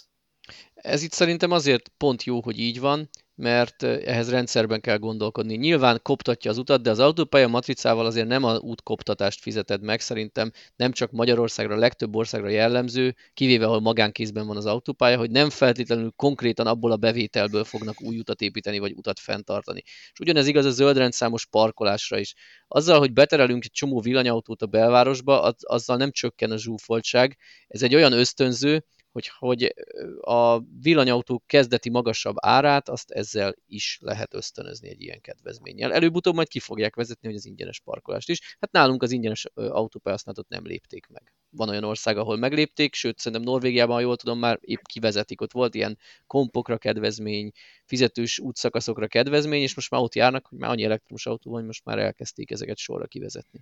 Ez 0.74 1.04
itt 1.04 1.12
szerintem 1.12 1.52
azért 1.52 1.92
pont 1.98 2.24
jó, 2.24 2.42
hogy 2.42 2.60
így 2.60 2.80
van, 2.80 3.10
mert 3.42 3.84
ehhez 3.84 4.30
rendszerben 4.30 4.82
kell 4.82 4.98
gondolkodni. 4.98 5.56
Nyilván 5.56 6.00
koptatja 6.04 6.52
az 6.52 6.58
utat, 6.58 6.82
de 6.82 6.90
az 6.90 7.00
autópálya 7.00 7.48
matricával 7.48 8.06
azért 8.06 8.28
nem 8.28 8.44
a 8.44 8.58
útkoptatást 8.58 9.42
fizeted 9.42 9.82
meg, 9.82 10.00
szerintem 10.00 10.52
nem 10.76 10.92
csak 10.92 11.12
Magyarországra, 11.12 11.76
legtöbb 11.76 12.16
országra 12.16 12.50
jellemző, 12.50 13.16
kivéve 13.34 13.66
ahol 13.66 13.80
magánkézben 13.80 14.48
van 14.48 14.58
az 14.58 14.66
autópálya, 14.66 15.18
hogy 15.18 15.32
nem 15.32 15.50
feltétlenül 15.50 16.12
konkrétan 16.16 16.68
abból 16.68 16.92
a 16.92 16.98
bevételből 16.98 17.64
fognak 17.64 18.02
új 18.02 18.18
utat 18.20 18.42
építeni, 18.42 18.80
vagy 18.80 18.94
utat 18.96 19.20
fenntartani. 19.20 19.82
És 19.86 20.20
ugyanez 20.20 20.48
igaz 20.48 20.66
a 20.66 20.72
zöldrendszámos 20.72 21.46
parkolásra 21.46 22.20
is. 22.20 22.34
Azzal, 22.68 23.00
hogy 23.00 23.14
beterelünk 23.14 23.64
egy 23.64 23.72
csomó 23.72 24.02
villanyautót 24.02 24.62
a 24.62 24.66
belvárosba, 24.66 25.42
azzal 25.62 25.98
nem 25.98 26.12
csökken 26.12 26.52
a 26.52 26.58
zsúfoltság. 26.58 27.38
Ez 27.68 27.82
egy 27.82 27.96
olyan 27.96 28.12
ösztönző, 28.12 28.86
hogy, 29.12 29.32
hogy 29.38 29.74
a 30.22 30.60
villanyautó 30.60 31.44
kezdeti 31.46 31.90
magasabb 31.90 32.36
árát, 32.40 32.90
azt 32.90 33.12
ezzel 33.12 33.56
is 33.68 33.98
lehet 34.02 34.34
ösztönözni 34.34 34.90
egy 34.90 35.02
ilyen 35.02 35.22
kedvezménnyel. 35.22 35.94
Előbb-utóbb 35.94 36.36
majd 36.36 36.48
ki 36.48 36.60
fogják 36.60 36.96
vezetni, 36.96 37.28
hogy 37.28 37.38
az 37.38 37.46
ingyenes 37.46 37.80
parkolást 37.80 38.30
is. 38.30 38.56
Hát 38.60 38.72
nálunk 38.72 39.04
az 39.04 39.12
ingyenes 39.12 39.46
autópályasztanatot 39.54 40.50
nem 40.50 40.66
lépték 40.66 41.08
meg. 41.08 41.34
Van 41.50 41.70
olyan 41.70 41.84
ország, 41.84 42.18
ahol 42.18 42.38
meglépték, 42.38 42.94
sőt, 42.94 43.18
szerintem 43.18 43.48
Norvégiában, 43.48 43.96
ha 43.96 44.02
jól 44.02 44.18
tudom, 44.18 44.40
már 44.40 44.60
épp 44.62 44.82
kivezetik. 44.84 45.42
Ott 45.42 45.52
volt 45.52 45.76
ilyen 45.76 45.98
kompokra 46.28 46.78
kedvezmény, 46.78 47.52
fizetős 47.86 48.40
útszakaszokra 48.40 49.08
kedvezmény, 49.08 49.62
és 49.62 49.76
most 49.76 49.92
már 49.92 50.02
ott 50.02 50.16
járnak, 50.16 50.46
hogy 50.46 50.58
már 50.58 50.70
annyi 50.70 50.84
elektromos 50.84 51.26
autó 51.26 51.50
van, 51.50 51.60
hogy 51.60 51.68
most 51.68 51.86
már 51.86 52.00
elkezdték 52.00 52.52
ezeket 52.52 52.78
sorra 52.78 53.06
kivezetni. 53.06 53.60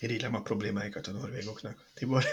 Irigylem 0.00 0.34
a 0.34 0.42
problémáikat 0.42 1.06
a 1.06 1.12
norvégoknak. 1.12 1.90
Tibor? 1.94 2.24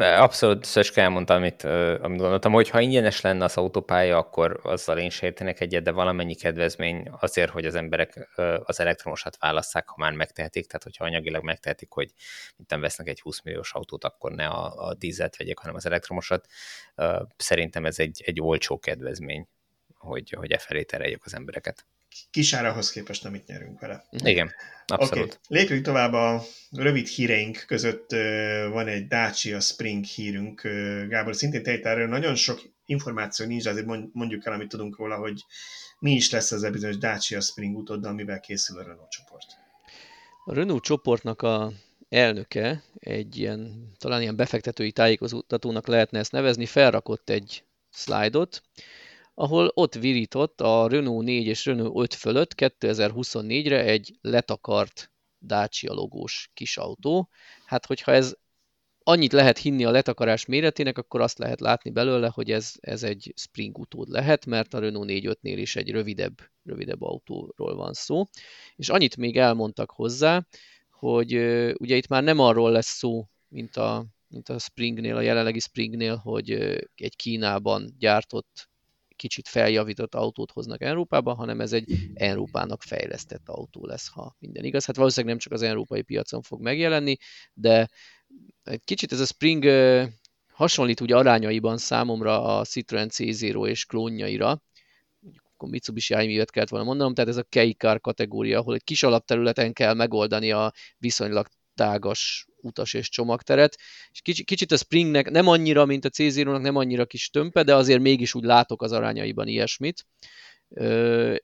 Abszolút 0.00 0.64
Szöcske 0.64 1.02
elmondta, 1.02 1.34
amit, 1.34 1.64
amit 1.64 2.20
gondoltam, 2.20 2.52
hogy 2.52 2.68
ha 2.68 2.80
ingyenes 2.80 3.20
lenne 3.20 3.44
az 3.44 3.56
autópálya, 3.56 4.18
akkor 4.18 4.60
azzal 4.62 4.98
én 4.98 5.10
sértenek 5.10 5.60
egyet, 5.60 5.82
de 5.82 5.90
valamennyi 5.90 6.34
kedvezmény 6.34 7.10
azért, 7.20 7.50
hogy 7.50 7.66
az 7.66 7.74
emberek 7.74 8.28
az 8.64 8.80
elektromosat 8.80 9.36
válasszák, 9.38 9.88
ha 9.88 9.94
már 9.98 10.12
megtehetik, 10.12 10.66
tehát 10.66 10.82
hogyha 10.82 11.04
anyagilag 11.04 11.44
megtehetik, 11.44 11.92
hogy 11.92 12.12
mint 12.56 12.70
nem 12.70 12.80
vesznek 12.80 13.08
egy 13.08 13.20
20 13.20 13.42
milliós 13.42 13.72
autót, 13.72 14.04
akkor 14.04 14.32
ne 14.32 14.46
a, 14.46 14.86
a 14.88 14.94
dízelt 14.94 15.36
vegyék, 15.36 15.58
hanem 15.58 15.74
az 15.74 15.86
elektromosat. 15.86 16.46
Szerintem 17.36 17.84
ez 17.86 17.98
egy, 17.98 18.22
egy 18.26 18.40
olcsó 18.40 18.78
kedvezmény, 18.78 19.48
hogy, 19.94 20.30
hogy 20.30 20.52
e 20.52 20.58
felé 20.58 20.82
tereljük 20.82 21.24
az 21.24 21.34
embereket 21.34 21.86
kisárahoz 22.30 22.90
képest, 22.90 23.24
amit 23.24 23.46
nyerünk 23.46 23.80
vele. 23.80 24.04
Igen, 24.24 24.52
abszolút. 24.86 25.24
Okay. 25.24 25.58
Lépjünk 25.58 25.84
tovább 25.84 26.12
a 26.12 26.42
rövid 26.70 27.06
híreink 27.06 27.64
között 27.66 28.10
van 28.70 28.88
egy 28.88 29.06
Dacia 29.06 29.60
Spring 29.60 30.04
hírünk. 30.04 30.60
Gábor, 31.08 31.36
szintén 31.36 31.62
tejtáról 31.62 32.06
nagyon 32.06 32.34
sok 32.34 32.62
információ 32.84 33.46
nincs, 33.46 33.66
azért 33.66 33.86
mondjuk 34.12 34.46
el, 34.46 34.52
amit 34.52 34.68
tudunk 34.68 34.98
róla, 34.98 35.16
hogy 35.16 35.44
mi 35.98 36.12
is 36.12 36.30
lesz 36.30 36.52
ez 36.52 36.62
a 36.62 36.70
bizonyos 36.70 36.98
Dacia 36.98 37.40
Spring 37.40 37.76
utóddal, 37.76 38.12
mivel 38.12 38.40
készül 38.40 38.78
a 38.78 38.82
Renault 38.82 39.10
csoport. 39.10 39.46
A 40.44 40.54
Renault 40.54 40.82
csoportnak 40.82 41.42
a 41.42 41.72
elnöke, 42.08 42.82
egy 42.98 43.36
ilyen, 43.36 43.92
talán 43.98 44.20
ilyen 44.22 44.36
befektetői 44.36 44.92
tájékoztatónak 44.92 45.86
lehetne 45.86 46.18
ezt 46.18 46.32
nevezni, 46.32 46.66
felrakott 46.66 47.30
egy 47.30 47.64
szlájdot, 47.90 48.62
ahol 49.38 49.70
ott 49.74 49.94
virított 49.94 50.60
a 50.60 50.88
Renault 50.88 51.24
4 51.24 51.46
és 51.46 51.64
Renault 51.64 52.02
5 52.02 52.14
fölött 52.14 52.52
2024-re 52.56 53.84
egy 53.84 54.18
letakart 54.20 55.12
Dacia 55.40 55.92
logós 55.92 56.50
kis 56.54 56.76
autó. 56.76 57.28
Hát, 57.66 57.86
hogyha 57.86 58.12
ez 58.12 58.34
annyit 59.02 59.32
lehet 59.32 59.58
hinni 59.58 59.84
a 59.84 59.90
letakarás 59.90 60.46
méretének, 60.46 60.98
akkor 60.98 61.20
azt 61.20 61.38
lehet 61.38 61.60
látni 61.60 61.90
belőle, 61.90 62.30
hogy 62.34 62.50
ez, 62.50 62.72
ez 62.80 63.02
egy 63.02 63.32
Spring 63.36 63.78
utód 63.78 64.08
lehet, 64.08 64.46
mert 64.46 64.74
a 64.74 64.78
Renault 64.78 65.08
4.5-nél 65.08 65.56
is 65.56 65.76
egy 65.76 65.90
rövidebb, 65.90 66.40
rövidebb 66.64 67.02
autóról 67.02 67.74
van 67.74 67.92
szó. 67.92 68.24
És 68.76 68.88
annyit 68.88 69.16
még 69.16 69.36
elmondtak 69.36 69.90
hozzá, 69.90 70.46
hogy 70.90 71.34
ugye 71.78 71.96
itt 71.96 72.08
már 72.08 72.22
nem 72.22 72.38
arról 72.38 72.70
lesz 72.70 72.96
szó, 72.96 73.28
mint 73.48 73.76
a, 73.76 74.06
mint 74.28 74.48
a 74.48 74.58
Springnél, 74.58 75.16
a 75.16 75.20
jelenlegi 75.20 75.60
Springnél, 75.60 76.16
hogy 76.16 76.50
egy 76.94 77.16
Kínában 77.16 77.94
gyártott 77.98 78.68
kicsit 79.16 79.48
feljavított 79.48 80.14
autót 80.14 80.50
hoznak 80.50 80.82
Európába, 80.82 81.34
hanem 81.34 81.60
ez 81.60 81.72
egy 81.72 81.94
Európának 82.14 82.82
fejlesztett 82.82 83.48
autó 83.48 83.86
lesz, 83.86 84.08
ha 84.08 84.36
minden 84.38 84.64
igaz. 84.64 84.84
Hát 84.84 84.96
valószínűleg 84.96 85.36
nem 85.36 85.44
csak 85.44 85.52
az 85.52 85.62
európai 85.62 86.02
piacon 86.02 86.42
fog 86.42 86.60
megjelenni, 86.60 87.16
de 87.52 87.88
egy 88.62 88.84
kicsit 88.84 89.12
ez 89.12 89.20
a 89.20 89.24
Spring 89.24 89.64
hasonlít 90.52 91.00
ugye 91.00 91.16
arányaiban 91.16 91.78
számomra 91.78 92.58
a 92.58 92.64
Citroen 92.64 93.10
C0 93.12 93.68
és 93.68 93.84
klónjaira, 93.84 94.62
akkor 95.56 95.68
Mitsubishi 95.68 96.12
járművet 96.12 96.50
kellett 96.50 96.68
volna 96.68 96.86
mondanom, 96.86 97.14
tehát 97.14 97.30
ez 97.30 97.36
a 97.36 97.42
kei 97.42 97.76
kategória, 98.00 98.58
ahol 98.58 98.74
egy 98.74 98.84
kis 98.84 99.02
alapterületen 99.02 99.72
kell 99.72 99.94
megoldani 99.94 100.52
a 100.52 100.72
viszonylag 100.98 101.46
tágas 101.76 102.46
utas 102.60 102.94
és 102.94 103.08
csomagteret. 103.08 103.76
És 104.10 104.20
kicsit, 104.20 104.46
kicsit 104.46 104.72
a 104.72 104.76
Springnek 104.76 105.30
nem 105.30 105.46
annyira, 105.46 105.84
mint 105.84 106.04
a 106.04 106.08
c 106.08 106.34
nem 106.44 106.76
annyira 106.76 107.06
kis 107.06 107.30
tömpe, 107.30 107.62
de 107.62 107.74
azért 107.74 108.00
mégis 108.00 108.34
úgy 108.34 108.44
látok 108.44 108.82
az 108.82 108.92
arányaiban 108.92 109.46
ilyesmit. 109.46 110.06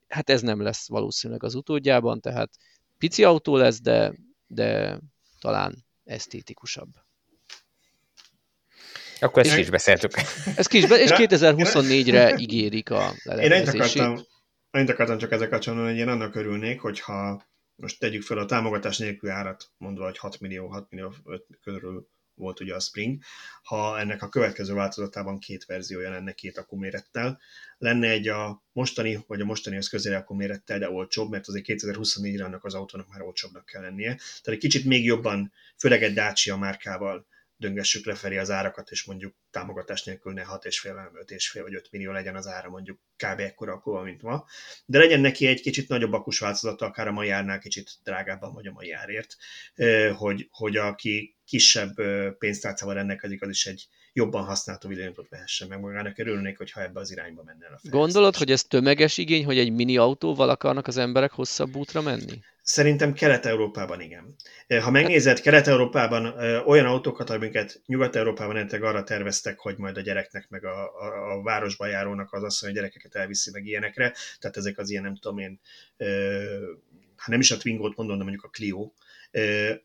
Hát 0.08 0.30
ez 0.30 0.40
nem 0.40 0.62
lesz 0.62 0.88
valószínűleg 0.88 1.42
az 1.42 1.54
utódjában, 1.54 2.20
tehát 2.20 2.50
pici 2.98 3.24
autó 3.24 3.56
lesz, 3.56 3.80
de, 3.80 4.12
de 4.46 4.98
talán 5.40 5.84
esztétikusabb. 6.04 6.88
Akkor 9.20 9.42
ezt 9.42 9.54
ki 9.54 9.60
is 9.60 9.70
beszéltük. 9.70 10.12
Ezt 10.56 10.68
ki 10.68 10.78
is 10.78 10.86
be, 10.86 11.00
és 11.00 11.10
2024-re 11.14 12.36
ígérik 12.38 12.90
a 12.90 13.12
lelemezését. 13.22 13.74
Én 13.74 13.80
akartam, 13.80 14.26
én 14.70 14.88
akartam 14.88 15.18
csak 15.18 15.32
ezek 15.32 15.48
kapcsolatban, 15.48 15.88
hogy 15.88 15.98
én 15.98 16.08
annak 16.08 16.34
örülnék, 16.34 16.80
hogyha 16.80 17.42
most 17.82 17.98
tegyük 17.98 18.22
fel 18.22 18.38
a 18.38 18.44
támogatás 18.44 18.98
nélkül 18.98 19.30
árat, 19.30 19.70
mondva, 19.76 20.04
hogy 20.04 20.18
6 20.18 20.40
millió, 20.40 20.66
6 20.68 20.90
millió 20.90 21.14
5 21.24 21.46
körül 21.62 22.08
volt 22.34 22.60
ugye 22.60 22.74
a 22.74 22.80
Spring, 22.80 23.22
ha 23.62 23.98
ennek 23.98 24.22
a 24.22 24.28
következő 24.28 24.74
változatában 24.74 25.38
két 25.38 25.64
verziója 25.64 26.10
lenne 26.10 26.32
két 26.32 26.58
akkumérettel, 26.58 27.40
lenne 27.78 28.08
egy 28.08 28.28
a 28.28 28.62
mostani, 28.72 29.24
vagy 29.26 29.40
a 29.40 29.44
mostanihoz 29.44 29.88
közeli 29.88 30.14
akkumérettel, 30.14 30.78
de 30.78 30.90
olcsóbb, 30.90 31.30
mert 31.30 31.48
azért 31.48 31.64
2024-re 31.68 32.44
annak 32.44 32.64
az 32.64 32.74
autónak 32.74 33.08
már 33.08 33.22
olcsóbbnak 33.22 33.66
kell 33.66 33.82
lennie. 33.82 34.14
Tehát 34.14 34.46
egy 34.46 34.58
kicsit 34.58 34.84
még 34.84 35.04
jobban, 35.04 35.52
főleg 35.78 36.02
egy 36.02 36.14
Dacia 36.14 36.56
márkával 36.56 37.26
döngessük 37.62 38.06
lefelé 38.06 38.36
az 38.36 38.50
árakat, 38.50 38.90
és 38.90 39.04
mondjuk 39.04 39.34
támogatás 39.50 40.04
nélkül 40.04 40.32
ne 40.32 40.42
6,5, 40.42 40.76
hanem 40.82 41.10
5,5 41.26 41.60
vagy 41.62 41.74
5 41.74 41.88
millió 41.90 42.12
legyen 42.12 42.36
az 42.36 42.46
ára 42.46 42.68
mondjuk 42.68 42.98
kb. 43.16 43.40
ekkora 43.40 43.72
akkor, 43.72 44.04
mint 44.04 44.22
ma. 44.22 44.44
De 44.86 44.98
legyen 44.98 45.20
neki 45.20 45.46
egy 45.46 45.60
kicsit 45.60 45.88
nagyobb 45.88 46.12
akus 46.12 46.38
változata, 46.38 46.86
akár 46.86 47.08
a 47.08 47.12
mai 47.12 47.30
árnál 47.30 47.58
kicsit 47.58 47.90
drágábban, 48.04 48.52
vagy 48.52 48.66
a 48.66 48.72
mai 48.72 48.92
árért, 48.92 49.36
hogy, 50.16 50.48
hogy 50.50 50.76
aki 50.76 51.36
kisebb 51.44 51.94
pénztárcával 52.38 52.94
rendelkezik, 52.94 53.42
az 53.42 53.48
is 53.48 53.66
egy 53.66 53.88
jobban 54.12 54.44
használható 54.44 54.88
villanyautót 54.88 55.28
vehessen 55.28 55.68
meg 55.68 55.80
magának. 55.80 56.18
Örülnék, 56.18 56.58
hogyha 56.58 56.82
ebbe 56.82 57.00
az 57.00 57.10
irányba 57.10 57.42
menne 57.42 57.66
a 57.66 57.78
Gondolod, 57.82 58.36
hogy 58.36 58.50
ez 58.50 58.62
tömeges 58.62 59.18
igény, 59.18 59.44
hogy 59.44 59.58
egy 59.58 59.72
mini 59.72 59.96
autóval 59.96 60.48
akarnak 60.48 60.86
az 60.86 60.96
emberek 60.96 61.30
hosszabb 61.30 61.76
útra 61.76 62.02
menni? 62.02 62.40
Szerintem 62.62 63.12
Kelet-Európában 63.12 64.00
igen. 64.00 64.34
Ha 64.80 64.90
megnézed, 64.90 65.40
Kelet-Európában 65.40 66.26
olyan 66.66 66.86
autókat, 66.86 67.30
amiket 67.30 67.82
Nyugat-Európában 67.86 68.56
esetleg 68.56 68.82
arra 68.82 69.04
terveztek, 69.04 69.58
hogy 69.58 69.76
majd 69.76 69.96
a 69.96 70.00
gyereknek, 70.00 70.48
meg 70.48 70.64
a, 70.64 70.84
a, 70.84 71.32
a 71.32 71.42
városba 71.42 71.86
járónak 71.86 72.32
az 72.32 72.42
asszony, 72.42 72.68
hogy 72.68 72.78
gyerekeket 72.78 73.14
elviszi 73.14 73.50
meg 73.50 73.66
ilyenekre, 73.66 74.14
tehát 74.38 74.56
ezek 74.56 74.78
az 74.78 74.90
ilyen, 74.90 75.02
nem 75.02 75.16
tudom 75.16 75.38
én, 75.38 75.60
ha 77.16 77.30
nem 77.30 77.40
is 77.40 77.50
a 77.50 77.56
Twingo-t 77.56 77.96
mondom, 77.96 78.16
de 78.16 78.22
mondjuk 78.22 78.44
a 78.44 78.48
Clio, 78.48 78.92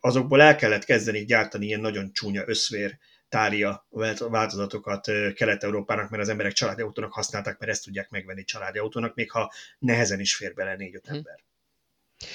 azokból 0.00 0.42
el 0.42 0.56
kellett 0.56 0.84
kezdeni 0.84 1.24
gyártani 1.24 1.66
ilyen 1.66 1.80
nagyon 1.80 2.12
csúnya 2.12 2.42
összvér 2.46 2.98
tária 3.28 3.86
változatokat 4.18 5.06
Kelet-Európának, 5.34 6.10
mert 6.10 6.22
az 6.22 6.28
emberek 6.28 6.52
családi 6.52 6.82
autónak 6.82 7.12
használták, 7.12 7.58
mert 7.58 7.72
ezt 7.72 7.84
tudják 7.84 8.10
megvenni 8.10 8.44
családi 8.44 8.78
autónak, 8.78 9.14
még 9.14 9.30
ha 9.30 9.52
nehezen 9.78 10.20
is 10.20 10.36
fér 10.36 10.54
bele 10.54 10.76
négy-öt 10.76 11.06
hm. 11.06 11.14
ember. 11.14 11.46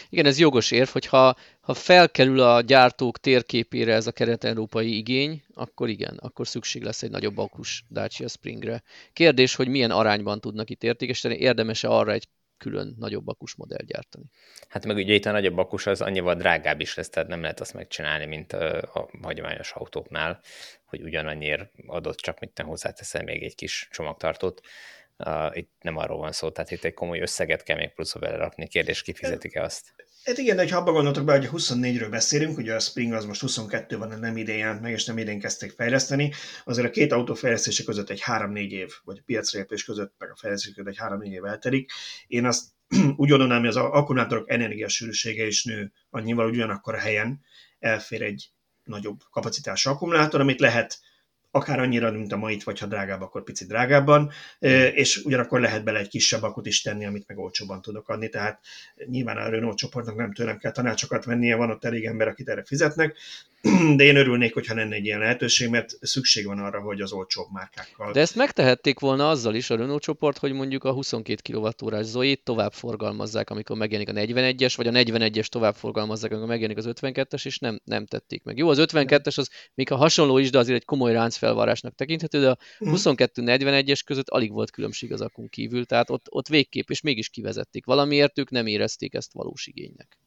Igen, 0.10 0.26
ez 0.26 0.40
jogos 0.40 0.72
érv, 0.72 0.88
hogy 0.90 1.06
ha, 1.06 1.36
felkerül 1.62 2.40
a 2.40 2.62
gyártók 2.62 3.20
térképére 3.20 3.94
ez 3.94 4.08
a 4.08 4.12
kelet-európai 4.12 4.98
igény, 4.98 5.44
akkor 5.54 5.90
igen, 5.90 6.18
akkor 6.18 6.48
szükség 6.48 6.84
lesz 6.84 7.04
egy 7.04 7.12
nagyobb 7.12 7.38
akus 7.38 7.84
Dacia 7.90 8.28
Springre. 8.28 8.84
Kérdés, 9.14 9.56
hogy 9.56 9.68
milyen 9.68 9.92
arányban 9.92 10.40
tudnak 10.40 10.70
itt 10.70 10.84
értékesíteni, 10.84 11.36
érdemes-e 11.36 11.90
arra 11.90 12.12
egy 12.12 12.28
külön 12.58 12.96
nagyobb 13.00 13.28
akus 13.28 13.56
modell 13.56 13.86
gyártani. 13.86 14.26
Hát 14.68 14.86
meg 14.86 14.96
ugye 14.96 15.14
itt 15.14 15.26
a 15.26 15.32
nagyobb 15.32 15.58
akus 15.58 15.86
az 15.86 16.02
annyival 16.02 16.36
drágább 16.36 16.80
is 16.80 16.96
lesz, 16.96 17.10
tehát 17.10 17.30
nem 17.30 17.42
lehet 17.42 17.60
azt 17.60 17.74
megcsinálni, 17.74 18.26
mint 18.26 18.54
a, 18.54 18.78
a 18.78 19.10
hagyományos 19.22 19.72
autóknál, 19.72 20.40
hogy 20.86 21.02
ugyanannyiért 21.02 21.72
adott, 21.88 22.18
csak 22.18 22.40
mit 22.40 22.58
nem 22.58 22.68
hozzáteszel 22.68 23.24
még 23.24 23.44
egy 23.44 23.56
kis 23.56 23.88
csomagtartót. 23.92 24.62
Uh, 25.18 25.58
itt 25.58 25.72
nem 25.82 25.98
arról 25.98 26.18
van 26.18 26.32
szó, 26.32 26.50
tehát 26.50 26.72
itt 26.72 26.84
egy 26.84 26.94
komoly 26.94 27.20
összeget 27.20 27.64
kell 27.64 27.78
még 27.78 27.94
pluszba 27.94 28.20
belerakni. 28.20 28.68
Kérdés, 28.68 29.02
kifizetik-e 29.02 29.62
azt? 29.62 29.94
Hát 30.24 30.38
igen, 30.38 30.56
de 30.56 30.72
ha 30.72 30.78
abba 30.78 30.92
gondoltok 30.92 31.26
be, 31.26 31.38
hogy 31.38 31.50
24-ről 31.52 32.08
beszélünk, 32.10 32.58
ugye 32.58 32.74
a 32.74 32.80
Spring 32.80 33.14
az 33.14 33.26
most 33.26 33.42
22 33.42 33.98
van, 33.98 34.20
nem 34.20 34.38
idén 34.38 34.58
jelent 34.58 34.82
meg, 34.82 34.92
és 34.92 35.06
nem 35.06 35.18
idén 35.18 35.40
kezdték 35.40 35.72
fejleszteni, 35.72 36.34
azért 36.64 36.88
a 36.88 36.90
két 36.90 37.12
autó 37.12 37.34
fejlesztése 37.34 37.84
között 37.84 38.10
egy 38.10 38.22
3-4 38.26 38.70
év, 38.70 38.90
vagy 39.04 39.18
a 39.18 39.24
piacra 39.26 39.60
lépés 39.60 39.84
között, 39.84 40.14
meg 40.18 40.30
a 40.30 40.36
fejlesztés 40.36 40.74
között 40.74 40.90
egy 40.90 41.00
3-4 41.00 41.24
év 41.24 41.46
eltelik. 41.46 41.92
Én 42.28 42.46
azt 42.46 42.66
úgy 43.18 43.30
gondolnám, 43.30 43.60
hogy 43.60 43.70
az 43.70 43.76
akkumulátorok 43.76 44.50
energiasűrűsége 44.50 45.46
is 45.46 45.64
nő 45.64 45.92
annyival, 46.10 46.46
hogy 46.46 46.56
ugyanakkor 46.56 46.96
a 46.96 47.00
helyen 47.00 47.42
elfér 47.80 48.22
egy 48.22 48.50
nagyobb 48.84 49.20
kapacitású 49.32 49.90
akkumulátor, 49.90 50.40
amit 50.40 50.60
lehet 50.60 51.00
akár 51.56 51.80
annyira, 51.80 52.12
mint 52.12 52.32
a 52.32 52.38
mait, 52.38 52.64
vagy 52.64 52.80
ha 52.80 52.86
drágább, 52.86 53.22
akkor 53.22 53.44
picit 53.44 53.68
drágábban, 53.68 54.32
és 54.94 55.18
ugyanakkor 55.18 55.60
lehet 55.60 55.84
bele 55.84 56.00
egy 56.00 56.08
kisebb 56.08 56.44
akut 56.44 56.66
is 56.66 56.82
tenni, 56.82 57.06
amit 57.06 57.28
meg 57.28 57.38
olcsóban 57.38 57.82
tudok 57.82 58.10
adni, 58.10 58.30
tehát 58.30 58.60
nyilván 59.06 59.38
a 59.38 59.50
Renault 59.50 59.78
csoportnak 59.78 60.16
nem 60.16 60.34
tőlem 60.34 60.58
kell 60.58 60.72
tanácsokat 60.72 61.26
vennie, 61.26 61.56
van 61.56 61.70
ott 61.70 61.86
elég 61.86 62.06
ember, 62.06 62.28
akit 62.28 62.50
erre 62.50 62.64
fizetnek, 62.64 63.18
de 63.98 64.04
én 64.04 64.16
örülnék, 64.16 64.54
hogyha 64.54 64.76
lenne 64.76 64.96
egy 64.96 65.06
ilyen 65.06 65.20
lehetőség, 65.20 65.70
mert 65.70 65.98
szükség 66.02 66.46
van 66.46 66.60
arra, 66.60 66.82
hogy 66.82 67.02
az 67.02 67.12
olcsóbb 67.12 67.48
márkákkal. 67.52 68.12
De 68.12 68.20
ezt 68.20 68.36
megtehették 68.36 69.00
volna 69.00 69.30
azzal 69.30 69.56
is 69.56 69.70
a 69.70 69.76
Renault 69.76 70.02
csoport, 70.02 70.38
hogy 70.38 70.54
mondjuk 70.54 70.84
a 70.84 70.92
22 70.92 71.54
kWh 71.54 72.02
Zoe-t 72.02 72.44
tovább 72.44 72.74
forgalmazzák, 72.74 73.50
amikor 73.50 73.78
megjelenik 73.78 74.38
a 74.38 74.42
41-es, 74.42 74.74
vagy 74.76 74.88
a 74.88 74.92
41-es 74.92 75.46
tovább 75.46 75.76
forgalmazzák, 75.76 76.32
amikor 76.32 76.48
megjelenik 76.48 76.78
az 76.78 76.94
52-es, 77.02 77.46
és 77.46 77.60
nem, 77.60 77.82
nem 77.84 78.06
tették 78.06 78.44
meg. 78.44 78.58
Jó, 78.58 78.70
az 78.70 78.78
52-es 78.82 79.38
az 79.38 79.50
még 79.74 79.90
ha 79.90 79.96
hasonló 79.96 80.38
is, 80.38 80.50
de 80.50 80.58
azért 80.58 80.78
egy 80.78 80.86
komoly 80.86 81.12
ráncfelvárásnak 81.12 81.96
tekinthető, 81.96 82.40
de 82.40 82.50
a 82.50 82.58
22-41-es 82.80 83.86
mhm. 83.86 84.06
között 84.06 84.30
alig 84.30 84.52
volt 84.52 84.72
különbség 84.72 85.14
az 85.14 85.22
akun 85.22 85.50
kívül, 85.50 85.86
tehát 85.86 86.10
ott, 86.10 86.26
ott 86.30 86.48
végképp, 86.48 86.90
és 86.90 87.02
mégis 87.02 87.30
kivezették. 87.30 87.86
Valamiért 87.86 88.40
ők 88.40 88.50
nem 88.50 88.68
érezték 88.68 89.14
ezt 89.14 89.34
valós 89.34 89.68
igénynek. 89.68 90.18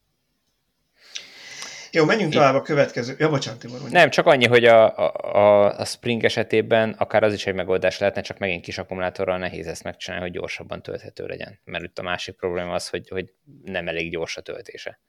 Jó, 1.97 2.05
menjünk 2.05 2.33
tovább 2.33 2.55
a 2.55 2.63
következő. 2.63 3.15
Ja, 3.19 3.29
bocsánat, 3.29 3.61
Tibor. 3.61 3.79
Mondjuk. 3.79 4.01
Nem, 4.01 4.11
csak 4.11 4.27
annyi, 4.27 4.47
hogy 4.47 4.65
a, 4.65 4.97
a, 5.35 5.79
a 5.79 5.85
Spring 5.85 6.25
esetében 6.25 6.91
akár 6.99 7.23
az 7.23 7.33
is 7.33 7.47
egy 7.47 7.55
megoldás 7.55 7.99
lehetne, 7.99 8.21
csak 8.21 8.39
megint 8.39 8.63
kis 8.63 8.79
akkumulátorral 8.79 9.39
nehéz 9.39 9.67
ezt 9.67 9.83
megcsinálni, 9.83 10.25
hogy 10.25 10.35
gyorsabban 10.35 10.83
tölthető 10.83 11.27
legyen. 11.27 11.61
Mert 11.65 11.85
itt 11.85 11.99
a 11.99 12.03
másik 12.03 12.37
probléma 12.37 12.75
az, 12.75 12.89
hogy, 12.89 13.09
hogy 13.09 13.33
nem 13.65 13.89
elég 13.89 14.11
gyors 14.11 14.37
a 14.37 14.41
töltése. 14.41 15.01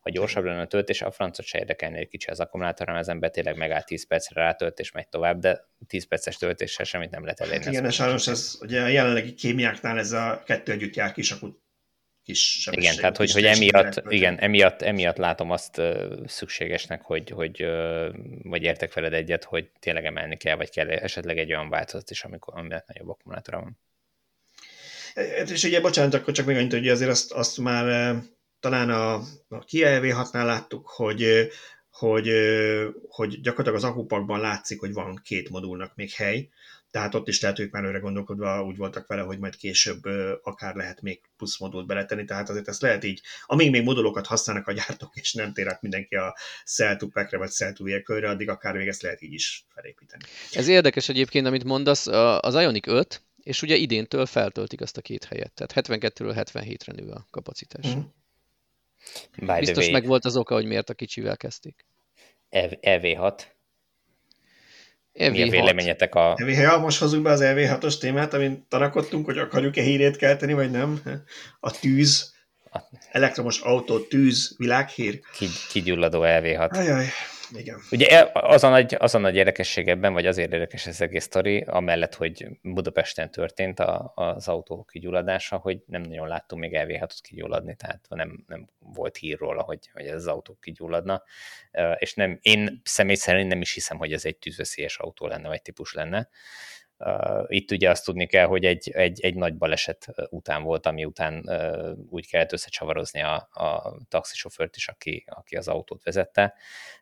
Ha 0.00 0.10
gyorsabb 0.10 0.44
lenne 0.44 0.60
a 0.60 0.66
töltés, 0.66 1.02
a 1.02 1.10
francot 1.10 1.46
se 1.46 1.58
érdekelni, 1.58 1.96
hogy 1.96 2.08
kicsi 2.08 2.30
az 2.30 2.40
akkumulátor, 2.40 2.86
hanem 2.86 3.00
az 3.00 3.08
ember 3.08 3.30
tényleg 3.30 3.56
megáll 3.56 3.82
10 3.82 4.06
percre 4.06 4.42
rátölt, 4.42 4.78
és 4.78 4.92
megy 4.92 5.08
tovább, 5.08 5.38
de 5.38 5.68
10 5.86 6.06
perces 6.06 6.36
töltéssel 6.36 6.84
semmit 6.84 7.10
nem 7.10 7.22
lehet 7.22 7.40
elérni. 7.40 7.64
Hát 7.64 7.74
igen, 7.74 7.90
sajnos 7.90 8.26
ez, 8.26 8.58
ugye 8.60 8.82
a 8.82 8.86
jelenlegi 8.86 9.34
kémiáknál 9.34 9.98
ez 9.98 10.12
a 10.12 10.42
kettő 10.46 10.72
együtt 10.72 10.94
jár 10.94 11.12
kis 11.12 11.30
akut 11.30 11.60
kis 12.24 12.60
sebesség. 12.60 12.84
Igen, 12.84 12.96
tehát 12.96 13.16
hogy, 13.16 13.32
hogy 13.32 13.44
emiatt, 13.44 14.02
igen, 14.08 14.38
emiatt, 14.38 14.82
emiatt 14.82 15.16
látom 15.16 15.50
azt 15.50 15.80
szükségesnek, 16.26 17.02
hogy, 17.02 17.30
hogy 17.30 17.66
vagy 18.42 18.62
értek 18.62 18.94
veled 18.94 19.12
egyet, 19.12 19.44
hogy 19.44 19.70
tényleg 19.78 20.04
emelni 20.04 20.36
kell, 20.36 20.56
vagy 20.56 20.70
kell 20.70 20.88
esetleg 20.88 21.38
egy 21.38 21.52
olyan 21.52 21.68
változat 21.68 22.10
is, 22.10 22.24
amikor 22.24 22.58
amiatt 22.58 22.86
nagyobb 22.86 23.08
akkumulátora 23.08 23.60
van. 23.60 23.78
Hát, 25.14 25.50
és 25.50 25.64
ugye, 25.64 25.80
bocsánat, 25.80 26.14
akkor 26.14 26.34
csak 26.34 26.46
még 26.46 26.56
annyit, 26.56 26.72
hogy 26.72 26.88
azért 26.88 27.10
azt, 27.10 27.32
azt 27.32 27.58
már 27.58 28.14
talán 28.60 28.90
a, 28.90 29.14
a 29.48 29.64
Kia 29.64 30.00
EV6-nál 30.00 30.44
láttuk, 30.44 30.88
hogy, 30.88 31.48
hogy, 31.90 32.30
hogy 33.08 33.40
gyakorlatilag 33.40 33.84
az 33.84 33.90
akupakban 33.90 34.40
látszik, 34.40 34.80
hogy 34.80 34.92
van 34.92 35.20
két 35.24 35.48
modulnak 35.48 35.94
még 35.94 36.10
hely, 36.10 36.48
tehát 36.92 37.14
ott 37.14 37.28
is 37.28 37.40
lehet, 37.40 37.56
hogy 37.56 37.68
már 37.70 37.84
őre 37.84 37.98
gondolkodva 37.98 38.64
úgy 38.64 38.76
voltak 38.76 39.06
vele, 39.06 39.22
hogy 39.22 39.38
majd 39.38 39.56
később 39.56 40.02
akár 40.42 40.74
lehet 40.74 41.02
még 41.02 41.20
plusz 41.36 41.58
modult 41.58 41.86
beletenni, 41.86 42.24
tehát 42.24 42.48
azért 42.48 42.68
ezt 42.68 42.82
lehet 42.82 43.04
így, 43.04 43.20
amíg 43.46 43.70
még 43.70 43.82
modulokat 43.82 44.26
használnak 44.26 44.66
a 44.66 44.72
gyártók, 44.72 45.16
és 45.16 45.32
nem 45.32 45.52
tér 45.52 45.68
át 45.68 45.82
mindenki 45.82 46.14
a 46.14 46.36
pack 47.12 47.36
vagy 47.36 47.50
vehicle 47.78 48.28
addig 48.28 48.48
akár 48.48 48.74
még 48.74 48.88
ezt 48.88 49.02
lehet 49.02 49.22
így 49.22 49.32
is 49.32 49.66
felépíteni. 49.74 50.22
Ez 50.52 50.68
érdekes 50.68 51.08
egyébként, 51.08 51.46
amit 51.46 51.64
mondasz, 51.64 52.06
az 52.40 52.54
Ionic 52.54 52.86
5, 52.86 53.22
és 53.42 53.62
ugye 53.62 53.74
idéntől 53.74 54.26
feltöltik 54.26 54.80
azt 54.80 54.96
a 54.96 55.00
két 55.00 55.24
helyet, 55.24 55.52
tehát 55.52 55.88
72-ről 55.88 56.46
77-re 56.52 56.92
nő 56.92 57.10
a 57.10 57.26
kapacitás. 57.30 57.86
Mm. 57.94 58.00
Biztos 59.58 59.90
meg 59.90 60.06
volt 60.06 60.24
az 60.24 60.36
oka, 60.36 60.54
hogy 60.54 60.66
miért 60.66 60.90
a 60.90 60.94
kicsivel 60.94 61.36
kezdték. 61.36 61.86
EV6, 62.50 62.78
EV6. 62.82 63.40
Mi 65.12 65.42
a 65.42 65.50
véleményetek 65.50 66.14
a... 66.14 66.34
EV6, 66.36 66.80
most 66.80 66.98
hozzuk 66.98 67.22
be 67.22 67.30
az 67.30 67.40
EV6-os 67.42 67.98
témát, 67.98 68.34
amin 68.34 68.66
tanakodtunk, 68.68 69.24
hogy 69.24 69.38
akarjuk-e 69.38 69.82
hírét 69.82 70.16
kelteni, 70.16 70.52
vagy 70.52 70.70
nem. 70.70 71.02
A 71.60 71.78
tűz, 71.78 72.34
elektromos 73.10 73.60
autó, 73.60 73.98
tűz, 73.98 74.54
világhír. 74.58 75.20
Kigyulladó 75.68 76.20
EV6. 76.24 76.70
Ajaj. 76.70 77.06
Igen. 77.54 77.80
Ugye 77.90 78.08
e, 78.08 78.30
az 78.32 78.64
a, 78.64 78.68
nagy, 78.68 78.96
az 78.98 79.14
a 79.14 79.18
nagy 79.18 79.36
érdekesség 79.36 79.88
ebben, 79.88 80.12
vagy 80.12 80.26
azért 80.26 80.52
érdekes 80.52 80.86
ez 80.86 81.00
egész 81.00 81.24
sztori, 81.24 81.60
amellett, 81.60 82.14
hogy 82.14 82.46
Budapesten 82.62 83.30
történt 83.30 83.80
a, 83.80 84.12
az 84.14 84.48
autó 84.48 84.84
kigyulladása, 84.84 85.56
hogy 85.56 85.82
nem 85.86 86.02
nagyon 86.02 86.28
láttunk 86.28 86.62
még 86.62 86.74
elvéhatot 86.74 87.20
kigyulladni, 87.20 87.76
tehát 87.76 88.06
nem, 88.08 88.44
nem 88.46 88.68
volt 88.78 89.16
hír 89.16 89.38
róla, 89.38 89.62
hogy, 89.62 89.90
hogy 89.92 90.06
ez 90.06 90.14
az 90.14 90.26
autó 90.26 90.58
kigyulladna, 90.60 91.22
és 91.98 92.14
nem, 92.14 92.38
én 92.42 92.80
személy 92.84 93.14
szerint 93.14 93.48
nem 93.48 93.60
is 93.60 93.72
hiszem, 93.72 93.98
hogy 93.98 94.12
ez 94.12 94.24
egy 94.24 94.36
tűzveszélyes 94.36 94.98
autó 94.98 95.26
lenne, 95.26 95.48
vagy 95.48 95.62
típus 95.62 95.94
lenne. 95.94 96.28
Itt 97.46 97.70
ugye 97.70 97.90
azt 97.90 98.04
tudni 98.04 98.26
kell, 98.26 98.46
hogy 98.46 98.64
egy, 98.64 98.90
egy, 98.90 99.20
egy 99.20 99.34
nagy 99.34 99.56
baleset 99.56 100.06
után 100.30 100.62
volt, 100.62 100.86
ami 100.86 101.04
után 101.04 101.50
úgy 102.10 102.28
kellett 102.28 102.52
összecsavarozni 102.52 103.22
a, 103.22 103.48
a 103.52 103.96
taxisofőrt 104.08 104.76
is, 104.76 104.88
aki, 104.88 105.24
aki 105.26 105.56
az 105.56 105.68
autót 105.68 106.02
vezette, 106.02 106.54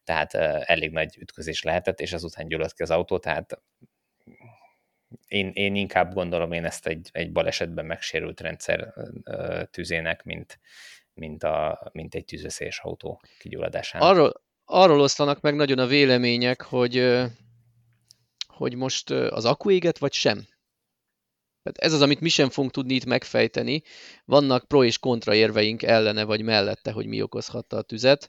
tehát 0.05 0.35
elég 0.65 0.91
nagy 0.91 1.17
ütközés 1.19 1.63
lehetett, 1.63 2.01
és 2.01 2.13
azután 2.13 2.49
gyulladt 2.49 2.75
ki 2.75 2.83
az 2.83 2.91
autó, 2.91 3.19
tehát 3.19 3.63
én, 5.27 5.51
én 5.55 5.75
inkább 5.75 6.13
gondolom 6.15 6.53
én 6.53 6.65
ezt 6.65 6.87
egy, 6.87 7.09
egy 7.13 7.33
balesetben 7.33 7.87
megsérült 7.87 8.41
rendszer 8.41 8.95
tüzének, 9.71 10.25
mint, 10.25 10.59
mint, 11.15 11.43
a, 11.43 11.91
mint 11.93 12.15
egy 12.15 12.25
tűzveszélyes 12.25 12.79
autó 12.79 13.21
kigyulladásának. 13.39 14.09
Arról, 14.09 14.43
arról 14.65 15.01
osztanak 15.01 15.41
meg 15.41 15.55
nagyon 15.55 15.79
a 15.79 15.87
vélemények, 15.87 16.63
hogy 16.63 16.97
hogy 18.61 18.75
most 18.75 19.11
az 19.11 19.45
akku 19.45 19.71
éget, 19.71 19.99
vagy 19.99 20.13
sem. 20.13 20.37
Tehát 21.63 21.79
ez 21.79 21.93
az, 21.93 22.03
amit 22.03 22.21
mi 22.21 22.29
sem 22.29 22.49
fogunk 22.51 22.73
tudni 22.73 22.95
itt 22.95 23.05
megfejteni. 23.05 23.83
Vannak 24.25 24.65
pro 24.65 24.85
és 24.85 24.99
kontra 24.99 25.35
érveink 25.35 25.83
ellene 25.83 26.25
vagy 26.25 26.43
mellette, 26.43 26.93
hogy 26.93 27.07
mi 27.07 27.23
okozhatta 27.23 27.77
a 27.77 27.83
tüzet. 27.83 28.29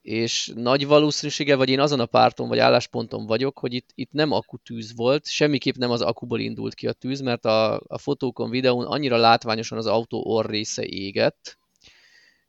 És 0.00 0.52
nagy 0.54 0.86
valószínűsége, 0.86 1.56
vagy 1.56 1.68
én 1.68 1.80
azon 1.80 2.00
a 2.00 2.06
párton 2.06 2.48
vagy 2.48 2.58
állásponton 2.58 3.26
vagyok, 3.26 3.58
hogy 3.58 3.74
itt, 3.74 3.90
itt 3.94 4.12
nem 4.12 4.32
akutűz 4.32 4.94
volt, 4.94 5.28
semmiképp 5.28 5.76
nem 5.76 5.90
az 5.90 6.00
akuból 6.00 6.40
indult 6.40 6.74
ki 6.74 6.86
a 6.86 6.92
tűz, 6.92 7.20
mert 7.20 7.44
a, 7.44 7.82
a 7.86 7.98
fotókon, 7.98 8.50
videón 8.50 8.86
annyira 8.86 9.16
látványosan 9.16 9.78
az 9.78 9.86
autó 9.86 10.24
orr 10.24 10.50
része 10.50 10.84
égett, 10.84 11.58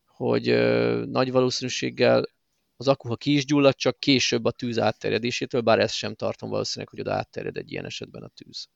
hogy 0.05 0.49
ö, 0.49 1.03
nagy 1.05 1.31
valószínűséggel 1.31 2.23
az 2.77 2.87
akku, 2.87 3.07
ha 3.07 3.15
ki 3.15 3.33
is 3.35 3.45
gyullad, 3.45 3.75
csak 3.75 3.99
később 3.99 4.45
a 4.45 4.51
tűz 4.51 4.79
átterjedésétől, 4.79 5.61
bár 5.61 5.79
ezt 5.79 5.95
sem 5.95 6.15
tartom 6.15 6.49
valószínűleg, 6.49 6.89
hogy 6.89 6.99
oda 6.99 7.13
átterjed 7.13 7.57
egy 7.57 7.71
ilyen 7.71 7.85
esetben 7.85 8.23
a 8.23 8.27
tűz. 8.27 8.67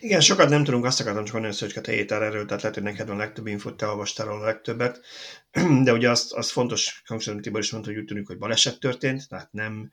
Igen, 0.00 0.20
sokat 0.20 0.48
nem 0.48 0.64
tudunk, 0.64 0.84
azt 0.84 1.00
akartam 1.00 1.24
csak 1.24 1.34
mondani, 1.34 1.54
hogy 1.58 2.06
te 2.06 2.14
erről, 2.14 2.44
tehát 2.44 2.62
lehet, 2.62 2.74
hogy 2.74 2.82
neked 2.82 3.08
van 3.08 3.16
legtöbb 3.16 3.46
infot, 3.46 3.76
te 3.76 3.86
olvastál 3.86 4.28
a 4.28 4.44
legtöbbet, 4.44 5.00
de 5.84 5.92
ugye 5.92 6.10
azt, 6.10 6.32
azt 6.32 6.50
fontos, 6.50 7.02
hangsúlyozom, 7.04 7.42
Tibor 7.42 7.60
is 7.60 7.70
mondta, 7.70 7.90
hogy 7.90 7.98
úgy 8.00 8.06
tűnik, 8.06 8.26
hogy 8.26 8.38
baleset 8.38 8.80
történt, 8.80 9.28
tehát 9.28 9.52
nem, 9.52 9.90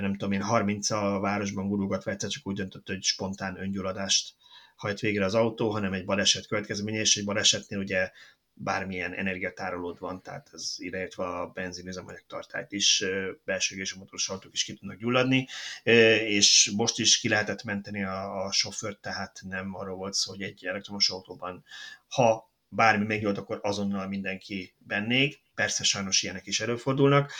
nem 0.00 0.12
tudom 0.12 0.32
én, 0.32 0.42
30 0.42 0.90
a 0.90 1.18
városban 1.20 1.68
gurulgatva 1.68 2.10
egyszer 2.10 2.30
csak 2.30 2.46
úgy 2.46 2.56
döntött, 2.56 2.86
hogy 2.86 3.02
spontán 3.02 3.60
öngyulladást 3.60 4.34
hajt 4.76 5.00
végre 5.00 5.24
az 5.24 5.34
autó, 5.34 5.70
hanem 5.70 5.92
egy 5.92 6.04
baleset 6.04 6.46
következménye, 6.46 7.00
és 7.00 7.16
egy 7.16 7.24
balesetnél 7.24 7.78
ugye 7.78 8.10
bármilyen 8.58 9.12
energiatárolód 9.14 9.98
van, 9.98 10.22
tehát 10.22 10.50
ez 10.52 10.74
ideértve 10.78 11.24
a 11.24 11.46
benzinüzemanyag 11.46 12.22
tartályt 12.26 12.72
is, 12.72 13.04
belső 13.44 13.76
és 13.76 13.94
motoros 13.94 14.28
autók 14.28 14.52
is 14.52 14.64
ki 14.64 14.74
tudnak 14.74 14.98
gyulladni, 14.98 15.48
és 15.82 16.72
most 16.76 16.98
is 16.98 17.18
ki 17.18 17.28
lehetett 17.28 17.62
menteni 17.62 18.04
a, 18.04 18.44
a 18.44 18.52
sofőrt, 18.52 19.00
tehát 19.00 19.40
nem 19.48 19.74
arról 19.74 19.96
volt 19.96 20.14
szó, 20.14 20.30
hogy 20.30 20.42
egy 20.42 20.66
elektromos 20.66 21.10
autóban, 21.10 21.64
ha 22.08 22.50
bármi 22.68 23.04
megjolt, 23.04 23.38
akkor 23.38 23.58
azonnal 23.62 24.08
mindenki 24.08 24.74
bennék. 24.78 25.40
Persze 25.54 25.84
sajnos 25.84 26.22
ilyenek 26.22 26.46
is 26.46 26.60
előfordulnak, 26.60 27.32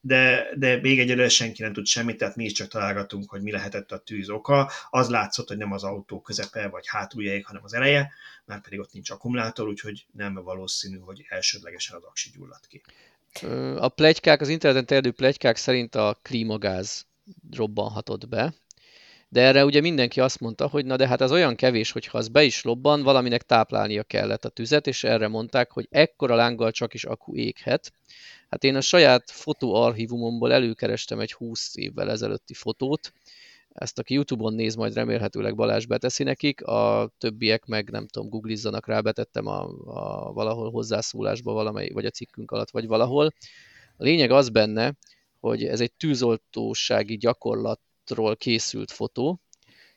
de, 0.00 0.48
de 0.56 0.76
még 0.80 0.98
egyelőre 0.98 1.28
senki 1.28 1.62
nem 1.62 1.72
tud 1.72 1.86
semmit, 1.86 2.16
tehát 2.16 2.36
mi 2.36 2.44
is 2.44 2.52
csak 2.52 2.68
találgatunk, 2.68 3.30
hogy 3.30 3.42
mi 3.42 3.50
lehetett 3.50 3.92
a 3.92 3.98
tűz 3.98 4.30
oka. 4.30 4.70
Az 4.90 5.08
látszott, 5.08 5.48
hogy 5.48 5.56
nem 5.56 5.72
az 5.72 5.84
autó 5.84 6.20
közepe 6.20 6.68
vagy 6.68 6.84
hátuljáig, 6.86 7.46
hanem 7.46 7.64
az 7.64 7.74
eleje, 7.74 8.12
már 8.44 8.60
pedig 8.60 8.78
ott 8.78 8.92
nincs 8.92 9.10
akkumulátor, 9.10 9.68
úgyhogy 9.68 10.06
nem 10.12 10.34
valószínű, 10.34 10.98
hogy 10.98 11.26
elsődlegesen 11.28 11.96
az 11.96 12.02
aksi 12.02 12.30
gyulladt 12.34 12.66
ki. 12.66 12.82
A 13.76 13.88
plegykák, 13.88 14.40
az 14.40 14.48
interneten 14.48 14.86
terjedő 14.86 15.12
plegykák 15.12 15.56
szerint 15.56 15.94
a 15.94 16.18
klímagáz 16.22 17.06
robbanhatott 17.56 18.28
be, 18.28 18.54
de 19.28 19.40
erre 19.40 19.64
ugye 19.64 19.80
mindenki 19.80 20.20
azt 20.20 20.40
mondta, 20.40 20.68
hogy 20.68 20.84
na 20.84 20.96
de 20.96 21.08
hát 21.08 21.20
ez 21.20 21.32
olyan 21.32 21.54
kevés, 21.54 21.92
hogy 21.92 22.06
ha 22.06 22.18
az 22.18 22.28
be 22.28 22.44
is 22.44 22.62
lobban, 22.62 23.02
valaminek 23.02 23.42
táplálnia 23.42 24.02
kellett 24.02 24.44
a 24.44 24.48
tüzet, 24.48 24.86
és 24.86 25.04
erre 25.04 25.28
mondták, 25.28 25.70
hogy 25.70 25.86
ekkora 25.90 26.34
lánggal 26.34 26.70
csak 26.70 26.94
is 26.94 27.04
akku 27.04 27.34
éghet. 27.34 27.92
Hát 28.48 28.64
én 28.64 28.74
a 28.74 28.80
saját 28.80 29.30
fotóarchívumomból 29.30 30.52
előkerestem 30.52 31.20
egy 31.20 31.32
20 31.32 31.76
évvel 31.76 32.10
ezelőtti 32.10 32.54
fotót, 32.54 33.12
ezt 33.78 33.98
aki 33.98 34.14
Youtube-on 34.14 34.54
néz, 34.54 34.74
majd 34.74 34.94
remélhetőleg 34.94 35.54
Balázs 35.54 35.86
beteszi 35.86 36.22
nekik, 36.22 36.62
a 36.62 37.10
többiek 37.18 37.66
meg 37.66 37.90
nem 37.90 38.06
tudom, 38.06 38.28
googlizzanak 38.28 38.86
rá, 38.86 39.00
betettem 39.00 39.46
a, 39.46 39.68
a 39.84 40.32
valahol 40.32 40.70
hozzászólásba 40.70 41.52
valamely, 41.52 41.90
vagy 41.90 42.06
a 42.06 42.10
cikkünk 42.10 42.50
alatt, 42.50 42.70
vagy 42.70 42.86
valahol. 42.86 43.32
A 43.96 44.02
lényeg 44.02 44.30
az 44.30 44.48
benne, 44.48 44.94
hogy 45.40 45.64
ez 45.64 45.80
egy 45.80 45.92
tűzoltósági 45.92 47.16
gyakorlat 47.16 47.80
ról 48.10 48.36
készült 48.36 48.90
fotó, 48.90 49.40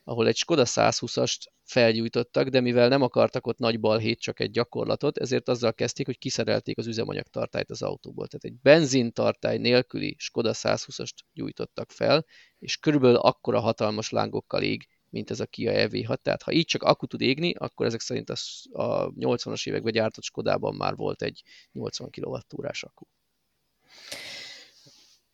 ahol 0.04 0.26
egy 0.26 0.36
Skoda 0.36 0.62
120-ast 0.66 1.38
felgyújtottak, 1.64 2.48
de 2.48 2.60
mivel 2.60 2.88
nem 2.88 3.02
akartak 3.02 3.46
ott 3.46 3.58
nagy 3.58 3.80
balhét, 3.80 4.20
csak 4.20 4.40
egy 4.40 4.50
gyakorlatot, 4.50 5.18
ezért 5.18 5.48
azzal 5.48 5.72
kezdték, 5.72 6.06
hogy 6.06 6.18
kiszerelték 6.18 6.78
az 6.78 6.86
üzemanyagtartályt 6.86 7.70
az 7.70 7.82
autóból. 7.82 8.26
Tehát 8.26 8.44
egy 8.44 8.60
benzintartály 8.62 9.58
nélküli 9.58 10.16
Skoda 10.18 10.52
120-ast 10.54 11.14
gyújtottak 11.32 11.90
fel, 11.90 12.24
és 12.58 12.76
körülbelül 12.76 13.16
akkora 13.16 13.60
hatalmas 13.60 14.10
lángokkal 14.10 14.62
ég, 14.62 14.88
mint 15.08 15.30
ez 15.30 15.40
a 15.40 15.46
Kia 15.46 15.72
EV6. 15.74 16.16
Tehát 16.16 16.42
ha 16.42 16.52
így 16.52 16.66
csak 16.66 16.82
akku 16.82 17.06
tud 17.06 17.20
égni, 17.20 17.54
akkor 17.54 17.86
ezek 17.86 18.00
szerint 18.00 18.30
a 18.30 19.10
80-as 19.10 19.68
években 19.68 19.92
gyártott 19.92 20.24
Skodában 20.24 20.74
már 20.74 20.96
volt 20.96 21.22
egy 21.22 21.42
80 21.72 22.10
kWh-s 22.10 22.82
akku. 22.82 23.04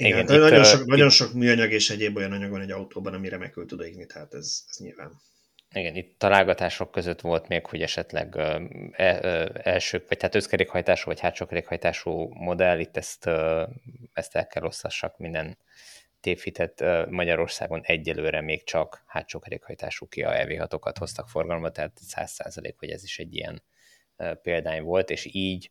Igen, 0.00 0.24
Igen 0.24 0.40
nagyon, 0.40 0.64
sok, 0.64 0.80
itt... 0.80 0.86
nagyon 0.86 1.10
sok 1.10 1.32
műanyag 1.32 1.72
és 1.72 1.90
egyéb 1.90 2.16
olyan 2.16 2.32
anyag 2.32 2.50
van 2.50 2.60
egy 2.60 2.70
autóban, 2.70 3.14
ami 3.14 3.28
remekül 3.28 3.66
tud 3.66 3.80
égni, 3.80 4.06
tehát 4.06 4.34
ez, 4.34 4.64
ez 4.68 4.76
nyilván. 4.78 5.20
Igen, 5.72 5.94
itt 5.94 6.18
találgatások 6.18 6.90
között 6.90 7.20
volt 7.20 7.48
még, 7.48 7.66
hogy 7.66 7.82
esetleg 7.82 8.36
e, 8.92 9.50
első, 9.62 10.04
vagy 10.08 10.18
tehát 10.18 10.34
összkerékhajtású, 10.34 11.06
vagy 11.06 11.20
hátsókerékhajtású 11.20 12.28
modell, 12.34 12.78
itt 12.78 12.96
ezt, 12.96 13.26
ezt 14.12 14.36
el 14.36 14.46
kell 14.46 14.62
osztassak 14.62 15.18
minden 15.18 15.58
tévhitet 16.20 16.84
Magyarországon 17.08 17.80
egyelőre 17.84 18.40
még 18.40 18.64
csak 18.64 19.02
hátsókerékhajtású 19.06 20.08
Kia 20.08 20.30
EV6-okat 20.32 20.94
hoztak 20.98 21.28
forgalomba, 21.28 21.70
tehát 21.70 22.00
100% 22.14 22.74
hogy 22.78 22.90
ez 22.90 23.02
is 23.02 23.18
egy 23.18 23.34
ilyen 23.34 23.62
példány 24.42 24.82
volt, 24.82 25.10
és 25.10 25.28
így 25.32 25.70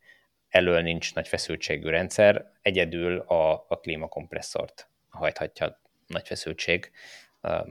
elől 0.50 0.82
nincs 0.82 1.14
nagy 1.14 1.28
feszültségű 1.28 1.90
rendszer, 1.90 2.52
egyedül 2.62 3.20
a, 3.20 3.66
a 3.68 3.80
klímakompresszort 3.80 4.90
hajthatja 5.10 5.82
nagy 6.08 6.28
feszültség, 6.28 6.92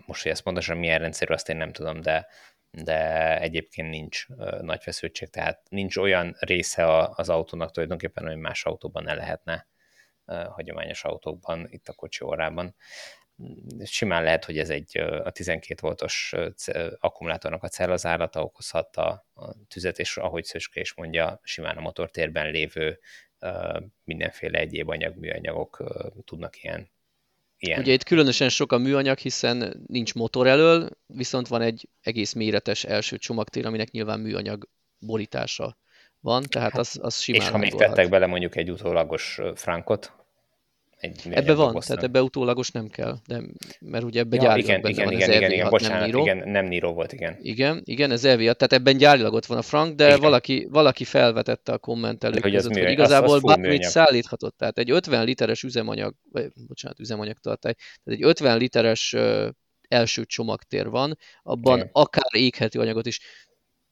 most, 0.06 0.22
hogy 0.22 0.30
ez 0.30 0.40
pontosan 0.40 0.76
milyen 0.76 0.98
rendszerű, 0.98 1.32
azt 1.32 1.48
én 1.48 1.56
nem 1.56 1.72
tudom, 1.72 2.00
de, 2.00 2.26
de 2.70 3.40
egyébként 3.40 3.90
nincs 3.90 4.26
nagy 4.60 4.82
feszültség, 4.82 5.28
tehát 5.30 5.62
nincs 5.68 5.96
olyan 5.96 6.36
része 6.38 7.08
az 7.08 7.28
autónak 7.28 7.70
tulajdonképpen, 7.70 8.26
hogy 8.26 8.36
más 8.36 8.64
autóban 8.64 9.02
ne 9.02 9.14
lehetne, 9.14 9.66
hagyományos 10.26 11.04
autókban, 11.04 11.66
itt 11.70 11.88
a 11.88 11.92
kocsi 11.92 12.24
órában. 12.24 12.74
Simán 13.84 14.22
lehet, 14.22 14.44
hogy 14.44 14.58
ez 14.58 14.70
egy 14.70 14.98
a 14.98 15.30
12 15.30 15.80
voltos 15.80 16.34
akkumulátornak 16.98 17.62
a 17.62 17.68
cellazárata 17.68 18.42
okozhatta 18.42 19.26
a 19.34 19.54
tüzet, 19.68 19.98
és 19.98 20.16
ahogy 20.16 20.44
Szöcske 20.44 20.80
is 20.80 20.94
mondja, 20.94 21.40
simán 21.42 21.76
a 21.76 21.80
motortérben 21.80 22.50
lévő 22.50 22.98
mindenféle 24.04 24.58
egyéb 24.58 24.88
anyag, 24.88 25.16
műanyagok 25.16 25.82
tudnak 26.24 26.62
ilyen 26.62 26.94
Ilyen. 27.58 27.80
Ugye 27.80 27.92
itt 27.92 28.02
különösen 28.02 28.48
sok 28.48 28.72
a 28.72 28.78
műanyag, 28.78 29.18
hiszen 29.18 29.84
nincs 29.86 30.14
motor 30.14 30.46
elől, 30.46 30.88
viszont 31.06 31.48
van 31.48 31.62
egy 31.62 31.88
egész 32.00 32.32
méretes 32.32 32.84
első 32.84 33.16
csomagtér, 33.16 33.66
aminek 33.66 33.90
nyilván 33.90 34.20
műanyag 34.20 34.68
borítása 34.98 35.78
van, 36.20 36.42
tehát 36.42 36.70
hát, 36.70 36.80
az, 36.80 36.98
az 37.02 37.20
simán 37.20 37.40
És 37.40 37.48
ha 37.48 37.58
még 37.58 37.74
tettek 37.74 38.08
bele 38.08 38.26
mondjuk 38.26 38.56
egy 38.56 38.70
utólagos 38.70 39.40
frankot, 39.54 40.12
egy 40.96 41.20
ebbe 41.30 41.54
van, 41.54 41.72
bosszan. 41.72 41.96
tehát 41.96 42.08
ebbe 42.10 42.22
utólagos 42.22 42.70
nem 42.70 42.88
kell, 42.88 43.16
de, 43.26 43.42
mert 43.80 44.04
ugye 44.04 44.20
ebbe 44.20 44.36
ja, 44.36 44.42
gyárilag 44.42 44.68
igen, 44.68 44.90
igen, 44.90 45.04
van 45.04 45.14
igen, 45.14 45.30
igen, 45.30 45.52
igen, 45.52 45.68
bocsánat, 45.68 45.98
nem 45.98 46.06
Niro. 46.06 46.20
igen, 46.22 46.48
nem 46.48 46.66
Niro 46.66 46.92
volt, 46.92 47.12
igen. 47.12 47.36
Igen, 47.40 47.80
igen, 47.84 48.10
ez 48.10 48.24
elviat, 48.24 48.56
tehát 48.56 48.72
ebben 48.72 48.96
gyárilag 48.96 49.32
ott 49.32 49.46
van 49.46 49.58
a 49.58 49.62
frank, 49.62 49.94
de 49.94 50.06
igen. 50.06 50.20
valaki, 50.20 50.66
valaki 50.70 51.04
felvetette 51.04 51.72
a 51.72 51.78
kommentelők 51.78 52.42
hogy 52.42 52.52
között, 52.52 52.72
hogy 52.72 52.90
igazából 52.90 53.34
az, 53.34 53.42
az 53.42 53.42
bármit 53.42 53.82
szállíthatott, 53.82 54.56
tehát 54.56 54.78
egy 54.78 54.90
50 54.90 55.24
literes 55.24 55.62
üzemanyag, 55.62 56.14
vagy 56.32 56.52
bocsánat, 56.66 57.00
üzemanyagtartály, 57.00 57.72
tehát 58.04 58.20
egy 58.20 58.24
50 58.24 58.58
literes 58.58 59.16
első 59.88 60.24
csomagtér 60.24 60.88
van, 60.88 61.18
abban 61.42 61.76
igen. 61.76 61.90
akár 61.92 62.30
éghető 62.30 62.80
anyagot 62.80 63.06
is 63.06 63.20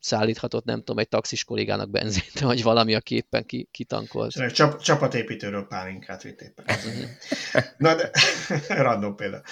szállíthatott, 0.05 0.65
nem 0.65 0.79
tudom, 0.79 0.99
egy 0.99 1.09
taxis 1.09 1.45
kollégának 1.45 1.91
benzint, 1.91 2.41
vagy 2.41 2.63
valami, 2.63 2.95
a 2.95 3.01
képen 3.01 3.47
ki, 3.47 3.69
kitankolt. 3.71 4.53
Csap, 4.53 4.83
csapatépítőről 4.83 5.67
pálinkát 5.67 6.23
vitt 6.23 6.41
éppen. 6.41 6.65
Na 7.79 7.95
de, 7.95 8.11
random 8.83 9.17
példa. 9.17 9.43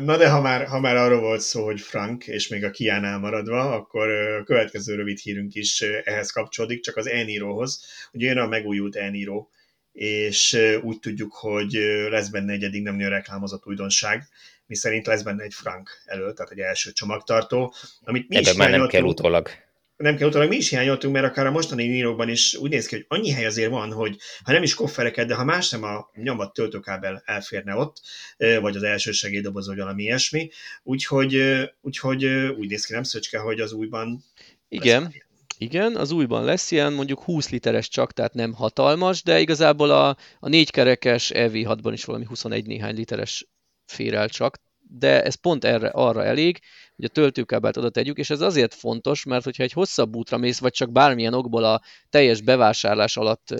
Na 0.00 0.16
de 0.16 0.30
ha 0.30 0.40
már, 0.40 0.66
ha 0.66 0.80
már 0.80 0.96
arról 0.96 1.20
volt 1.20 1.40
szó, 1.40 1.64
hogy 1.64 1.80
Frank, 1.80 2.26
és 2.26 2.48
még 2.48 2.64
a 2.64 2.70
Kiánál 2.70 3.18
maradva, 3.18 3.74
akkor 3.74 4.08
a 4.10 4.44
következő 4.44 4.94
rövid 4.94 5.18
hírünk 5.18 5.54
is 5.54 5.80
ehhez 6.04 6.30
kapcsolódik, 6.30 6.82
csak 6.82 6.96
az 6.96 7.08
Enirohoz. 7.08 7.84
Ugye 8.12 8.26
jön 8.26 8.38
a 8.38 8.46
megújult 8.46 8.96
Eniro, 8.96 9.46
és 9.92 10.58
úgy 10.82 10.98
tudjuk, 10.98 11.32
hogy 11.32 11.72
lesz 12.10 12.28
benne 12.28 12.52
egy 12.52 12.62
eddig 12.62 12.82
nem 12.82 12.94
nagyon 12.94 13.10
reklámozott 13.10 13.66
újdonság, 13.66 14.28
mi 14.70 14.76
szerint 14.76 15.06
lesz 15.06 15.22
benne 15.22 15.42
egy 15.42 15.54
frank 15.54 15.90
elő, 16.04 16.32
tehát 16.32 16.50
egy 16.52 16.58
első 16.58 16.92
csomagtartó, 16.92 17.74
amit 18.00 18.28
mi 18.28 18.36
Ebben 18.36 18.52
is 18.52 18.58
már 18.58 18.70
nem 18.70 18.86
kell 18.86 19.02
utólag. 19.02 19.48
Nem 19.96 20.16
kell 20.16 20.28
utólag, 20.28 20.48
mi 20.48 20.56
is 20.56 20.68
hiányoltunk, 20.68 21.14
mert 21.14 21.26
akár 21.26 21.46
a 21.46 21.50
mostani 21.50 21.86
nírokban 21.86 22.28
is 22.28 22.54
úgy 22.54 22.70
néz 22.70 22.86
ki, 22.86 22.94
hogy 22.94 23.04
annyi 23.08 23.30
hely 23.30 23.46
azért 23.46 23.70
van, 23.70 23.92
hogy 23.92 24.16
ha 24.44 24.52
nem 24.52 24.62
is 24.62 24.74
koffereket, 24.74 25.26
de 25.26 25.34
ha 25.34 25.44
más 25.44 25.70
nem 25.70 25.82
a 25.82 26.10
nyomat 26.14 26.52
töltőkábel 26.52 27.22
elférne 27.24 27.74
ott, 27.74 28.00
vagy 28.36 28.76
az 28.76 28.82
első 28.82 29.10
segélydoboz, 29.12 29.66
vagy 29.66 29.78
valami 29.78 30.02
ilyesmi, 30.02 30.50
úgyhogy, 30.82 31.42
úgyhogy 31.80 32.24
úgy 32.58 32.68
néz 32.68 32.84
ki, 32.84 32.92
nem 32.92 33.02
szöcske, 33.02 33.38
hogy 33.38 33.60
az 33.60 33.72
újban 33.72 34.24
igen, 34.68 35.14
igen, 35.58 35.96
az 35.96 36.10
újban 36.10 36.44
lesz 36.44 36.70
ilyen, 36.70 36.92
mondjuk 36.92 37.22
20 37.22 37.50
literes 37.50 37.88
csak, 37.88 38.12
tehát 38.12 38.34
nem 38.34 38.52
hatalmas, 38.52 39.22
de 39.22 39.40
igazából 39.40 39.90
a, 39.90 40.16
a 40.40 40.48
négykerekes 40.48 41.30
EV6-ban 41.34 41.90
is 41.92 42.04
valami 42.04 42.24
21 42.24 42.66
néhány 42.66 42.94
literes 42.94 43.49
fér 43.90 44.14
el 44.14 44.28
csak, 44.28 44.56
de 44.78 45.22
ez 45.22 45.34
pont 45.34 45.64
erre, 45.64 45.88
arra 45.88 46.24
elég, 46.24 46.58
hogy 47.00 47.08
a 47.08 47.20
töltőkábelt 47.20 47.76
oda 47.76 47.90
tegyük, 47.90 48.18
és 48.18 48.30
ez 48.30 48.40
azért 48.40 48.74
fontos, 48.74 49.24
mert 49.24 49.44
hogyha 49.44 49.62
egy 49.62 49.72
hosszabb 49.72 50.16
útra 50.16 50.36
mész, 50.36 50.58
vagy 50.58 50.72
csak 50.72 50.92
bármilyen 50.92 51.34
okból 51.34 51.64
a 51.64 51.80
teljes 52.10 52.40
bevásárlás 52.40 53.16
alatt, 53.16 53.54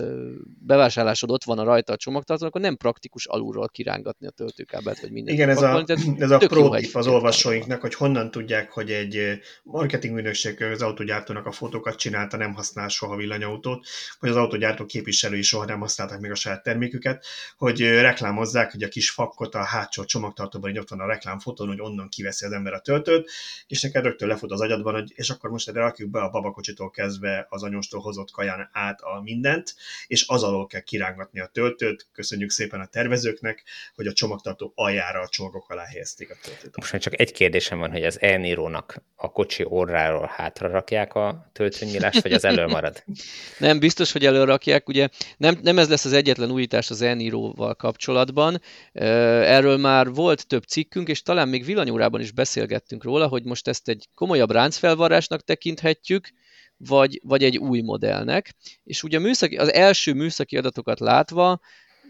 bevásárlásod 0.59 1.31
ott 1.31 1.43
van 1.43 1.59
a 1.59 1.63
rajta 1.63 1.93
a 1.93 1.95
csomagtartó, 1.95 2.45
akkor 2.45 2.61
nem 2.61 2.77
praktikus 2.77 3.25
alulról 3.25 3.69
kirángatni 3.69 4.27
a 4.27 4.29
töltőkábelt, 4.29 4.99
vagy 4.99 5.11
minden. 5.11 5.33
Igen, 5.33 5.49
ez 5.49 5.61
a, 5.61 5.83
ez 6.17 6.31
a 6.31 6.37
pro 6.37 6.69
az 6.93 7.07
olvasóinknak, 7.07 7.81
hogy 7.81 7.93
honnan 7.93 8.31
tudják, 8.31 8.71
hogy 8.71 8.91
egy 8.91 9.39
marketing 9.63 10.13
műnökség 10.13 10.61
az 10.61 10.81
autógyártónak 10.81 11.45
a 11.45 11.51
fotókat 11.51 11.95
csinálta, 11.95 12.37
nem 12.37 12.53
használ 12.53 12.87
soha 12.87 13.15
villanyautót, 13.15 13.85
vagy 14.19 14.29
az 14.29 14.35
autógyártó 14.35 14.85
képviselői 14.85 15.41
soha 15.41 15.65
nem 15.65 15.79
használták 15.79 16.19
még 16.19 16.31
a 16.31 16.35
saját 16.35 16.63
terméküket, 16.63 17.25
hogy 17.57 17.81
reklámozzák, 17.81 18.71
hogy 18.71 18.83
a 18.83 18.87
kis 18.87 19.09
fakkot 19.09 19.55
a 19.55 19.63
hátsó 19.63 20.03
csomagtartóban, 20.03 20.69
hogy 20.69 20.79
ott 20.79 20.89
van 20.89 20.99
a 20.99 21.07
reklámfotón, 21.07 21.67
hogy 21.67 21.81
onnan 21.81 22.09
kiveszi 22.09 22.45
az 22.45 22.51
ember 22.51 22.73
a 22.73 22.79
töltőt, 22.79 23.30
és 23.67 23.81
neked 23.81 24.03
rögtön 24.03 24.27
lefut 24.27 24.51
az 24.51 24.61
agyadban, 24.61 24.93
hogy 24.93 25.11
és 25.15 25.29
akkor 25.29 25.49
most 25.49 25.69
erre 25.69 25.79
rakjuk 25.79 26.09
be 26.09 26.21
a 26.21 26.29
babakocsitól 26.29 26.89
kezdve 26.89 27.45
az 27.49 27.63
anyostól 27.63 28.01
hozott 28.01 28.31
kaján 28.31 28.69
át 28.71 29.01
a 29.01 29.21
mindent, 29.21 29.75
és 30.07 30.25
az 30.27 30.43
alól 30.43 30.67
kell 30.67 30.81
kirángatni 30.81 31.39
a 31.39 31.49
töltőt. 31.53 32.07
Köszönjük 32.13 32.49
szépen 32.49 32.79
a 32.79 32.85
tervezőknek, 32.85 33.63
hogy 33.95 34.07
a 34.07 34.13
csomagtartó 34.13 34.71
aljára 34.75 35.21
a 35.21 35.27
csomagok 35.27 35.69
alá 35.69 35.83
helyezték 35.83 36.31
a 36.31 36.35
töltőt. 36.43 36.77
Most 36.77 36.91
már 36.91 37.01
csak 37.01 37.19
egy 37.19 37.31
kérdésem 37.31 37.79
van, 37.79 37.91
hogy 37.91 38.03
az 38.03 38.21
elnírónak 38.21 39.03
a 39.15 39.31
kocsi 39.31 39.63
orráról 39.67 40.31
hátra 40.35 40.69
rakják 40.69 41.13
a 41.13 41.49
töltőnyílást, 41.53 42.21
vagy 42.21 42.33
az 42.33 42.45
elől 42.45 42.67
marad? 42.67 43.03
nem, 43.59 43.79
biztos, 43.79 44.11
hogy 44.11 44.25
elől 44.25 44.45
rakják. 44.45 44.87
Ugye 44.87 45.09
nem, 45.37 45.59
nem 45.61 45.77
ez 45.77 45.89
lesz 45.89 46.05
az 46.05 46.13
egyetlen 46.13 46.51
újítás 46.51 46.89
az 46.89 47.01
elníróval 47.01 47.75
kapcsolatban. 47.75 48.61
Erről 48.93 49.77
már 49.77 50.09
volt 50.09 50.47
több 50.47 50.63
cikkünk, 50.63 51.07
és 51.07 51.21
talán 51.21 51.47
még 51.47 51.65
villanyórában 51.65 52.21
is 52.21 52.31
beszélgettünk 52.31 53.03
róla, 53.03 53.20
hogy 53.27 53.43
most 53.43 53.67
ezt 53.67 53.87
egy 53.87 54.07
komolyabb 54.13 54.51
ráncfelvarrásnak 54.51 55.41
tekinthetjük, 55.41 56.29
vagy, 56.77 57.19
vagy 57.23 57.43
egy 57.43 57.57
új 57.57 57.81
modellnek. 57.81 58.55
És 58.83 59.03
ugye 59.03 59.17
a 59.17 59.21
műszaki, 59.21 59.57
az 59.57 59.73
első 59.73 60.13
műszaki 60.13 60.57
adatokat 60.57 60.99
látva, 60.99 61.59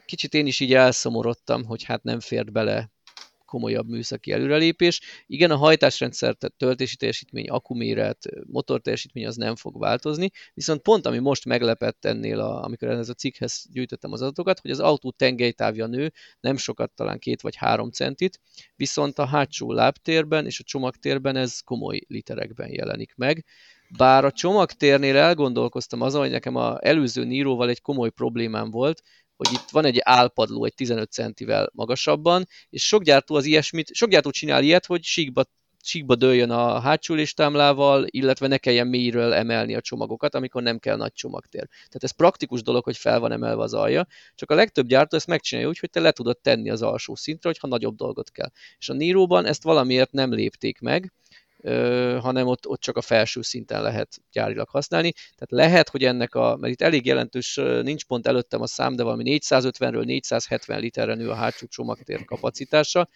kicsit 0.05 0.33
én 0.33 0.45
is 0.45 0.59
így 0.59 0.73
elszomorodtam, 0.73 1.65
hogy 1.65 1.83
hát 1.83 2.03
nem 2.03 2.19
fért 2.19 2.51
bele 2.51 2.91
komolyabb 3.51 3.89
műszaki 3.89 4.31
előrelépés. 4.31 5.01
Igen, 5.27 5.51
a 5.51 5.55
hajtásrendszer, 5.55 6.33
tehát 6.35 6.57
töltési 6.57 6.95
teljesítmény, 6.95 7.49
akuméret, 7.49 8.25
motorteljesítmény 8.47 9.25
az 9.25 9.35
nem 9.35 9.55
fog 9.55 9.79
változni, 9.79 10.29
viszont 10.53 10.81
pont 10.81 11.05
ami 11.05 11.17
most 11.17 11.45
meglepett 11.45 12.05
ennél, 12.05 12.39
a, 12.39 12.63
amikor 12.63 12.87
ez 12.87 13.09
a 13.09 13.13
cikkhez 13.13 13.65
gyűjtöttem 13.71 14.11
az 14.11 14.21
adatokat, 14.21 14.59
hogy 14.59 14.71
az 14.71 14.79
autó 14.79 15.11
tengelytávja 15.11 15.85
nő, 15.85 16.11
nem 16.39 16.57
sokat, 16.57 16.91
talán 16.91 17.19
két 17.19 17.41
vagy 17.41 17.55
három 17.55 17.89
centit, 17.89 18.39
viszont 18.75 19.17
a 19.19 19.25
hátsó 19.25 19.71
lábtérben 19.71 20.45
és 20.45 20.59
a 20.59 20.63
csomagtérben 20.63 21.35
ez 21.35 21.59
komoly 21.59 21.99
literekben 22.07 22.69
jelenik 22.71 23.13
meg. 23.15 23.45
Bár 23.97 24.25
a 24.25 24.31
csomagtérnél 24.31 25.17
elgondolkoztam 25.17 26.01
azon, 26.01 26.21
hogy 26.21 26.31
nekem 26.31 26.55
a 26.55 26.77
előző 26.85 27.23
Níróval 27.23 27.69
egy 27.69 27.81
komoly 27.81 28.09
problémám 28.09 28.71
volt, 28.71 29.01
hogy 29.47 29.53
itt 29.53 29.69
van 29.71 29.85
egy 29.85 29.99
álpadló 30.01 30.65
egy 30.65 30.73
15 30.73 31.11
centivel 31.11 31.69
magasabban, 31.73 32.45
és 32.69 32.87
sok 32.87 33.03
gyártó 33.03 33.35
az 33.35 33.45
ilyesmit, 33.45 33.93
sok 33.93 34.09
gyártó 34.09 34.29
csinál 34.29 34.63
ilyet, 34.63 34.85
hogy 34.85 35.03
síkba 35.03 35.43
síkba 35.83 36.15
dőljön 36.15 36.49
a 36.49 36.79
hátsó 36.79 37.13
listámlával, 37.13 38.05
illetve 38.07 38.47
ne 38.47 38.57
kelljen 38.57 38.87
mélyről 38.87 39.33
emelni 39.33 39.75
a 39.75 39.81
csomagokat, 39.81 40.35
amikor 40.35 40.61
nem 40.61 40.79
kell 40.79 40.95
nagy 40.95 41.13
csomagtér. 41.13 41.67
Tehát 41.67 42.03
ez 42.03 42.11
praktikus 42.11 42.61
dolog, 42.61 42.83
hogy 42.83 42.97
fel 42.97 43.19
van 43.19 43.31
emelve 43.31 43.63
az 43.63 43.73
alja, 43.73 44.07
csak 44.35 44.51
a 44.51 44.55
legtöbb 44.55 44.87
gyártó 44.87 45.17
ezt 45.17 45.27
megcsinálja 45.27 45.69
úgy, 45.69 45.79
hogy 45.79 45.89
te 45.89 45.99
le 45.99 46.11
tudod 46.11 46.39
tenni 46.39 46.69
az 46.69 46.81
alsó 46.81 47.15
szintre, 47.15 47.49
hogyha 47.49 47.67
nagyobb 47.67 47.95
dolgot 47.95 48.31
kell. 48.31 48.49
És 48.77 48.89
a 48.89 48.93
Níróban 48.93 49.45
ezt 49.45 49.63
valamiért 49.63 50.11
nem 50.11 50.33
lépték 50.33 50.79
meg, 50.79 51.13
hanem 52.19 52.47
ott, 52.47 52.67
ott 52.67 52.79
csak 52.79 52.97
a 52.97 53.01
felső 53.01 53.41
szinten 53.41 53.81
lehet 53.81 54.21
gyárilag 54.31 54.69
használni. 54.69 55.11
Tehát 55.11 55.67
lehet, 55.67 55.89
hogy 55.89 56.03
ennek 56.03 56.35
a, 56.35 56.57
mert 56.57 56.73
itt 56.73 56.81
elég 56.81 57.05
jelentős, 57.05 57.55
nincs 57.81 58.05
pont 58.05 58.27
előttem 58.27 58.61
a 58.61 58.67
szám, 58.67 58.95
de 58.95 59.03
valami 59.03 59.39
450-ről 59.39 60.05
470 60.05 60.79
literre 60.79 61.15
nő 61.15 61.29
a 61.29 61.35
hátsó 61.35 61.67
csomagtér 61.67 62.25
kapacitása. 62.25 63.09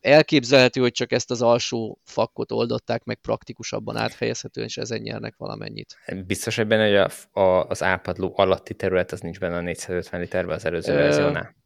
Elképzelhető, 0.00 0.80
hogy 0.80 0.92
csak 0.92 1.12
ezt 1.12 1.30
az 1.30 1.42
alsó 1.42 1.98
fakkot 2.04 2.52
oldották 2.52 3.04
meg 3.04 3.16
praktikusabban 3.16 3.96
áthelyezhetően, 3.96 4.66
és 4.66 4.76
ezen 4.76 5.00
nyernek 5.00 5.34
valamennyit. 5.36 5.96
Biztos, 6.26 6.56
hogy 6.56 6.66
benne, 6.66 6.86
hogy 6.86 7.10
a, 7.32 7.40
a, 7.40 7.66
az 7.68 7.82
ápadló 7.82 8.32
alatti 8.36 8.74
terület 8.74 9.12
az 9.12 9.20
nincs 9.20 9.38
benne 9.38 9.56
a 9.56 9.60
450 9.60 10.20
literben 10.20 10.56
az 10.56 10.64
előző 10.64 10.94
verziónál? 10.94 11.56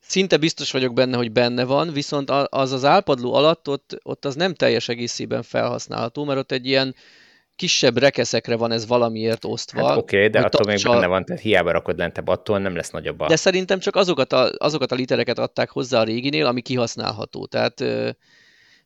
Szinte 0.00 0.36
biztos 0.36 0.72
vagyok 0.72 0.92
benne, 0.92 1.16
hogy 1.16 1.32
benne 1.32 1.64
van, 1.64 1.92
viszont 1.92 2.30
az 2.30 2.72
az 2.72 2.84
álpadló 2.84 3.34
alatt 3.34 3.68
ott, 3.68 3.98
ott 4.02 4.24
az 4.24 4.34
nem 4.34 4.54
teljes 4.54 4.88
egészében 4.88 5.42
felhasználható, 5.42 6.24
mert 6.24 6.38
ott 6.38 6.52
egy 6.52 6.66
ilyen 6.66 6.94
kisebb 7.56 7.98
rekeszekre 7.98 8.56
van 8.56 8.72
ez 8.72 8.86
valamiért 8.86 9.44
osztva. 9.44 9.86
Hát 9.86 9.96
oké, 9.96 10.16
okay, 10.16 10.28
de 10.28 10.40
attól 10.40 10.66
még 10.66 10.82
benne 10.82 11.06
van, 11.06 11.24
tehát 11.24 11.42
hiába 11.42 11.70
rakod 11.70 11.98
lentebb, 11.98 12.28
attól 12.28 12.58
nem 12.58 12.76
lesz 12.76 12.90
nagyobb 12.90 13.20
a... 13.20 13.26
De 13.26 13.36
szerintem 13.36 13.78
csak 13.78 13.96
azokat 13.96 14.32
a, 14.32 14.50
azokat 14.56 14.92
a 14.92 14.94
litereket 14.94 15.38
adták 15.38 15.70
hozzá 15.70 16.00
a 16.00 16.04
réginél, 16.04 16.46
ami 16.46 16.60
kihasználható. 16.60 17.46
Tehát 17.46 17.84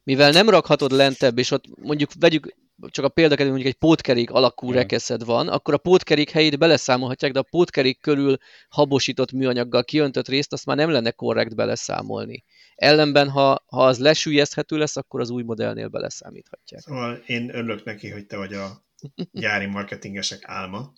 mivel 0.03 0.31
nem 0.31 0.49
rakhatod 0.49 0.93
lentebb, 0.93 1.39
és 1.39 1.51
ott 1.51 1.65
mondjuk 1.83 2.11
vegyük 2.19 2.55
csak 2.91 3.05
a 3.05 3.09
példakedő 3.09 3.49
mondjuk 3.49 3.71
egy 3.73 3.79
pótkerék 3.79 4.31
alakú 4.31 4.67
hmm. 4.67 4.77
rekeszed 4.77 5.25
van, 5.25 5.49
akkor 5.49 5.75
a 5.75 5.79
pótkerék 5.79 6.31
helyét 6.31 6.59
beleszámolhatják, 6.59 7.33
de 7.33 7.39
a 7.39 7.47
pótkerék 7.51 8.01
körül 8.01 8.37
habosított 8.69 9.33
műanyaggal 9.33 9.85
kiöntött 9.85 10.29
részt 10.29 10.53
azt 10.53 10.67
már 10.67 10.77
nem 10.77 10.91
lenne 10.91 11.11
korrekt 11.11 11.55
beleszámolni. 11.55 12.45
Ellenben, 12.75 13.29
ha, 13.29 13.65
ha 13.67 13.85
az 13.85 13.99
lesüllyeszthető 13.99 14.77
lesz, 14.77 14.97
akkor 14.97 15.21
az 15.21 15.31
új 15.31 15.43
modellnél 15.43 15.89
beleszámíthatják. 15.89 16.81
Szóval 16.81 17.23
én 17.27 17.49
örülök 17.55 17.85
neki, 17.85 18.11
hogy 18.11 18.27
te 18.27 18.37
vagy 18.37 18.53
a 18.53 18.85
gyári 19.33 19.67
marketingesek 19.67 20.43
álma, 20.43 20.93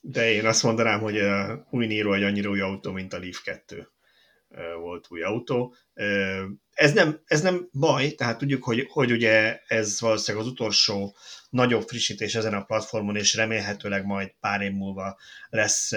de 0.00 0.32
én 0.32 0.46
azt 0.46 0.62
mondanám, 0.62 1.00
hogy 1.00 1.18
a 1.18 1.66
új 1.70 1.86
Niro 1.86 2.12
egy 2.12 2.22
annyira 2.22 2.50
új 2.50 2.60
autó, 2.60 2.92
mint 2.92 3.12
a 3.12 3.18
Leaf 3.18 3.42
2 3.42 3.88
volt 4.80 5.06
új 5.08 5.22
autó. 5.22 5.74
Ez 6.74 6.92
nem, 6.92 7.20
ez 7.24 7.40
nem 7.40 7.68
baj, 7.72 8.10
tehát 8.10 8.38
tudjuk, 8.38 8.64
hogy, 8.64 8.86
hogy 8.90 9.12
ugye 9.12 9.60
ez 9.66 10.00
valószínűleg 10.00 10.46
az 10.46 10.52
utolsó 10.52 11.16
nagyobb 11.50 11.88
frissítés 11.88 12.34
ezen 12.34 12.54
a 12.54 12.64
platformon, 12.64 13.16
és 13.16 13.34
remélhetőleg 13.34 14.04
majd 14.04 14.34
pár 14.40 14.60
év 14.60 14.72
múlva 14.72 15.18
lesz 15.48 15.92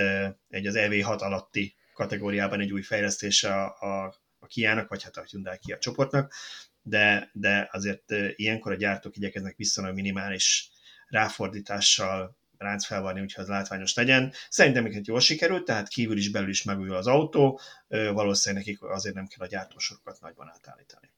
egy 0.50 0.68
az 0.68 0.76
EV6 0.78 1.18
alatti 1.18 1.76
kategóriában 1.94 2.60
egy 2.60 2.72
új 2.72 2.82
fejlesztés 2.82 3.44
a, 3.44 3.66
a, 3.80 4.16
a 4.40 4.46
Kia-nak, 4.48 4.90
vagy 4.90 5.04
hát 5.04 5.18
a 5.18 5.26
Hyundai 5.30 5.58
Kia 5.58 5.78
csoportnak, 5.78 6.34
de, 6.82 7.30
de 7.34 7.70
azért 7.72 8.12
ilyenkor 8.36 8.72
a 8.72 8.76
gyártók 8.76 9.18
igyekeznek 9.18 9.56
viszonylag 9.56 9.96
minimális 9.96 10.70
ráfordítással 11.08 12.37
ránc 12.58 12.86
felvarni, 12.86 13.22
úgyhogy 13.22 13.44
az 13.44 13.50
látványos 13.50 13.94
legyen. 13.94 14.34
Szerintem 14.50 14.86
őket 14.86 15.08
jól 15.08 15.20
sikerült, 15.20 15.66
tehát 15.66 15.88
kívül 15.88 16.18
is 16.18 16.30
belül 16.30 16.50
is 16.50 16.64
megújul 16.64 16.96
az 16.96 17.08
autó, 17.08 17.60
valószínűleg 17.88 18.66
nekik 18.66 18.84
azért 18.84 19.16
nem 19.16 19.28
kell 19.28 19.46
a 19.46 19.50
gyártósorokat 19.50 20.18
nagyban 20.22 20.52
átállítani. 20.54 21.12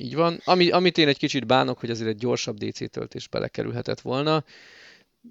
Így 0.00 0.14
van. 0.14 0.40
Ami, 0.44 0.70
amit 0.70 0.98
én 0.98 1.08
egy 1.08 1.18
kicsit 1.18 1.46
bánok, 1.46 1.78
hogy 1.78 1.90
azért 1.90 2.08
egy 2.08 2.18
gyorsabb 2.18 2.56
DC 2.56 2.90
töltés 2.90 3.28
belekerülhetett 3.28 4.00
volna. 4.00 4.44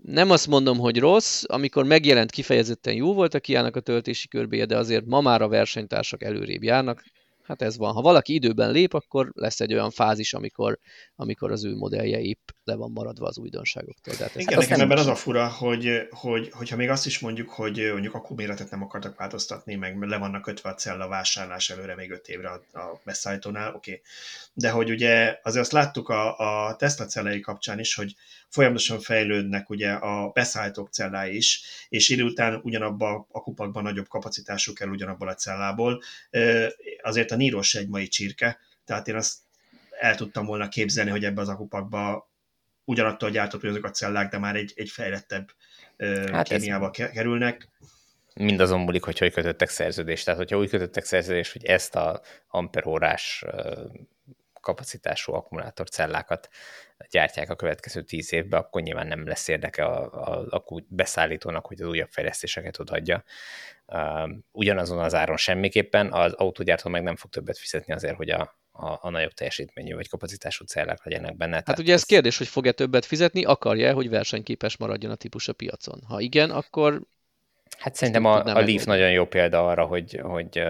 Nem 0.04 0.32
azt 0.32 0.48
mondom, 0.48 0.78
hogy 0.78 1.00
rossz, 1.00 1.44
amikor 1.48 1.86
megjelent 1.86 2.32
kifejezetten 2.32 2.94
jó 2.94 3.14
volt 3.14 3.34
a 3.34 3.40
kiának 3.40 3.76
a 3.76 3.80
töltési 3.80 4.28
körbéje, 4.28 4.66
de 4.66 4.78
azért 4.78 5.06
ma 5.06 5.22
már 5.22 5.42
a 5.42 5.48
versenytársak 5.48 6.24
előrébb 6.24 6.64
járnak, 6.64 7.04
hát 7.48 7.61
ez 7.61 7.78
van. 7.78 7.94
Ha 7.94 8.02
valaki 8.02 8.34
időben 8.34 8.72
lép, 8.72 8.94
akkor 8.94 9.32
lesz 9.34 9.60
egy 9.60 9.74
olyan 9.74 9.91
fázis, 9.91 10.34
amikor, 10.34 10.80
amikor 11.15 11.52
az 11.52 11.65
ő 11.65 11.76
modellje 11.76 12.19
épp 12.19 12.49
le 12.64 12.76
van 12.76 12.91
maradva 12.91 13.28
az 13.28 13.38
újdonságoktól. 13.38 14.14
De 14.18 14.24
hát 14.24 14.36
Igen, 14.36 14.53
hát 14.53 14.69
nekem 14.69 14.80
ebben 14.80 14.98
az 14.98 15.07
a 15.07 15.15
fura, 15.15 15.48
hogy, 15.48 16.07
hogy, 16.10 16.49
hogyha 16.52 16.76
még 16.76 16.90
azt 16.90 17.06
is 17.06 17.19
mondjuk, 17.19 17.49
hogy 17.49 17.90
mondjuk 17.91 18.14
a 18.14 18.26
méretet 18.36 18.69
nem 18.69 18.84
akartak 18.84 19.18
változtatni, 19.18 19.76
meg 19.76 20.02
le 20.02 20.18
vannak 20.18 20.41
kötve 20.41 20.69
a 20.69 20.74
cella 20.74 21.07
vásárlás 21.07 21.69
előre 21.69 21.95
még 21.95 22.11
öt 22.11 22.28
évre 22.28 22.49
a, 22.49 22.80
a 22.80 23.02
beszállítónál, 23.03 23.74
oké. 23.74 23.91
Okay. 23.91 24.03
De 24.53 24.69
hogy 24.69 24.90
ugye 24.90 25.40
azért 25.44 25.64
azt 25.64 25.72
láttuk 25.72 26.10
a, 26.10 26.38
a 26.68 26.76
Tesla 26.76 27.06
cellei 27.06 27.40
kapcsán 27.40 27.80
is, 27.80 27.95
hogy 27.95 28.15
folyamatosan 28.49 28.99
fejlődnek 28.99 29.69
ugye 29.69 29.91
a 29.91 30.30
beszállítók 30.30 30.90
cellái 30.90 31.36
is, 31.36 31.61
és 31.90 32.10
idő 32.10 32.24
után 32.24 32.60
ugyanabban 32.64 33.26
a 33.32 33.41
kupakban 33.41 33.84
nagyobb 33.84 34.07
kapacitású 34.07 34.74
kell 34.74 34.90
ugyanabból 34.90 35.28
a 35.28 35.34
cellából. 35.34 36.02
Azért 37.08 37.32
a 37.32 37.36
Niro 37.36 37.62
se 37.62 37.80
egy 37.80 37.88
mai 37.88 38.08
csirke, 38.08 38.60
tehát 38.86 39.08
én 39.08 39.16
azt 39.16 39.38
el 40.00 40.16
tudtam 40.16 40.46
volna 40.46 40.68
képzelni, 40.68 41.10
hogy 41.10 41.26
ebbe 41.26 41.42
az 41.42 41.50
akupakba 41.50 42.32
ugyanattól 42.84 43.30
gyártott 43.30 43.64
azok 43.64 43.86
a 43.86 43.90
cellák, 43.90 44.32
de 44.32 44.38
már 44.38 44.56
egy, 44.56 44.74
egy 44.76 44.90
fejlettebb 44.90 45.52
hát 46.32 46.48
kémiába 46.48 46.92
ez... 46.94 47.10
kerülnek. 47.10 47.70
Mindazon 48.36 48.80
múlik, 48.80 49.04
hogy 49.04 49.20
hogy 49.20 49.34
kötöttek 49.34 49.70
szerződést. 49.70 50.24
Tehát, 50.26 50.40
hogyha 50.40 50.58
úgy 50.58 50.70
kötöttek 50.70 51.06
szerződést, 51.06 51.52
hogy 51.52 51.66
ezt 51.66 51.96
a 51.96 52.22
amperórás 52.48 53.46
kapacitású 54.62 55.34
akkumulátorcellákat 55.34 56.50
gyártják 57.10 57.49
a 57.49 57.56
következő 57.56 58.02
tíz 58.02 58.34
évben, 58.34 58.60
akkor 58.60 58.82
nyilván 58.82 59.07
nem 59.07 59.28
lesz 59.28 59.48
érdeke 59.48 59.86
a, 59.86 60.11
a, 60.28 60.57
a 60.57 60.84
beszállítónak, 60.88 61.65
hogy 61.65 61.82
az 61.82 61.88
újabb 61.88 62.10
fejlesztéseket 62.11 62.80
odaadja. 62.80 63.24
Ugyanazon 64.52 64.99
az 64.99 65.14
áron 65.14 65.38
semmiképpen, 65.38 66.11
az 66.14 66.34
autógyártó 66.34 66.90
meg 66.90 67.03
nem 67.03 67.15
fog 67.15 67.30
többet 67.30 67.57
fizetni 67.57 67.94
azért, 67.94 68.15
hogy 68.15 68.30
a, 68.30 68.57
a, 68.72 68.98
a 69.02 69.10
nagyobb 69.10 69.32
teljesítményű 69.32 69.94
vagy 69.94 70.10
kapacitású 70.10 70.65
cellák 70.65 71.03
legyenek 71.03 71.38
benne. 71.38 71.56
Hát 71.56 71.65
Tehát 71.65 71.80
ugye 71.80 71.94
ez 71.94 72.03
kérdés, 72.03 72.38
hogy 72.38 72.48
fog-e 72.48 72.72
többet 72.72 73.06
fizetni, 73.06 73.44
akarja 73.44 73.94
hogy 73.94 74.10
versenyképes 74.10 74.78
maradjon 74.78 75.11
a 75.11 75.15
típus 75.15 75.48
a 75.48 75.53
piacon. 75.53 76.02
Ha 76.07 76.19
igen, 76.19 76.49
akkor 76.49 77.02
Hát 77.78 77.95
szerintem 77.95 78.26
a, 78.26 78.44
a 78.44 78.61
Leaf 78.61 78.84
nagyon 78.84 79.11
jó 79.11 79.26
példa 79.26 79.68
arra, 79.68 79.86
hogy, 79.86 80.19
hogy 80.24 80.64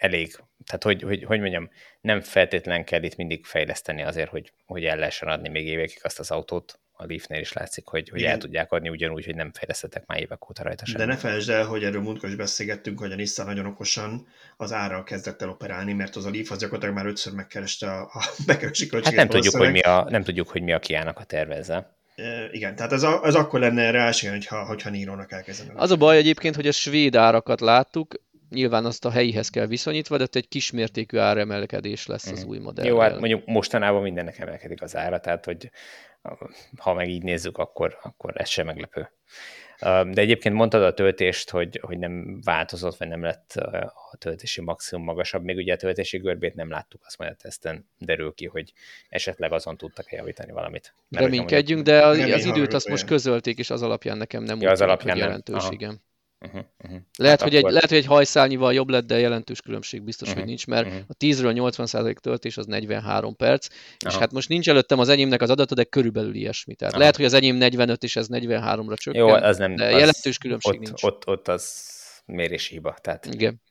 elég, 0.00 0.36
tehát 0.66 0.82
hogy, 0.82 1.02
hogy, 1.02 1.24
hogy 1.24 1.40
mondjam, 1.40 1.70
nem 2.00 2.20
feltétlen 2.20 2.84
kell 2.84 3.02
itt 3.02 3.16
mindig 3.16 3.44
fejleszteni 3.44 4.02
azért, 4.02 4.30
hogy, 4.30 4.52
hogy 4.66 4.84
el 4.84 4.96
lehessen 4.96 5.28
adni 5.28 5.48
még 5.48 5.66
évekig 5.66 5.98
azt 6.02 6.18
az 6.18 6.30
autót, 6.30 6.78
a 6.92 7.04
Leafnél 7.06 7.40
is 7.40 7.52
látszik, 7.52 7.86
hogy, 7.86 8.08
hogy 8.08 8.22
el 8.22 8.38
tudják 8.38 8.72
adni 8.72 8.88
ugyanúgy, 8.88 9.24
hogy 9.24 9.34
nem 9.34 9.52
fejlesztettek 9.52 10.06
már 10.06 10.20
évek 10.20 10.48
óta 10.48 10.62
rajta 10.62 10.84
sem. 10.86 10.96
De 10.96 11.04
ne 11.04 11.16
felejtsd 11.16 11.50
el, 11.50 11.64
hogy 11.64 11.84
erről 11.84 12.02
múltkor 12.02 12.28
is 12.28 12.34
beszélgettünk, 12.34 12.98
hogy 12.98 13.12
a 13.12 13.14
Nissan 13.14 13.46
nagyon 13.46 13.66
okosan 13.66 14.26
az 14.56 14.72
árral 14.72 15.02
kezdett 15.02 15.42
el 15.42 15.48
operálni, 15.48 15.92
mert 15.92 16.16
az 16.16 16.24
a 16.24 16.30
Leaf 16.30 16.50
az 16.50 16.58
gyakorlatilag 16.58 16.94
már 16.94 17.06
ötször 17.06 17.32
megkereste 17.32 17.90
a, 17.90 18.00
a 18.00 18.24
bekeresi 18.46 18.86
költséget. 18.86 19.18
Hát 19.18 19.28
nem 19.28 19.40
tudjuk, 19.40 19.62
hogy 19.62 19.72
mi 19.72 19.80
a, 19.80 20.06
nem 20.10 20.22
tudjuk, 20.22 20.48
hogy 20.48 20.62
mi 20.62 20.72
a 20.72 20.78
kiának 20.78 21.18
a 21.18 21.24
tervezze. 21.24 21.94
Igen, 22.50 22.76
tehát 22.76 22.92
ez, 22.92 23.02
a, 23.02 23.20
ez 23.24 23.34
akkor 23.34 23.60
lenne 23.60 23.90
reális, 23.90 24.28
hogyha, 24.28 24.64
hogyha 24.64 24.90
Nírónak 24.90 25.32
elkezdene. 25.32 25.72
Az 25.74 25.90
a 25.90 25.96
baj 25.96 26.16
egyébként, 26.16 26.54
hogy 26.54 26.66
a 26.66 26.72
svéd 26.72 27.16
árakat 27.16 27.60
láttuk, 27.60 28.14
nyilván 28.50 28.84
azt 28.84 29.04
a 29.04 29.10
helyihez 29.10 29.48
kell 29.48 29.66
viszonyítva, 29.66 30.16
de 30.16 30.22
ott 30.22 30.34
egy 30.34 30.48
kismértékű 30.48 31.18
áremelkedés 31.18 32.06
lesz 32.06 32.30
az 32.30 32.44
mm. 32.44 32.48
új 32.48 32.58
modell. 32.58 32.84
Jó, 32.84 32.98
hát 32.98 33.18
mondjuk 33.18 33.46
mostanában 33.46 34.02
mindennek 34.02 34.38
emelkedik 34.38 34.82
az 34.82 34.96
ára, 34.96 35.20
tehát 35.20 35.44
hogy 35.44 35.70
ha 36.76 36.94
meg 36.94 37.08
így 37.08 37.22
nézzük, 37.22 37.58
akkor, 37.58 37.98
akkor 38.02 38.32
ez 38.36 38.48
sem 38.48 38.66
meglepő. 38.66 39.10
De 40.12 40.20
egyébként 40.20 40.54
mondtad 40.54 40.82
a 40.82 40.94
töltést, 40.94 41.50
hogy, 41.50 41.80
hogy 41.82 41.98
nem 41.98 42.40
változott, 42.44 42.96
vagy 42.96 43.08
nem 43.08 43.22
lett 43.22 43.52
a 44.10 44.16
töltési 44.18 44.60
maximum 44.60 45.04
magasabb. 45.04 45.44
Még 45.44 45.56
ugye 45.56 45.72
a 45.72 45.76
töltési 45.76 46.18
görbét 46.18 46.54
nem 46.54 46.70
láttuk, 46.70 47.02
azt 47.06 47.18
majd 47.18 47.30
a 47.30 47.34
teszten 47.34 47.88
derül 47.98 48.34
ki, 48.34 48.46
hogy 48.46 48.72
esetleg 49.08 49.52
azon 49.52 49.76
tudtak 49.76 50.12
javítani 50.12 50.52
valamit. 50.52 50.94
Reménykedjünk, 51.10 51.82
de 51.82 52.06
az, 52.06 52.18
az 52.18 52.44
időt 52.44 52.72
azt 52.72 52.88
most 52.88 53.06
közölték, 53.06 53.58
és 53.58 53.70
az 53.70 53.82
alapján 53.82 54.16
nekem 54.16 54.42
nem 54.42 54.60
ja, 54.60 54.66
úgy 54.66 54.72
az 54.72 54.80
alapján 54.80 55.16
jelentős, 55.16 55.64
igen. 55.70 56.02
Uh-huh, 56.46 56.64
uh-huh. 56.84 57.00
Lehet, 57.16 57.40
hát 57.40 57.48
hogy 57.48 57.56
akkor... 57.56 57.68
egy, 57.68 57.74
lehet, 57.74 57.88
hogy 57.88 57.98
egy 57.98 58.06
hajszálnyival 58.06 58.74
jobb 58.74 58.88
lett, 58.88 59.06
de 59.06 59.18
jelentős 59.18 59.60
különbség 59.60 60.02
biztos, 60.02 60.28
uh-huh, 60.28 60.42
hogy 60.42 60.48
nincs, 60.48 60.66
mert 60.66 60.86
uh-huh. 60.86 61.02
a 61.08 61.14
10-ről 61.14 61.74
80% 61.76 62.16
töltés 62.16 62.56
az 62.56 62.66
43 62.66 63.36
perc, 63.36 63.66
uh-huh. 63.66 64.12
és 64.12 64.18
hát 64.18 64.32
most 64.32 64.48
nincs 64.48 64.68
előttem 64.68 64.98
az 64.98 65.08
enyémnek 65.08 65.42
az 65.42 65.50
adata, 65.50 65.74
de 65.74 65.84
körülbelül 65.84 66.34
ilyesmi. 66.34 66.74
Tehát 66.74 66.92
uh-huh. 66.92 67.00
lehet, 67.00 67.16
hogy 67.16 67.24
az 67.24 67.32
enyém 67.32 67.56
45 67.56 68.02
és 68.02 68.16
ez 68.16 68.26
43-ra 68.30 68.96
csökken, 68.96 69.20
Jó, 69.20 69.28
az 69.28 69.58
nem, 69.58 69.76
de 69.76 69.84
az 69.84 69.98
jelentős 69.98 70.38
különbség 70.38 70.72
ott, 70.72 70.86
nincs. 70.86 71.02
Ott, 71.02 71.26
ott 71.26 71.48
az 71.48 71.88
mérési 72.26 72.74
hiba. 72.74 72.96
Tehát... 73.00 73.26
Igen. 73.26 73.62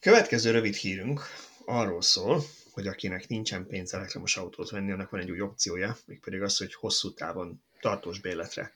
Következő 0.00 0.50
rövid 0.50 0.74
hírünk 0.74 1.20
arról 1.64 2.02
szól, 2.02 2.42
hogy 2.72 2.86
akinek 2.86 3.28
nincsen 3.28 3.66
pénz 3.66 3.94
elektromos 3.94 4.36
autót 4.36 4.70
venni, 4.70 4.92
annak 4.92 5.10
van 5.10 5.20
egy 5.20 5.30
új 5.30 5.40
opciója, 5.40 5.96
mégpedig 6.06 6.42
az, 6.42 6.56
hogy 6.56 6.74
hosszú 6.74 7.12
távon 7.14 7.62
tartós 7.80 8.20
bérletre 8.20 8.72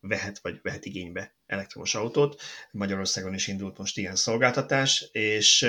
vehet 0.00 0.38
vagy 0.42 0.60
vehet 0.62 0.84
igénybe 0.84 1.34
elektromos 1.46 1.94
autót. 1.94 2.40
Magyarországon 2.70 3.34
is 3.34 3.46
indult 3.46 3.78
most 3.78 3.98
ilyen 3.98 4.16
szolgáltatás, 4.16 5.08
és 5.12 5.66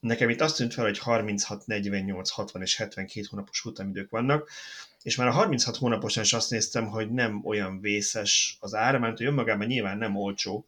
nekem 0.00 0.28
itt 0.28 0.40
azt 0.40 0.56
tűnt 0.56 0.74
fel, 0.74 0.84
hogy 0.84 0.98
36, 0.98 1.66
48, 1.66 2.30
60 2.30 2.62
és 2.62 2.76
72 2.76 3.26
hónapos 3.30 3.60
futamidők 3.60 4.10
vannak, 4.10 4.50
és 5.02 5.16
már 5.16 5.26
a 5.28 5.32
36 5.32 5.76
hónaposan 5.76 6.22
is 6.22 6.32
azt 6.32 6.50
néztem, 6.50 6.86
hogy 6.86 7.10
nem 7.10 7.40
olyan 7.44 7.80
vészes 7.80 8.56
az 8.60 8.74
ára, 8.74 8.98
mert 8.98 9.16
hogy 9.16 9.26
önmagában 9.26 9.66
nyilván 9.66 9.98
nem 9.98 10.16
olcsó. 10.16 10.66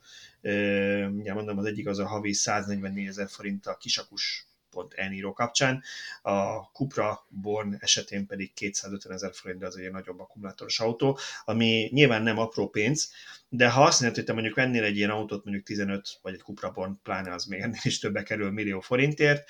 Ugye 1.16 1.32
mondom, 1.32 1.58
az 1.58 1.64
egyik 1.64 1.86
az 1.86 1.98
a 1.98 2.06
havi 2.06 2.32
144 2.32 3.06
ezer 3.06 3.28
forint 3.28 3.66
a 3.66 3.76
kisakus 3.76 4.49
pont 4.70 4.94
elníró 4.94 5.32
kapcsán. 5.32 5.82
A 6.22 6.56
Cupra 6.56 7.26
Born 7.28 7.76
esetén 7.80 8.26
pedig 8.26 8.52
250 8.52 9.12
ezer 9.12 9.34
forint, 9.34 9.62
az 9.62 9.76
egy 9.76 9.90
nagyobb 9.90 10.20
akkumulátoros 10.20 10.80
autó, 10.80 11.18
ami 11.44 11.88
nyilván 11.92 12.22
nem 12.22 12.38
apró 12.38 12.68
pénz, 12.68 13.12
de 13.48 13.70
ha 13.70 13.84
azt 13.84 14.00
mondod, 14.00 14.18
hogy 14.18 14.26
te 14.26 14.32
mondjuk 14.32 14.54
vennél 14.54 14.84
egy 14.84 14.96
ilyen 14.96 15.10
autót, 15.10 15.44
mondjuk 15.44 15.66
15, 15.66 16.18
vagy 16.22 16.34
egy 16.34 16.40
Cupra 16.40 16.70
Born, 16.70 17.00
pláne 17.02 17.32
az 17.32 17.44
még 17.44 17.60
ennél 17.60 17.80
is 17.82 17.98
többe 17.98 18.22
kerül 18.22 18.50
millió 18.50 18.80
forintért, 18.80 19.48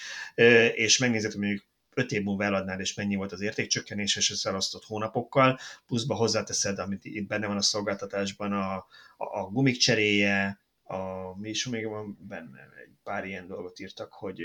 és 0.75 0.99
megnézed, 0.99 1.31
hogy 1.31 1.41
mondjuk 1.41 1.69
5 1.95 2.13
év 2.13 2.23
múlva 2.23 2.45
eladnál, 2.45 2.81
és 2.81 2.95
mennyi 2.95 3.15
volt 3.15 3.33
az 3.33 3.41
értékcsökkenés, 3.41 4.17
és 4.17 4.31
ezt 4.31 4.47
elosztott 4.47 4.85
hónapokkal, 4.85 5.59
pluszba 5.87 6.15
hozzáteszed, 6.15 6.79
amit 6.79 7.05
itt 7.05 7.27
benne 7.27 7.47
van 7.47 7.57
a 7.57 7.63
szolgáltatásban, 7.63 8.53
a, 8.53 8.75
a, 8.75 8.85
a 9.17 9.51
gumik 9.51 9.77
cseréje, 9.77 10.61
a 10.83 11.37
mi 11.39 11.49
is 11.49 11.67
még 11.67 11.87
van 11.87 12.19
benne 12.29 12.61
egy 12.85 12.93
pár 13.03 13.25
ilyen 13.25 13.47
dolgot 13.47 13.79
írtak, 13.79 14.13
hogy 14.13 14.41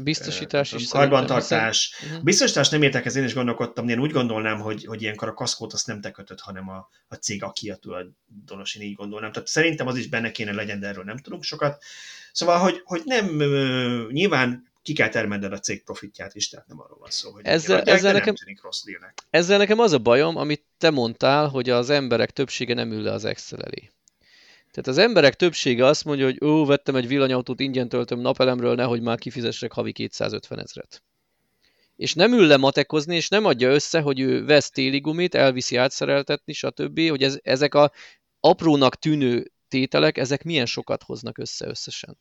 Biztosítás 0.00 0.72
is 0.72 0.88
Karbantartás. 0.88 1.94
Uh-huh. 2.04 2.22
Biztosítás 2.22 2.68
nem 2.68 2.82
értek, 2.82 3.06
ez 3.06 3.16
én 3.16 3.24
is 3.24 3.34
gondolkodtam, 3.34 3.88
én 3.88 4.00
úgy 4.00 4.10
gondolnám, 4.10 4.60
hogy, 4.60 4.84
hogy 4.84 5.02
ilyenkor 5.02 5.28
a 5.28 5.34
kaszkót 5.34 5.72
azt 5.72 5.86
nem 5.86 6.00
te 6.00 6.10
kötött, 6.10 6.40
hanem 6.40 6.68
a, 6.68 6.88
a 7.08 7.14
cég, 7.14 7.42
aki 7.42 7.70
a 7.70 7.76
tulajdonos, 7.76 8.74
én 8.74 8.82
így 8.82 8.94
gondolnám. 8.94 9.32
Tehát 9.32 9.48
szerintem 9.48 9.86
az 9.86 9.96
is 9.96 10.08
benne 10.08 10.30
kéne 10.30 10.52
legyen, 10.52 10.80
de 10.80 10.86
erről 10.86 11.04
nem 11.04 11.18
tudunk 11.18 11.42
sokat. 11.42 11.82
Szóval, 12.32 12.58
hogy, 12.58 12.80
hogy 12.84 13.02
nem, 13.04 13.36
nyilván 14.10 14.66
ki 14.82 14.92
kell 14.92 15.08
termelned 15.08 15.52
a 15.52 15.58
cég 15.58 15.84
profitját 15.84 16.34
is, 16.34 16.48
tehát 16.48 16.66
nem 16.66 16.80
arról 16.80 16.98
van 16.98 17.10
szó, 17.10 17.30
hogy 17.30 17.46
ezzel, 17.46 17.80
adják, 17.80 17.96
ezzel, 17.96 18.12
nekem, 18.12 18.34
rossz 18.62 18.82
ezzel 19.30 19.58
nekem 19.58 19.78
az 19.78 19.92
a 19.92 19.98
bajom, 19.98 20.36
amit 20.36 20.64
te 20.78 20.90
mondtál, 20.90 21.48
hogy 21.48 21.70
az 21.70 21.90
emberek 21.90 22.30
többsége 22.30 22.74
nem 22.74 22.92
ül 22.92 23.02
le 23.02 23.12
az 23.12 23.24
Excel 23.24 23.62
elé. 23.62 23.90
Tehát 24.70 24.86
az 24.86 24.98
emberek 24.98 25.34
többsége 25.34 25.86
azt 25.86 26.04
mondja, 26.04 26.24
hogy 26.24 26.44
ó, 26.44 26.64
vettem 26.66 26.96
egy 26.96 27.08
villanyautót, 27.08 27.60
ingyen 27.60 27.88
töltöm 27.88 28.20
napelemről, 28.20 28.74
nehogy 28.74 29.00
már 29.02 29.18
kifizessek 29.18 29.72
havi 29.72 29.92
250 29.92 30.60
ezret. 30.60 31.02
És 31.96 32.14
nem 32.14 32.32
ül 32.32 32.46
le 32.46 32.56
matekozni, 32.56 33.16
és 33.16 33.28
nem 33.28 33.44
adja 33.44 33.70
össze, 33.70 34.00
hogy 34.00 34.20
ő 34.20 34.44
vesz 34.44 34.70
téli 34.70 35.00
gumit, 35.00 35.34
elviszi 35.34 35.76
átszereltetni, 35.76 36.52
stb., 36.52 37.00
hogy 37.08 37.22
ez, 37.22 37.38
ezek 37.42 37.74
a 37.74 37.92
aprónak 38.40 38.96
tűnő 38.96 39.52
tételek, 39.68 40.18
ezek 40.18 40.42
milyen 40.42 40.66
sokat 40.66 41.02
hoznak 41.02 41.38
össze 41.38 41.66
összesen. 41.66 42.18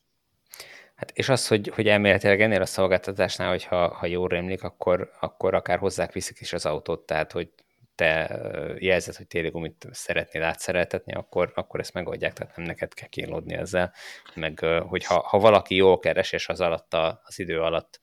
Hát 0.96 1.12
és 1.14 1.30
az, 1.30 1.48
hogy, 1.48 1.72
hogy 1.74 1.88
elméletileg 1.88 2.42
ennél 2.42 2.62
a 2.62 2.66
szolgáltatásnál, 2.66 3.50
hogyha 3.50 3.94
ha 3.94 4.06
jól 4.06 4.28
rémlik, 4.28 4.64
akkor, 4.64 5.12
akkor 5.20 5.54
akár 5.54 5.78
hozzák 5.80 6.14
viszik 6.14 6.40
is 6.40 6.54
az 6.54 6.66
autót, 6.66 7.06
tehát 7.06 7.32
hogy 7.32 7.50
te 7.98 8.40
jelzed, 8.80 9.16
hogy 9.16 9.28
térigumit 9.28 9.88
szeretnél 9.92 10.44
átszereltetni, 10.44 11.14
akkor, 11.14 11.52
akkor 11.56 11.80
ezt 11.80 11.94
megoldják, 11.94 12.34
tehát 12.34 12.56
nem 12.56 12.66
neked 12.66 12.94
kell 12.94 13.08
kínlódni 13.08 13.54
ezzel, 13.54 13.94
meg 14.36 14.60
hogyha 14.88 15.20
ha 15.20 15.40
valaki 15.40 15.76
jól 15.76 16.00
keres, 16.00 16.32
és 16.32 16.50
az 16.50 16.62
alatt 16.62 16.94
a, 16.94 17.22
az 17.24 17.40
idő 17.40 17.62
alatt 17.62 18.00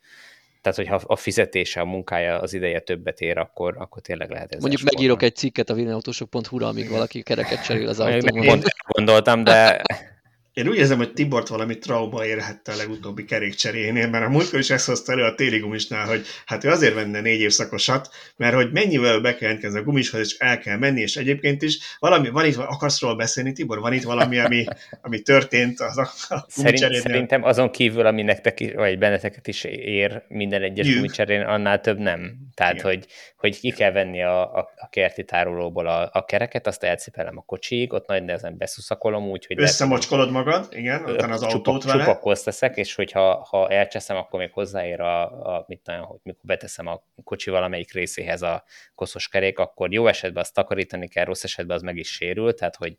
tehát, 0.64 0.78
hogyha 0.78 1.00
a 1.06 1.16
fizetése, 1.16 1.80
a 1.80 1.84
munkája, 1.84 2.40
az 2.40 2.52
ideje 2.52 2.80
többet 2.80 3.20
ér, 3.20 3.38
akkor, 3.38 3.74
akkor 3.78 4.02
tényleg 4.02 4.30
lehet 4.30 4.54
ez. 4.54 4.60
Mondjuk 4.60 4.82
megírok 4.82 5.22
egy 5.22 5.36
cikket 5.36 5.70
a 5.70 5.74
villanyautosok.hu-ra, 5.74 6.66
amíg 6.66 6.90
valaki 6.90 7.22
kereket 7.22 7.64
cserél 7.64 7.88
az 7.88 8.00
autóban. 8.00 8.62
Gondoltam, 8.86 9.44
de 9.44 9.82
én 10.54 10.68
úgy 10.68 10.76
érzem, 10.76 10.96
hogy 10.96 11.12
Tibort 11.12 11.48
valami 11.48 11.78
trauma 11.78 12.26
érhette 12.26 12.72
a 12.72 12.76
legutóbbi 12.76 13.24
kerékcserénél, 13.24 14.08
mert 14.08 14.24
a 14.24 14.28
múltkor 14.28 14.58
is 14.58 14.70
ezt 14.70 14.86
hozta 14.86 15.12
elő 15.12 15.22
a 15.22 15.34
téli 15.34 15.58
gumisnál, 15.58 16.06
hogy 16.06 16.26
hát 16.46 16.64
ő 16.64 16.70
azért 16.70 16.94
venne 16.94 17.20
négy 17.20 17.40
évszakosat, 17.40 18.08
mert 18.36 18.54
hogy 18.54 18.72
mennyivel 18.72 19.20
be 19.20 19.34
kell 19.36 19.58
a 19.74 19.82
gumishoz, 19.82 20.20
és 20.20 20.36
el 20.38 20.58
kell 20.58 20.76
menni, 20.76 21.00
és 21.00 21.16
egyébként 21.16 21.62
is 21.62 21.78
valami, 21.98 22.28
van 22.28 22.46
itt, 22.46 22.56
akarsz 22.56 23.00
róla 23.00 23.14
beszélni, 23.14 23.52
Tibor? 23.52 23.80
Van 23.80 23.92
itt 23.92 24.02
valami, 24.02 24.38
ami, 24.38 24.64
ami 25.02 25.20
történt 25.20 25.80
az 25.80 25.98
a, 25.98 26.08
a 26.28 26.44
Szerint, 26.48 26.94
Szerintem 26.94 27.42
azon 27.42 27.70
kívül, 27.70 28.06
ami 28.06 28.22
nektek, 28.22 28.72
vagy 28.74 28.98
benneteket 28.98 29.46
is 29.46 29.64
ér 29.64 30.22
minden 30.28 30.62
egyes 30.62 30.86
Jük. 30.86 30.96
gumicserén, 30.96 31.42
annál 31.42 31.80
több 31.80 31.98
nem. 31.98 32.36
Tehát, 32.54 32.80
hogy, 32.80 33.06
hogy 33.36 33.58
ki 33.58 33.70
kell 33.70 33.92
venni 33.92 34.22
a, 34.22 34.56
a, 34.56 34.68
a 34.76 34.88
kerti 34.90 35.24
tárolóból 35.24 35.86
a, 35.86 36.10
a 36.12 36.24
kereket, 36.24 36.66
azt 36.66 36.82
elcipelem 36.82 37.38
a 37.38 37.42
kocsiig, 37.46 37.92
ott 37.92 38.06
nagy 38.06 38.24
nehezen 38.24 38.56
beszuszakolom, 38.56 39.30
úgyhogy... 39.30 39.60
Összemocskolod 39.60 40.30
magad, 40.44 40.68
igen, 40.70 41.04
utána 41.04 41.32
az 41.32 41.40
csupa, 41.40 41.54
autót 41.54 41.84
vele. 41.84 42.04
Csupakolsz 42.04 42.42
teszek, 42.42 42.76
és 42.76 42.94
hogyha 42.94 43.46
ha 43.50 43.70
elcseszem, 43.70 44.16
akkor 44.16 44.40
még 44.40 44.52
hozzáér 44.52 45.00
a, 45.00 45.22
a 45.56 45.64
mit 45.68 45.80
tudom, 45.80 46.00
hogy 46.00 46.18
mikor 46.22 46.44
beteszem 46.44 46.86
a 46.86 47.02
kocsi 47.24 47.50
valamelyik 47.50 47.92
részéhez 47.92 48.42
a 48.42 48.64
koszos 48.94 49.28
kerék, 49.28 49.58
akkor 49.58 49.92
jó 49.92 50.06
esetben 50.06 50.42
azt 50.42 50.54
takarítani 50.54 51.08
kell, 51.08 51.24
rossz 51.24 51.44
esetben 51.44 51.76
az 51.76 51.82
meg 51.82 51.96
is 51.96 52.08
sérül, 52.08 52.54
tehát 52.54 52.76
hogy 52.76 52.96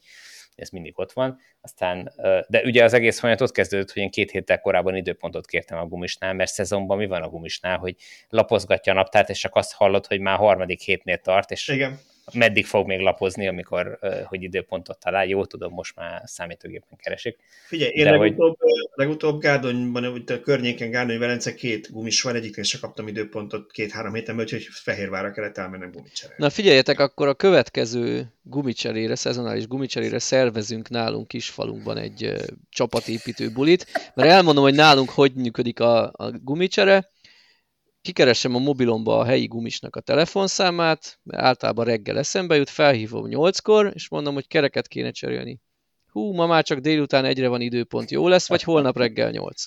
ez 0.55 0.69
mindig 0.69 0.99
ott 0.99 1.11
van. 1.11 1.39
Aztán, 1.61 2.11
de 2.47 2.61
ugye 2.63 2.83
az 2.83 2.93
egész 2.93 3.19
folyamat 3.19 3.41
ott 3.41 3.51
kezdődött, 3.51 3.91
hogy 3.91 4.01
én 4.01 4.09
két 4.09 4.31
héttel 4.31 4.61
korábban 4.61 4.95
időpontot 4.95 5.45
kértem 5.45 5.77
a 5.77 5.85
gumisnál, 5.85 6.33
mert 6.33 6.51
szezonban 6.51 6.97
mi 6.97 7.05
van 7.05 7.21
a 7.21 7.29
gumisnál, 7.29 7.77
hogy 7.77 7.95
lapozgatja 8.29 8.93
a 8.93 8.95
naptárt, 8.95 9.29
és 9.29 9.39
csak 9.39 9.55
azt 9.55 9.73
hallod, 9.73 10.05
hogy 10.05 10.19
már 10.19 10.37
harmadik 10.37 10.81
hétnél 10.81 11.17
tart, 11.17 11.51
és 11.51 11.67
Igen 11.67 11.99
meddig 12.33 12.65
fog 12.65 12.87
még 12.87 12.99
lapozni, 12.99 13.47
amikor, 13.47 13.99
hogy 14.25 14.43
időpontot 14.43 14.99
talál. 14.99 15.25
Jó, 15.25 15.45
tudom, 15.45 15.73
most 15.73 15.95
már 15.95 16.21
számítógépen 16.25 16.97
keresik. 16.97 17.37
Figyelj, 17.67 17.91
én 17.91 18.05
legutóbb, 18.05 18.57
hogy... 18.59 18.89
legutóbb 18.93 19.41
Gárdonyban, 19.41 20.07
úgy 20.07 20.31
a 20.31 20.39
környéken 20.39 20.89
Gárdony 20.89 21.19
Velence 21.19 21.53
két 21.53 21.91
gumis 21.91 22.21
van, 22.21 22.35
egyiknél 22.35 22.63
se 22.63 22.79
kaptam 22.79 23.07
időpontot 23.07 23.71
két-három 23.71 24.13
héten, 24.13 24.39
úgyhogy 24.39 24.67
Fehérvárra 24.71 25.31
kellett 25.31 25.57
elmennem 25.57 25.91
gumicserére. 25.91 26.35
Na 26.39 26.49
figyeljetek, 26.49 26.99
akkor 26.99 27.27
a 27.27 27.33
következő 27.33 28.33
gumicserére, 28.41 29.15
szezonális 29.15 29.67
gumicserére 29.67 30.19
szervezünk 30.19 30.89
nálunk 30.89 31.33
falunkban 31.39 31.97
egy 31.97 32.33
csapatépítő 32.69 33.51
bulit, 33.51 34.11
mert 34.13 34.29
elmondom, 34.29 34.63
hogy 34.63 34.75
nálunk 34.75 35.09
hogy 35.09 35.33
működik 35.33 35.79
a, 35.79 36.03
a 36.03 36.31
gumicsere 36.43 37.13
kikeresem 38.05 38.55
a 38.55 38.59
mobilomba 38.59 39.17
a 39.17 39.25
helyi 39.25 39.45
gumisnak 39.45 39.95
a 39.95 39.99
telefonszámát, 39.99 41.19
mert 41.23 41.43
általában 41.43 41.85
reggel 41.85 42.17
eszembe 42.17 42.55
jut, 42.55 42.69
felhívom 42.69 43.25
8-kor, 43.27 43.91
és 43.93 44.09
mondom, 44.09 44.33
hogy 44.33 44.47
kereket 44.47 44.87
kéne 44.87 45.11
cserélni. 45.11 45.59
Hú, 46.11 46.33
ma 46.33 46.45
már 46.45 46.63
csak 46.63 46.79
délután 46.79 47.25
egyre 47.25 47.47
van 47.47 47.61
időpont, 47.61 48.11
jó 48.11 48.27
lesz, 48.27 48.47
vagy 48.47 48.63
holnap 48.63 48.97
reggel 48.97 49.29
8. 49.29 49.63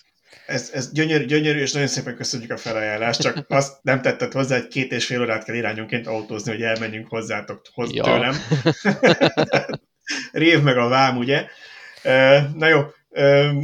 Ez, 0.47 0.71
ez 0.73 0.93
gyönyörű, 0.93 1.25
gyönyörű, 1.25 1.61
és 1.61 1.73
nagyon 1.73 1.89
szépen 1.89 2.17
köszönjük 2.17 2.51
a 2.51 2.57
felajánlást, 2.57 3.21
csak 3.21 3.45
azt 3.49 3.79
nem 3.83 4.03
tetted 4.03 4.33
hozzá, 4.33 4.59
hogy 4.59 4.69
két 4.69 4.93
és 4.93 5.07
fél 5.07 5.21
órát 5.21 5.45
kell 5.45 5.55
irányonként 5.55 6.07
autózni, 6.07 6.51
hogy 6.51 6.63
elmenjünk 6.63 7.09
hozzátok 7.09 7.63
hoz 7.73 7.93
ja. 7.93 8.03
tőlem. 8.03 8.35
Rév 10.33 10.63
meg 10.63 10.77
a 10.77 10.89
vám, 10.89 11.17
ugye? 11.17 11.47
Na 12.55 12.67
jó, 12.67 12.81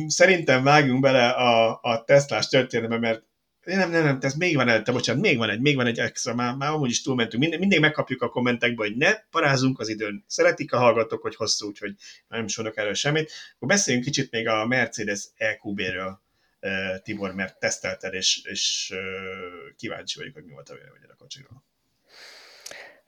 szerintem 0.06 0.62
vágjunk 0.62 1.00
bele 1.00 1.28
a, 1.28 1.78
a 1.82 2.04
Teslás 2.04 2.48
történetbe, 2.48 2.98
mert 2.98 3.22
nem, 3.64 3.90
nem, 3.90 4.04
nem, 4.04 4.18
ez 4.20 4.34
még 4.34 4.56
van 4.56 4.68
előtte, 4.68 4.92
bocsánat, 4.92 5.22
még 5.22 5.36
van 5.36 5.50
egy, 5.50 5.60
még 5.60 5.76
van 5.76 5.86
egy 5.86 5.98
extra, 5.98 6.34
már, 6.34 6.54
már 6.54 6.70
amúgy 6.70 6.90
is 6.90 7.02
túlmentünk. 7.02 7.42
Mind, 7.42 7.58
mindig 7.58 7.80
megkapjuk 7.80 8.22
a 8.22 8.28
kommentekbe, 8.28 8.82
hogy 8.82 8.96
ne 8.96 9.14
parázunk 9.14 9.80
az 9.80 9.88
időn. 9.88 10.24
Szeretik 10.26 10.72
a 10.72 10.78
hallgatók, 10.78 11.22
hogy 11.22 11.36
hosszú, 11.36 11.66
úgyhogy 11.66 11.94
nem 12.28 12.46
sorok 12.46 12.76
erről 12.76 12.94
semmit. 12.94 13.32
Akkor 13.54 13.68
beszéljünk 13.68 14.06
kicsit 14.06 14.30
még 14.30 14.48
a 14.48 14.66
Mercedes 14.66 15.28
EQB-ről, 15.36 16.22
Tibor, 17.02 17.34
mert 17.34 17.58
tesztelted, 17.58 18.14
és, 18.14 18.40
és 18.44 18.94
kíváncsi 19.76 20.18
vagyok, 20.18 20.34
hogy 20.34 20.44
mi 20.44 20.52
volt 20.52 20.68
a 20.68 20.74
véleményed 20.74 21.10
a 21.10 21.14
kocsiról. 21.18 21.64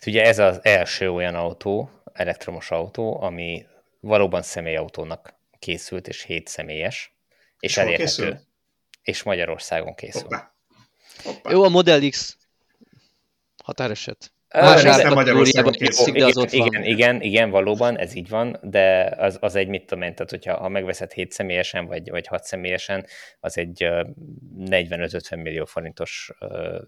Ugye 0.06 0.24
ez 0.24 0.38
az 0.38 0.58
első 0.62 1.10
olyan 1.10 1.34
autó, 1.34 1.90
elektromos 2.12 2.70
autó, 2.70 3.20
ami 3.22 3.66
valóban 4.00 4.42
személyautónak 4.42 5.34
készült, 5.58 6.08
és 6.08 6.22
hét 6.22 6.48
személyes, 6.48 7.16
és, 7.58 7.70
és 7.70 7.76
elérhető. 7.76 8.04
Készül? 8.04 8.38
És 9.06 9.22
Magyarországon 9.22 9.94
készül. 9.94 10.22
Hoppá. 10.22 10.54
Hoppá. 11.22 11.50
Jó, 11.50 11.62
a 11.62 11.68
Model 11.68 12.08
X 12.08 12.36
határeset. 13.64 14.32
Más 14.48 14.82
Magyarországon 15.14 15.74
igen, 15.74 16.48
igen, 16.50 16.84
igen, 16.84 17.20
igen, 17.20 17.50
valóban, 17.50 17.98
ez 17.98 18.14
így 18.14 18.28
van, 18.28 18.58
de 18.62 19.14
az, 19.18 19.36
az 19.40 19.54
egy, 19.54 19.68
mit 19.68 19.86
tudom 19.86 20.02
én, 20.02 20.14
tehát 20.14 20.30
hogyha 20.30 20.56
ha 20.56 20.68
megveszed 20.68 21.12
7 21.12 21.32
személyesen, 21.32 21.86
vagy, 21.86 22.10
vagy 22.10 22.26
6 22.26 22.44
személyesen, 22.44 23.06
az 23.40 23.58
egy 23.58 23.88
45-50 24.58 25.42
millió 25.42 25.64
forintos 25.64 26.30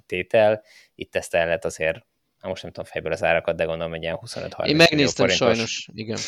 tétel. 0.07 0.63
Itt 0.95 1.17
ezt 1.17 1.35
el 1.35 1.45
lehet 1.45 1.65
azért, 1.65 1.99
most 2.41 2.63
nem 2.63 2.73
tudom 2.73 2.91
fejből 2.91 3.13
az 3.13 3.23
árakat, 3.23 3.57
de 3.57 3.65
gondolom, 3.65 3.93
hogy 3.93 4.03
ilyen 4.03 4.19
25-30 4.27 4.67
Én 4.67 4.77
megnéztem 4.77 5.29
sajnos, 5.29 5.89
igen. 5.95 6.19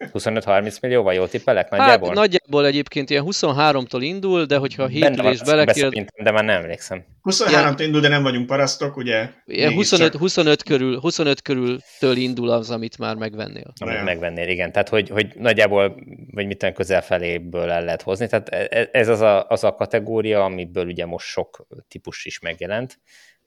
25-30 0.00 0.80
millió, 0.80 1.02
vagy 1.02 1.14
jó 1.14 1.26
tippelek 1.26 1.70
nagyjából? 1.70 2.08
Hát 2.08 2.16
nagyjából 2.16 2.66
egyébként 2.66 3.10
ilyen 3.10 3.24
23-tól 3.26 3.98
indul, 4.00 4.44
de 4.44 4.56
hogyha 4.56 4.86
hétülés 4.86 5.42
belekérd... 5.42 6.10
De 6.22 6.30
már 6.30 6.44
nem 6.44 6.62
emlékszem. 6.62 7.04
23-tól 7.24 7.80
indul, 7.80 8.00
de 8.00 8.08
nem 8.08 8.22
vagyunk 8.22 8.46
parasztok, 8.46 8.96
ugye? 8.96 9.30
Ilyen 9.44 9.72
25, 9.72 10.14
25, 10.14 10.62
körül, 10.62 10.98
25 10.98 11.42
körültől 11.42 12.16
indul 12.16 12.50
az, 12.50 12.70
amit 12.70 12.98
már 12.98 13.16
megvennél. 13.16 13.72
Amit 13.80 14.04
megvennél, 14.04 14.48
igen. 14.48 14.72
Tehát, 14.72 14.88
hogy, 14.88 15.08
hogy 15.08 15.32
nagyjából, 15.36 15.96
vagy 16.30 16.46
mit 16.46 16.72
közel 16.74 17.02
feléből 17.02 17.70
el 17.70 17.84
lehet 17.84 18.02
hozni. 18.02 18.28
Tehát 18.28 18.48
e- 18.48 18.66
e- 18.70 18.88
ez 18.92 19.08
az 19.08 19.20
a, 19.20 19.46
az 19.48 19.64
a 19.64 19.74
kategória, 19.74 20.44
amiből 20.44 20.86
ugye 20.86 21.06
most 21.06 21.26
sok 21.26 21.66
típus 21.88 22.24
is 22.24 22.38
megjelent. 22.38 22.98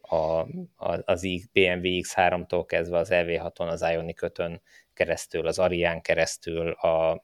A, 0.02 0.16
a, 0.76 1.00
az 1.06 1.22
BMW 1.54 2.00
X3-tól 2.02 2.64
kezdve 2.68 2.98
az 2.98 3.10
EV6-on, 3.12 3.68
az 3.68 3.86
Ioniq 3.92 4.26
5 4.26 4.62
keresztül, 4.94 5.48
az 5.48 5.60
Arián 5.60 6.02
keresztül, 6.02 6.72
a 6.72 7.24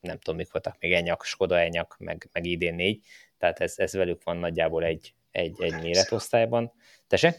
nem 0.00 0.18
tudom, 0.18 0.36
mik 0.36 0.52
voltak 0.52 0.76
még 0.78 0.92
Enyak, 0.92 1.24
Skoda 1.24 1.58
Enyak, 1.58 1.96
meg, 1.98 2.28
meg 2.32 2.46
idén 2.46 2.74
négy, 2.74 3.04
tehát 3.38 3.60
ez, 3.60 3.74
ez 3.76 3.92
velük 3.92 4.22
van 4.24 4.36
nagyjából 4.36 4.84
egy, 4.84 5.14
egy, 5.30 5.62
egy 5.62 5.80
méretosztályban. 5.82 6.72
Tese? 7.06 7.36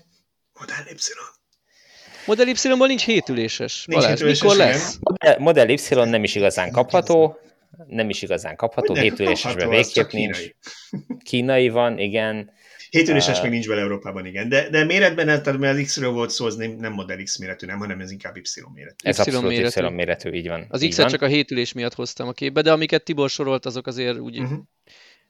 Model 0.60 0.86
Y. 0.92 0.96
Model 2.26 2.48
Y-ból 2.48 2.88
nincs 2.88 3.06
hétüléses. 3.06 3.86
Nincs 3.86 4.02
Balázs, 4.02 4.20
hétüléses, 4.20 4.42
mikor 4.42 4.58
lesz? 4.58 4.98
Model, 5.02 5.40
Model 5.40 5.70
Y 5.70 6.10
nem 6.10 6.24
is 6.24 6.36
igazán 6.36 6.72
kapható, 6.72 7.40
nem 7.88 8.10
is 8.10 8.22
igazán 8.22 8.56
kapható, 8.56 8.94
hétülésesben 8.94 9.70
végképp 9.70 10.12
nincs. 10.12 10.38
Kínai. 10.38 10.56
Kínai 11.24 11.70
van, 11.70 12.00
igen. 12.00 12.52
Hétüléses 12.90 13.38
uh, 13.38 13.44
még 13.44 13.52
nincs 13.52 13.68
bele 13.68 13.82
Európában, 13.82 14.26
igen. 14.26 14.50
De, 14.50 14.70
de 14.70 14.84
méretben, 14.84 15.26
tehát 15.26 15.58
mert 15.58 15.78
az 15.78 15.84
X-ről 15.84 16.12
volt 16.12 16.30
szó, 16.30 16.46
az 16.46 16.56
nem, 16.56 16.72
nem 16.72 16.94
Model 16.94 17.24
X 17.24 17.38
méretű, 17.38 17.66
nem, 17.66 17.78
hanem 17.78 18.00
ez 18.00 18.12
inkább 18.12 18.38
Y 18.38 18.42
méretű. 18.74 18.96
Ez 19.10 19.18
y 19.18 19.22
abszolút 19.22 19.50
méretű. 19.50 19.86
Y 19.86 19.90
méretű, 19.90 20.32
így 20.32 20.48
van. 20.48 20.66
Az 20.70 20.86
X-et 20.90 21.10
csak 21.10 21.22
a 21.22 21.28
hétülés 21.28 21.74
miatt 21.74 21.94
hoztam 21.94 22.28
a 22.28 22.32
képbe, 22.32 22.62
de 22.62 22.72
amiket 22.72 23.04
Tibor 23.04 23.30
sorolt, 23.30 23.66
azok 23.66 23.88
azért 23.88 24.18
úgy, 24.18 24.40
uh-huh. 24.40 24.60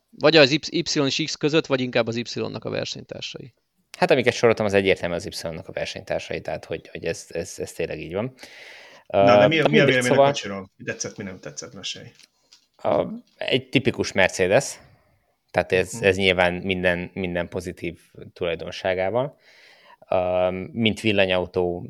vagy 0.09 0.35
az 0.35 0.51
Y 0.51 0.83
és 1.05 1.21
X 1.25 1.35
között, 1.35 1.65
vagy 1.65 1.81
inkább 1.81 2.07
az 2.07 2.15
Y-nak 2.15 2.65
a 2.65 2.69
versenytársai. 2.69 3.53
Hát 3.97 4.11
amiket 4.11 4.33
soroltam, 4.33 4.65
az 4.65 4.73
egyértelmű 4.73 5.15
az 5.15 5.25
Y-nak 5.25 5.67
a 5.67 5.71
versenytársai, 5.71 6.41
tehát 6.41 6.65
hogy, 6.65 6.89
hogy 6.91 7.05
ez, 7.05 7.25
ez, 7.29 7.53
ez 7.57 7.71
tényleg 7.71 7.99
így 7.99 8.13
van. 8.13 8.33
Na, 9.07 9.37
de 9.37 9.47
mi, 9.47 9.59
uh, 9.59 9.69
mi 9.69 9.79
a 9.79 9.85
vélemény 9.85 10.09
szóval... 10.09 10.25
a 10.25 10.27
kocsiról? 10.27 10.71
Mi 10.77 10.83
tetszett, 10.83 11.17
mi 11.17 11.23
nem 11.23 11.39
tetszett, 11.39 11.73
mesélj. 11.73 12.07
A, 12.83 13.05
egy 13.37 13.69
tipikus 13.69 14.11
Mercedes, 14.11 14.79
tehát 15.51 15.71
ez, 15.71 15.93
mhm. 15.93 16.05
ez 16.05 16.17
nyilván 16.17 16.53
minden, 16.53 17.11
minden 17.13 17.47
pozitív 17.49 17.99
tulajdonságával. 18.33 19.37
Uh, 20.09 20.53
mint 20.71 20.99
villanyautó, 20.99 21.87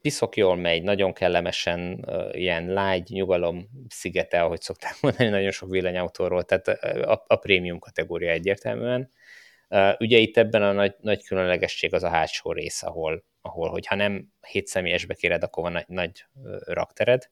piszok 0.00 0.36
jól 0.36 0.56
megy, 0.56 0.82
nagyon 0.82 1.12
kellemesen, 1.12 2.04
uh, 2.06 2.38
ilyen 2.38 2.66
lágy, 2.66 3.08
nyugalom 3.08 3.68
szigete, 3.88 4.42
ahogy 4.42 4.60
szokták 4.60 4.96
mondani 5.00 5.28
nagyon 5.28 5.50
sok 5.50 5.70
villanyautóról, 5.70 6.42
tehát 6.42 6.68
a, 6.68 7.24
a 7.26 7.36
prémium 7.36 7.78
kategória 7.78 8.30
egyértelműen. 8.30 9.10
Uh, 9.68 9.92
ugye 9.98 10.18
itt 10.18 10.36
ebben 10.36 10.62
a 10.62 10.72
nagy, 10.72 10.94
nagy 11.00 11.24
különlegesség 11.24 11.94
az 11.94 12.02
a 12.02 12.08
hátsó 12.08 12.52
rész, 12.52 12.82
ahol, 12.82 13.24
ahol 13.40 13.68
hogyha 13.68 13.94
nem 13.94 14.28
7 14.46 14.66
személyesbe 14.66 15.14
kéred, 15.14 15.42
akkor 15.42 15.62
van 15.62 15.72
nagy, 15.72 15.84
nagy 15.86 16.24
raktered, 16.64 17.28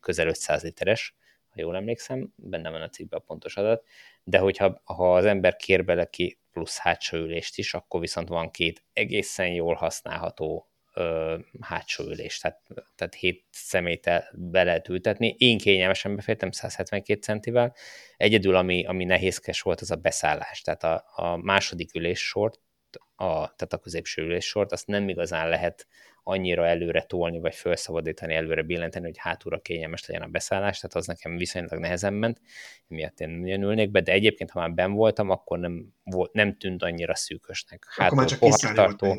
közel 0.00 0.26
500 0.26 0.62
literes, 0.62 1.14
ha 1.54 1.60
jól 1.60 1.76
emlékszem, 1.76 2.32
benne 2.36 2.70
van 2.70 2.82
a 2.82 2.88
cikkben 2.88 3.20
a 3.20 3.26
pontos 3.26 3.56
adat, 3.56 3.84
de 4.24 4.38
hogyha 4.38 4.80
ha 4.84 5.14
az 5.14 5.24
ember 5.24 5.56
kér 5.56 5.84
bele 5.84 6.04
ki 6.04 6.38
plusz 6.52 6.78
hátsó 6.78 7.16
ülést 7.16 7.58
is, 7.58 7.74
akkor 7.74 8.00
viszont 8.00 8.28
van 8.28 8.50
két 8.50 8.84
egészen 8.92 9.48
jól 9.48 9.74
használható 9.74 10.72
ö, 10.94 11.38
hátsó 11.60 12.04
ülés, 12.04 12.38
tehát, 12.38 12.60
tehát 12.94 13.14
hét 13.14 13.44
szemét 13.50 14.10
be 14.32 14.62
lehet 14.62 14.88
ültetni. 14.88 15.34
Én 15.38 15.58
kényelmesen 15.58 16.16
befértem 16.16 16.50
172 16.50 17.20
centivel. 17.20 17.74
Egyedül, 18.16 18.56
ami, 18.56 18.84
ami 18.84 19.04
nehézkes 19.04 19.60
volt, 19.60 19.80
az 19.80 19.90
a 19.90 19.96
beszállás. 19.96 20.60
Tehát 20.60 20.82
a, 20.82 21.04
a 21.14 21.36
második 21.36 21.94
üléssort, 21.94 22.60
a, 23.14 23.34
tehát 23.34 23.72
a 23.72 23.78
középső 23.78 24.22
üléssort, 24.22 24.72
azt 24.72 24.86
nem 24.86 25.08
igazán 25.08 25.48
lehet 25.48 25.86
annyira 26.22 26.66
előre 26.66 27.02
tolni, 27.02 27.40
vagy 27.40 27.54
felszabadítani, 27.54 28.34
előre 28.34 28.62
billenteni, 28.62 29.04
hogy 29.04 29.18
hátulra 29.18 29.60
kényelmes 29.60 30.06
legyen 30.06 30.22
a 30.22 30.28
beszállás, 30.28 30.80
tehát 30.80 30.96
az 30.96 31.06
nekem 31.06 31.36
viszonylag 31.36 31.78
nehezen 31.78 32.12
ment, 32.12 32.40
emiatt 32.88 33.20
én 33.20 33.28
nem 33.28 33.62
ülnék 33.62 33.90
be, 33.90 34.00
de 34.00 34.12
egyébként, 34.12 34.50
ha 34.50 34.60
már 34.60 34.72
ben 34.72 34.92
voltam, 34.92 35.30
akkor 35.30 35.58
nem, 35.58 35.94
volt, 36.04 36.32
nem 36.32 36.56
tűnt 36.56 36.82
annyira 36.82 37.14
szűkösnek. 37.14 37.86
Akkor 37.96 38.16
már 38.16 38.26
csak 38.26 38.38
pohártartó, 38.38 39.16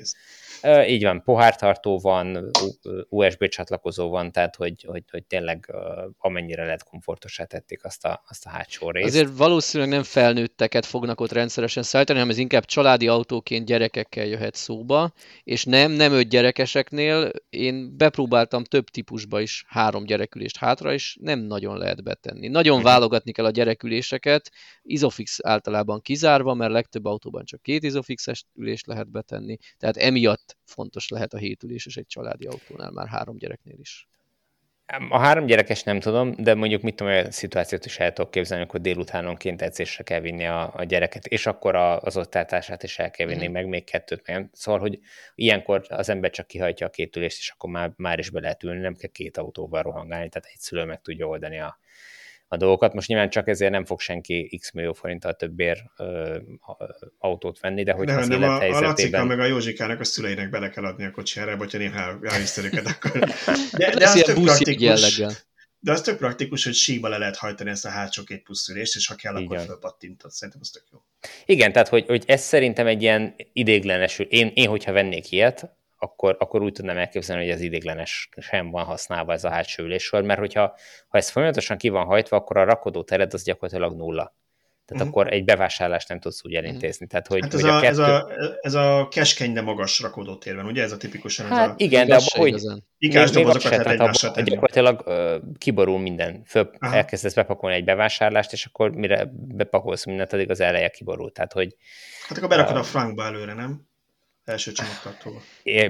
így 0.87 1.03
van, 1.03 1.23
pohártartó 1.23 1.99
van, 1.99 2.51
USB 3.09 3.47
csatlakozó 3.47 4.09
van, 4.09 4.31
tehát 4.31 4.55
hogy, 4.55 4.85
hogy, 4.87 5.03
hogy 5.11 5.23
tényleg 5.23 5.73
amennyire 6.17 6.63
lehet 6.63 6.83
komfortosá 6.83 7.43
tették 7.43 7.83
azt 7.83 8.05
a, 8.05 8.23
azt 8.27 8.45
a 8.45 8.49
hátsó 8.49 8.91
részt. 8.91 9.07
Azért 9.07 9.37
valószínűleg 9.37 9.93
nem 9.93 10.03
felnőtteket 10.03 10.85
fognak 10.85 11.21
ott 11.21 11.31
rendszeresen 11.31 11.83
szállítani, 11.83 12.17
hanem 12.19 12.33
ez 12.33 12.39
inkább 12.39 12.65
családi 12.65 13.07
autóként 13.07 13.65
gyerekekkel 13.65 14.25
jöhet 14.25 14.55
szóba, 14.55 15.11
és 15.43 15.63
nem, 15.63 15.91
nem 15.91 16.11
öt 16.11 16.29
gyerekeseknél, 16.29 17.31
én 17.49 17.97
bepróbáltam 17.97 18.63
több 18.63 18.89
típusba 18.89 19.41
is 19.41 19.65
három 19.67 20.03
gyerekülést 20.03 20.57
hátra, 20.57 20.93
és 20.93 21.17
nem 21.21 21.39
nagyon 21.39 21.77
lehet 21.77 22.03
betenni. 22.03 22.47
Nagyon 22.47 22.75
mhm. 22.75 22.85
válogatni 22.85 23.31
kell 23.31 23.45
a 23.45 23.51
gyereküléseket, 23.51 24.51
Isofix 24.81 25.37
általában 25.43 26.01
kizárva, 26.01 26.53
mert 26.53 26.71
legtöbb 26.73 27.05
autóban 27.05 27.45
csak 27.45 27.61
két 27.61 27.83
Isofixes 27.83 28.45
ülést 28.55 28.85
lehet 28.85 29.11
betenni, 29.11 29.57
tehát 29.77 29.97
emiatt 29.97 30.57
fontos 30.63 31.07
lehet 31.07 31.33
a 31.33 31.37
hétüléses 31.37 31.97
egy 31.97 32.07
családi 32.07 32.45
autónál, 32.45 32.91
már 32.91 33.07
három 33.07 33.37
gyereknél 33.37 33.79
is. 33.79 34.07
A 35.09 35.19
három 35.19 35.45
gyerekes 35.45 35.83
nem 35.83 35.99
tudom, 35.99 36.33
de 36.37 36.53
mondjuk 36.53 36.81
mit 36.81 36.95
tudom, 36.95 37.13
olyan 37.13 37.31
szituációt 37.31 37.85
is 37.85 37.99
el 37.99 38.13
tudok 38.13 38.31
képzelni, 38.31 38.65
hogy 38.69 38.81
délutánonként 38.81 39.61
edzésre 39.61 40.03
kell 40.03 40.19
vinni 40.19 40.45
a, 40.45 40.73
a 40.75 40.83
gyereket, 40.83 41.25
és 41.25 41.45
akkor 41.45 41.75
a, 41.75 41.99
az 41.99 42.17
ottáltását 42.17 42.83
is 42.83 42.99
el 42.99 43.11
kell 43.11 43.27
vinni, 43.27 43.47
mm. 43.47 43.51
meg 43.51 43.67
még 43.67 43.83
kettőt, 43.83 44.27
meg 44.27 44.49
Szóval, 44.53 44.79
hogy 44.79 44.99
ilyenkor 45.35 45.85
az 45.89 46.09
ember 46.09 46.29
csak 46.29 46.47
kihajtja 46.47 46.87
a 46.87 46.89
két 46.89 47.15
ülést, 47.15 47.37
és 47.37 47.49
akkor 47.49 47.69
már, 47.69 47.93
már 47.95 48.19
is 48.19 48.29
be 48.29 48.39
lehet 48.39 48.63
ülni, 48.63 48.79
nem 48.79 48.95
kell 48.95 49.09
két 49.09 49.37
autóval 49.37 49.81
rohangálni, 49.81 50.29
tehát 50.29 50.49
egy 50.53 50.59
szülő 50.59 50.83
meg 50.83 51.01
tudja 51.01 51.27
oldani 51.27 51.59
a, 51.59 51.79
a 52.53 52.57
dolgokat. 52.57 52.93
Most 52.93 53.07
nyilván 53.07 53.29
csak 53.29 53.47
ezért 53.47 53.71
nem 53.71 53.85
fog 53.85 53.99
senki 53.99 54.57
x 54.59 54.71
millió 54.71 54.93
forinttal 54.93 55.33
többér 55.33 55.83
ö, 55.97 56.37
autót 57.17 57.59
venni, 57.59 57.83
de 57.83 57.91
hogy 57.91 58.05
de 58.05 58.13
az 58.13 58.27
nem 58.27 58.43
a, 58.43 58.59
a 58.59 58.79
Lacika 58.79 59.25
meg 59.25 59.39
a 59.39 59.45
Józsikának 59.45 59.99
a 59.99 60.03
szüleinek 60.03 60.49
bele 60.49 60.69
kell 60.69 60.85
adni 60.85 61.05
a 61.05 61.11
kocsiára, 61.11 61.57
vagy 61.57 61.71
ha 61.71 61.77
néha 61.77 62.19
elviszed 62.21 62.65
őket, 62.65 62.87
akkor... 62.87 63.11
De, 63.77 63.89
de 63.95 64.09
az 64.09 64.21
tök 64.21 64.43
praktikus, 64.43 65.21
de 65.79 65.91
az 65.91 66.01
tök 66.01 66.17
praktikus, 66.17 66.63
hogy 66.63 66.73
síba 66.73 67.07
le 67.07 67.17
lehet 67.17 67.37
hajtani 67.37 67.69
ezt 67.69 67.85
a 67.85 67.89
hátsó 67.89 68.23
két 68.23 68.43
pusztülést, 68.43 68.95
és 68.95 69.07
ha 69.07 69.15
kell, 69.15 69.37
Igen. 69.37 69.45
akkor 69.45 69.65
fölpattintod. 69.65 70.31
Szerintem 70.31 70.61
az 70.63 70.69
tök 70.69 70.83
jó. 70.91 70.99
Igen, 71.45 71.71
tehát 71.71 71.87
hogy, 71.87 72.05
hogy 72.07 72.23
ez 72.27 72.41
szerintem 72.41 72.87
egy 72.87 73.01
ilyen 73.01 73.35
idéglenesül. 73.53 74.25
Én, 74.25 74.51
én 74.53 74.69
hogyha 74.69 74.91
vennék 74.91 75.31
ilyet, 75.31 75.69
akkor, 76.03 76.35
akkor 76.39 76.61
úgy 76.61 76.71
tudnám 76.71 76.97
elképzelni, 76.97 77.43
hogy 77.43 77.53
az 77.53 77.61
idéglenes 77.61 78.29
sem 78.37 78.69
van 78.69 78.85
használva 78.85 79.33
ez 79.33 79.43
a 79.43 79.49
hátsó 79.49 79.83
üléssor, 79.83 80.21
mert 80.21 80.39
hogyha 80.39 80.75
ha 81.07 81.17
ez 81.17 81.29
folyamatosan 81.29 81.77
ki 81.77 81.89
van 81.89 82.05
hajtva, 82.05 82.37
akkor 82.37 82.57
a 82.57 82.63
rakodó 82.63 83.03
tered 83.03 83.33
az 83.33 83.43
gyakorlatilag 83.43 83.95
nulla. 83.95 84.35
Tehát 84.85 85.03
uh-huh. 85.03 85.21
akkor 85.21 85.33
egy 85.33 85.43
bevásárlást 85.43 86.09
nem 86.09 86.19
tudsz 86.19 86.45
úgy 86.45 86.53
elintézni. 86.53 87.07
Tehát, 87.07 87.27
hogy, 87.27 87.41
hát 87.41 87.53
ez, 87.53 87.61
hogy 87.61 87.69
a, 87.69 87.77
a 87.77 87.79
kettő... 87.79 87.91
ez, 87.91 87.97
a, 87.97 88.29
ez 88.61 88.73
a 88.73 89.07
keskeny, 89.11 89.53
de 89.53 89.61
magas 89.61 89.99
rakodótérben, 89.99 90.65
ugye 90.65 90.83
ez 90.83 90.91
a 90.91 90.97
tipikusan? 90.97 91.45
Hát 91.45 91.65
ez 91.65 91.69
a... 91.69 91.73
igen, 91.77 92.07
de 92.07 92.15
abban, 92.15 92.49
hogy 92.49 92.61
ikás 92.97 93.31
dobozokat 93.31 93.69
lehet 93.69 93.87
egymásra 93.87 94.31
tenni. 94.31 94.49
Gyakorlatilag 94.49 95.03
uh, 95.05 95.55
kiborul 95.57 95.99
minden, 95.99 96.43
föl 96.45 96.69
Aha. 96.79 96.95
elkezdesz 96.95 97.33
bepakolni 97.33 97.75
egy 97.75 97.83
bevásárlást, 97.83 98.53
és 98.53 98.65
akkor 98.65 98.91
mire 98.91 99.29
bepakolsz 99.33 100.05
mindent, 100.05 100.33
addig 100.33 100.49
az 100.49 100.59
eleje 100.59 100.89
kiborul. 100.89 101.31
Tehát, 101.31 101.53
hogy, 101.53 101.75
hát 102.27 102.37
akkor 102.37 102.49
berakod 102.49 102.75
uh, 102.75 102.79
a 102.79 102.83
frankba 102.83 103.23
előre, 103.23 103.53
nem? 103.53 103.87
Első 104.45 104.71
csomagtartóba. 104.71 105.41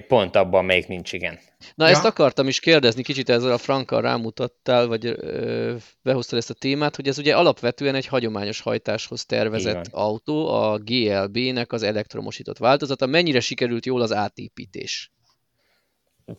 Pont 0.07 0.35
abban 0.35 0.65
még 0.65 0.85
nincs, 0.87 1.13
igen. 1.13 1.39
Na 1.75 1.85
ja. 1.85 1.91
ezt 1.91 2.05
akartam 2.05 2.47
is 2.47 2.59
kérdezni, 2.59 3.03
kicsit 3.03 3.29
ezzel 3.29 3.51
a 3.51 3.57
Frankkal 3.57 4.01
rámutattál, 4.01 4.87
vagy 4.87 5.05
ö, 5.05 5.75
behoztad 6.01 6.39
ezt 6.39 6.49
a 6.49 6.53
témát, 6.53 6.95
hogy 6.95 7.07
ez 7.07 7.17
ugye 7.17 7.35
alapvetően 7.35 7.95
egy 7.95 8.05
hagyományos 8.05 8.61
hajtáshoz 8.61 9.25
tervezett 9.25 9.87
igen. 9.87 9.89
autó, 9.91 10.47
a 10.47 10.77
GLB-nek 10.77 11.71
az 11.71 11.83
elektromosított 11.83 12.57
változata. 12.57 13.05
Mennyire 13.05 13.39
sikerült 13.39 13.85
jól 13.85 14.01
az 14.01 14.13
átépítés? 14.13 15.11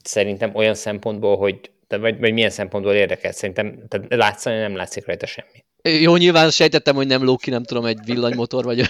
Szerintem 0.03 0.55
olyan 0.55 0.75
szempontból, 0.75 1.37
hogy 1.37 1.73
vagy, 1.89 2.19
vagy 2.19 2.33
milyen 2.33 2.51
szempontból 2.51 2.95
érdekel, 2.95 3.33
szerintem 3.33 3.89
tehát 3.89 4.15
látszani 4.15 4.57
nem 4.57 4.77
látszik 4.77 5.07
rajta 5.07 5.27
semmi. 5.27 5.65
Jó, 6.01 6.17
nyilván 6.17 6.51
sejtettem, 6.51 6.95
hogy 6.95 7.07
nem 7.07 7.25
lóki, 7.25 7.45
ki, 7.45 7.51
nem 7.51 7.65
tudom, 7.65 7.85
egy 7.85 7.99
villanymotor, 8.05 8.65
vagy 8.65 8.85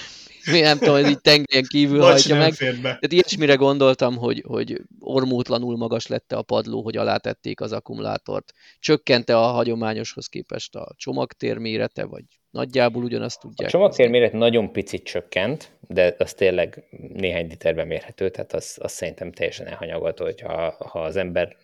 nem 0.50 0.78
tudom, 0.78 0.94
hogy 0.94 1.10
így 1.10 1.20
tengeren 1.20 1.64
kívül 1.68 1.98
Bocs, 1.98 2.10
hajtja 2.10 2.36
meg. 2.36 2.54
Tehát 2.54 3.12
ilyesmire 3.12 3.54
gondoltam, 3.54 4.16
hogy, 4.16 4.42
hogy 4.46 4.82
ormótlanul 5.00 5.76
magas 5.76 6.06
lett 6.06 6.32
a 6.32 6.42
padló, 6.42 6.82
hogy 6.82 6.96
alátették 6.96 7.60
az 7.60 7.72
akkumulátort. 7.72 8.52
Csökkente 8.78 9.38
a 9.38 9.46
hagyományoshoz 9.46 10.26
képest 10.26 10.74
a 10.74 10.94
csomagtér 10.96 11.58
mérete, 11.58 12.04
vagy 12.04 12.24
nagyjából 12.50 13.04
ugyanazt 13.04 13.40
tudják. 13.40 13.68
A 13.68 13.72
csomagtér 13.72 14.08
méret 14.08 14.32
nagyon 14.32 14.72
picit 14.72 15.04
csökkent, 15.04 15.70
de 15.80 16.14
az 16.18 16.34
tényleg 16.34 16.84
néhány 17.12 17.46
literben 17.46 17.86
mérhető, 17.86 18.30
tehát 18.30 18.52
az, 18.52 18.78
az 18.80 18.92
szerintem 18.92 19.32
teljesen 19.32 19.66
elhanyagolható, 19.66 20.24
hogy 20.24 20.40
ha, 20.40 20.76
ha 20.88 21.02
az 21.02 21.16
ember 21.16 21.56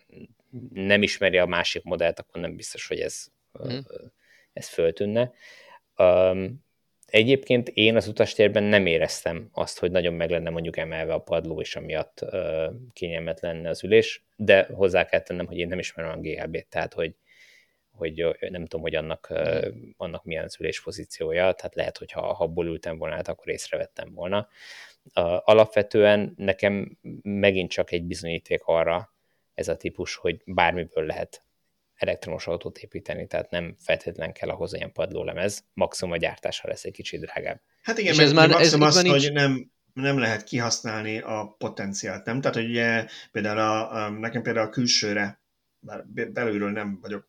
nem 0.73 1.03
ismeri 1.03 1.37
a 1.37 1.45
másik 1.45 1.83
modellt, 1.83 2.19
akkor 2.19 2.41
nem 2.41 2.55
biztos, 2.55 2.87
hogy 2.87 2.99
ez, 2.99 3.25
hmm. 3.51 3.85
ez 4.53 4.67
föltűnne. 4.67 5.31
Um, 5.97 6.63
Egyébként 7.11 7.69
én 7.69 7.95
az 7.95 8.07
utastérben 8.07 8.63
nem 8.63 8.85
éreztem 8.85 9.49
azt, 9.51 9.79
hogy 9.79 9.91
nagyon 9.91 10.13
meg 10.13 10.29
lenne 10.29 10.49
mondjuk 10.49 10.77
emelve 10.77 11.13
a 11.13 11.19
padló, 11.19 11.61
és 11.61 11.75
amiatt 11.75 12.19
uh, 12.21 12.73
kényelmet 12.93 13.39
lenne 13.39 13.69
az 13.69 13.83
ülés, 13.83 14.23
de 14.35 14.67
hozzá 14.73 15.05
kell 15.05 15.19
tennem, 15.19 15.45
hogy 15.45 15.57
én 15.57 15.67
nem 15.67 15.79
ismerem 15.79 16.11
a 16.11 16.21
GLB-t, 16.21 16.67
tehát 16.69 16.93
hogy, 16.93 17.15
hogy 17.91 18.35
nem 18.39 18.61
tudom, 18.65 18.81
hogy 18.81 18.95
annak, 18.95 19.27
uh, 19.29 19.67
annak 19.97 20.23
milyen 20.23 20.43
az 20.43 20.55
ülés 20.59 20.81
pozíciója, 20.81 21.51
tehát 21.51 21.75
lehet, 21.75 21.97
hogy 21.97 22.11
ha 22.11 22.29
abból 22.29 22.65
ültem 22.65 22.97
volna, 22.97 23.15
hát 23.15 23.27
akkor 23.27 23.49
észrevettem 23.49 24.13
volna. 24.13 24.47
Uh, 25.15 25.49
alapvetően 25.49 26.33
nekem 26.37 26.97
megint 27.21 27.71
csak 27.71 27.91
egy 27.91 28.03
bizonyíték 28.03 28.61
arra 28.63 29.13
ez 29.53 29.67
a 29.67 29.77
típus, 29.77 30.15
hogy 30.15 30.41
bármiből 30.45 31.05
lehet 31.05 31.43
elektromos 32.01 32.47
autót 32.47 32.77
építeni, 32.77 33.27
tehát 33.27 33.49
nem 33.49 33.75
feltétlenül 33.79 34.33
kell 34.33 34.49
ahhoz 34.49 34.73
olyan 34.73 34.93
padlólemez, 34.93 35.65
maximum 35.73 36.13
a 36.13 36.17
gyártása 36.17 36.67
lesz 36.67 36.83
egy 36.83 36.91
kicsit 36.91 37.19
drágább. 37.19 37.61
Hát 37.81 37.97
igen, 37.97 38.15
mert 38.15 38.27
ez 38.27 38.33
már, 38.33 38.49
maximum 38.49 38.87
ez 38.87 38.95
az, 38.95 39.03
nincs... 39.03 39.23
hogy 39.23 39.33
nem, 39.33 39.71
nem 39.93 40.17
lehet 40.17 40.43
kihasználni 40.43 41.19
a 41.19 41.55
potenciált, 41.57 42.25
nem? 42.25 42.41
Tehát, 42.41 42.57
hogy 42.57 42.69
ugye 42.69 43.05
például 43.31 43.59
a, 43.59 43.93
a, 43.93 44.09
nekem 44.09 44.41
például 44.41 44.67
a 44.67 44.69
külsőre, 44.69 45.41
bár 45.79 46.05
belülről 46.33 46.71
nem 46.71 46.99
vagyok, 47.01 47.27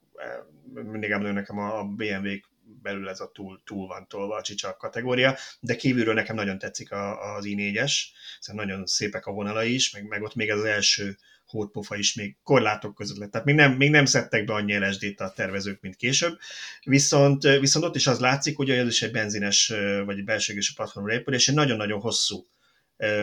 mindig 0.73 1.11
emlő 1.11 1.33
nekem 1.33 1.59
a, 1.59 1.79
a 1.79 1.85
BMW 1.85 2.37
belül 2.83 3.09
ez 3.09 3.21
a 3.21 3.31
túl, 3.31 3.63
túl 3.65 3.87
van 3.87 4.09
tolva 4.09 4.37
a 4.37 4.43
csicsak 4.43 4.79
kategória, 4.79 5.37
de 5.61 5.77
kívülről 5.77 6.15
nekem 6.15 6.37
nagyon 6.37 6.59
tetszik 6.59 6.93
a, 6.93 7.35
az 7.35 7.45
i4-es, 7.49 7.93
szóval 8.41 8.65
nagyon 8.65 8.87
szépek 8.87 9.27
a 9.27 9.33
vonalai 9.33 9.75
is, 9.75 9.93
meg, 9.93 10.07
meg 10.07 10.23
ott 10.23 10.35
még 10.35 10.51
az 10.51 10.65
első 10.65 11.17
hótpofa 11.53 11.97
is 11.97 12.15
még 12.15 12.37
korlátok 12.43 12.95
között 12.95 13.17
lett. 13.17 13.31
Tehát 13.31 13.47
még 13.47 13.55
nem, 13.55 13.73
még 13.73 13.91
nem 13.91 14.05
szedtek 14.05 14.45
be 14.45 14.53
annyi 14.53 14.79
LSD-t 14.79 15.21
a 15.21 15.33
tervezők, 15.37 15.81
mint 15.81 15.97
később. 15.97 16.39
Viszont, 16.85 17.43
viszont 17.43 17.85
ott 17.85 17.97
is 17.97 18.07
az 18.07 18.21
látszik, 18.21 18.57
hogy 18.57 18.71
ez 18.71 18.87
is 18.87 19.03
egy 19.03 19.13
benzines 19.13 19.73
vagy 20.05 20.19
egy 20.19 20.25
belsőgésű 20.25 20.73
platformra 20.75 21.13
épül, 21.13 21.35
és 21.35 21.49
egy 21.49 21.55
nagyon-nagyon 21.55 22.01
hosszú 22.01 22.47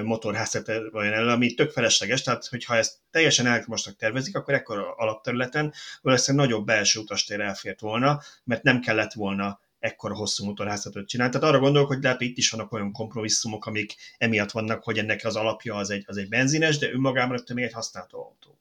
motorházat 0.04 0.72
van 0.92 1.06
elő, 1.06 1.28
ami 1.28 1.54
tök 1.54 1.72
felesleges, 1.72 2.22
tehát 2.22 2.46
hogyha 2.46 2.76
ezt 2.76 2.98
teljesen 3.12 3.46
elektromosnak 3.46 3.96
tervezik, 3.96 4.36
akkor 4.36 4.54
ekkor 4.54 4.94
alapterületen 4.98 5.74
valószínűleg 6.02 6.48
nagyobb 6.48 6.66
belső 6.66 7.00
utastér 7.00 7.40
elfért 7.40 7.80
volna, 7.80 8.22
mert 8.44 8.64
nem 8.64 8.80
kellett 8.80 9.14
volna 9.14 9.60
ekkora 9.80 10.16
hosszú 10.16 10.46
motorházatot 10.46 11.08
csinálni. 11.08 11.34
Tehát 11.34 11.48
arra 11.48 11.60
gondolok, 11.60 11.88
hogy 11.88 12.04
lehet, 12.04 12.18
hogy 12.18 12.28
itt 12.28 12.38
is 12.38 12.50
vannak 12.50 12.72
olyan 12.72 12.92
kompromisszumok, 12.92 13.66
amik 13.66 13.96
emiatt 14.18 14.52
vannak, 14.52 14.84
hogy 14.84 14.98
ennek 14.98 15.26
az 15.26 15.36
alapja 15.36 15.76
az 15.76 15.90
egy, 15.90 16.04
az 16.08 16.18
egy 16.18 16.30
benzines, 16.30 16.78
de 16.78 16.92
önmagában 16.92 17.36
rögtön 17.36 17.56
még 17.56 17.66
egy 17.66 17.74
használható 17.74 18.24
autó. 18.24 18.60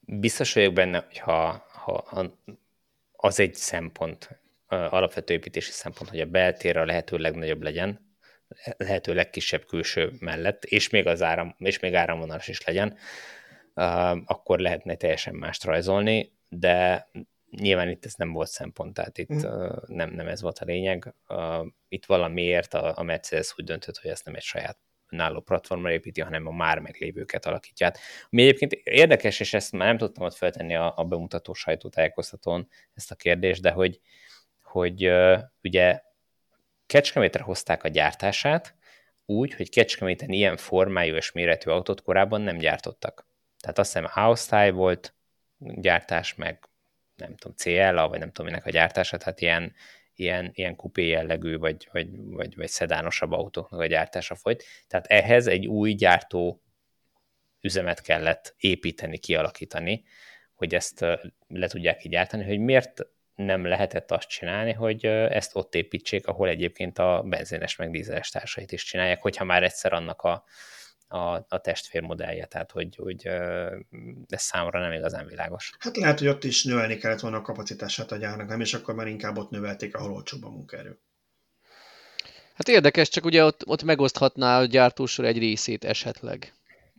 Biztos 0.00 0.52
vagyok 0.52 0.72
benne, 0.72 1.04
hogy 1.06 1.18
ha, 1.18 1.66
ha 1.72 2.38
az 3.12 3.40
egy 3.40 3.54
szempont, 3.54 4.40
alapvető 4.66 5.34
építési 5.34 5.70
szempont, 5.70 6.10
hogy 6.10 6.20
a 6.20 6.26
beltér 6.26 6.76
a 6.76 6.84
lehető 6.84 7.16
legnagyobb 7.16 7.62
legyen, 7.62 8.16
lehető 8.76 9.14
legkisebb 9.14 9.64
külső 9.64 10.12
mellett, 10.18 10.64
és 10.64 10.88
még, 10.90 11.06
az 11.06 11.22
áram, 11.22 11.54
és 11.58 11.78
még 11.78 11.94
áramvonalas 11.94 12.48
is 12.48 12.64
legyen, 12.64 12.96
akkor 14.24 14.58
lehetne 14.58 14.94
teljesen 14.94 15.34
mást 15.34 15.64
rajzolni, 15.64 16.32
de 16.48 17.08
nyilván 17.56 17.88
itt 17.88 18.04
ez 18.04 18.14
nem 18.14 18.32
volt 18.32 18.48
szempont, 18.48 18.94
tehát 18.94 19.18
itt 19.18 19.46
mm. 19.46 19.66
nem, 19.86 20.10
nem 20.10 20.28
ez 20.28 20.40
volt 20.42 20.58
a 20.58 20.64
lényeg. 20.64 21.14
Itt 21.88 22.04
valamiért 22.04 22.74
a, 22.74 22.98
a 22.98 23.02
Mercedes 23.02 23.54
úgy 23.56 23.64
döntött, 23.64 23.98
hogy 23.98 24.10
ezt 24.10 24.24
nem 24.24 24.34
egy 24.34 24.42
saját 24.42 24.78
önálló 25.08 25.40
platformra 25.40 25.90
építi, 25.90 26.20
hanem 26.20 26.46
a 26.46 26.50
már 26.50 26.78
meglévőket 26.78 27.46
alakítja 27.46 27.86
át. 27.86 27.98
Ami 28.30 28.42
egyébként 28.42 28.72
érdekes, 28.72 29.40
és 29.40 29.54
ezt 29.54 29.72
már 29.72 29.88
nem 29.88 29.96
tudtam 29.96 30.24
ott 30.24 30.34
feltenni 30.34 30.74
a, 30.74 30.92
a 30.96 31.04
bemutató 31.04 31.52
sajtótájékoztatón 31.52 32.68
ezt 32.94 33.10
a 33.10 33.14
kérdést, 33.14 33.62
de 33.62 33.70
hogy, 33.70 34.00
hogy 34.62 35.06
uh, 35.06 35.40
ugye 35.62 36.02
Kecskemétre 36.86 37.42
hozták 37.42 37.84
a 37.84 37.88
gyártását 37.88 38.76
úgy, 39.24 39.54
hogy 39.54 39.70
Kecskeméten 39.70 40.30
ilyen 40.30 40.56
formájú 40.56 41.14
és 41.14 41.32
méretű 41.32 41.70
autót 41.70 42.02
korábban 42.02 42.40
nem 42.40 42.58
gyártottak. 42.58 43.26
Tehát 43.60 43.78
azt 43.78 43.92
hiszem 43.92 44.10
House 44.12 44.70
volt 44.70 45.14
gyártás, 45.58 46.34
meg 46.34 46.68
nem 47.22 47.36
tudom, 47.36 47.56
CL, 47.56 48.08
vagy 48.08 48.18
nem 48.18 48.32
tudom 48.32 48.50
minek 48.50 48.66
a 48.66 48.70
gyártása, 48.70 49.16
tehát 49.16 49.40
ilyen, 49.40 49.72
ilyen, 50.14 50.50
ilyen 50.54 50.76
kupé 50.76 51.06
jellegű, 51.06 51.58
vagy, 51.58 51.88
vagy, 51.92 52.08
vagy, 52.12 52.56
vagy 52.56 52.68
szedánosabb 52.68 53.32
autóknak 53.32 53.80
a 53.80 53.86
gyártása 53.86 54.34
folyt. 54.34 54.64
Tehát 54.88 55.06
ehhez 55.06 55.46
egy 55.46 55.66
új 55.66 55.92
gyártó 55.92 56.62
üzemet 57.60 58.00
kellett 58.00 58.54
építeni, 58.58 59.18
kialakítani, 59.18 60.04
hogy 60.54 60.74
ezt 60.74 61.00
le 61.48 61.66
tudják 61.68 62.04
így 62.04 62.10
gyártani, 62.10 62.44
hogy 62.44 62.58
miért 62.58 63.06
nem 63.34 63.66
lehetett 63.66 64.10
azt 64.10 64.28
csinálni, 64.28 64.72
hogy 64.72 65.06
ezt 65.06 65.56
ott 65.56 65.74
építsék, 65.74 66.26
ahol 66.26 66.48
egyébként 66.48 66.98
a 66.98 67.22
benzines 67.26 67.76
meg 67.76 67.90
dízeles 67.90 68.30
társait 68.30 68.72
is 68.72 68.84
csinálják, 68.84 69.22
hogyha 69.22 69.44
már 69.44 69.62
egyszer 69.62 69.92
annak 69.92 70.22
a, 70.22 70.44
a, 71.12 71.46
a 71.48 71.58
testvérmodellje, 71.58 72.46
tehát 72.46 72.70
hogy, 72.70 72.96
hogy 72.96 73.26
ez 74.28 74.42
számomra 74.42 74.80
nem 74.80 74.92
igazán 74.92 75.26
világos. 75.26 75.72
Hát 75.78 75.96
lehet, 75.96 76.18
hogy 76.18 76.28
ott 76.28 76.44
is 76.44 76.64
növelni 76.64 76.96
kellett 76.96 77.20
volna 77.20 77.36
a 77.36 77.42
kapacitását 77.42 78.12
a 78.12 78.16
gyárnak, 78.16 78.48
nem, 78.48 78.60
és 78.60 78.74
akkor 78.74 78.94
már 78.94 79.06
inkább 79.06 79.36
ott 79.36 79.50
növelték, 79.50 79.96
ahol 79.96 80.12
olcsóbb 80.12 80.44
a 80.44 80.50
munkaerő. 80.50 81.00
Hát 82.54 82.68
érdekes, 82.68 83.08
csak 83.08 83.24
ugye 83.24 83.44
ott, 83.44 83.66
ott 83.66 83.82
megoszthatná 83.82 84.58
a 84.58 84.64
gyártósor 84.64 85.24
egy 85.24 85.38
részét 85.38 85.84
esetleg. 85.84 86.52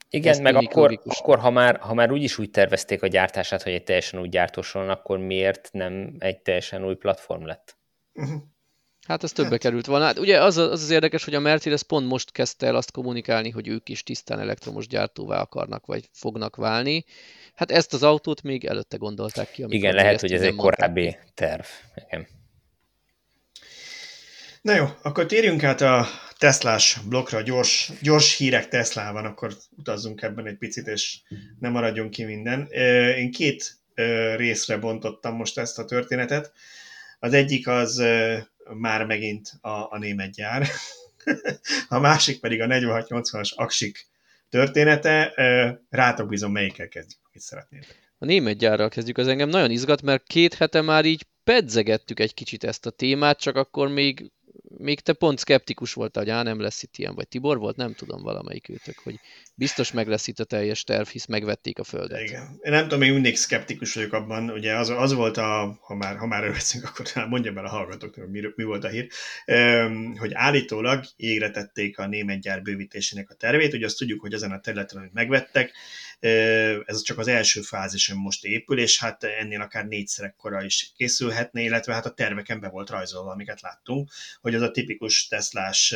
Igen, 0.10 0.32
Ezt 0.32 0.42
meg 0.42 0.56
akkor, 0.56 1.00
akkor 1.04 1.40
ha, 1.40 1.50
már, 1.50 1.78
ha 1.78 1.94
már 1.94 2.12
úgyis 2.12 2.38
úgy 2.38 2.50
tervezték 2.50 3.04
a 3.04 3.08
gyártását, 3.08 3.64
hogy 3.64 3.74
egy 3.74 3.84
teljesen 3.84 4.20
új 4.20 4.28
gyártósoron, 4.28 4.90
akkor 4.90 5.18
miért 5.18 5.70
nem 5.72 6.16
egy 6.20 6.42
teljesen 6.42 6.86
új 6.86 6.96
platform 6.96 7.46
lett? 7.46 7.78
Uh-huh. 8.14 8.42
Hát 9.08 9.24
ez 9.24 9.32
többe 9.32 9.50
hát. 9.50 9.60
került 9.60 9.86
volna. 9.86 10.06
Hát 10.06 10.20
ugye 10.20 10.44
az, 10.44 10.58
az 10.58 10.82
az 10.82 10.90
érdekes, 10.90 11.24
hogy 11.24 11.34
a 11.34 11.40
Mercedes 11.40 11.84
pont 11.84 12.08
most 12.08 12.32
kezdte 12.32 12.66
el 12.66 12.76
azt 12.76 12.92
kommunikálni, 12.92 13.50
hogy 13.50 13.68
ők 13.68 13.90
is 13.90 14.04
tisztán 14.04 14.40
elektromos 14.40 14.88
gyártóvá 14.88 15.42
akarnak, 15.42 15.86
vagy 15.86 16.10
fognak 16.12 16.56
válni. 16.56 17.06
Hát 17.56 17.72
ezt 17.72 17.94
az 17.94 18.04
autót 18.04 18.42
még 18.42 18.66
előtte 18.66 18.98
gondolták 18.98 19.52
ki. 19.52 19.66
Igen, 19.68 19.94
lehet, 19.94 20.20
hogy 20.20 20.32
ez 20.32 20.42
egy 20.42 20.56
korábbi 20.56 21.18
terv. 21.34 21.66
Igen. 21.96 22.28
Na 24.62 24.76
jó, 24.76 24.86
akkor 25.02 25.26
térjünk 25.26 25.64
át 25.64 25.82
a 25.82 26.08
Teslás 26.38 27.00
blokkra, 27.08 27.42
gyors, 27.42 27.92
gyors 28.02 28.38
hírek 28.38 28.68
Teslában, 28.68 29.26
akkor 29.26 29.58
utazzunk 29.78 30.22
ebben 30.22 30.48
egy 30.48 30.58
picit, 30.58 30.88
és 30.88 31.20
nem 31.60 31.72
maradjon 31.72 32.10
ki 32.10 32.24
minden. 32.24 32.68
Én 33.18 33.32
két 33.32 33.78
részre 34.36 34.78
bontottam 34.78 35.36
most 35.36 35.58
ezt 35.58 35.80
a 35.80 35.86
történetet. 35.86 36.52
Az 37.20 37.34
egyik 37.34 37.68
az 37.68 38.04
már 38.74 39.06
megint 39.06 39.52
a, 39.62 39.70
a 39.70 39.98
német 40.00 40.32
gyár, 40.32 40.68
a 41.88 42.00
másik 42.00 42.40
pedig 42.40 42.62
a 42.62 42.66
4680-as 42.66 43.54
Aksik 43.56 44.08
története. 44.50 45.34
Rátok 45.90 46.28
bizony 46.28 46.52
melyikkel 46.52 46.88
kezdjük, 46.88 47.22
amit 47.30 47.44
szeretnétek. 47.44 48.02
A 48.18 48.26
német 48.26 48.58
gyárral 48.58 48.90
kezdjük, 48.90 49.18
az 49.18 49.28
engem 49.28 49.50
nagyon 49.50 49.72
izgat, 49.72 50.02
mert 50.02 50.24
két 50.24 50.54
hete 50.54 50.82
már 50.82 51.06
így 51.06 51.26
pedzegettük 51.44 52.20
egy 52.20 52.34
kicsit 52.34 52.64
ezt 52.64 52.86
a 52.86 52.90
témát, 52.90 53.40
csak 53.40 53.56
akkor 53.56 53.88
még 53.88 54.32
még 54.78 55.00
te 55.00 55.14
pont 55.14 55.40
szkeptikus 55.40 55.94
voltál, 55.94 56.24
hogy 56.24 56.32
á, 56.32 56.44
nem 56.44 56.60
lesz 56.60 56.84
itt 56.84 56.98
ilyen, 56.98 57.16
vagy 57.16 57.28
Tibor 57.28 57.58
volt, 57.58 57.76
nem 57.76 57.94
tudom 57.94 58.22
valamelyik 58.22 58.70
őtök, 58.70 58.98
hogy 59.04 59.20
biztos 59.56 59.92
meg 59.92 60.08
lesz 60.08 60.28
itt 60.28 60.40
a 60.40 60.44
teljes 60.44 60.84
terv, 60.84 61.08
hisz 61.08 61.26
megvették 61.26 61.80
a 61.80 61.84
földet. 61.84 62.22
Igen. 62.22 62.60
Én 62.62 62.72
nem 62.72 62.84
tudom, 62.84 63.00
még 63.00 63.12
mindig 63.12 63.36
szkeptikus 63.36 63.94
vagyok 63.94 64.14
abban, 64.14 64.50
ugye 64.50 64.76
az, 64.76 64.90
az 64.90 65.14
volt 65.14 65.38
a, 65.38 65.80
ha 65.82 65.96
már, 65.96 66.18
ha 66.18 66.26
már 66.26 66.52
veszünk, 66.52 66.84
akkor 66.84 67.06
mondja 67.30 67.54
el 67.56 67.66
a 67.66 67.70
hallgatóknak, 67.70 68.30
mi, 68.30 68.42
mi 68.56 68.64
volt 68.64 68.84
a 68.84 68.88
hír, 68.88 69.08
hogy 70.18 70.34
állítólag 70.34 71.04
égre 71.16 71.52
tették 71.52 72.00
a 72.00 72.08
német 72.08 72.42
gyár 72.42 72.62
bővítésének 72.62 73.30
a 73.30 73.36
tervét, 73.36 73.74
ugye 73.74 73.86
azt 73.86 73.98
tudjuk, 73.98 74.22
hogy 74.22 74.34
ezen 74.34 74.52
a 74.52 74.60
területen, 74.60 74.98
amit 74.98 75.14
megvettek, 75.14 75.72
ez 76.86 77.02
csak 77.02 77.18
az 77.18 77.28
első 77.28 77.62
fázison 77.62 78.18
most 78.18 78.46
épül, 78.46 78.80
és 78.80 79.00
hát 79.00 79.24
ennél 79.24 79.62
akár 79.62 79.86
négyszer 79.86 80.26
ekkora 80.26 80.64
is 80.64 80.92
készülhetne, 80.96 81.62
illetve 81.62 81.94
hát 81.94 82.06
a 82.06 82.14
terveken 82.14 82.60
be 82.60 82.70
volt 82.70 82.90
rajzolva, 82.90 83.32
amiket 83.32 83.62
láttunk, 83.62 84.12
hogy 84.42 84.56
az 84.56 84.62
a 84.62 84.72
tipikus 84.72 85.28
Teslás 85.28 85.96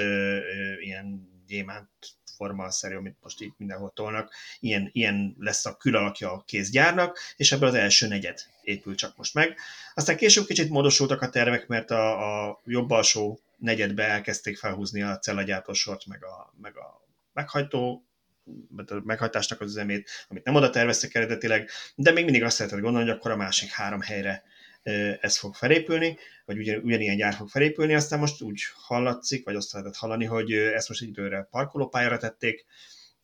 ilyen 0.80 1.30
gyémánt 1.48 1.90
forma-szerű, 2.36 2.96
amit 2.96 3.18
most 3.22 3.42
itt 3.42 3.58
mindenhol 3.58 3.92
tolnak, 3.96 4.34
ilyen, 4.60 4.90
ilyen 4.94 5.36
lesz 5.40 5.66
a 5.66 5.78
külalakja 5.78 6.32
a 6.32 6.44
kézgyárnak, 6.46 7.20
és 7.36 7.52
ebből 7.52 7.70
az 7.70 7.76
első 7.76 8.08
negyed 8.08 8.40
épül 8.62 8.96
csak 8.96 9.18
most 9.18 9.34
meg. 9.34 9.58
Aztán 9.94 10.18
később 10.18 10.46
kicsit 10.46 10.70
módosultak 10.70 11.22
a 11.22 11.30
tervek, 11.30 11.68
mert 11.68 11.92
a, 11.92 12.48
a 12.48 12.62
jobb 12.66 12.90
alsó 12.90 13.40
negyedbe 13.58 14.04
elkezdték 14.04 14.58
felhúzni 14.58 15.02
a 15.02 15.18
cellagyártósort, 15.18 16.06
meg 16.06 16.24
a, 16.24 16.54
meg 16.62 16.78
a 16.78 17.06
meghajtó 17.34 18.07
a 18.78 19.02
meghajtásnak 19.04 19.62
az 19.62 19.70
üzemét, 19.70 20.10
amit 20.28 20.44
nem 20.44 20.56
oda 20.56 20.70
terveztek 20.70 21.16
eredetileg, 21.16 21.70
de 21.96 22.12
még 22.12 22.24
mindig 22.24 22.44
azt 22.44 22.58
lehetett 22.58 22.82
gondolni, 22.82 23.08
hogy 23.08 23.18
akkor 23.18 23.32
a 23.32 23.36
másik 23.36 23.70
három 23.70 24.02
helyre 24.02 24.44
ez 25.22 25.38
fog 25.38 25.56
felépülni, 25.56 26.18
vagy 26.46 26.58
ugyan, 26.58 26.84
ugyanilyen 26.84 27.18
gyár 27.18 27.34
fog 27.34 27.50
felépülni, 27.50 27.94
aztán 27.94 28.20
most 28.20 28.42
úgy 28.42 28.62
hallatszik, 28.74 29.46
vagy 29.46 29.56
azt 29.56 29.74
lehetett 29.74 29.96
hallani, 29.96 30.26
hogy 30.26 30.52
ezt 30.52 30.90
most 30.90 31.02
egy 31.02 31.08
időre 31.08 31.48
parkolópályára 31.52 32.18
tették, 32.18 32.66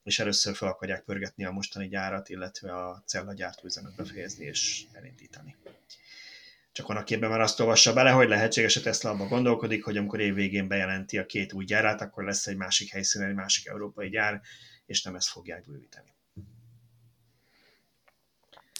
és 0.03 0.19
először 0.19 0.55
fel 0.55 0.67
akarják 0.67 1.03
pörgetni 1.03 1.45
a 1.45 1.51
mostani 1.51 1.87
gyárat, 1.87 2.29
illetve 2.29 2.75
a 2.75 3.03
cella 3.05 3.33
gyártóüzemet 3.33 3.95
befejezni 3.95 4.45
és 4.45 4.83
elindítani. 4.91 5.55
Csak 6.71 6.87
van, 6.87 6.97
aki 6.97 7.13
ebben 7.13 7.29
már 7.29 7.41
azt 7.41 7.59
olvassa 7.59 7.93
bele, 7.93 8.09
hogy 8.09 8.27
lehetséges, 8.27 8.73
hogy 8.73 8.83
Tesla 8.83 9.09
abban 9.09 9.27
gondolkodik, 9.27 9.83
hogy 9.83 9.97
amikor 9.97 10.19
év 10.19 10.33
végén 10.33 10.67
bejelenti 10.67 11.17
a 11.17 11.25
két 11.25 11.53
új 11.53 11.65
gyárát, 11.65 12.01
akkor 12.01 12.23
lesz 12.23 12.47
egy 12.47 12.57
másik 12.57 12.91
helyszínen, 12.91 13.29
egy 13.29 13.35
másik 13.35 13.67
európai 13.67 14.09
gyár, 14.09 14.41
és 14.85 15.03
nem 15.03 15.15
ezt 15.15 15.27
fogják 15.27 15.65
bővíteni. 15.65 16.13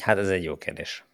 Hát 0.02 0.18
ez 0.18 0.30
egy 0.30 0.44
jó 0.44 0.58
kérdés. 0.58 1.06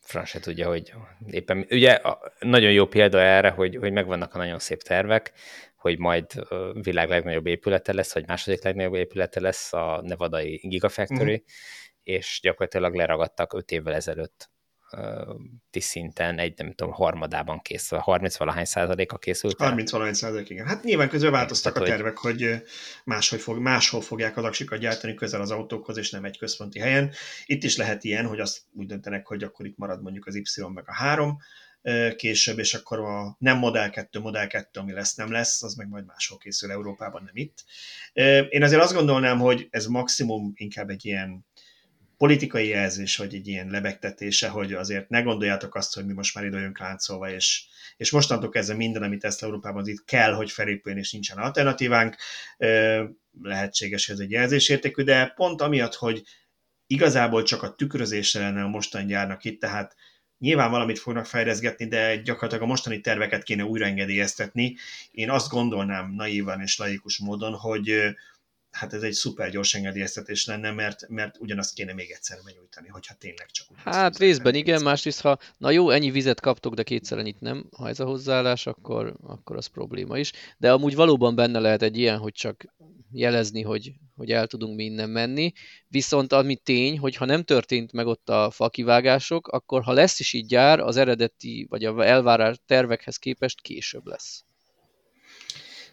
Frank 0.00 0.26
se 0.26 0.40
tudja, 0.40 0.68
hogy 0.68 0.92
éppen, 1.26 1.66
ugye 1.70 2.00
nagyon 2.38 2.72
jó 2.72 2.86
példa 2.86 3.20
erre, 3.20 3.50
hogy, 3.50 3.76
hogy 3.76 3.92
megvannak 3.92 4.34
a 4.34 4.38
nagyon 4.38 4.58
szép 4.58 4.82
tervek, 4.82 5.32
hogy 5.76 5.98
majd 5.98 6.26
világ 6.72 7.08
legnagyobb 7.08 7.46
épülete 7.46 7.92
lesz, 7.92 8.14
vagy 8.14 8.26
második 8.26 8.62
legnagyobb 8.62 8.94
épülete 8.94 9.40
lesz 9.40 9.72
a 9.72 10.00
nevadai 10.02 10.60
Gigafactory, 10.62 11.32
uh-huh. 11.32 11.46
és 12.02 12.40
gyakorlatilag 12.42 12.94
leragadtak 12.94 13.52
öt 13.52 13.70
évvel 13.70 13.94
ezelőtt 13.94 14.50
szinten 15.70 16.38
egy, 16.38 16.52
nem 16.56 16.72
tudom, 16.72 16.92
harmadában 16.92 17.60
készül, 17.60 17.98
30 17.98 18.36
valahány 18.36 18.64
százaléka 18.64 19.18
készült 19.18 19.58
30 19.58 19.90
valahány 19.90 20.14
százalék, 20.14 20.48
igen. 20.48 20.66
Hát 20.66 20.82
nyilván 20.82 21.08
közben 21.08 21.30
változtak 21.30 21.72
Tehát, 21.72 21.88
a 21.88 21.90
tervek, 21.90 22.18
hogy, 22.18 22.42
hogy 22.42 22.62
máshogy 23.04 23.40
fog, 23.40 23.58
máshol 23.58 24.00
fogják 24.00 24.36
az 24.36 24.44
aksikat 24.44 24.78
gyártani 24.78 25.14
közel 25.14 25.40
az 25.40 25.50
autókhoz, 25.50 25.96
és 25.96 26.10
nem 26.10 26.24
egy 26.24 26.38
központi 26.38 26.78
helyen. 26.78 27.10
Itt 27.46 27.62
is 27.62 27.76
lehet 27.76 28.04
ilyen, 28.04 28.26
hogy 28.26 28.40
azt 28.40 28.60
úgy 28.72 28.86
döntenek, 28.86 29.26
hogy 29.26 29.42
akkor 29.42 29.66
itt 29.66 29.76
marad 29.76 30.02
mondjuk 30.02 30.26
az 30.26 30.34
Y 30.34 30.62
meg 30.74 30.84
a 30.86 30.94
3, 30.94 31.38
később, 32.16 32.58
és 32.58 32.74
akkor 32.74 32.98
a 32.98 33.36
nem 33.38 33.58
Model 33.58 33.90
2, 33.90 34.20
Model 34.20 34.46
2, 34.46 34.80
ami 34.80 34.92
lesz, 34.92 35.14
nem 35.14 35.32
lesz, 35.32 35.62
az 35.62 35.74
meg 35.74 35.88
majd 35.88 36.04
máshol 36.06 36.38
készül 36.38 36.70
Európában, 36.70 37.22
nem 37.22 37.36
itt. 37.36 37.64
Én 38.48 38.62
azért 38.62 38.82
azt 38.82 38.94
gondolnám, 38.94 39.38
hogy 39.38 39.66
ez 39.70 39.86
maximum 39.86 40.52
inkább 40.54 40.88
egy 40.88 41.04
ilyen 41.04 41.46
politikai 42.18 42.68
jelzés, 42.68 43.16
vagy 43.16 43.34
egy 43.34 43.46
ilyen 43.46 43.70
lebegtetése, 43.70 44.48
hogy 44.48 44.72
azért 44.72 45.08
ne 45.08 45.20
gondoljátok 45.20 45.74
azt, 45.74 45.94
hogy 45.94 46.06
mi 46.06 46.12
most 46.12 46.34
már 46.34 46.50
vagyunk 46.50 46.78
láncolva, 46.78 47.30
és, 47.30 47.64
és 47.96 48.10
mostantól 48.10 48.50
kezdve 48.50 48.74
minden, 48.74 49.02
amit 49.02 49.24
ezt 49.24 49.42
Európában 49.42 49.88
itt 49.88 50.04
kell, 50.04 50.32
hogy 50.32 50.50
felépüljön, 50.50 51.00
és 51.00 51.12
nincsen 51.12 51.38
alternatívánk, 51.38 52.16
lehetséges, 53.42 54.06
hogy 54.06 54.14
ez 54.14 54.20
egy 54.20 54.30
jelzésértékű, 54.30 55.02
de 55.02 55.32
pont 55.36 55.60
amiatt, 55.60 55.94
hogy 55.94 56.22
igazából 56.86 57.42
csak 57.42 57.62
a 57.62 57.74
tükrözésre 57.74 58.40
lenne 58.40 58.62
a 58.62 58.68
mostani 58.68 59.06
gyárnak 59.06 59.44
itt, 59.44 59.60
tehát 59.60 59.94
nyilván 60.38 60.70
valamit 60.70 60.98
fognak 60.98 61.26
fejleszgetni, 61.26 61.88
de 61.88 62.16
gyakorlatilag 62.16 62.62
a 62.62 62.66
mostani 62.66 63.00
terveket 63.00 63.42
kéne 63.42 63.64
újraengedélyeztetni. 63.64 64.76
Én 65.10 65.30
azt 65.30 65.50
gondolnám 65.50 66.12
naívan 66.14 66.60
és 66.60 66.78
laikus 66.78 67.18
módon, 67.18 67.52
hogy 67.52 68.14
hát 68.78 68.92
ez 68.92 69.02
egy 69.02 69.12
szuper 69.12 69.50
gyors 69.50 69.74
engedélyeztetés 69.74 70.46
lenne, 70.46 70.70
mert, 70.70 71.08
mert 71.08 71.38
ugyanazt 71.38 71.74
kéne 71.74 71.92
még 71.92 72.10
egyszer 72.10 72.38
benyújtani, 72.44 72.88
hogyha 72.88 73.14
tényleg 73.14 73.50
csak 73.50 73.70
úgy. 73.70 73.76
Hát 73.84 74.18
részben 74.18 74.54
igen, 74.54 74.82
másrészt 74.82 75.20
ha 75.20 75.38
na 75.56 75.70
jó, 75.70 75.90
ennyi 75.90 76.10
vizet 76.10 76.40
kaptok, 76.40 76.74
de 76.74 76.82
kétszer 76.82 77.18
ennyit 77.18 77.40
nem, 77.40 77.68
ha 77.76 77.88
ez 77.88 78.00
a 78.00 78.04
hozzáállás, 78.04 78.66
akkor, 78.66 79.16
akkor 79.22 79.56
az 79.56 79.66
probléma 79.66 80.18
is. 80.18 80.32
De 80.58 80.72
amúgy 80.72 80.94
valóban 80.94 81.34
benne 81.34 81.58
lehet 81.58 81.82
egy 81.82 81.98
ilyen, 81.98 82.18
hogy 82.18 82.32
csak 82.32 82.64
jelezni, 83.12 83.62
hogy, 83.62 83.92
hogy 84.16 84.30
el 84.30 84.46
tudunk 84.46 84.76
mi 84.76 84.84
innen 84.84 85.10
menni. 85.10 85.52
Viszont 85.88 86.32
ami 86.32 86.56
tény, 86.56 86.98
hogy 86.98 87.16
ha 87.16 87.24
nem 87.24 87.42
történt 87.42 87.92
meg 87.92 88.06
ott 88.06 88.28
a 88.28 88.50
fakivágások, 88.50 89.48
akkor 89.48 89.82
ha 89.82 89.92
lesz 89.92 90.20
is 90.20 90.32
így 90.32 90.46
gyár, 90.46 90.80
az 90.80 90.96
eredeti 90.96 91.66
vagy 91.68 91.84
a 91.84 92.06
elvárás 92.06 92.56
tervekhez 92.66 93.16
képest 93.16 93.60
később 93.60 94.06
lesz. 94.06 94.44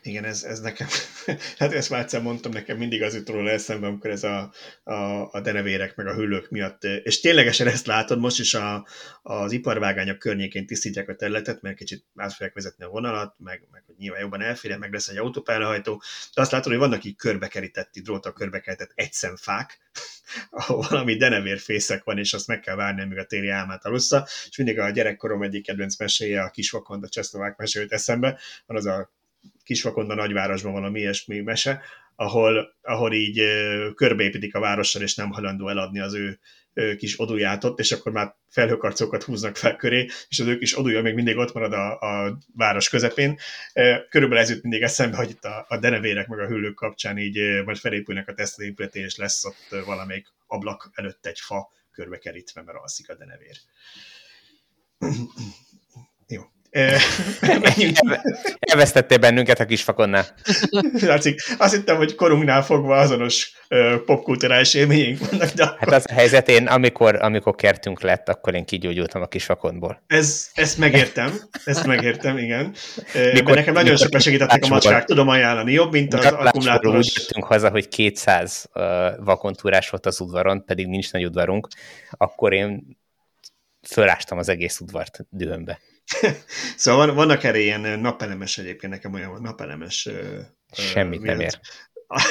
Igen, 0.05 0.23
ez, 0.23 0.43
ez 0.43 0.59
nekem, 0.59 0.87
hát 1.59 1.73
ezt 1.73 1.89
már 1.89 2.01
egyszer 2.01 2.21
mondtam, 2.21 2.51
nekem 2.51 2.77
mindig 2.77 3.03
az 3.03 3.15
jut 3.15 3.29
róla 3.29 3.49
eszembe, 3.49 3.87
amikor 3.87 4.09
ez 4.09 4.23
a, 4.23 4.53
a, 4.83 4.93
a 5.31 5.41
denevérek 5.41 5.95
meg 5.95 6.07
a 6.07 6.13
hüllők 6.13 6.49
miatt, 6.49 6.83
és 6.83 7.19
ténylegesen 7.19 7.67
ezt 7.67 7.85
látod, 7.85 8.19
most 8.19 8.39
is 8.39 8.53
a, 8.53 8.87
az 9.21 9.51
iparvágányok 9.51 10.19
környékén 10.19 10.65
tisztítják 10.65 11.09
a 11.09 11.15
területet, 11.15 11.61
mert 11.61 11.77
kicsit 11.77 12.05
át 12.15 12.33
fogják 12.33 12.53
vezetni 12.53 12.83
a 12.83 12.89
vonalat, 12.89 13.35
meg, 13.37 13.67
meg 13.71 13.83
hogy 13.85 13.95
nyilván 13.97 14.21
jobban 14.21 14.41
elfér, 14.41 14.77
meg 14.77 14.93
lesz 14.93 15.07
egy 15.07 15.17
autópályahajtó, 15.17 16.01
de 16.33 16.41
azt 16.41 16.51
látod, 16.51 16.71
hogy 16.71 16.81
vannak 16.81 17.03
így 17.03 17.15
körbekerített, 17.15 17.91
dróta 18.03 18.33
körbekerített 18.33 18.91
egyszemfák, 18.95 19.79
ahol 20.49 20.85
valami 20.89 21.15
denevérfészek 21.17 22.03
van, 22.03 22.17
és 22.17 22.33
azt 22.33 22.47
meg 22.47 22.59
kell 22.59 22.75
várni, 22.75 23.01
amíg 23.01 23.17
a 23.17 23.25
téli 23.25 23.49
álmát 23.49 23.85
alussza, 23.85 24.27
és 24.49 24.57
mindig 24.57 24.79
a 24.79 24.89
gyerekkorom 24.89 25.43
egyik 25.43 25.65
kedvenc 25.65 25.97
meséje, 25.97 26.41
a 26.41 26.49
kisvakond, 26.49 27.03
a 27.03 27.09
csehszlovák 27.09 27.57
mesét 27.57 27.91
eszembe, 27.91 28.39
van 28.65 28.77
az 28.77 28.85
a 28.85 29.14
Kisvakonda 29.63 30.15
nagyvárosban 30.15 30.73
valami 30.73 30.99
ilyesmi 30.99 31.39
mese, 31.39 31.81
ahol, 32.15 32.75
ahol 32.81 33.13
így 33.13 33.41
körbeépítik 33.95 34.55
a 34.55 34.59
várossal, 34.59 35.01
és 35.01 35.15
nem 35.15 35.31
hajlandó 35.31 35.67
eladni 35.67 35.99
az 35.99 36.13
ő 36.13 36.39
kis 36.97 37.19
oduját 37.19 37.63
ott, 37.63 37.79
és 37.79 37.91
akkor 37.91 38.11
már 38.11 38.35
felhőkarcokat 38.49 39.23
húznak 39.23 39.55
fel 39.55 39.75
köré, 39.75 40.07
és 40.29 40.39
az 40.39 40.47
ő 40.47 40.57
kis 40.57 40.77
odúja 40.77 41.01
még 41.01 41.13
mindig 41.13 41.37
ott 41.37 41.53
marad 41.53 41.73
a, 41.73 41.99
a 41.99 42.37
város 42.55 42.89
közepén. 42.89 43.39
Körülbelül 44.09 44.43
ez 44.43 44.49
jut 44.49 44.61
mindig 44.61 44.81
eszembe, 44.81 45.17
hogy 45.17 45.29
itt 45.29 45.43
a, 45.43 45.65
a 45.67 45.77
denevérek 45.77 46.27
meg 46.27 46.39
a 46.39 46.47
hüllők 46.47 46.75
kapcsán 46.75 47.17
így 47.17 47.63
majd 47.65 47.77
felépülnek 47.77 48.27
a 48.27 48.33
Tesla 48.33 48.65
és 48.91 49.15
lesz 49.15 49.45
ott 49.45 49.85
valamelyik 49.85 50.27
ablak 50.47 50.91
előtt 50.93 51.25
egy 51.25 51.39
fa 51.39 51.71
körbekerítve, 51.91 52.61
mert 52.61 52.77
alszik 52.77 53.09
a 53.09 53.15
denevér. 53.15 53.55
Elvesztettél 58.59 59.17
bennünket 59.17 59.59
a 59.59 59.65
kisfakonnál. 59.65 60.25
Látszik, 61.01 61.41
azt 61.57 61.75
hittem, 61.75 61.97
hogy 61.97 62.15
korunknál 62.15 62.63
fogva 62.63 62.97
azonos 62.97 63.53
popkulturális 64.05 64.73
élményeink 64.73 65.29
vannak. 65.29 65.49
De 65.49 65.63
akkor... 65.63 65.77
Hát 65.79 65.93
az 65.93 66.05
a 66.07 66.13
helyzet, 66.13 66.49
én 66.49 66.67
amikor, 66.67 67.15
amikor 67.15 67.55
kertünk 67.55 68.01
lett, 68.01 68.29
akkor 68.29 68.55
én 68.55 68.65
kigyógyultam 68.65 69.21
a 69.21 69.25
kisfakonból. 69.25 70.03
Ez, 70.07 70.49
ezt 70.53 70.77
megértem, 70.77 71.33
ezt 71.63 71.85
megértem, 71.85 72.37
igen. 72.37 72.73
Mikor, 73.33 73.55
nekem 73.55 73.73
nagyon 73.73 73.97
sokat 73.97 74.21
segítettek 74.21 74.63
a 74.63 74.67
macskák, 74.67 75.05
tudom 75.05 75.27
ajánlani, 75.27 75.71
jobb, 75.71 75.91
mint 75.91 76.13
az 76.13 76.25
akkumulátoros. 76.25 77.05
Úgy 77.05 77.13
jöttünk 77.17 77.45
haza, 77.45 77.69
hogy 77.69 77.87
200 77.87 78.69
vakontúrás 79.17 79.89
volt 79.89 80.05
az 80.05 80.19
udvaron, 80.19 80.65
pedig 80.65 80.87
nincs 80.87 81.11
nagy 81.11 81.25
udvarunk, 81.25 81.67
akkor 82.09 82.53
én 82.53 82.97
fölástam 83.87 84.37
az 84.37 84.49
egész 84.49 84.79
udvart 84.79 85.19
dühömbe. 85.29 85.79
szóval 86.75 87.13
vannak 87.13 87.43
erre 87.43 87.59
ilyen 87.59 87.99
napelemes 87.99 88.57
egyébként, 88.57 88.93
nekem 88.93 89.13
olyan 89.13 89.41
napelemes... 89.41 90.09
Semmit 90.71 91.21
nem 91.21 91.39
ér. 91.39 91.59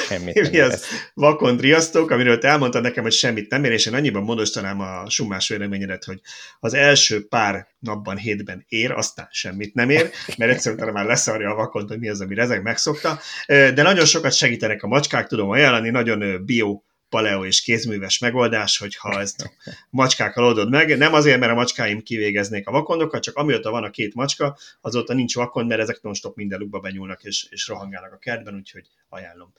Semmit 0.07 0.35
nem 0.41 0.51
mi 0.51 0.59
az? 0.59 0.85
vakond 1.13 1.61
riasztók, 1.61 2.11
amiről 2.11 2.37
te 2.37 2.47
elmondtad 2.47 2.81
nekem, 2.81 3.03
hogy 3.03 3.11
semmit 3.11 3.49
nem 3.49 3.63
ér, 3.63 3.71
és 3.71 3.85
én 3.85 3.93
annyiban 3.93 4.23
módosítanám 4.23 4.79
a 4.79 5.09
summás 5.09 5.47
véleményedet, 5.47 6.03
hogy 6.03 6.19
az 6.59 6.73
első 6.73 7.27
pár 7.27 7.67
napban, 7.79 8.17
hétben 8.17 8.65
ér, 8.67 8.91
aztán 8.91 9.27
semmit 9.31 9.73
nem 9.73 9.89
ér, 9.89 10.09
mert 10.37 10.51
egyszerűen 10.51 10.93
már 10.93 11.05
leszarja 11.05 11.49
a 11.49 11.55
vakond, 11.55 11.89
hogy 11.89 11.99
mi 11.99 12.09
az, 12.09 12.21
ami 12.21 12.35
rezeg 12.35 12.61
megszokta, 12.61 13.19
de 13.47 13.81
nagyon 13.81 14.05
sokat 14.05 14.33
segítenek 14.33 14.83
a 14.83 14.87
macskák, 14.87 15.27
tudom 15.27 15.49
ajánlani, 15.49 15.89
nagyon 15.89 16.45
bio 16.45 16.81
paleo 17.15 17.45
és 17.45 17.61
kézműves 17.61 18.19
megoldás, 18.19 18.77
hogyha 18.77 19.19
ezt 19.19 19.51
macskákkal 19.89 20.43
oldod 20.43 20.69
meg. 20.69 20.97
Nem 20.97 21.13
azért, 21.13 21.39
mert 21.39 21.51
a 21.51 21.55
macskáim 21.55 22.03
kivégeznék 22.03 22.67
a 22.67 22.71
vakondokat, 22.71 23.23
csak 23.23 23.35
amióta 23.35 23.71
van 23.71 23.83
a 23.83 23.89
két 23.89 24.13
macska, 24.13 24.57
azóta 24.81 25.13
nincs 25.13 25.35
vakond, 25.35 25.67
mert 25.67 25.81
ezek 25.81 26.01
non-stop 26.01 26.35
minden 26.35 26.59
lukba 26.59 26.79
benyúlnak 26.79 27.23
és, 27.23 27.47
és 27.49 27.67
rohangálnak 27.67 28.13
a 28.13 28.17
kertben, 28.17 28.55
úgyhogy 28.55 28.87
ajánlom. 29.09 29.53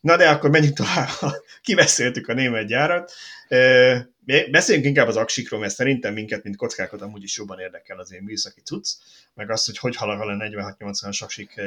Na 0.00 0.16
de 0.16 0.28
akkor 0.28 0.50
menjünk 0.50 0.76
tovább, 0.76 1.08
kiveszéltük 1.66 2.28
a 2.28 2.34
német 2.34 2.66
gyárat. 2.66 3.12
Beszéljünk 4.50 4.86
inkább 4.86 5.08
az 5.08 5.16
aksikról, 5.16 5.60
mert 5.60 5.74
szerintem 5.74 6.12
minket, 6.12 6.42
mint 6.42 6.56
kockákat 6.56 7.02
amúgy 7.02 7.22
is 7.22 7.36
jobban 7.36 7.60
érdekel 7.60 7.98
az 7.98 8.12
én 8.12 8.22
műszaki 8.22 8.60
cucc, 8.60 8.88
meg 9.34 9.50
azt, 9.50 9.66
hogy 9.66 9.78
hogy 9.78 9.96
halad 9.96 10.20
a 10.20 10.44
46-80-as 10.44 11.22
aksik 11.22 11.60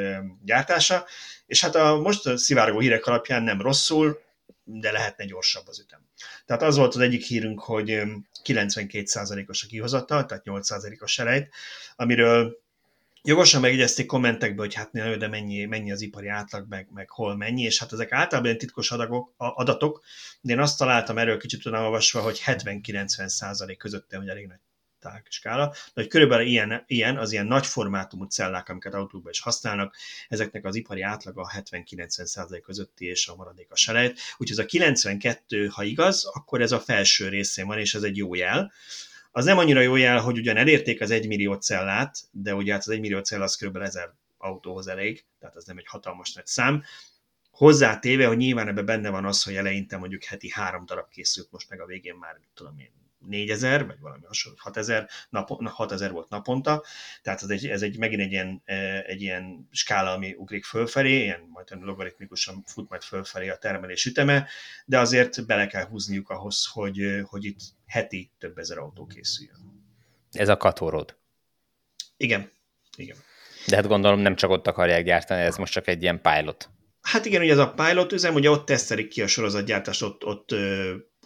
gyártása. 0.45 1.05
És 1.45 1.61
hát 1.61 1.75
a 1.75 1.95
most 1.95 2.37
szivárgó 2.37 2.79
hírek 2.79 3.05
alapján 3.05 3.43
nem 3.43 3.61
rosszul, 3.61 4.25
de 4.69 4.91
lehetne 4.91 5.25
gyorsabb 5.25 5.67
az 5.67 5.79
ütem. 5.79 5.99
Tehát 6.45 6.61
az 6.61 6.75
volt 6.75 6.95
az 6.95 7.01
egyik 7.01 7.23
hírünk, 7.23 7.59
hogy 7.59 8.01
92%-os 8.43 9.63
a 9.63 9.67
kihozatal, 9.67 10.25
tehát 10.25 10.43
8%-os 10.45 11.11
selejt, 11.11 11.53
amiről 11.95 12.61
jogosan 13.21 13.61
megjegyezték 13.61 14.05
kommentekbe, 14.05 14.61
hogy 14.61 14.73
hát 14.73 15.17
de 15.17 15.27
mennyi, 15.27 15.65
mennyi 15.65 15.91
az 15.91 16.01
ipari 16.01 16.27
átlag, 16.27 16.65
meg, 16.69 16.87
meg 16.93 17.09
hol 17.09 17.35
mennyi, 17.35 17.61
és 17.61 17.79
hát 17.79 17.93
ezek 17.93 18.11
általában 18.11 18.57
titkos 18.57 18.91
adagok, 18.91 19.33
adatok, 19.37 20.01
de 20.41 20.53
én 20.53 20.59
azt 20.59 20.77
találtam 20.77 21.17
erről 21.17 21.37
kicsit 21.37 21.61
tudom 21.61 21.83
olvasva, 21.83 22.21
hogy 22.21 22.41
70-90 22.45 23.27
százalék 23.27 23.77
között, 23.77 24.13
hogy 24.15 24.27
elég 24.27 24.47
nagy 24.47 24.59
skála, 25.29 25.67
de 25.67 26.01
hogy 26.01 26.07
körülbelül 26.07 26.45
ilyen, 26.45 26.83
ilyen, 26.87 27.17
az 27.17 27.31
ilyen 27.31 27.45
nagy 27.45 27.65
formátumú 27.65 28.23
cellák, 28.23 28.69
amiket 28.69 28.93
autókban 28.93 29.31
is 29.31 29.39
használnak, 29.39 29.95
ezeknek 30.27 30.65
az 30.65 30.75
ipari 30.75 31.01
átlaga 31.01 31.41
a 31.41 31.51
70-90% 31.61 32.61
közötti, 32.63 33.05
és 33.05 33.27
a 33.27 33.35
maradék 33.35 33.71
a 33.71 33.75
selejt. 33.75 34.19
Úgyhogy 34.37 34.59
ez 34.59 34.65
a 34.65 34.65
92, 34.65 35.67
ha 35.67 35.83
igaz, 35.83 36.25
akkor 36.33 36.61
ez 36.61 36.71
a 36.71 36.79
felső 36.79 37.29
részén 37.29 37.67
van, 37.67 37.79
és 37.79 37.93
ez 37.93 38.03
egy 38.03 38.17
jó 38.17 38.35
jel. 38.35 38.71
Az 39.31 39.45
nem 39.45 39.57
annyira 39.57 39.81
jó 39.81 39.95
jel, 39.95 40.19
hogy 40.19 40.37
ugyan 40.37 40.57
elérték 40.57 41.01
az 41.01 41.11
1 41.11 41.27
millió 41.27 41.53
cellát, 41.53 42.17
de 42.31 42.55
ugye 42.55 42.71
hát 42.71 42.81
az 42.81 42.89
1 42.89 42.99
millió 42.99 43.19
cell 43.19 43.41
az 43.41 43.55
kb. 43.55 43.75
1000 43.75 44.13
autóhoz 44.37 44.87
elég, 44.87 45.25
tehát 45.39 45.55
az 45.55 45.65
nem 45.65 45.77
egy 45.77 45.87
hatalmas 45.87 46.33
nagy 46.33 46.45
szám. 46.45 46.83
Hozzátéve, 47.51 48.27
hogy 48.27 48.37
nyilván 48.37 48.67
ebben 48.67 48.85
benne 48.85 49.09
van 49.09 49.25
az, 49.25 49.43
hogy 49.43 49.55
eleinte 49.55 49.97
mondjuk 49.97 50.23
heti 50.23 50.49
három 50.49 50.85
darab 50.85 51.09
készült, 51.09 51.51
most 51.51 51.69
meg 51.69 51.81
a 51.81 51.85
végén 51.85 52.15
már, 52.15 52.39
tudom 52.53 52.79
én, 52.79 52.91
4000, 53.19 53.85
vagy 53.85 53.99
valami 53.99 54.25
hasonló, 54.25 54.57
6000, 54.59 55.09
napon, 55.29 55.67
6000 55.67 56.11
volt 56.11 56.29
naponta, 56.29 56.83
tehát 57.21 57.41
ez 57.41 57.49
egy, 57.49 57.67
ez 57.67 57.81
egy 57.81 57.97
megint 57.97 58.21
egy 58.21 58.31
ilyen, 58.31 58.61
e, 58.65 59.01
egy 59.01 59.21
ilyen 59.21 59.67
skála, 59.71 60.11
ami 60.11 60.33
ugrik 60.37 60.65
fölfelé, 60.65 61.21
ilyen 61.23 61.47
majd 61.53 61.67
logaritmikusan 61.81 62.63
fut 62.65 62.89
majd 62.89 63.01
fölfelé 63.01 63.49
a 63.49 63.57
termelés 63.57 64.05
üteme, 64.05 64.47
de 64.85 64.99
azért 64.99 65.45
bele 65.45 65.67
kell 65.67 65.85
húzniuk 65.85 66.29
ahhoz, 66.29 66.65
hogy, 66.65 67.21
hogy 67.23 67.45
itt 67.45 67.59
heti 67.85 68.31
több 68.37 68.57
ezer 68.57 68.77
autó 68.77 69.05
készüljön. 69.05 69.57
Ez 70.31 70.49
a 70.49 70.57
katórod. 70.57 71.17
Igen, 72.17 72.51
igen. 72.95 73.17
De 73.67 73.75
hát 73.75 73.87
gondolom 73.87 74.19
nem 74.19 74.35
csak 74.35 74.49
ott 74.49 74.67
akarják 74.67 75.03
gyártani, 75.03 75.41
ez 75.41 75.57
most 75.57 75.73
csak 75.73 75.87
egy 75.87 76.01
ilyen 76.01 76.21
pilot. 76.21 76.69
Hát 77.01 77.25
igen, 77.25 77.41
ugye 77.41 77.51
ez 77.51 77.57
a 77.57 77.73
pilot 77.73 78.11
üzem, 78.11 78.33
ugye 78.33 78.49
ott 78.49 78.65
tesztelik 78.65 79.07
ki 79.07 79.21
a 79.21 79.27
sorozatgyártást, 79.27 80.01
ott, 80.01 80.25
ott 80.25 80.55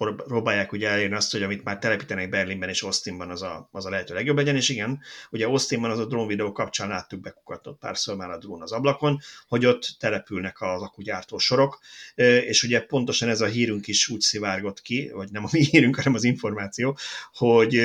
próbálják 0.09 0.71
ugye 0.71 0.89
elérni 0.89 1.15
azt, 1.15 1.31
hogy 1.31 1.43
amit 1.43 1.63
már 1.63 1.79
telepítenek 1.79 2.29
Berlinben 2.29 2.69
és 2.69 2.81
Austinban, 2.81 3.29
az 3.29 3.41
a, 3.41 3.69
az 3.71 3.85
a 3.85 3.89
lehető 3.89 4.13
legjobb 4.13 4.37
legyen, 4.37 4.55
és 4.55 4.69
igen, 4.69 5.01
ugye 5.31 5.45
Austinban 5.45 5.91
az 5.91 5.99
a 5.99 6.05
drón 6.05 6.27
videó 6.27 6.51
kapcsán 6.51 6.87
láttuk 6.87 7.21
bekukatott 7.21 7.79
párszor 7.79 8.15
már 8.15 8.29
a 8.29 8.37
drón 8.37 8.61
az 8.61 8.71
ablakon, 8.71 9.19
hogy 9.47 9.65
ott 9.65 9.95
települnek 9.99 10.61
az 10.61 10.81
akugyártó 10.81 11.37
sorok, 11.37 11.79
és 12.15 12.63
ugye 12.63 12.81
pontosan 12.81 13.29
ez 13.29 13.41
a 13.41 13.45
hírünk 13.45 13.87
is 13.87 14.07
úgy 14.07 14.21
szivárgott 14.21 14.81
ki, 14.81 15.09
vagy 15.13 15.31
nem 15.31 15.43
a 15.43 15.49
mi 15.51 15.65
hírünk, 15.65 15.95
hanem 15.95 16.13
az 16.13 16.23
információ, 16.23 16.97
hogy 17.33 17.81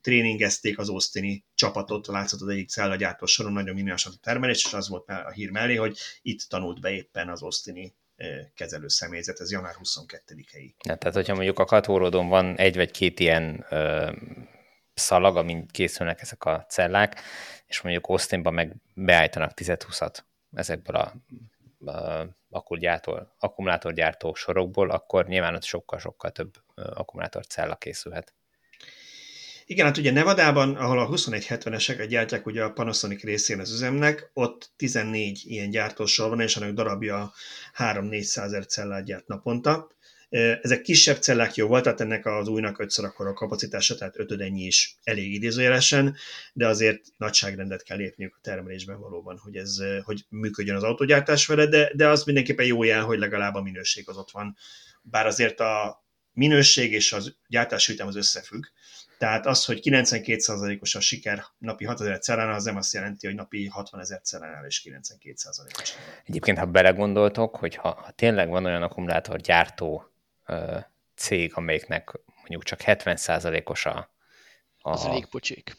tréningezték 0.00 0.78
az 0.78 0.88
Austini 0.88 1.44
csapatot 1.54 2.06
látszott 2.06 2.40
az 2.40 2.48
egyik 2.48 2.68
cellagyártó 2.68 3.26
soron, 3.26 3.52
nagyon 3.52 3.74
minél 3.74 3.94
a 4.04 4.10
termelés, 4.22 4.64
és 4.64 4.72
az 4.72 4.88
volt 4.88 5.08
a 5.08 5.30
hír 5.30 5.50
mellé, 5.50 5.74
hogy 5.74 5.98
itt 6.22 6.40
tanult 6.48 6.80
be 6.80 6.90
éppen 6.90 7.28
az 7.28 7.42
osztini 7.42 7.94
kezelő 8.54 8.88
személyzet, 8.88 9.40
ez 9.40 9.50
január 9.50 9.74
22-i. 9.82 10.74
Ja, 10.84 10.96
tehát, 10.96 11.14
hogyha 11.14 11.34
mondjuk 11.34 11.58
a 11.58 11.64
katórodon 11.64 12.28
van 12.28 12.56
egy 12.56 12.76
vagy 12.76 12.90
két 12.90 13.20
ilyen 13.20 13.66
ö, 13.70 14.12
szalag, 14.94 15.36
amin 15.36 15.66
készülnek 15.66 16.20
ezek 16.20 16.44
a 16.44 16.66
cellák, 16.68 17.20
és 17.66 17.80
mondjuk 17.80 18.06
Austinban 18.06 18.54
meg 18.54 18.76
beállítanak 18.94 19.52
10-20-at 19.54 20.18
ezekből 20.52 20.96
a, 20.96 21.12
akkumulátor, 22.50 23.34
akkumulátorgyártó 23.38 24.34
sorokból, 24.34 24.90
akkor 24.90 25.26
nyilván 25.26 25.54
ott 25.54 25.64
sokkal-sokkal 25.64 26.30
több 26.30 26.54
akkumulátorcella 26.74 27.76
készülhet. 27.76 28.34
Igen, 29.68 29.86
hát 29.86 29.96
ugye 29.96 30.10
Nevadában, 30.10 30.76
ahol 30.76 30.98
a 30.98 31.08
2170-eseket 31.08 32.06
gyártják 32.08 32.46
ugye 32.46 32.62
a 32.62 32.72
Panasonic 32.72 33.22
részén 33.22 33.60
az 33.60 33.72
üzemnek, 33.72 34.30
ott 34.32 34.70
14 34.76 35.42
ilyen 35.44 35.70
gyártósor 35.70 36.28
van, 36.28 36.40
és 36.40 36.56
annak 36.56 36.74
darabja 36.74 37.32
3-400 37.78 38.66
ezer 38.66 39.02
gyárt 39.04 39.26
naponta. 39.26 39.90
Ezek 40.62 40.82
kisebb 40.82 41.16
cellák 41.16 41.54
jó 41.54 41.66
volt, 41.66 41.82
tehát 41.82 42.00
ennek 42.00 42.26
az 42.26 42.48
újnak 42.48 42.78
ötször 42.78 43.04
akkor 43.04 43.26
a 43.26 43.32
kapacitása, 43.32 43.94
tehát 43.94 44.18
ötödennyi 44.18 44.64
is 44.64 44.96
elég 45.02 45.32
idézőjelesen, 45.32 46.16
de 46.52 46.66
azért 46.66 47.00
nagyságrendet 47.16 47.82
kell 47.82 47.96
lépniük 47.96 48.34
a 48.36 48.40
termelésben 48.42 49.00
valóban, 49.00 49.38
hogy 49.38 49.56
ez 49.56 49.78
hogy 50.04 50.24
működjön 50.28 50.76
az 50.76 50.82
autogyártás 50.82 51.46
vele, 51.46 51.66
de, 51.66 51.92
de 51.94 52.08
az 52.08 52.24
mindenképpen 52.24 52.66
jó 52.66 52.82
jel, 52.82 53.04
hogy 53.04 53.18
legalább 53.18 53.54
a 53.54 53.62
minőség 53.62 54.08
az 54.08 54.16
ott 54.16 54.30
van. 54.30 54.56
Bár 55.02 55.26
azért 55.26 55.60
a 55.60 56.04
minőség 56.32 56.92
és 56.92 57.12
az 57.12 57.36
gyártási 57.48 57.92
ütem 57.92 58.06
az 58.06 58.16
összefügg, 58.16 58.64
tehát 59.18 59.46
az, 59.46 59.64
hogy 59.64 59.80
92%-os 59.82 60.94
a 60.94 61.00
siker 61.00 61.44
napi 61.58 61.84
6000 61.84 62.18
cellánál, 62.18 62.54
az 62.54 62.64
nem 62.64 62.76
azt 62.76 62.92
jelenti, 62.92 63.26
hogy 63.26 63.34
napi 63.36 63.66
60 63.66 64.00
ezer 64.00 64.20
cellánál 64.20 64.66
is 64.66 64.82
92%-os. 64.84 65.94
Egyébként, 66.24 66.58
ha 66.58 66.64
belegondoltok, 66.64 67.56
hogy 67.56 67.74
ha, 67.74 67.88
ha 67.88 68.10
tényleg 68.10 68.48
van 68.48 68.64
olyan 68.64 68.82
akkumulátorgyártó 68.82 70.10
ö, 70.46 70.78
cég, 71.14 71.52
amelyiknek 71.54 72.12
mondjuk 72.36 72.62
csak 72.62 72.80
70%-os 72.82 73.86
a, 73.86 74.10
a... 74.78 74.90
Az 74.90 75.04
elég 75.04 75.26
pocsék. 75.26 75.76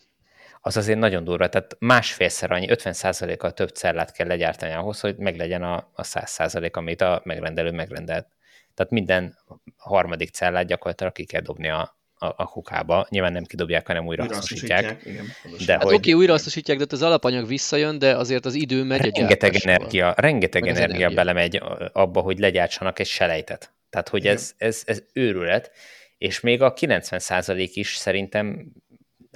Az 0.62 0.78
azért 0.78 1.00
nagyon 1.00 1.24
durva, 1.24 1.50
tehát 1.50 1.76
másfélszer 1.80 2.52
annyi, 2.52 2.68
50%-kal 2.70 3.54
több 3.54 3.70
cellát 3.70 4.12
kell 4.12 4.28
legyártani 4.28 4.74
ahhoz, 4.74 5.00
hogy 5.00 5.18
meglegyen 5.18 5.64
a, 5.64 5.76
a 5.94 6.02
100% 6.02 6.72
amit 6.72 7.02
a 7.02 7.22
megrendelő 7.24 7.72
megrendelt. 7.72 8.28
Tehát 8.74 8.92
minden 8.92 9.38
harmadik 9.78 10.30
cellát 10.30 10.66
gyakorlatilag 10.66 11.14
ki 11.14 11.26
kell 11.26 11.42
dobni 11.42 11.70
a, 11.70 11.97
a, 12.20 12.26
a 12.26 12.46
kukába. 12.46 13.06
Nyilván 13.10 13.32
nem 13.32 13.44
kidobják, 13.44 13.88
hanem 13.88 14.06
újra, 14.06 14.24
újra 14.24 14.36
hasznosítják. 14.36 15.06
Igen, 15.06 15.26
de 15.66 15.74
hát 15.74 15.84
hogy... 15.84 15.94
oké, 15.94 16.12
újra 16.12 16.32
hasznosítják, 16.32 16.78
de 16.78 16.86
az 16.90 17.02
alapanyag 17.02 17.48
visszajön, 17.48 18.00
de 18.00 18.16
azért 18.16 18.46
az 18.46 18.54
idő 18.54 18.84
megy 18.84 19.16
rengeteg 19.16 19.54
a 19.54 19.58
energia, 19.62 20.14
rengeteg 20.18 20.68
energia, 20.68 20.84
energia 20.84 21.10
belemegy 21.10 21.62
abba, 21.94 22.22
hogy 22.22 22.40
legyártsanak 22.40 23.00
egy 23.00 23.08
selejtet. 23.08 23.72
Tehát, 23.90 24.10
hogy 24.10 24.28
ez, 24.28 24.54
ez, 24.58 24.84
ez 24.86 25.04
őrület, 25.14 25.72
és 26.18 26.40
még 26.40 26.62
a 26.62 26.74
90% 26.74 27.70
is 27.74 27.96
szerintem 27.96 28.72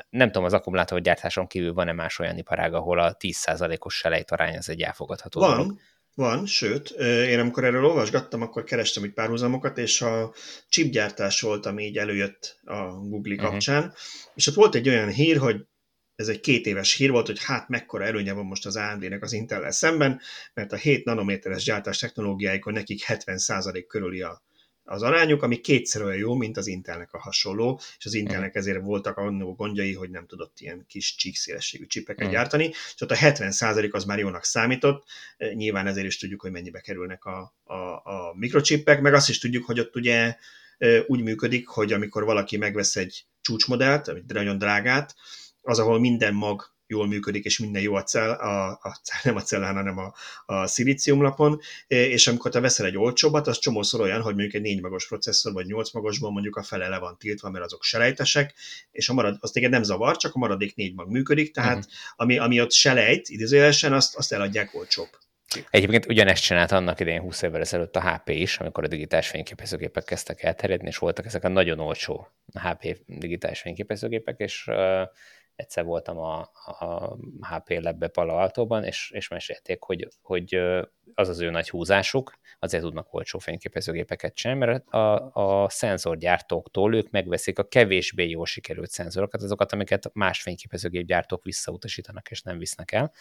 nem 0.10 0.28
tudom, 0.28 0.44
az 0.44 0.54
akkumulátorgyártáson 0.54 1.48
kívül 1.48 1.74
van-e 1.74 1.92
más 1.92 2.20
olyan 2.20 2.38
iparág, 2.38 2.74
ahol 2.74 3.00
a 3.00 3.16
10%-os 3.18 3.96
selejt 3.96 4.32
arány 4.32 4.58
az 4.58 4.70
egy 4.70 4.82
elfogadható 4.82 5.40
van, 5.40 5.50
dolog. 5.50 5.80
Van, 6.16 6.46
sőt, 6.46 6.90
én 7.00 7.40
amikor 7.40 7.64
erről 7.64 7.86
olvasgattam, 7.86 8.42
akkor 8.42 8.64
kerestem 8.64 9.04
itt 9.04 9.14
párhuzamokat, 9.14 9.78
és 9.78 10.02
a 10.02 10.34
chipgyártás 10.70 11.42
volt, 11.42 11.66
ami 11.66 11.84
így 11.84 11.98
előjött 11.98 12.60
a 12.64 12.84
Google 12.84 13.34
uh-huh. 13.34 13.50
kapcsán, 13.50 13.94
és 14.36 14.48
ott 14.48 14.54
volt 14.54 14.76
egy 14.76 14.90
olyan 14.90 15.10
hír, 15.10 15.38
hogy 15.38 15.66
ez 16.16 16.28
egy 16.28 16.40
két 16.40 16.66
éves 16.66 16.96
hír 16.96 17.12
volt, 17.12 17.26
hogy 17.26 17.44
hát 17.44 17.68
mekkora 17.68 18.06
előnye 18.06 18.34
van 18.34 18.46
most 18.46 18.66
az 18.66 18.76
AMD-nek 18.76 19.24
az 19.24 19.34
intel 19.34 19.72
szemben, 19.72 20.22
mert 20.54 20.72
a 20.72 20.76
7 20.76 21.06
nanométeres 21.06 21.64
gyártás 21.64 21.98
technológiáikon 21.98 22.74
nekik 22.74 23.04
70% 23.08 23.84
körüli 23.88 24.22
a 24.22 24.44
az 24.92 25.02
arányuk, 25.02 25.44
ami 25.44 25.62
kétszer 25.62 26.02
olyan 26.02 26.18
jó, 26.18 26.34
mint 26.34 26.58
az 26.58 26.68
Intelnek 26.68 27.14
a 27.14 27.20
hasonló, 27.20 27.80
és 27.98 28.06
az 28.06 28.14
Intelnek 28.14 28.56
ezért 28.56 28.82
voltak 28.82 29.18
annó 29.18 29.54
gondjai, 29.54 29.94
hogy 29.94 30.10
nem 30.10 30.26
tudott 30.26 30.60
ilyen 30.60 30.86
kis 30.88 31.16
csíkszélességű 31.16 31.86
csipeket 31.86 32.28
mm. 32.28 32.32
gyártani, 32.32 32.66
és 32.66 33.02
ott 33.02 33.12
a 33.12 33.16
70% 33.16 33.92
az 33.92 34.04
már 34.04 34.20
jónak 34.20 34.44
számított, 34.44 35.04
e, 35.38 35.54
nyilván 35.54 35.88
ezért 35.88 36.06
is 36.06 36.18
tudjuk, 36.18 36.42
hogy 36.42 36.52
mennyibe 36.52 36.80
kerülnek 36.80 37.26
a, 37.26 37.54
a, 37.64 37.76
a 38.04 38.34
mikrocsipek, 38.36 39.02
meg 39.02 39.14
azt 39.14 39.30
is 39.30 39.40
tudjuk, 39.40 39.66
hogy 39.66 39.80
ott 39.80 39.96
ugye 39.96 40.36
e, 40.78 41.04
úgy 41.08 41.22
működik, 41.22 41.68
hogy 41.68 41.94
amikor 41.94 42.24
valaki 42.24 42.58
megvesz 42.58 42.96
egy 42.96 43.26
csúcsmodellt, 43.42 44.08
egy 44.08 44.24
nagyon 44.28 44.58
drágát, 44.58 45.16
az, 45.62 45.80
ahol 45.80 46.00
minden 46.00 46.34
mag 46.34 46.74
jól 46.92 47.08
működik, 47.08 47.46
és 47.46 47.60
minden 47.60 47.82
jó 47.82 47.94
a 47.94 48.04
cell, 48.04 48.30
a, 48.30 48.70
a 48.70 49.00
nem 49.24 49.36
a 49.36 49.42
cellán, 49.42 49.76
hanem 49.76 49.98
a, 49.98 50.14
a 50.46 50.68
szilíciumlapon, 50.68 51.60
és 51.88 52.28
amikor 52.28 52.52
te 52.52 52.60
veszel 52.60 52.86
egy 52.86 52.98
olcsóbbat, 52.98 53.48
az 53.48 53.60
csomószor 53.60 54.02
olyan, 54.02 54.22
hogy 54.22 54.34
mondjuk 54.34 54.54
egy 54.54 54.62
4 54.62 54.82
magos 54.82 55.08
processzor, 55.08 55.54
vagy 55.54 55.66
8 55.66 55.92
magosban 55.92 56.32
mondjuk 56.32 56.56
a 56.56 56.64
fele 56.64 56.88
le 56.88 57.00
van 57.00 57.18
tiltva, 57.18 57.50
mert 57.50 57.66
azok 57.66 57.84
selejtesek, 57.84 58.54
és 58.92 59.10
a 59.10 59.14
marad, 59.14 59.38
az 59.40 59.52
téged 59.52 59.72
nem 59.72 59.84
zavar, 59.84 60.18
csak 60.18 60.36
a 60.36 60.40
maradék 60.40 60.76
4 60.76 60.94
mag 60.94 61.10
működik, 61.10 61.54
tehát 61.54 61.78
uh-huh. 61.78 61.92
ami, 62.16 62.38
ami 62.38 62.62
ott 62.62 62.72
selejt, 62.72 63.30
idézőjelesen, 63.30 63.94
azt, 63.94 64.16
azt 64.16 64.34
eladják 64.34 64.76
olcsóbb. 64.76 65.10
Egyébként 65.70 66.06
ugyanezt 66.06 66.44
csinált 66.44 66.72
annak 66.72 67.00
idején 67.00 67.22
20 67.22 67.42
évvel 67.42 67.62
ezelőtt 67.62 67.96
a 67.96 68.12
HP 68.12 68.30
is, 68.30 68.58
amikor 68.58 68.84
a 68.84 68.88
digitális 68.88 69.28
fényképezőgépek 69.28 70.04
kezdtek 70.04 70.44
elterjedni, 70.44 70.88
és 70.88 70.98
voltak 70.98 71.26
ezek 71.26 71.44
a 71.44 71.48
nagyon 71.48 71.80
olcsó 71.80 72.28
HP 72.54 72.98
digitális 73.06 73.60
fényképezőgépek, 73.60 74.40
és 74.40 74.70
egyszer 75.56 75.84
voltam 75.84 76.18
a, 76.18 76.40
a 76.80 77.18
HP 77.42 77.70
Lab-be 77.70 78.08
Palo 78.08 78.34
Alto-ban, 78.34 78.84
és, 78.84 79.12
és 79.14 79.28
mesélték, 79.28 79.82
hogy, 79.82 80.08
hogy 80.22 80.56
az 81.14 81.30
az 81.30 81.40
ő 81.40 81.50
nagy 81.50 81.70
húzásuk, 81.70 82.40
azért 82.60 82.84
tudnak 82.84 83.14
olcsó 83.14 83.40
fényképezőgépeket 83.40 84.38
sem, 84.38 84.58
mert 84.58 84.88
a, 84.88 85.32
a 85.34 85.70
szenzorgyártóktól 85.70 86.96
ők 86.96 87.10
megveszik 87.10 87.60
a 87.60 87.68
kevésbé 87.68 88.30
jól 88.30 88.46
sikerült 88.46 88.90
szenzorokat, 88.90 89.42
azokat, 89.42 89.72
amiket 89.72 90.10
más 90.14 90.42
fényképezőgépgyártók 90.42 91.44
visszautasítanak 91.44 92.32
és 92.32 92.42
nem 92.42 92.58
visznek 92.58 92.92
el, 92.92 93.12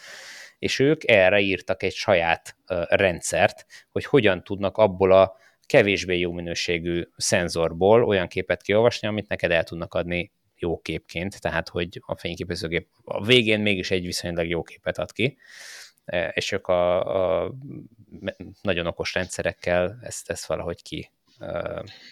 és 0.59 0.79
ők 0.79 1.09
erre 1.09 1.39
írtak 1.39 1.83
egy 1.83 1.93
saját 1.93 2.55
uh, 2.67 2.83
rendszert, 2.89 3.65
hogy 3.89 4.05
hogyan 4.05 4.43
tudnak 4.43 4.77
abból 4.77 5.11
a 5.11 5.35
kevésbé 5.65 6.19
jó 6.19 6.31
minőségű 6.31 7.03
szenzorból 7.17 8.03
olyan 8.03 8.27
képet 8.27 8.61
kiolvasni, 8.61 9.07
amit 9.07 9.27
neked 9.27 9.51
el 9.51 9.63
tudnak 9.63 9.93
adni 9.93 10.31
jó 10.61 10.81
képként, 10.81 11.41
tehát 11.41 11.69
hogy 11.69 12.01
a 12.05 12.15
fényképezőgép 12.15 12.87
a 13.03 13.25
végén 13.25 13.59
mégis 13.59 13.91
egy 13.91 14.05
viszonylag 14.05 14.47
jó 14.47 14.63
képet 14.63 14.97
ad 14.97 15.11
ki, 15.11 15.37
e, 16.05 16.27
és 16.27 16.51
ők 16.51 16.67
a, 16.67 17.43
a 17.43 17.53
nagyon 18.61 18.87
okos 18.87 19.13
rendszerekkel 19.13 19.99
ezt, 20.01 20.29
ezt 20.29 20.45
valahogy 20.45 20.81
ki 20.81 21.11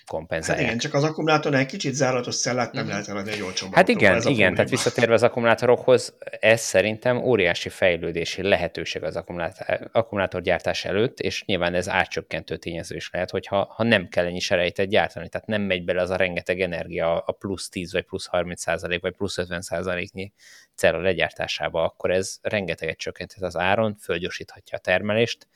kompenzálják. 0.06 0.66
Hát 0.66 0.76
igen, 0.76 0.78
csak 0.78 0.94
az 0.94 1.04
akkumulátornál 1.04 1.62
egy 1.62 1.68
kicsit 1.68 1.94
záratos 1.94 2.40
cellát 2.40 2.72
nem 2.74 2.86
mm. 2.86 2.88
lehet 2.88 3.08
eladni 3.08 3.32
egy 3.32 3.42
olcsóbb 3.42 3.74
Hát 3.74 3.88
igen, 3.88 4.22
igen, 4.22 4.54
tehát 4.54 4.70
visszatérve 4.70 5.14
az 5.14 5.24
akkumulátorokhoz, 5.24 6.14
ez 6.40 6.62
szerintem 6.62 7.18
óriási 7.18 7.70
fejlődési 7.70 8.42
lehetőség 8.42 9.04
az 9.04 9.16
akkumulátor, 9.16 9.90
akkumulátorgyártás 9.92 10.86
előtt, 10.86 11.20
és 11.20 11.44
nyilván 11.46 11.74
ez 11.74 11.90
átcsökkentő 11.90 12.58
tényező 12.58 12.96
is 12.96 13.10
lehet, 13.12 13.30
hogyha 13.30 13.74
ha 13.76 13.84
nem 13.84 14.08
kell 14.08 14.26
ennyi 14.26 14.40
serejtet 14.40 14.88
gyártani, 14.88 15.30
tehát 15.30 15.48
nem 15.48 15.62
megy 15.62 15.84
bele 15.84 16.02
az 16.02 16.10
a 16.10 16.16
rengeteg 16.16 16.62
energia 16.62 17.20
a 17.20 17.32
plusz 17.32 17.70
10 17.70 17.92
vagy 17.94 18.06
plusz 18.06 18.26
30 18.26 18.62
százalék, 18.62 19.02
vagy 19.02 19.16
plusz 19.16 19.38
50 19.38 19.62
százaléknyi 19.62 20.34
cella 20.76 21.02
legyártásába, 21.02 21.84
akkor 21.84 22.12
ez 22.12 22.38
rengeteget 22.42 22.98
csökkenthet 22.98 23.44
az 23.44 23.58
áron, 23.58 23.96
fölgyorsíthatja 23.96 24.78
a 24.78 24.82
termelést, 24.82 25.48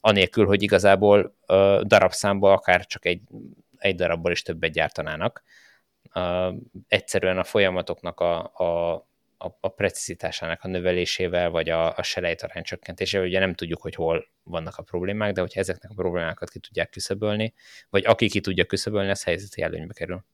anélkül, 0.00 0.46
hogy 0.46 0.62
igazából 0.62 1.36
uh, 1.46 1.80
darabszámból 1.80 2.52
akár 2.52 2.86
csak 2.86 3.04
egy, 3.04 3.20
egy 3.76 3.94
darabból 3.94 4.30
is 4.32 4.42
többet 4.42 4.72
gyártanának. 4.72 5.42
Egyszerűen 6.88 7.38
a 7.38 7.44
folyamatoknak 7.44 8.20
a, 8.20 8.52
a, 8.54 8.94
a, 9.38 9.58
a 9.60 9.68
precizitásának 9.68 10.62
a 10.62 10.68
növelésével, 10.68 11.50
vagy 11.50 11.68
a, 11.68 11.96
a 11.96 12.02
selejtarány 12.02 12.62
csökkentésével, 12.62 13.26
ugye 13.26 13.38
nem 13.38 13.54
tudjuk, 13.54 13.82
hogy 13.82 13.94
hol 13.94 14.28
vannak 14.42 14.76
a 14.76 14.82
problémák, 14.82 15.32
de 15.32 15.40
hogyha 15.40 15.60
ezeknek 15.60 15.90
a 15.90 15.94
problémákat 15.94 16.50
ki 16.50 16.58
tudják 16.58 16.90
küszöbölni, 16.90 17.54
vagy 17.90 18.06
aki 18.06 18.28
ki 18.28 18.40
tudja 18.40 18.64
küszöbölni, 18.64 19.10
az 19.10 19.24
helyzeti 19.24 19.62
előnybe 19.62 19.92
kerül. 19.92 20.24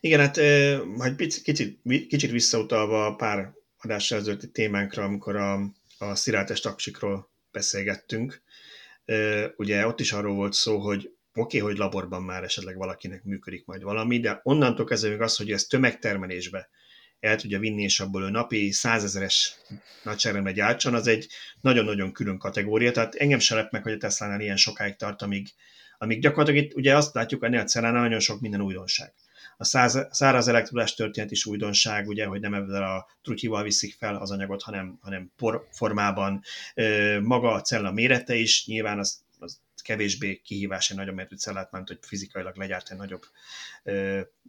Igen, 0.00 0.20
hát 0.20 0.36
majd 0.96 1.16
kicsit, 1.42 1.80
kicsit 2.08 2.30
visszautalva 2.30 3.06
a 3.06 3.14
pár 3.14 3.52
adásra 3.78 4.16
előtti 4.16 4.50
témánkra, 4.50 5.04
amikor 5.04 5.36
a, 5.36 5.60
a 5.98 6.14
sziráltes 6.14 6.60
taksikról 6.60 7.30
beszélgettünk, 7.58 8.42
ugye 9.56 9.86
ott 9.86 10.00
is 10.00 10.12
arról 10.12 10.34
volt 10.34 10.52
szó, 10.52 10.78
hogy 10.78 11.10
oké, 11.34 11.58
okay, 11.58 11.60
hogy 11.70 11.78
laborban 11.78 12.22
már 12.22 12.44
esetleg 12.44 12.76
valakinek 12.76 13.24
működik 13.24 13.64
majd 13.66 13.82
valami, 13.82 14.20
de 14.20 14.40
onnantól 14.42 14.86
kezdve 14.86 15.10
még 15.10 15.20
az, 15.20 15.36
hogy 15.36 15.52
ez 15.52 15.64
tömegtermelésbe 15.64 16.68
el 17.20 17.36
tudja 17.36 17.58
vinni, 17.58 17.82
és 17.82 18.00
abból 18.00 18.22
ő 18.22 18.30
napi 18.30 18.70
százezeres 18.70 19.56
nagyságrendben 20.02 20.54
gyártson, 20.54 20.94
az 20.94 21.06
egy 21.06 21.28
nagyon-nagyon 21.60 22.12
külön 22.12 22.38
kategória, 22.38 22.92
tehát 22.92 23.14
engem 23.14 23.38
se 23.38 23.54
lep 23.54 23.72
meg, 23.72 23.82
hogy 23.82 23.92
a 23.92 23.96
Tesla-nál 23.96 24.40
ilyen 24.40 24.56
sokáig 24.56 24.96
tart, 24.96 25.22
amíg, 25.22 25.48
amíg 25.98 26.20
gyakorlatilag 26.20 26.64
itt 26.64 26.74
ugye 26.74 26.96
azt 26.96 27.14
látjuk, 27.14 27.40
hogy 27.40 27.54
a 27.54 27.64
Cellánál 27.64 28.02
nagyon 28.02 28.20
sok 28.20 28.40
minden 28.40 28.60
újdonság 28.60 29.12
A 29.60 29.64
száz, 29.64 30.06
száraz 30.10 30.48
elektrolás 30.48 30.94
történet 30.94 31.30
is 31.30 31.46
újdonság, 31.46 32.08
ugye, 32.08 32.26
hogy 32.26 32.40
nem 32.40 32.54
ezzel 32.54 32.82
a 32.82 33.06
trutyival 33.22 33.62
viszik 33.62 33.94
fel 33.98 34.16
az 34.16 34.30
anyagot, 34.30 34.62
hanem, 34.62 34.98
hanem 35.00 35.32
por 35.36 35.68
formában. 35.70 36.42
Maga 37.22 37.52
a 37.52 37.60
cella 37.60 37.92
mérete 37.92 38.34
is, 38.34 38.66
nyilván 38.66 38.98
az, 38.98 39.22
az 39.38 39.60
kevésbé 39.82 40.36
kihívás 40.36 40.90
egy 40.90 40.96
nagyobb 40.96 41.14
méretű 41.14 41.36
cellát, 41.36 41.72
mert 41.72 41.88
hogy 41.88 41.98
fizikailag 42.00 42.56
legyártani 42.56 43.00
nagyobb 43.00 43.22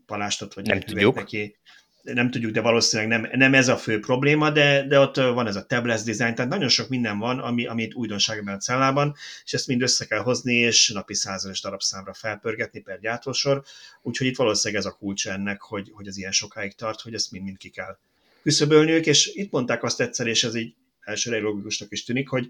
palástot, 0.06 0.54
vagy 0.54 0.66
nem 0.66 0.80
tudjuk. 0.80 1.16
neki 1.16 1.58
nem 2.02 2.32
tudjuk, 2.32 2.52
de 2.52 2.62
valószínűleg 2.62 3.22
nem, 3.22 3.40
nem 3.40 3.54
ez 3.54 3.68
a 3.68 3.78
fő 3.78 4.00
probléma, 4.00 4.50
de, 4.50 4.88
de 4.88 5.00
ott 5.00 5.16
van 5.16 5.48
ez 5.48 5.56
a 5.56 5.66
tablets 5.66 6.04
design, 6.04 6.36
tehát 6.36 6.52
nagyon 6.52 6.70
sok 6.70 6.90
minden 6.90 7.18
van, 7.18 7.40
ami, 7.40 7.66
amit 7.66 7.94
újdonság 7.94 8.38
ebben 8.38 8.54
a 8.54 8.58
cellában, 8.58 9.16
és 9.46 9.54
ezt 9.54 9.68
mind 9.68 9.82
össze 9.82 10.06
kell 10.06 10.20
hozni, 10.20 10.56
és 10.56 10.90
napi 10.90 11.14
százas 11.14 11.62
darabszámra 11.62 12.14
felpörgetni 12.14 12.80
per 12.80 13.00
gyártósor, 13.00 13.64
úgyhogy 14.02 14.28
itt 14.28 14.38
valószínűleg 14.38 14.84
ez 14.84 14.92
a 14.92 14.96
kulcs 14.96 15.28
ennek, 15.28 15.62
hogy, 15.62 15.90
hogy 15.94 16.08
az 16.08 16.18
ilyen 16.18 16.32
sokáig 16.32 16.76
tart, 16.76 17.02
hogy 17.02 17.14
ezt 17.14 17.32
mind-mind 17.32 17.58
ki 17.58 17.70
kell 17.70 17.98
küszöbölniük, 18.42 19.06
és 19.06 19.32
itt 19.34 19.52
mondták 19.52 19.84
azt 19.84 20.02
egyszer, 20.02 20.28
és 20.28 20.44
ez 20.44 20.56
így 20.56 20.74
elsőre 21.00 21.40
logikusnak 21.40 21.92
is 21.92 22.04
tűnik, 22.04 22.30
hogy 22.30 22.50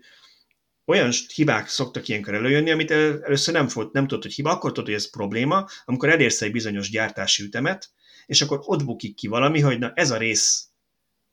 olyan 0.85 1.11
hibák 1.35 1.67
szoktak 1.67 2.07
ilyenkor 2.07 2.33
előjönni, 2.33 2.71
amit 2.71 2.91
először 2.91 3.53
nem, 3.53 3.67
volt, 3.73 3.91
nem 3.91 4.07
tudod, 4.07 4.23
hogy 4.23 4.33
hiba, 4.33 4.51
akkor 4.51 4.71
tudod, 4.71 4.85
hogy 4.85 4.95
ez 4.95 5.09
probléma, 5.09 5.67
amikor 5.85 6.09
elérsz 6.09 6.41
egy 6.41 6.51
bizonyos 6.51 6.89
gyártási 6.89 7.43
ütemet, 7.43 7.89
és 8.29 8.41
akkor 8.41 8.59
ott 8.63 8.85
bukik 8.85 9.15
ki 9.15 9.27
valami, 9.27 9.59
hogy 9.59 9.79
na 9.79 9.91
ez 9.95 10.11
a 10.11 10.17
rész, 10.17 10.67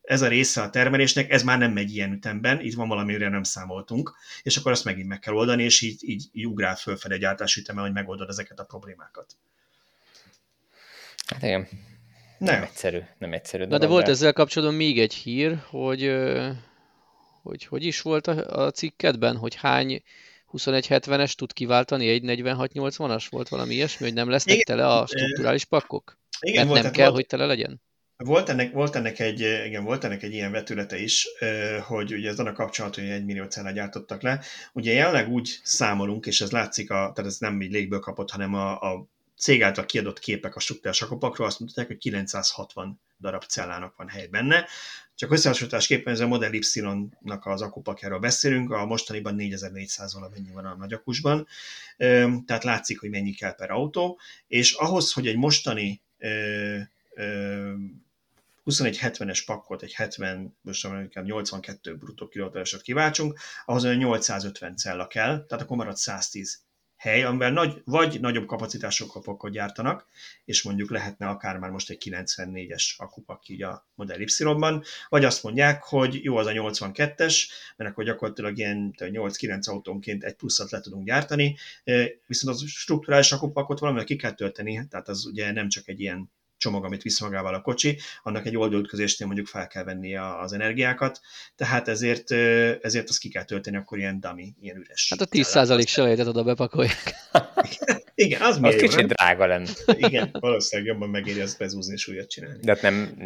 ez 0.03 0.23
a 0.23 0.29
része 0.29 0.63
a 0.63 0.71
termelésnek, 0.71 1.31
ez 1.31 1.43
már 1.43 1.59
nem 1.59 1.73
megy 1.73 1.95
ilyen 1.95 2.13
ütemben, 2.13 2.61
itt 2.61 2.75
van 2.75 2.89
valami, 2.89 3.15
amire 3.15 3.29
nem 3.29 3.43
számoltunk, 3.43 4.15
és 4.43 4.57
akkor 4.57 4.73
azt 4.73 4.85
megint 4.85 5.09
meg 5.09 5.19
kell 5.19 5.35
oldani, 5.35 5.63
és 5.63 5.81
így, 5.81 6.09
így, 6.09 6.25
így 6.33 6.47
ugrál 6.47 6.77
fölfele 6.77 7.15
egy 7.15 7.21
gyártási 7.21 7.61
üteme, 7.61 7.81
hogy 7.81 7.93
megoldod 7.93 8.29
ezeket 8.29 8.59
a 8.59 8.65
problémákat. 8.65 9.37
Hát 11.27 11.43
igen. 11.43 11.69
Nem, 12.39 12.55
nem 12.55 12.63
egyszerű, 12.63 13.01
nem 13.19 13.33
egyszerű. 13.33 13.65
Na 13.65 13.79
de 13.79 13.87
volt 13.87 14.09
ezzel 14.09 14.33
kapcsolatban 14.33 14.77
még 14.77 15.01
egy 15.01 15.15
hír, 15.15 15.59
hogy 15.71 16.13
hogy 17.43 17.65
hogy 17.65 17.85
is 17.85 18.01
volt 18.01 18.27
a, 18.27 18.65
a 18.65 18.71
cikkedben, 18.71 19.37
hogy 19.37 19.55
hány 19.55 20.03
2170-es 20.57 21.33
tud 21.33 21.53
kiváltani 21.53 22.09
egy 22.09 22.23
4680-as? 22.25 23.27
Volt 23.31 23.49
valami 23.49 23.75
ilyesmi, 23.75 24.07
hogy 24.07 24.15
nem 24.15 24.31
lesznek 24.31 24.55
igen, 24.55 24.77
tele 24.77 24.89
a 24.89 25.07
strukturális 25.07 25.65
pakkok? 25.65 26.19
Igen, 26.41 26.57
Mert 26.57 26.69
volt, 26.69 26.83
nem 26.83 26.93
kell, 26.93 27.05
volt, 27.05 27.17
hogy 27.17 27.27
tele 27.27 27.47
legyen? 27.47 27.81
Volt 28.17 28.49
ennek, 28.49 28.73
volt, 28.73 28.97
ennek 28.97 29.19
egy, 29.19 29.41
igen, 29.41 29.85
volt 29.85 30.05
ennek 30.05 30.23
egy 30.23 30.33
ilyen 30.33 30.53
vetülete 30.53 30.99
is, 30.99 31.29
hogy 31.87 32.13
ugye 32.13 32.29
ez 32.29 32.39
a 32.39 32.53
kapcsolat, 32.53 32.95
hogy 32.95 33.05
egy 33.05 33.25
millió 33.25 33.45
cella 33.45 33.71
gyártottak 33.71 34.23
le. 34.23 34.41
Ugye 34.73 34.93
jelenleg 34.93 35.29
úgy 35.29 35.59
számolunk, 35.63 36.27
és 36.27 36.41
ez 36.41 36.51
látszik, 36.51 36.91
a, 36.91 36.95
tehát 36.95 37.31
ez 37.31 37.39
nem 37.39 37.61
így 37.61 37.73
légből 37.73 38.01
kapott, 38.01 38.31
hanem 38.31 38.55
a, 38.55 38.81
a 38.81 39.07
cég 39.39 39.63
által 39.63 39.87
kiadott 39.87 40.19
képek 40.19 40.57
a 40.57 40.61
struktúrás 40.61 41.03
akopakról 41.03 41.47
azt 41.47 41.61
mutatják, 41.61 41.87
hogy 41.87 41.99
960 41.99 43.01
darab 43.21 43.45
cellának 43.45 43.97
van 43.97 44.09
hely 44.09 44.27
benne. 44.27 44.67
Csak 45.17 45.33
összehasonlításképpen 45.33 46.13
ez 46.13 46.21
a 46.21 46.27
Model 46.27 46.53
Y-nak 46.53 47.47
az 47.47 47.63
akupakjáról 47.63 48.19
beszélünk, 48.19 48.71
a 48.71 48.87
mostaniban 48.87 49.35
4400 49.35 50.15
valamennyi 50.15 50.51
van 50.51 50.65
a 50.65 50.75
nagy 50.75 50.93
akusban, 50.93 51.47
tehát 52.47 52.65
látszik, 52.65 53.01
hogy 53.01 53.11
mennyi 53.11 53.33
kell 53.33 53.55
per 53.55 53.71
autó, 53.71 54.19
és 54.47 54.73
ahhoz, 54.73 55.13
hogy 55.13 55.27
egy 55.27 55.37
mostani 55.37 56.01
2170-es 58.67 59.43
pakkot, 59.47 59.83
egy 59.83 59.93
70, 59.93 60.57
most 60.61 60.89
82 61.13 61.97
bruttó 61.97 62.29
kilovatásot 62.29 62.83
kiváltsunk, 62.83 63.39
ahhoz 63.65 63.85
olyan 63.85 63.97
850 63.97 64.77
cella 64.77 65.07
kell, 65.07 65.45
tehát 65.47 65.65
akkor 65.65 65.77
marad 65.77 65.97
110 65.97 66.66
hely, 67.07 67.25
amivel 67.25 67.51
nagy, 67.51 67.83
vagy 67.85 68.21
nagyobb 68.21 68.47
kapacitásokkal 68.47 69.23
pakkot 69.23 69.53
gyártanak, 69.53 70.07
és 70.45 70.63
mondjuk 70.63 70.91
lehetne 70.91 71.29
akár 71.29 71.59
már 71.59 71.71
most 71.71 71.91
egy 71.91 72.03
94-es 72.11 72.97
akupak 72.97 73.49
így 73.49 73.63
a 73.63 73.87
Model 73.95 74.21
Y-ban, 74.21 74.83
vagy 75.09 75.25
azt 75.25 75.43
mondják, 75.43 75.83
hogy 75.83 76.25
jó 76.25 76.37
az 76.37 76.47
a 76.47 76.53
82-es, 76.53 77.43
mert 77.77 77.91
akkor 77.91 78.05
gyakorlatilag 78.05 78.59
ilyen 78.59 78.95
8-9 78.97 79.69
autónként 79.69 80.25
egy 80.25 80.35
pluszat 80.35 80.71
le 80.71 80.81
tudunk 80.81 81.07
gyártani, 81.07 81.57
viszont 82.27 82.57
az 82.57 82.69
strukturális 82.69 83.33
akupakot 83.33 83.79
valamivel 83.79 84.07
ki 84.07 84.17
kell 84.17 84.33
tölteni, 84.33 84.87
tehát 84.89 85.09
az 85.09 85.27
ugye 85.27 85.53
nem 85.53 85.69
csak 85.69 85.89
egy 85.89 86.01
ilyen 86.01 86.31
csomag, 86.57 86.85
amit 86.85 87.03
visz 87.03 87.21
magával 87.21 87.55
a 87.55 87.61
kocsi, 87.61 87.99
annak 88.23 88.47
egy 88.47 88.57
oldalütközésnél 88.57 89.27
mondjuk 89.27 89.49
fel 89.49 89.67
kell 89.67 89.85
venni 89.85 90.17
az 90.17 90.53
energiákat, 90.53 91.21
tehát 91.57 91.89
ezért, 91.89 92.31
ezért 92.83 93.09
azt 93.09 93.19
ki 93.19 93.29
kell 93.29 93.45
tölteni 93.45 93.77
akkor 93.77 93.99
ilyen 93.99 94.21
dummy, 94.21 94.55
ilyen 94.61 94.77
üres. 94.77 95.07
Hát 95.11 95.21
a 95.21 95.27
10% 95.27 95.87
selejtet 95.87 96.27
oda 96.27 96.43
bepakolják. 96.43 97.15
Igen, 98.19 98.41
az, 98.41 98.59
az 98.63 98.75
kicsit 98.75 98.97
nem? 98.97 99.07
drága 99.07 99.47
lenne. 99.47 99.71
Igen, 99.87 100.29
valószínűleg 100.33 100.93
jobban 100.93 101.09
megéri 101.09 101.41
ezt 101.41 101.59
bezúzni 101.59 101.93
és 101.93 102.09
újat 102.09 102.29
csinálni. 102.29 102.59
De 102.63 102.73
hát 102.73 102.83
nem 102.83 103.17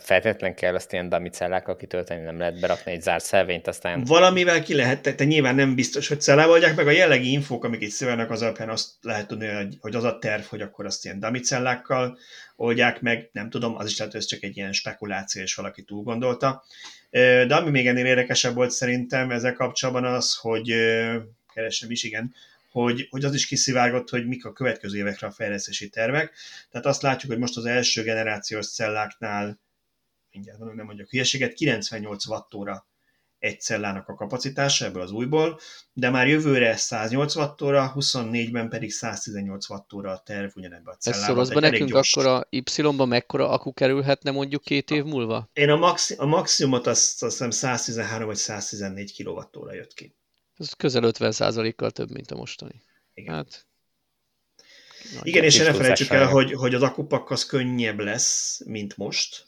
feltétlen 0.00 0.54
kell 0.54 0.74
ezt 0.74 0.92
ilyen 0.92 1.08
dummy 1.08 1.28
cellákkal 1.28 1.76
kitölteni, 1.76 2.22
nem 2.24 2.38
lehet 2.38 2.60
berakni 2.60 2.92
egy 2.92 3.02
zárt 3.02 3.24
szelvényt, 3.24 3.66
aztán... 3.66 4.04
Valamivel 4.04 4.62
ki 4.62 4.74
lehet, 4.74 5.14
te 5.16 5.24
nyilván 5.24 5.54
nem 5.54 5.74
biztos, 5.74 6.08
hogy 6.08 6.20
cellával 6.20 6.52
oldják 6.52 6.76
meg 6.76 6.86
a 6.86 6.90
jellegi 6.90 7.30
infók, 7.30 7.64
amik 7.64 7.80
itt 7.80 7.90
szívenek 7.90 8.30
az 8.30 8.42
alapján 8.42 8.68
azt 8.68 8.90
lehet 9.00 9.26
tudni, 9.26 9.48
hogy 9.80 9.94
az 9.94 10.04
a 10.04 10.18
terv, 10.18 10.42
hogy 10.42 10.60
akkor 10.60 10.86
azt 10.86 11.04
ilyen 11.04 11.20
dummy 11.20 11.40
cellákkal 11.40 12.18
oldják 12.56 13.00
meg, 13.00 13.28
nem 13.32 13.50
tudom, 13.50 13.76
az 13.76 13.86
is 13.86 13.98
lehet, 13.98 14.12
hogy 14.12 14.22
ez 14.22 14.28
csak 14.28 14.42
egy 14.42 14.56
ilyen 14.56 14.72
spekuláció, 14.72 15.42
és 15.42 15.54
valaki 15.54 15.82
túl 15.82 16.02
gondolta. 16.02 16.64
De 17.46 17.54
ami 17.54 17.70
még 17.70 17.86
ennél 17.86 18.06
érdekesebb 18.06 18.54
volt 18.54 18.70
szerintem 18.70 19.30
ezzel 19.30 19.52
kapcsolatban 19.52 20.04
az, 20.04 20.38
hogy 20.40 20.74
keresem 21.54 21.90
is, 21.90 22.02
igen, 22.02 22.34
hogy, 22.74 23.06
hogy 23.10 23.24
az 23.24 23.34
is 23.34 23.46
kiszivárgott, 23.46 24.10
hogy 24.10 24.26
mik 24.26 24.44
a 24.44 24.52
következő 24.52 24.98
évekre 24.98 25.26
a 25.26 25.30
fejlesztési 25.30 25.88
tervek. 25.88 26.34
Tehát 26.70 26.86
azt 26.86 27.02
látjuk, 27.02 27.30
hogy 27.32 27.40
most 27.40 27.56
az 27.56 27.64
első 27.64 28.02
generációs 28.02 28.66
celláknál, 28.66 29.60
mindjárt 30.30 30.58
nem 30.58 30.86
mondjuk 30.86 31.10
hülyeséget, 31.10 31.54
98 31.54 32.26
wattóra 32.26 32.86
egy 33.38 33.60
cellának 33.60 34.08
a 34.08 34.14
kapacitása 34.14 34.84
ebből 34.84 35.02
az 35.02 35.10
újból, 35.10 35.60
de 35.92 36.10
már 36.10 36.28
jövőre 36.28 36.76
108 36.76 37.36
wattóra, 37.36 37.92
24-ben 37.96 38.68
pedig 38.68 38.92
118 38.92 39.70
wattóra 39.70 40.10
a 40.10 40.22
terv 40.24 40.50
ugyanebbe 40.54 40.90
a 40.90 40.96
cellában. 40.96 41.24
Ez 41.24 41.30
szoroszban 41.30 41.62
nekünk 41.62 41.90
gyors... 41.90 42.12
akkor 42.12 42.30
a 42.30 42.46
Y-ba 42.50 43.04
mekkora 43.04 43.48
akku 43.48 43.72
kerülhetne 43.72 44.30
mondjuk 44.30 44.62
két 44.62 44.90
év 44.90 45.04
múlva? 45.04 45.48
Én 45.52 45.70
a, 45.70 45.76
maxi- 45.76 46.18
a 46.18 46.26
maximumot 46.26 46.86
azt, 46.86 47.22
azt 47.22 47.32
hiszem 47.32 47.50
113 47.50 48.26
vagy 48.26 48.36
114 48.36 49.22
kWh 49.22 49.74
jött 49.74 49.94
ki. 49.94 50.14
Ez 50.56 50.72
közel 50.72 51.02
50%-kal 51.04 51.90
több, 51.90 52.10
mint 52.10 52.30
a 52.30 52.36
mostani. 52.36 52.82
Igen. 53.14 53.34
Hát, 53.34 53.66
Igen, 55.22 55.44
és 55.44 55.58
ne 55.58 55.74
felejtsük 55.74 56.10
el, 56.10 56.26
hogy, 56.26 56.52
hogy 56.52 56.74
az 56.74 56.82
akupak 56.82 57.30
az 57.30 57.46
könnyebb 57.46 57.98
lesz, 57.98 58.60
mint 58.64 58.96
most, 58.96 59.46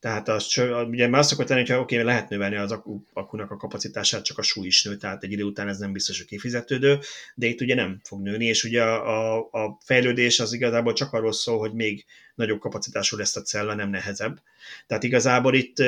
tehát 0.00 0.28
az, 0.28 0.60
ugye 0.88 1.08
már 1.08 1.20
azt 1.20 1.28
szokott 1.28 1.48
lenni, 1.48 1.66
hogy 1.66 1.76
oké, 1.76 2.00
lehet 2.00 2.28
növelni 2.28 2.56
az 2.56 2.80
akunak 3.12 3.50
a 3.50 3.56
kapacitását, 3.56 4.24
csak 4.24 4.38
a 4.38 4.42
súly 4.42 4.66
is 4.66 4.84
nő, 4.84 4.96
tehát 4.96 5.22
egy 5.22 5.32
idő 5.32 5.42
után 5.42 5.68
ez 5.68 5.78
nem 5.78 5.92
biztos, 5.92 6.18
hogy 6.18 6.26
kifizetődő, 6.26 6.98
de 7.34 7.46
itt 7.46 7.60
ugye 7.60 7.74
nem 7.74 8.00
fog 8.02 8.22
nőni, 8.22 8.44
és 8.44 8.64
ugye 8.64 8.82
a, 8.82 9.36
a, 9.36 9.48
a 9.52 9.78
fejlődés 9.80 10.40
az 10.40 10.52
igazából 10.52 10.92
csak 10.92 11.12
arról 11.12 11.32
szól, 11.32 11.58
hogy 11.58 11.72
még 11.72 12.04
nagyobb 12.34 12.58
kapacitású 12.58 13.16
lesz 13.16 13.36
a 13.36 13.42
cella, 13.42 13.74
nem 13.74 13.90
nehezebb. 13.90 14.40
Tehát 14.86 15.02
igazából 15.02 15.54
itt 15.54 15.78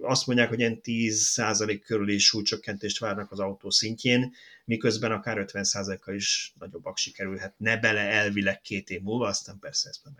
azt 0.00 0.26
mondják, 0.26 0.48
hogy 0.48 0.58
ilyen 0.58 0.80
10% 0.82 1.80
körüli 1.84 2.18
súlycsökkentést 2.18 2.98
várnak 2.98 3.32
az 3.32 3.40
autó 3.40 3.70
szintjén, 3.70 4.34
miközben 4.64 5.12
akár 5.12 5.44
50%-kal 5.52 6.14
is 6.14 6.52
nagyobbak 6.58 6.96
sikerülhet, 6.96 7.54
ne 7.56 7.76
bele 7.76 8.00
elvileg 8.00 8.60
két 8.60 8.90
év 8.90 9.00
múlva, 9.00 9.26
aztán 9.26 9.58
persze 9.60 9.88
ezt 9.88 10.04
meg 10.04 10.14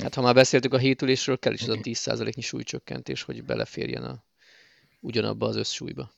Hát 0.00 0.14
ha 0.14 0.22
már 0.22 0.34
beszéltük 0.34 0.74
a 0.74 0.78
hétülésről, 0.78 1.38
kell 1.38 1.52
is 1.52 1.62
az 1.62 1.68
a 1.68 1.76
10%-nyi 1.76 2.42
súlycsökkentés, 2.42 3.22
hogy 3.22 3.44
beleférjen 3.44 4.02
a, 4.02 4.24
ugyanabba 5.00 5.46
az 5.46 5.56
összsúlyba. 5.56 6.12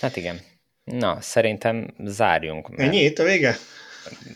Hát 0.00 0.16
igen. 0.16 0.40
Na, 0.84 1.20
szerintem 1.20 1.94
zárjunk. 2.04 2.68
Mert... 2.68 2.80
Ennyi 2.80 3.04
itt 3.04 3.18
a 3.18 3.24
vége? 3.24 3.56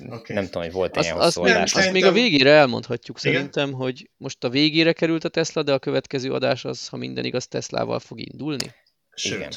Okay. 0.08 0.36
Nem 0.36 0.44
tudom, 0.44 0.62
hogy 0.62 0.72
volt 0.72 0.96
azt, 0.96 1.06
ilyen 1.06 1.18
azt, 1.18 1.40
nem, 1.40 1.62
azt 1.62 1.72
szerintem... 1.72 1.92
még 1.92 2.04
a 2.04 2.12
végére 2.12 2.50
elmondhatjuk 2.50 3.22
igen? 3.22 3.32
szerintem, 3.32 3.72
hogy 3.72 4.10
most 4.16 4.44
a 4.44 4.48
végére 4.48 4.92
került 4.92 5.24
a 5.24 5.28
Tesla, 5.28 5.62
de 5.62 5.72
a 5.72 5.78
következő 5.78 6.32
adás 6.32 6.64
az, 6.64 6.88
ha 6.88 6.96
minden 6.96 7.24
igaz, 7.24 7.48
Teslával 7.48 8.00
fog 8.00 8.20
indulni. 8.20 8.74
Sőt, 9.14 9.38
igen. 9.38 9.52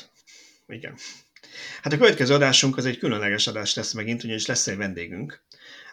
igen. 0.67 0.95
Hát 1.81 1.93
a 1.93 1.97
következő 1.97 2.33
adásunk 2.33 2.77
az 2.77 2.85
egy 2.85 2.97
különleges 2.97 3.47
adás 3.47 3.73
lesz 3.73 3.93
megint, 3.93 4.23
ugyanis 4.23 4.45
lesz 4.45 4.67
egy 4.67 4.77
vendégünk, 4.77 5.43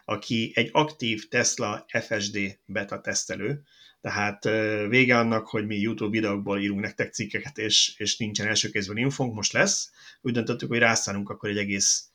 aki 0.04 0.52
egy 0.54 0.68
aktív 0.72 1.28
Tesla 1.28 1.84
FSD 1.88 2.58
beta 2.64 3.00
tesztelő, 3.00 3.62
tehát 4.00 4.44
vége 4.88 5.18
annak, 5.18 5.46
hogy 5.46 5.66
mi 5.66 5.76
YouTube 5.76 6.10
videókból 6.10 6.60
írunk 6.60 6.80
nektek 6.80 7.12
cikkeket, 7.12 7.58
és, 7.58 7.94
és 7.96 8.16
nincsen 8.16 8.46
első 8.46 8.70
kézben 8.70 8.96
infónk, 8.96 9.34
most 9.34 9.52
lesz. 9.52 9.90
Úgy 10.20 10.32
döntöttük, 10.32 10.68
hogy 10.68 10.78
rászánunk 10.78 11.30
akkor 11.30 11.48
egy 11.48 11.58
egész 11.58 12.12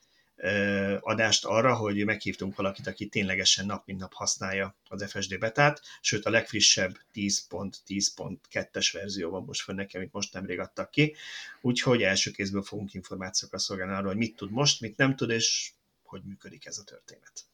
adást 0.99 1.45
arra, 1.45 1.76
hogy 1.76 2.05
meghívtunk 2.05 2.55
valakit, 2.55 2.88
aki 2.88 3.07
ténylegesen 3.07 3.65
nap 3.65 3.85
mint 3.85 3.99
nap 3.99 4.14
használja 4.14 4.76
az 4.88 5.11
FSD 5.11 5.39
betát, 5.39 5.81
sőt 6.01 6.26
a 6.26 6.30
legfrissebb 6.30 6.97
10.10.2-es 7.14 8.89
verzió 8.93 9.30
van 9.30 9.43
most 9.43 9.61
fönn 9.61 9.76
nekem, 9.76 10.01
amit 10.01 10.14
most 10.14 10.34
nemrég 10.34 10.59
adtak 10.59 10.91
ki, 10.91 11.15
úgyhogy 11.61 12.01
első 12.01 12.31
kézből 12.31 12.61
fogunk 12.61 12.93
információkat 12.93 13.59
szolgálni 13.59 13.93
arról, 13.93 14.07
hogy 14.07 14.18
mit 14.18 14.35
tud 14.35 14.51
most, 14.51 14.81
mit 14.81 14.97
nem 14.97 15.15
tud, 15.15 15.30
és 15.30 15.72
hogy 16.03 16.22
működik 16.23 16.65
ez 16.65 16.77
a 16.77 16.84
történet. 16.84 17.45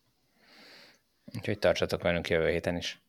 Úgyhogy 1.25 1.59
tartsatok 1.59 2.01
velünk 2.01 2.29
jövő 2.29 2.49
héten 2.49 2.77
is. 2.77 3.01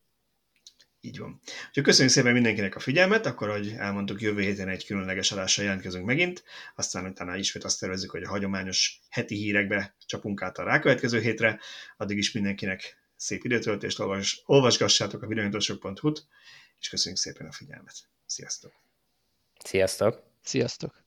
Így 1.01 1.19
van. 1.19 1.41
Úgyhogy 1.69 1.83
köszönjük 1.83 2.15
szépen 2.15 2.33
mindenkinek 2.33 2.77
a 2.77 2.81
figyelmet, 2.81 3.27
akkor, 3.27 3.51
hogy 3.51 3.75
elmondtuk, 3.79 4.21
jövő 4.21 4.41
héten 4.41 4.69
egy 4.69 4.87
különleges 4.87 5.33
adással 5.33 5.65
jelentkezünk 5.65 6.05
megint, 6.05 6.45
aztán 6.75 7.07
utána 7.07 7.37
ismét 7.37 7.65
azt 7.65 7.81
tervezzük, 7.81 8.11
hogy 8.11 8.23
a 8.23 8.29
hagyományos 8.29 9.01
heti 9.11 9.35
hírekbe 9.35 9.95
csapunk 10.07 10.43
át 10.43 10.59
a 10.59 10.63
rákövetkező 10.63 11.21
hétre, 11.21 11.61
addig 11.97 12.19
is 12.19 12.33
mindenkinek 12.33 12.97
szép 13.17 13.45
időtöltést, 13.45 13.99
olvas, 13.99 14.43
olvasgassátok 14.47 15.23
a 15.23 15.27
videóintosok.hu-t, 15.27 16.27
és 16.81 16.89
köszönjük 16.89 17.21
szépen 17.21 17.47
a 17.47 17.53
figyelmet. 17.53 17.97
Sziasztok! 18.27 18.73
Sziasztok! 19.65 20.23
Sziasztok! 20.43 21.04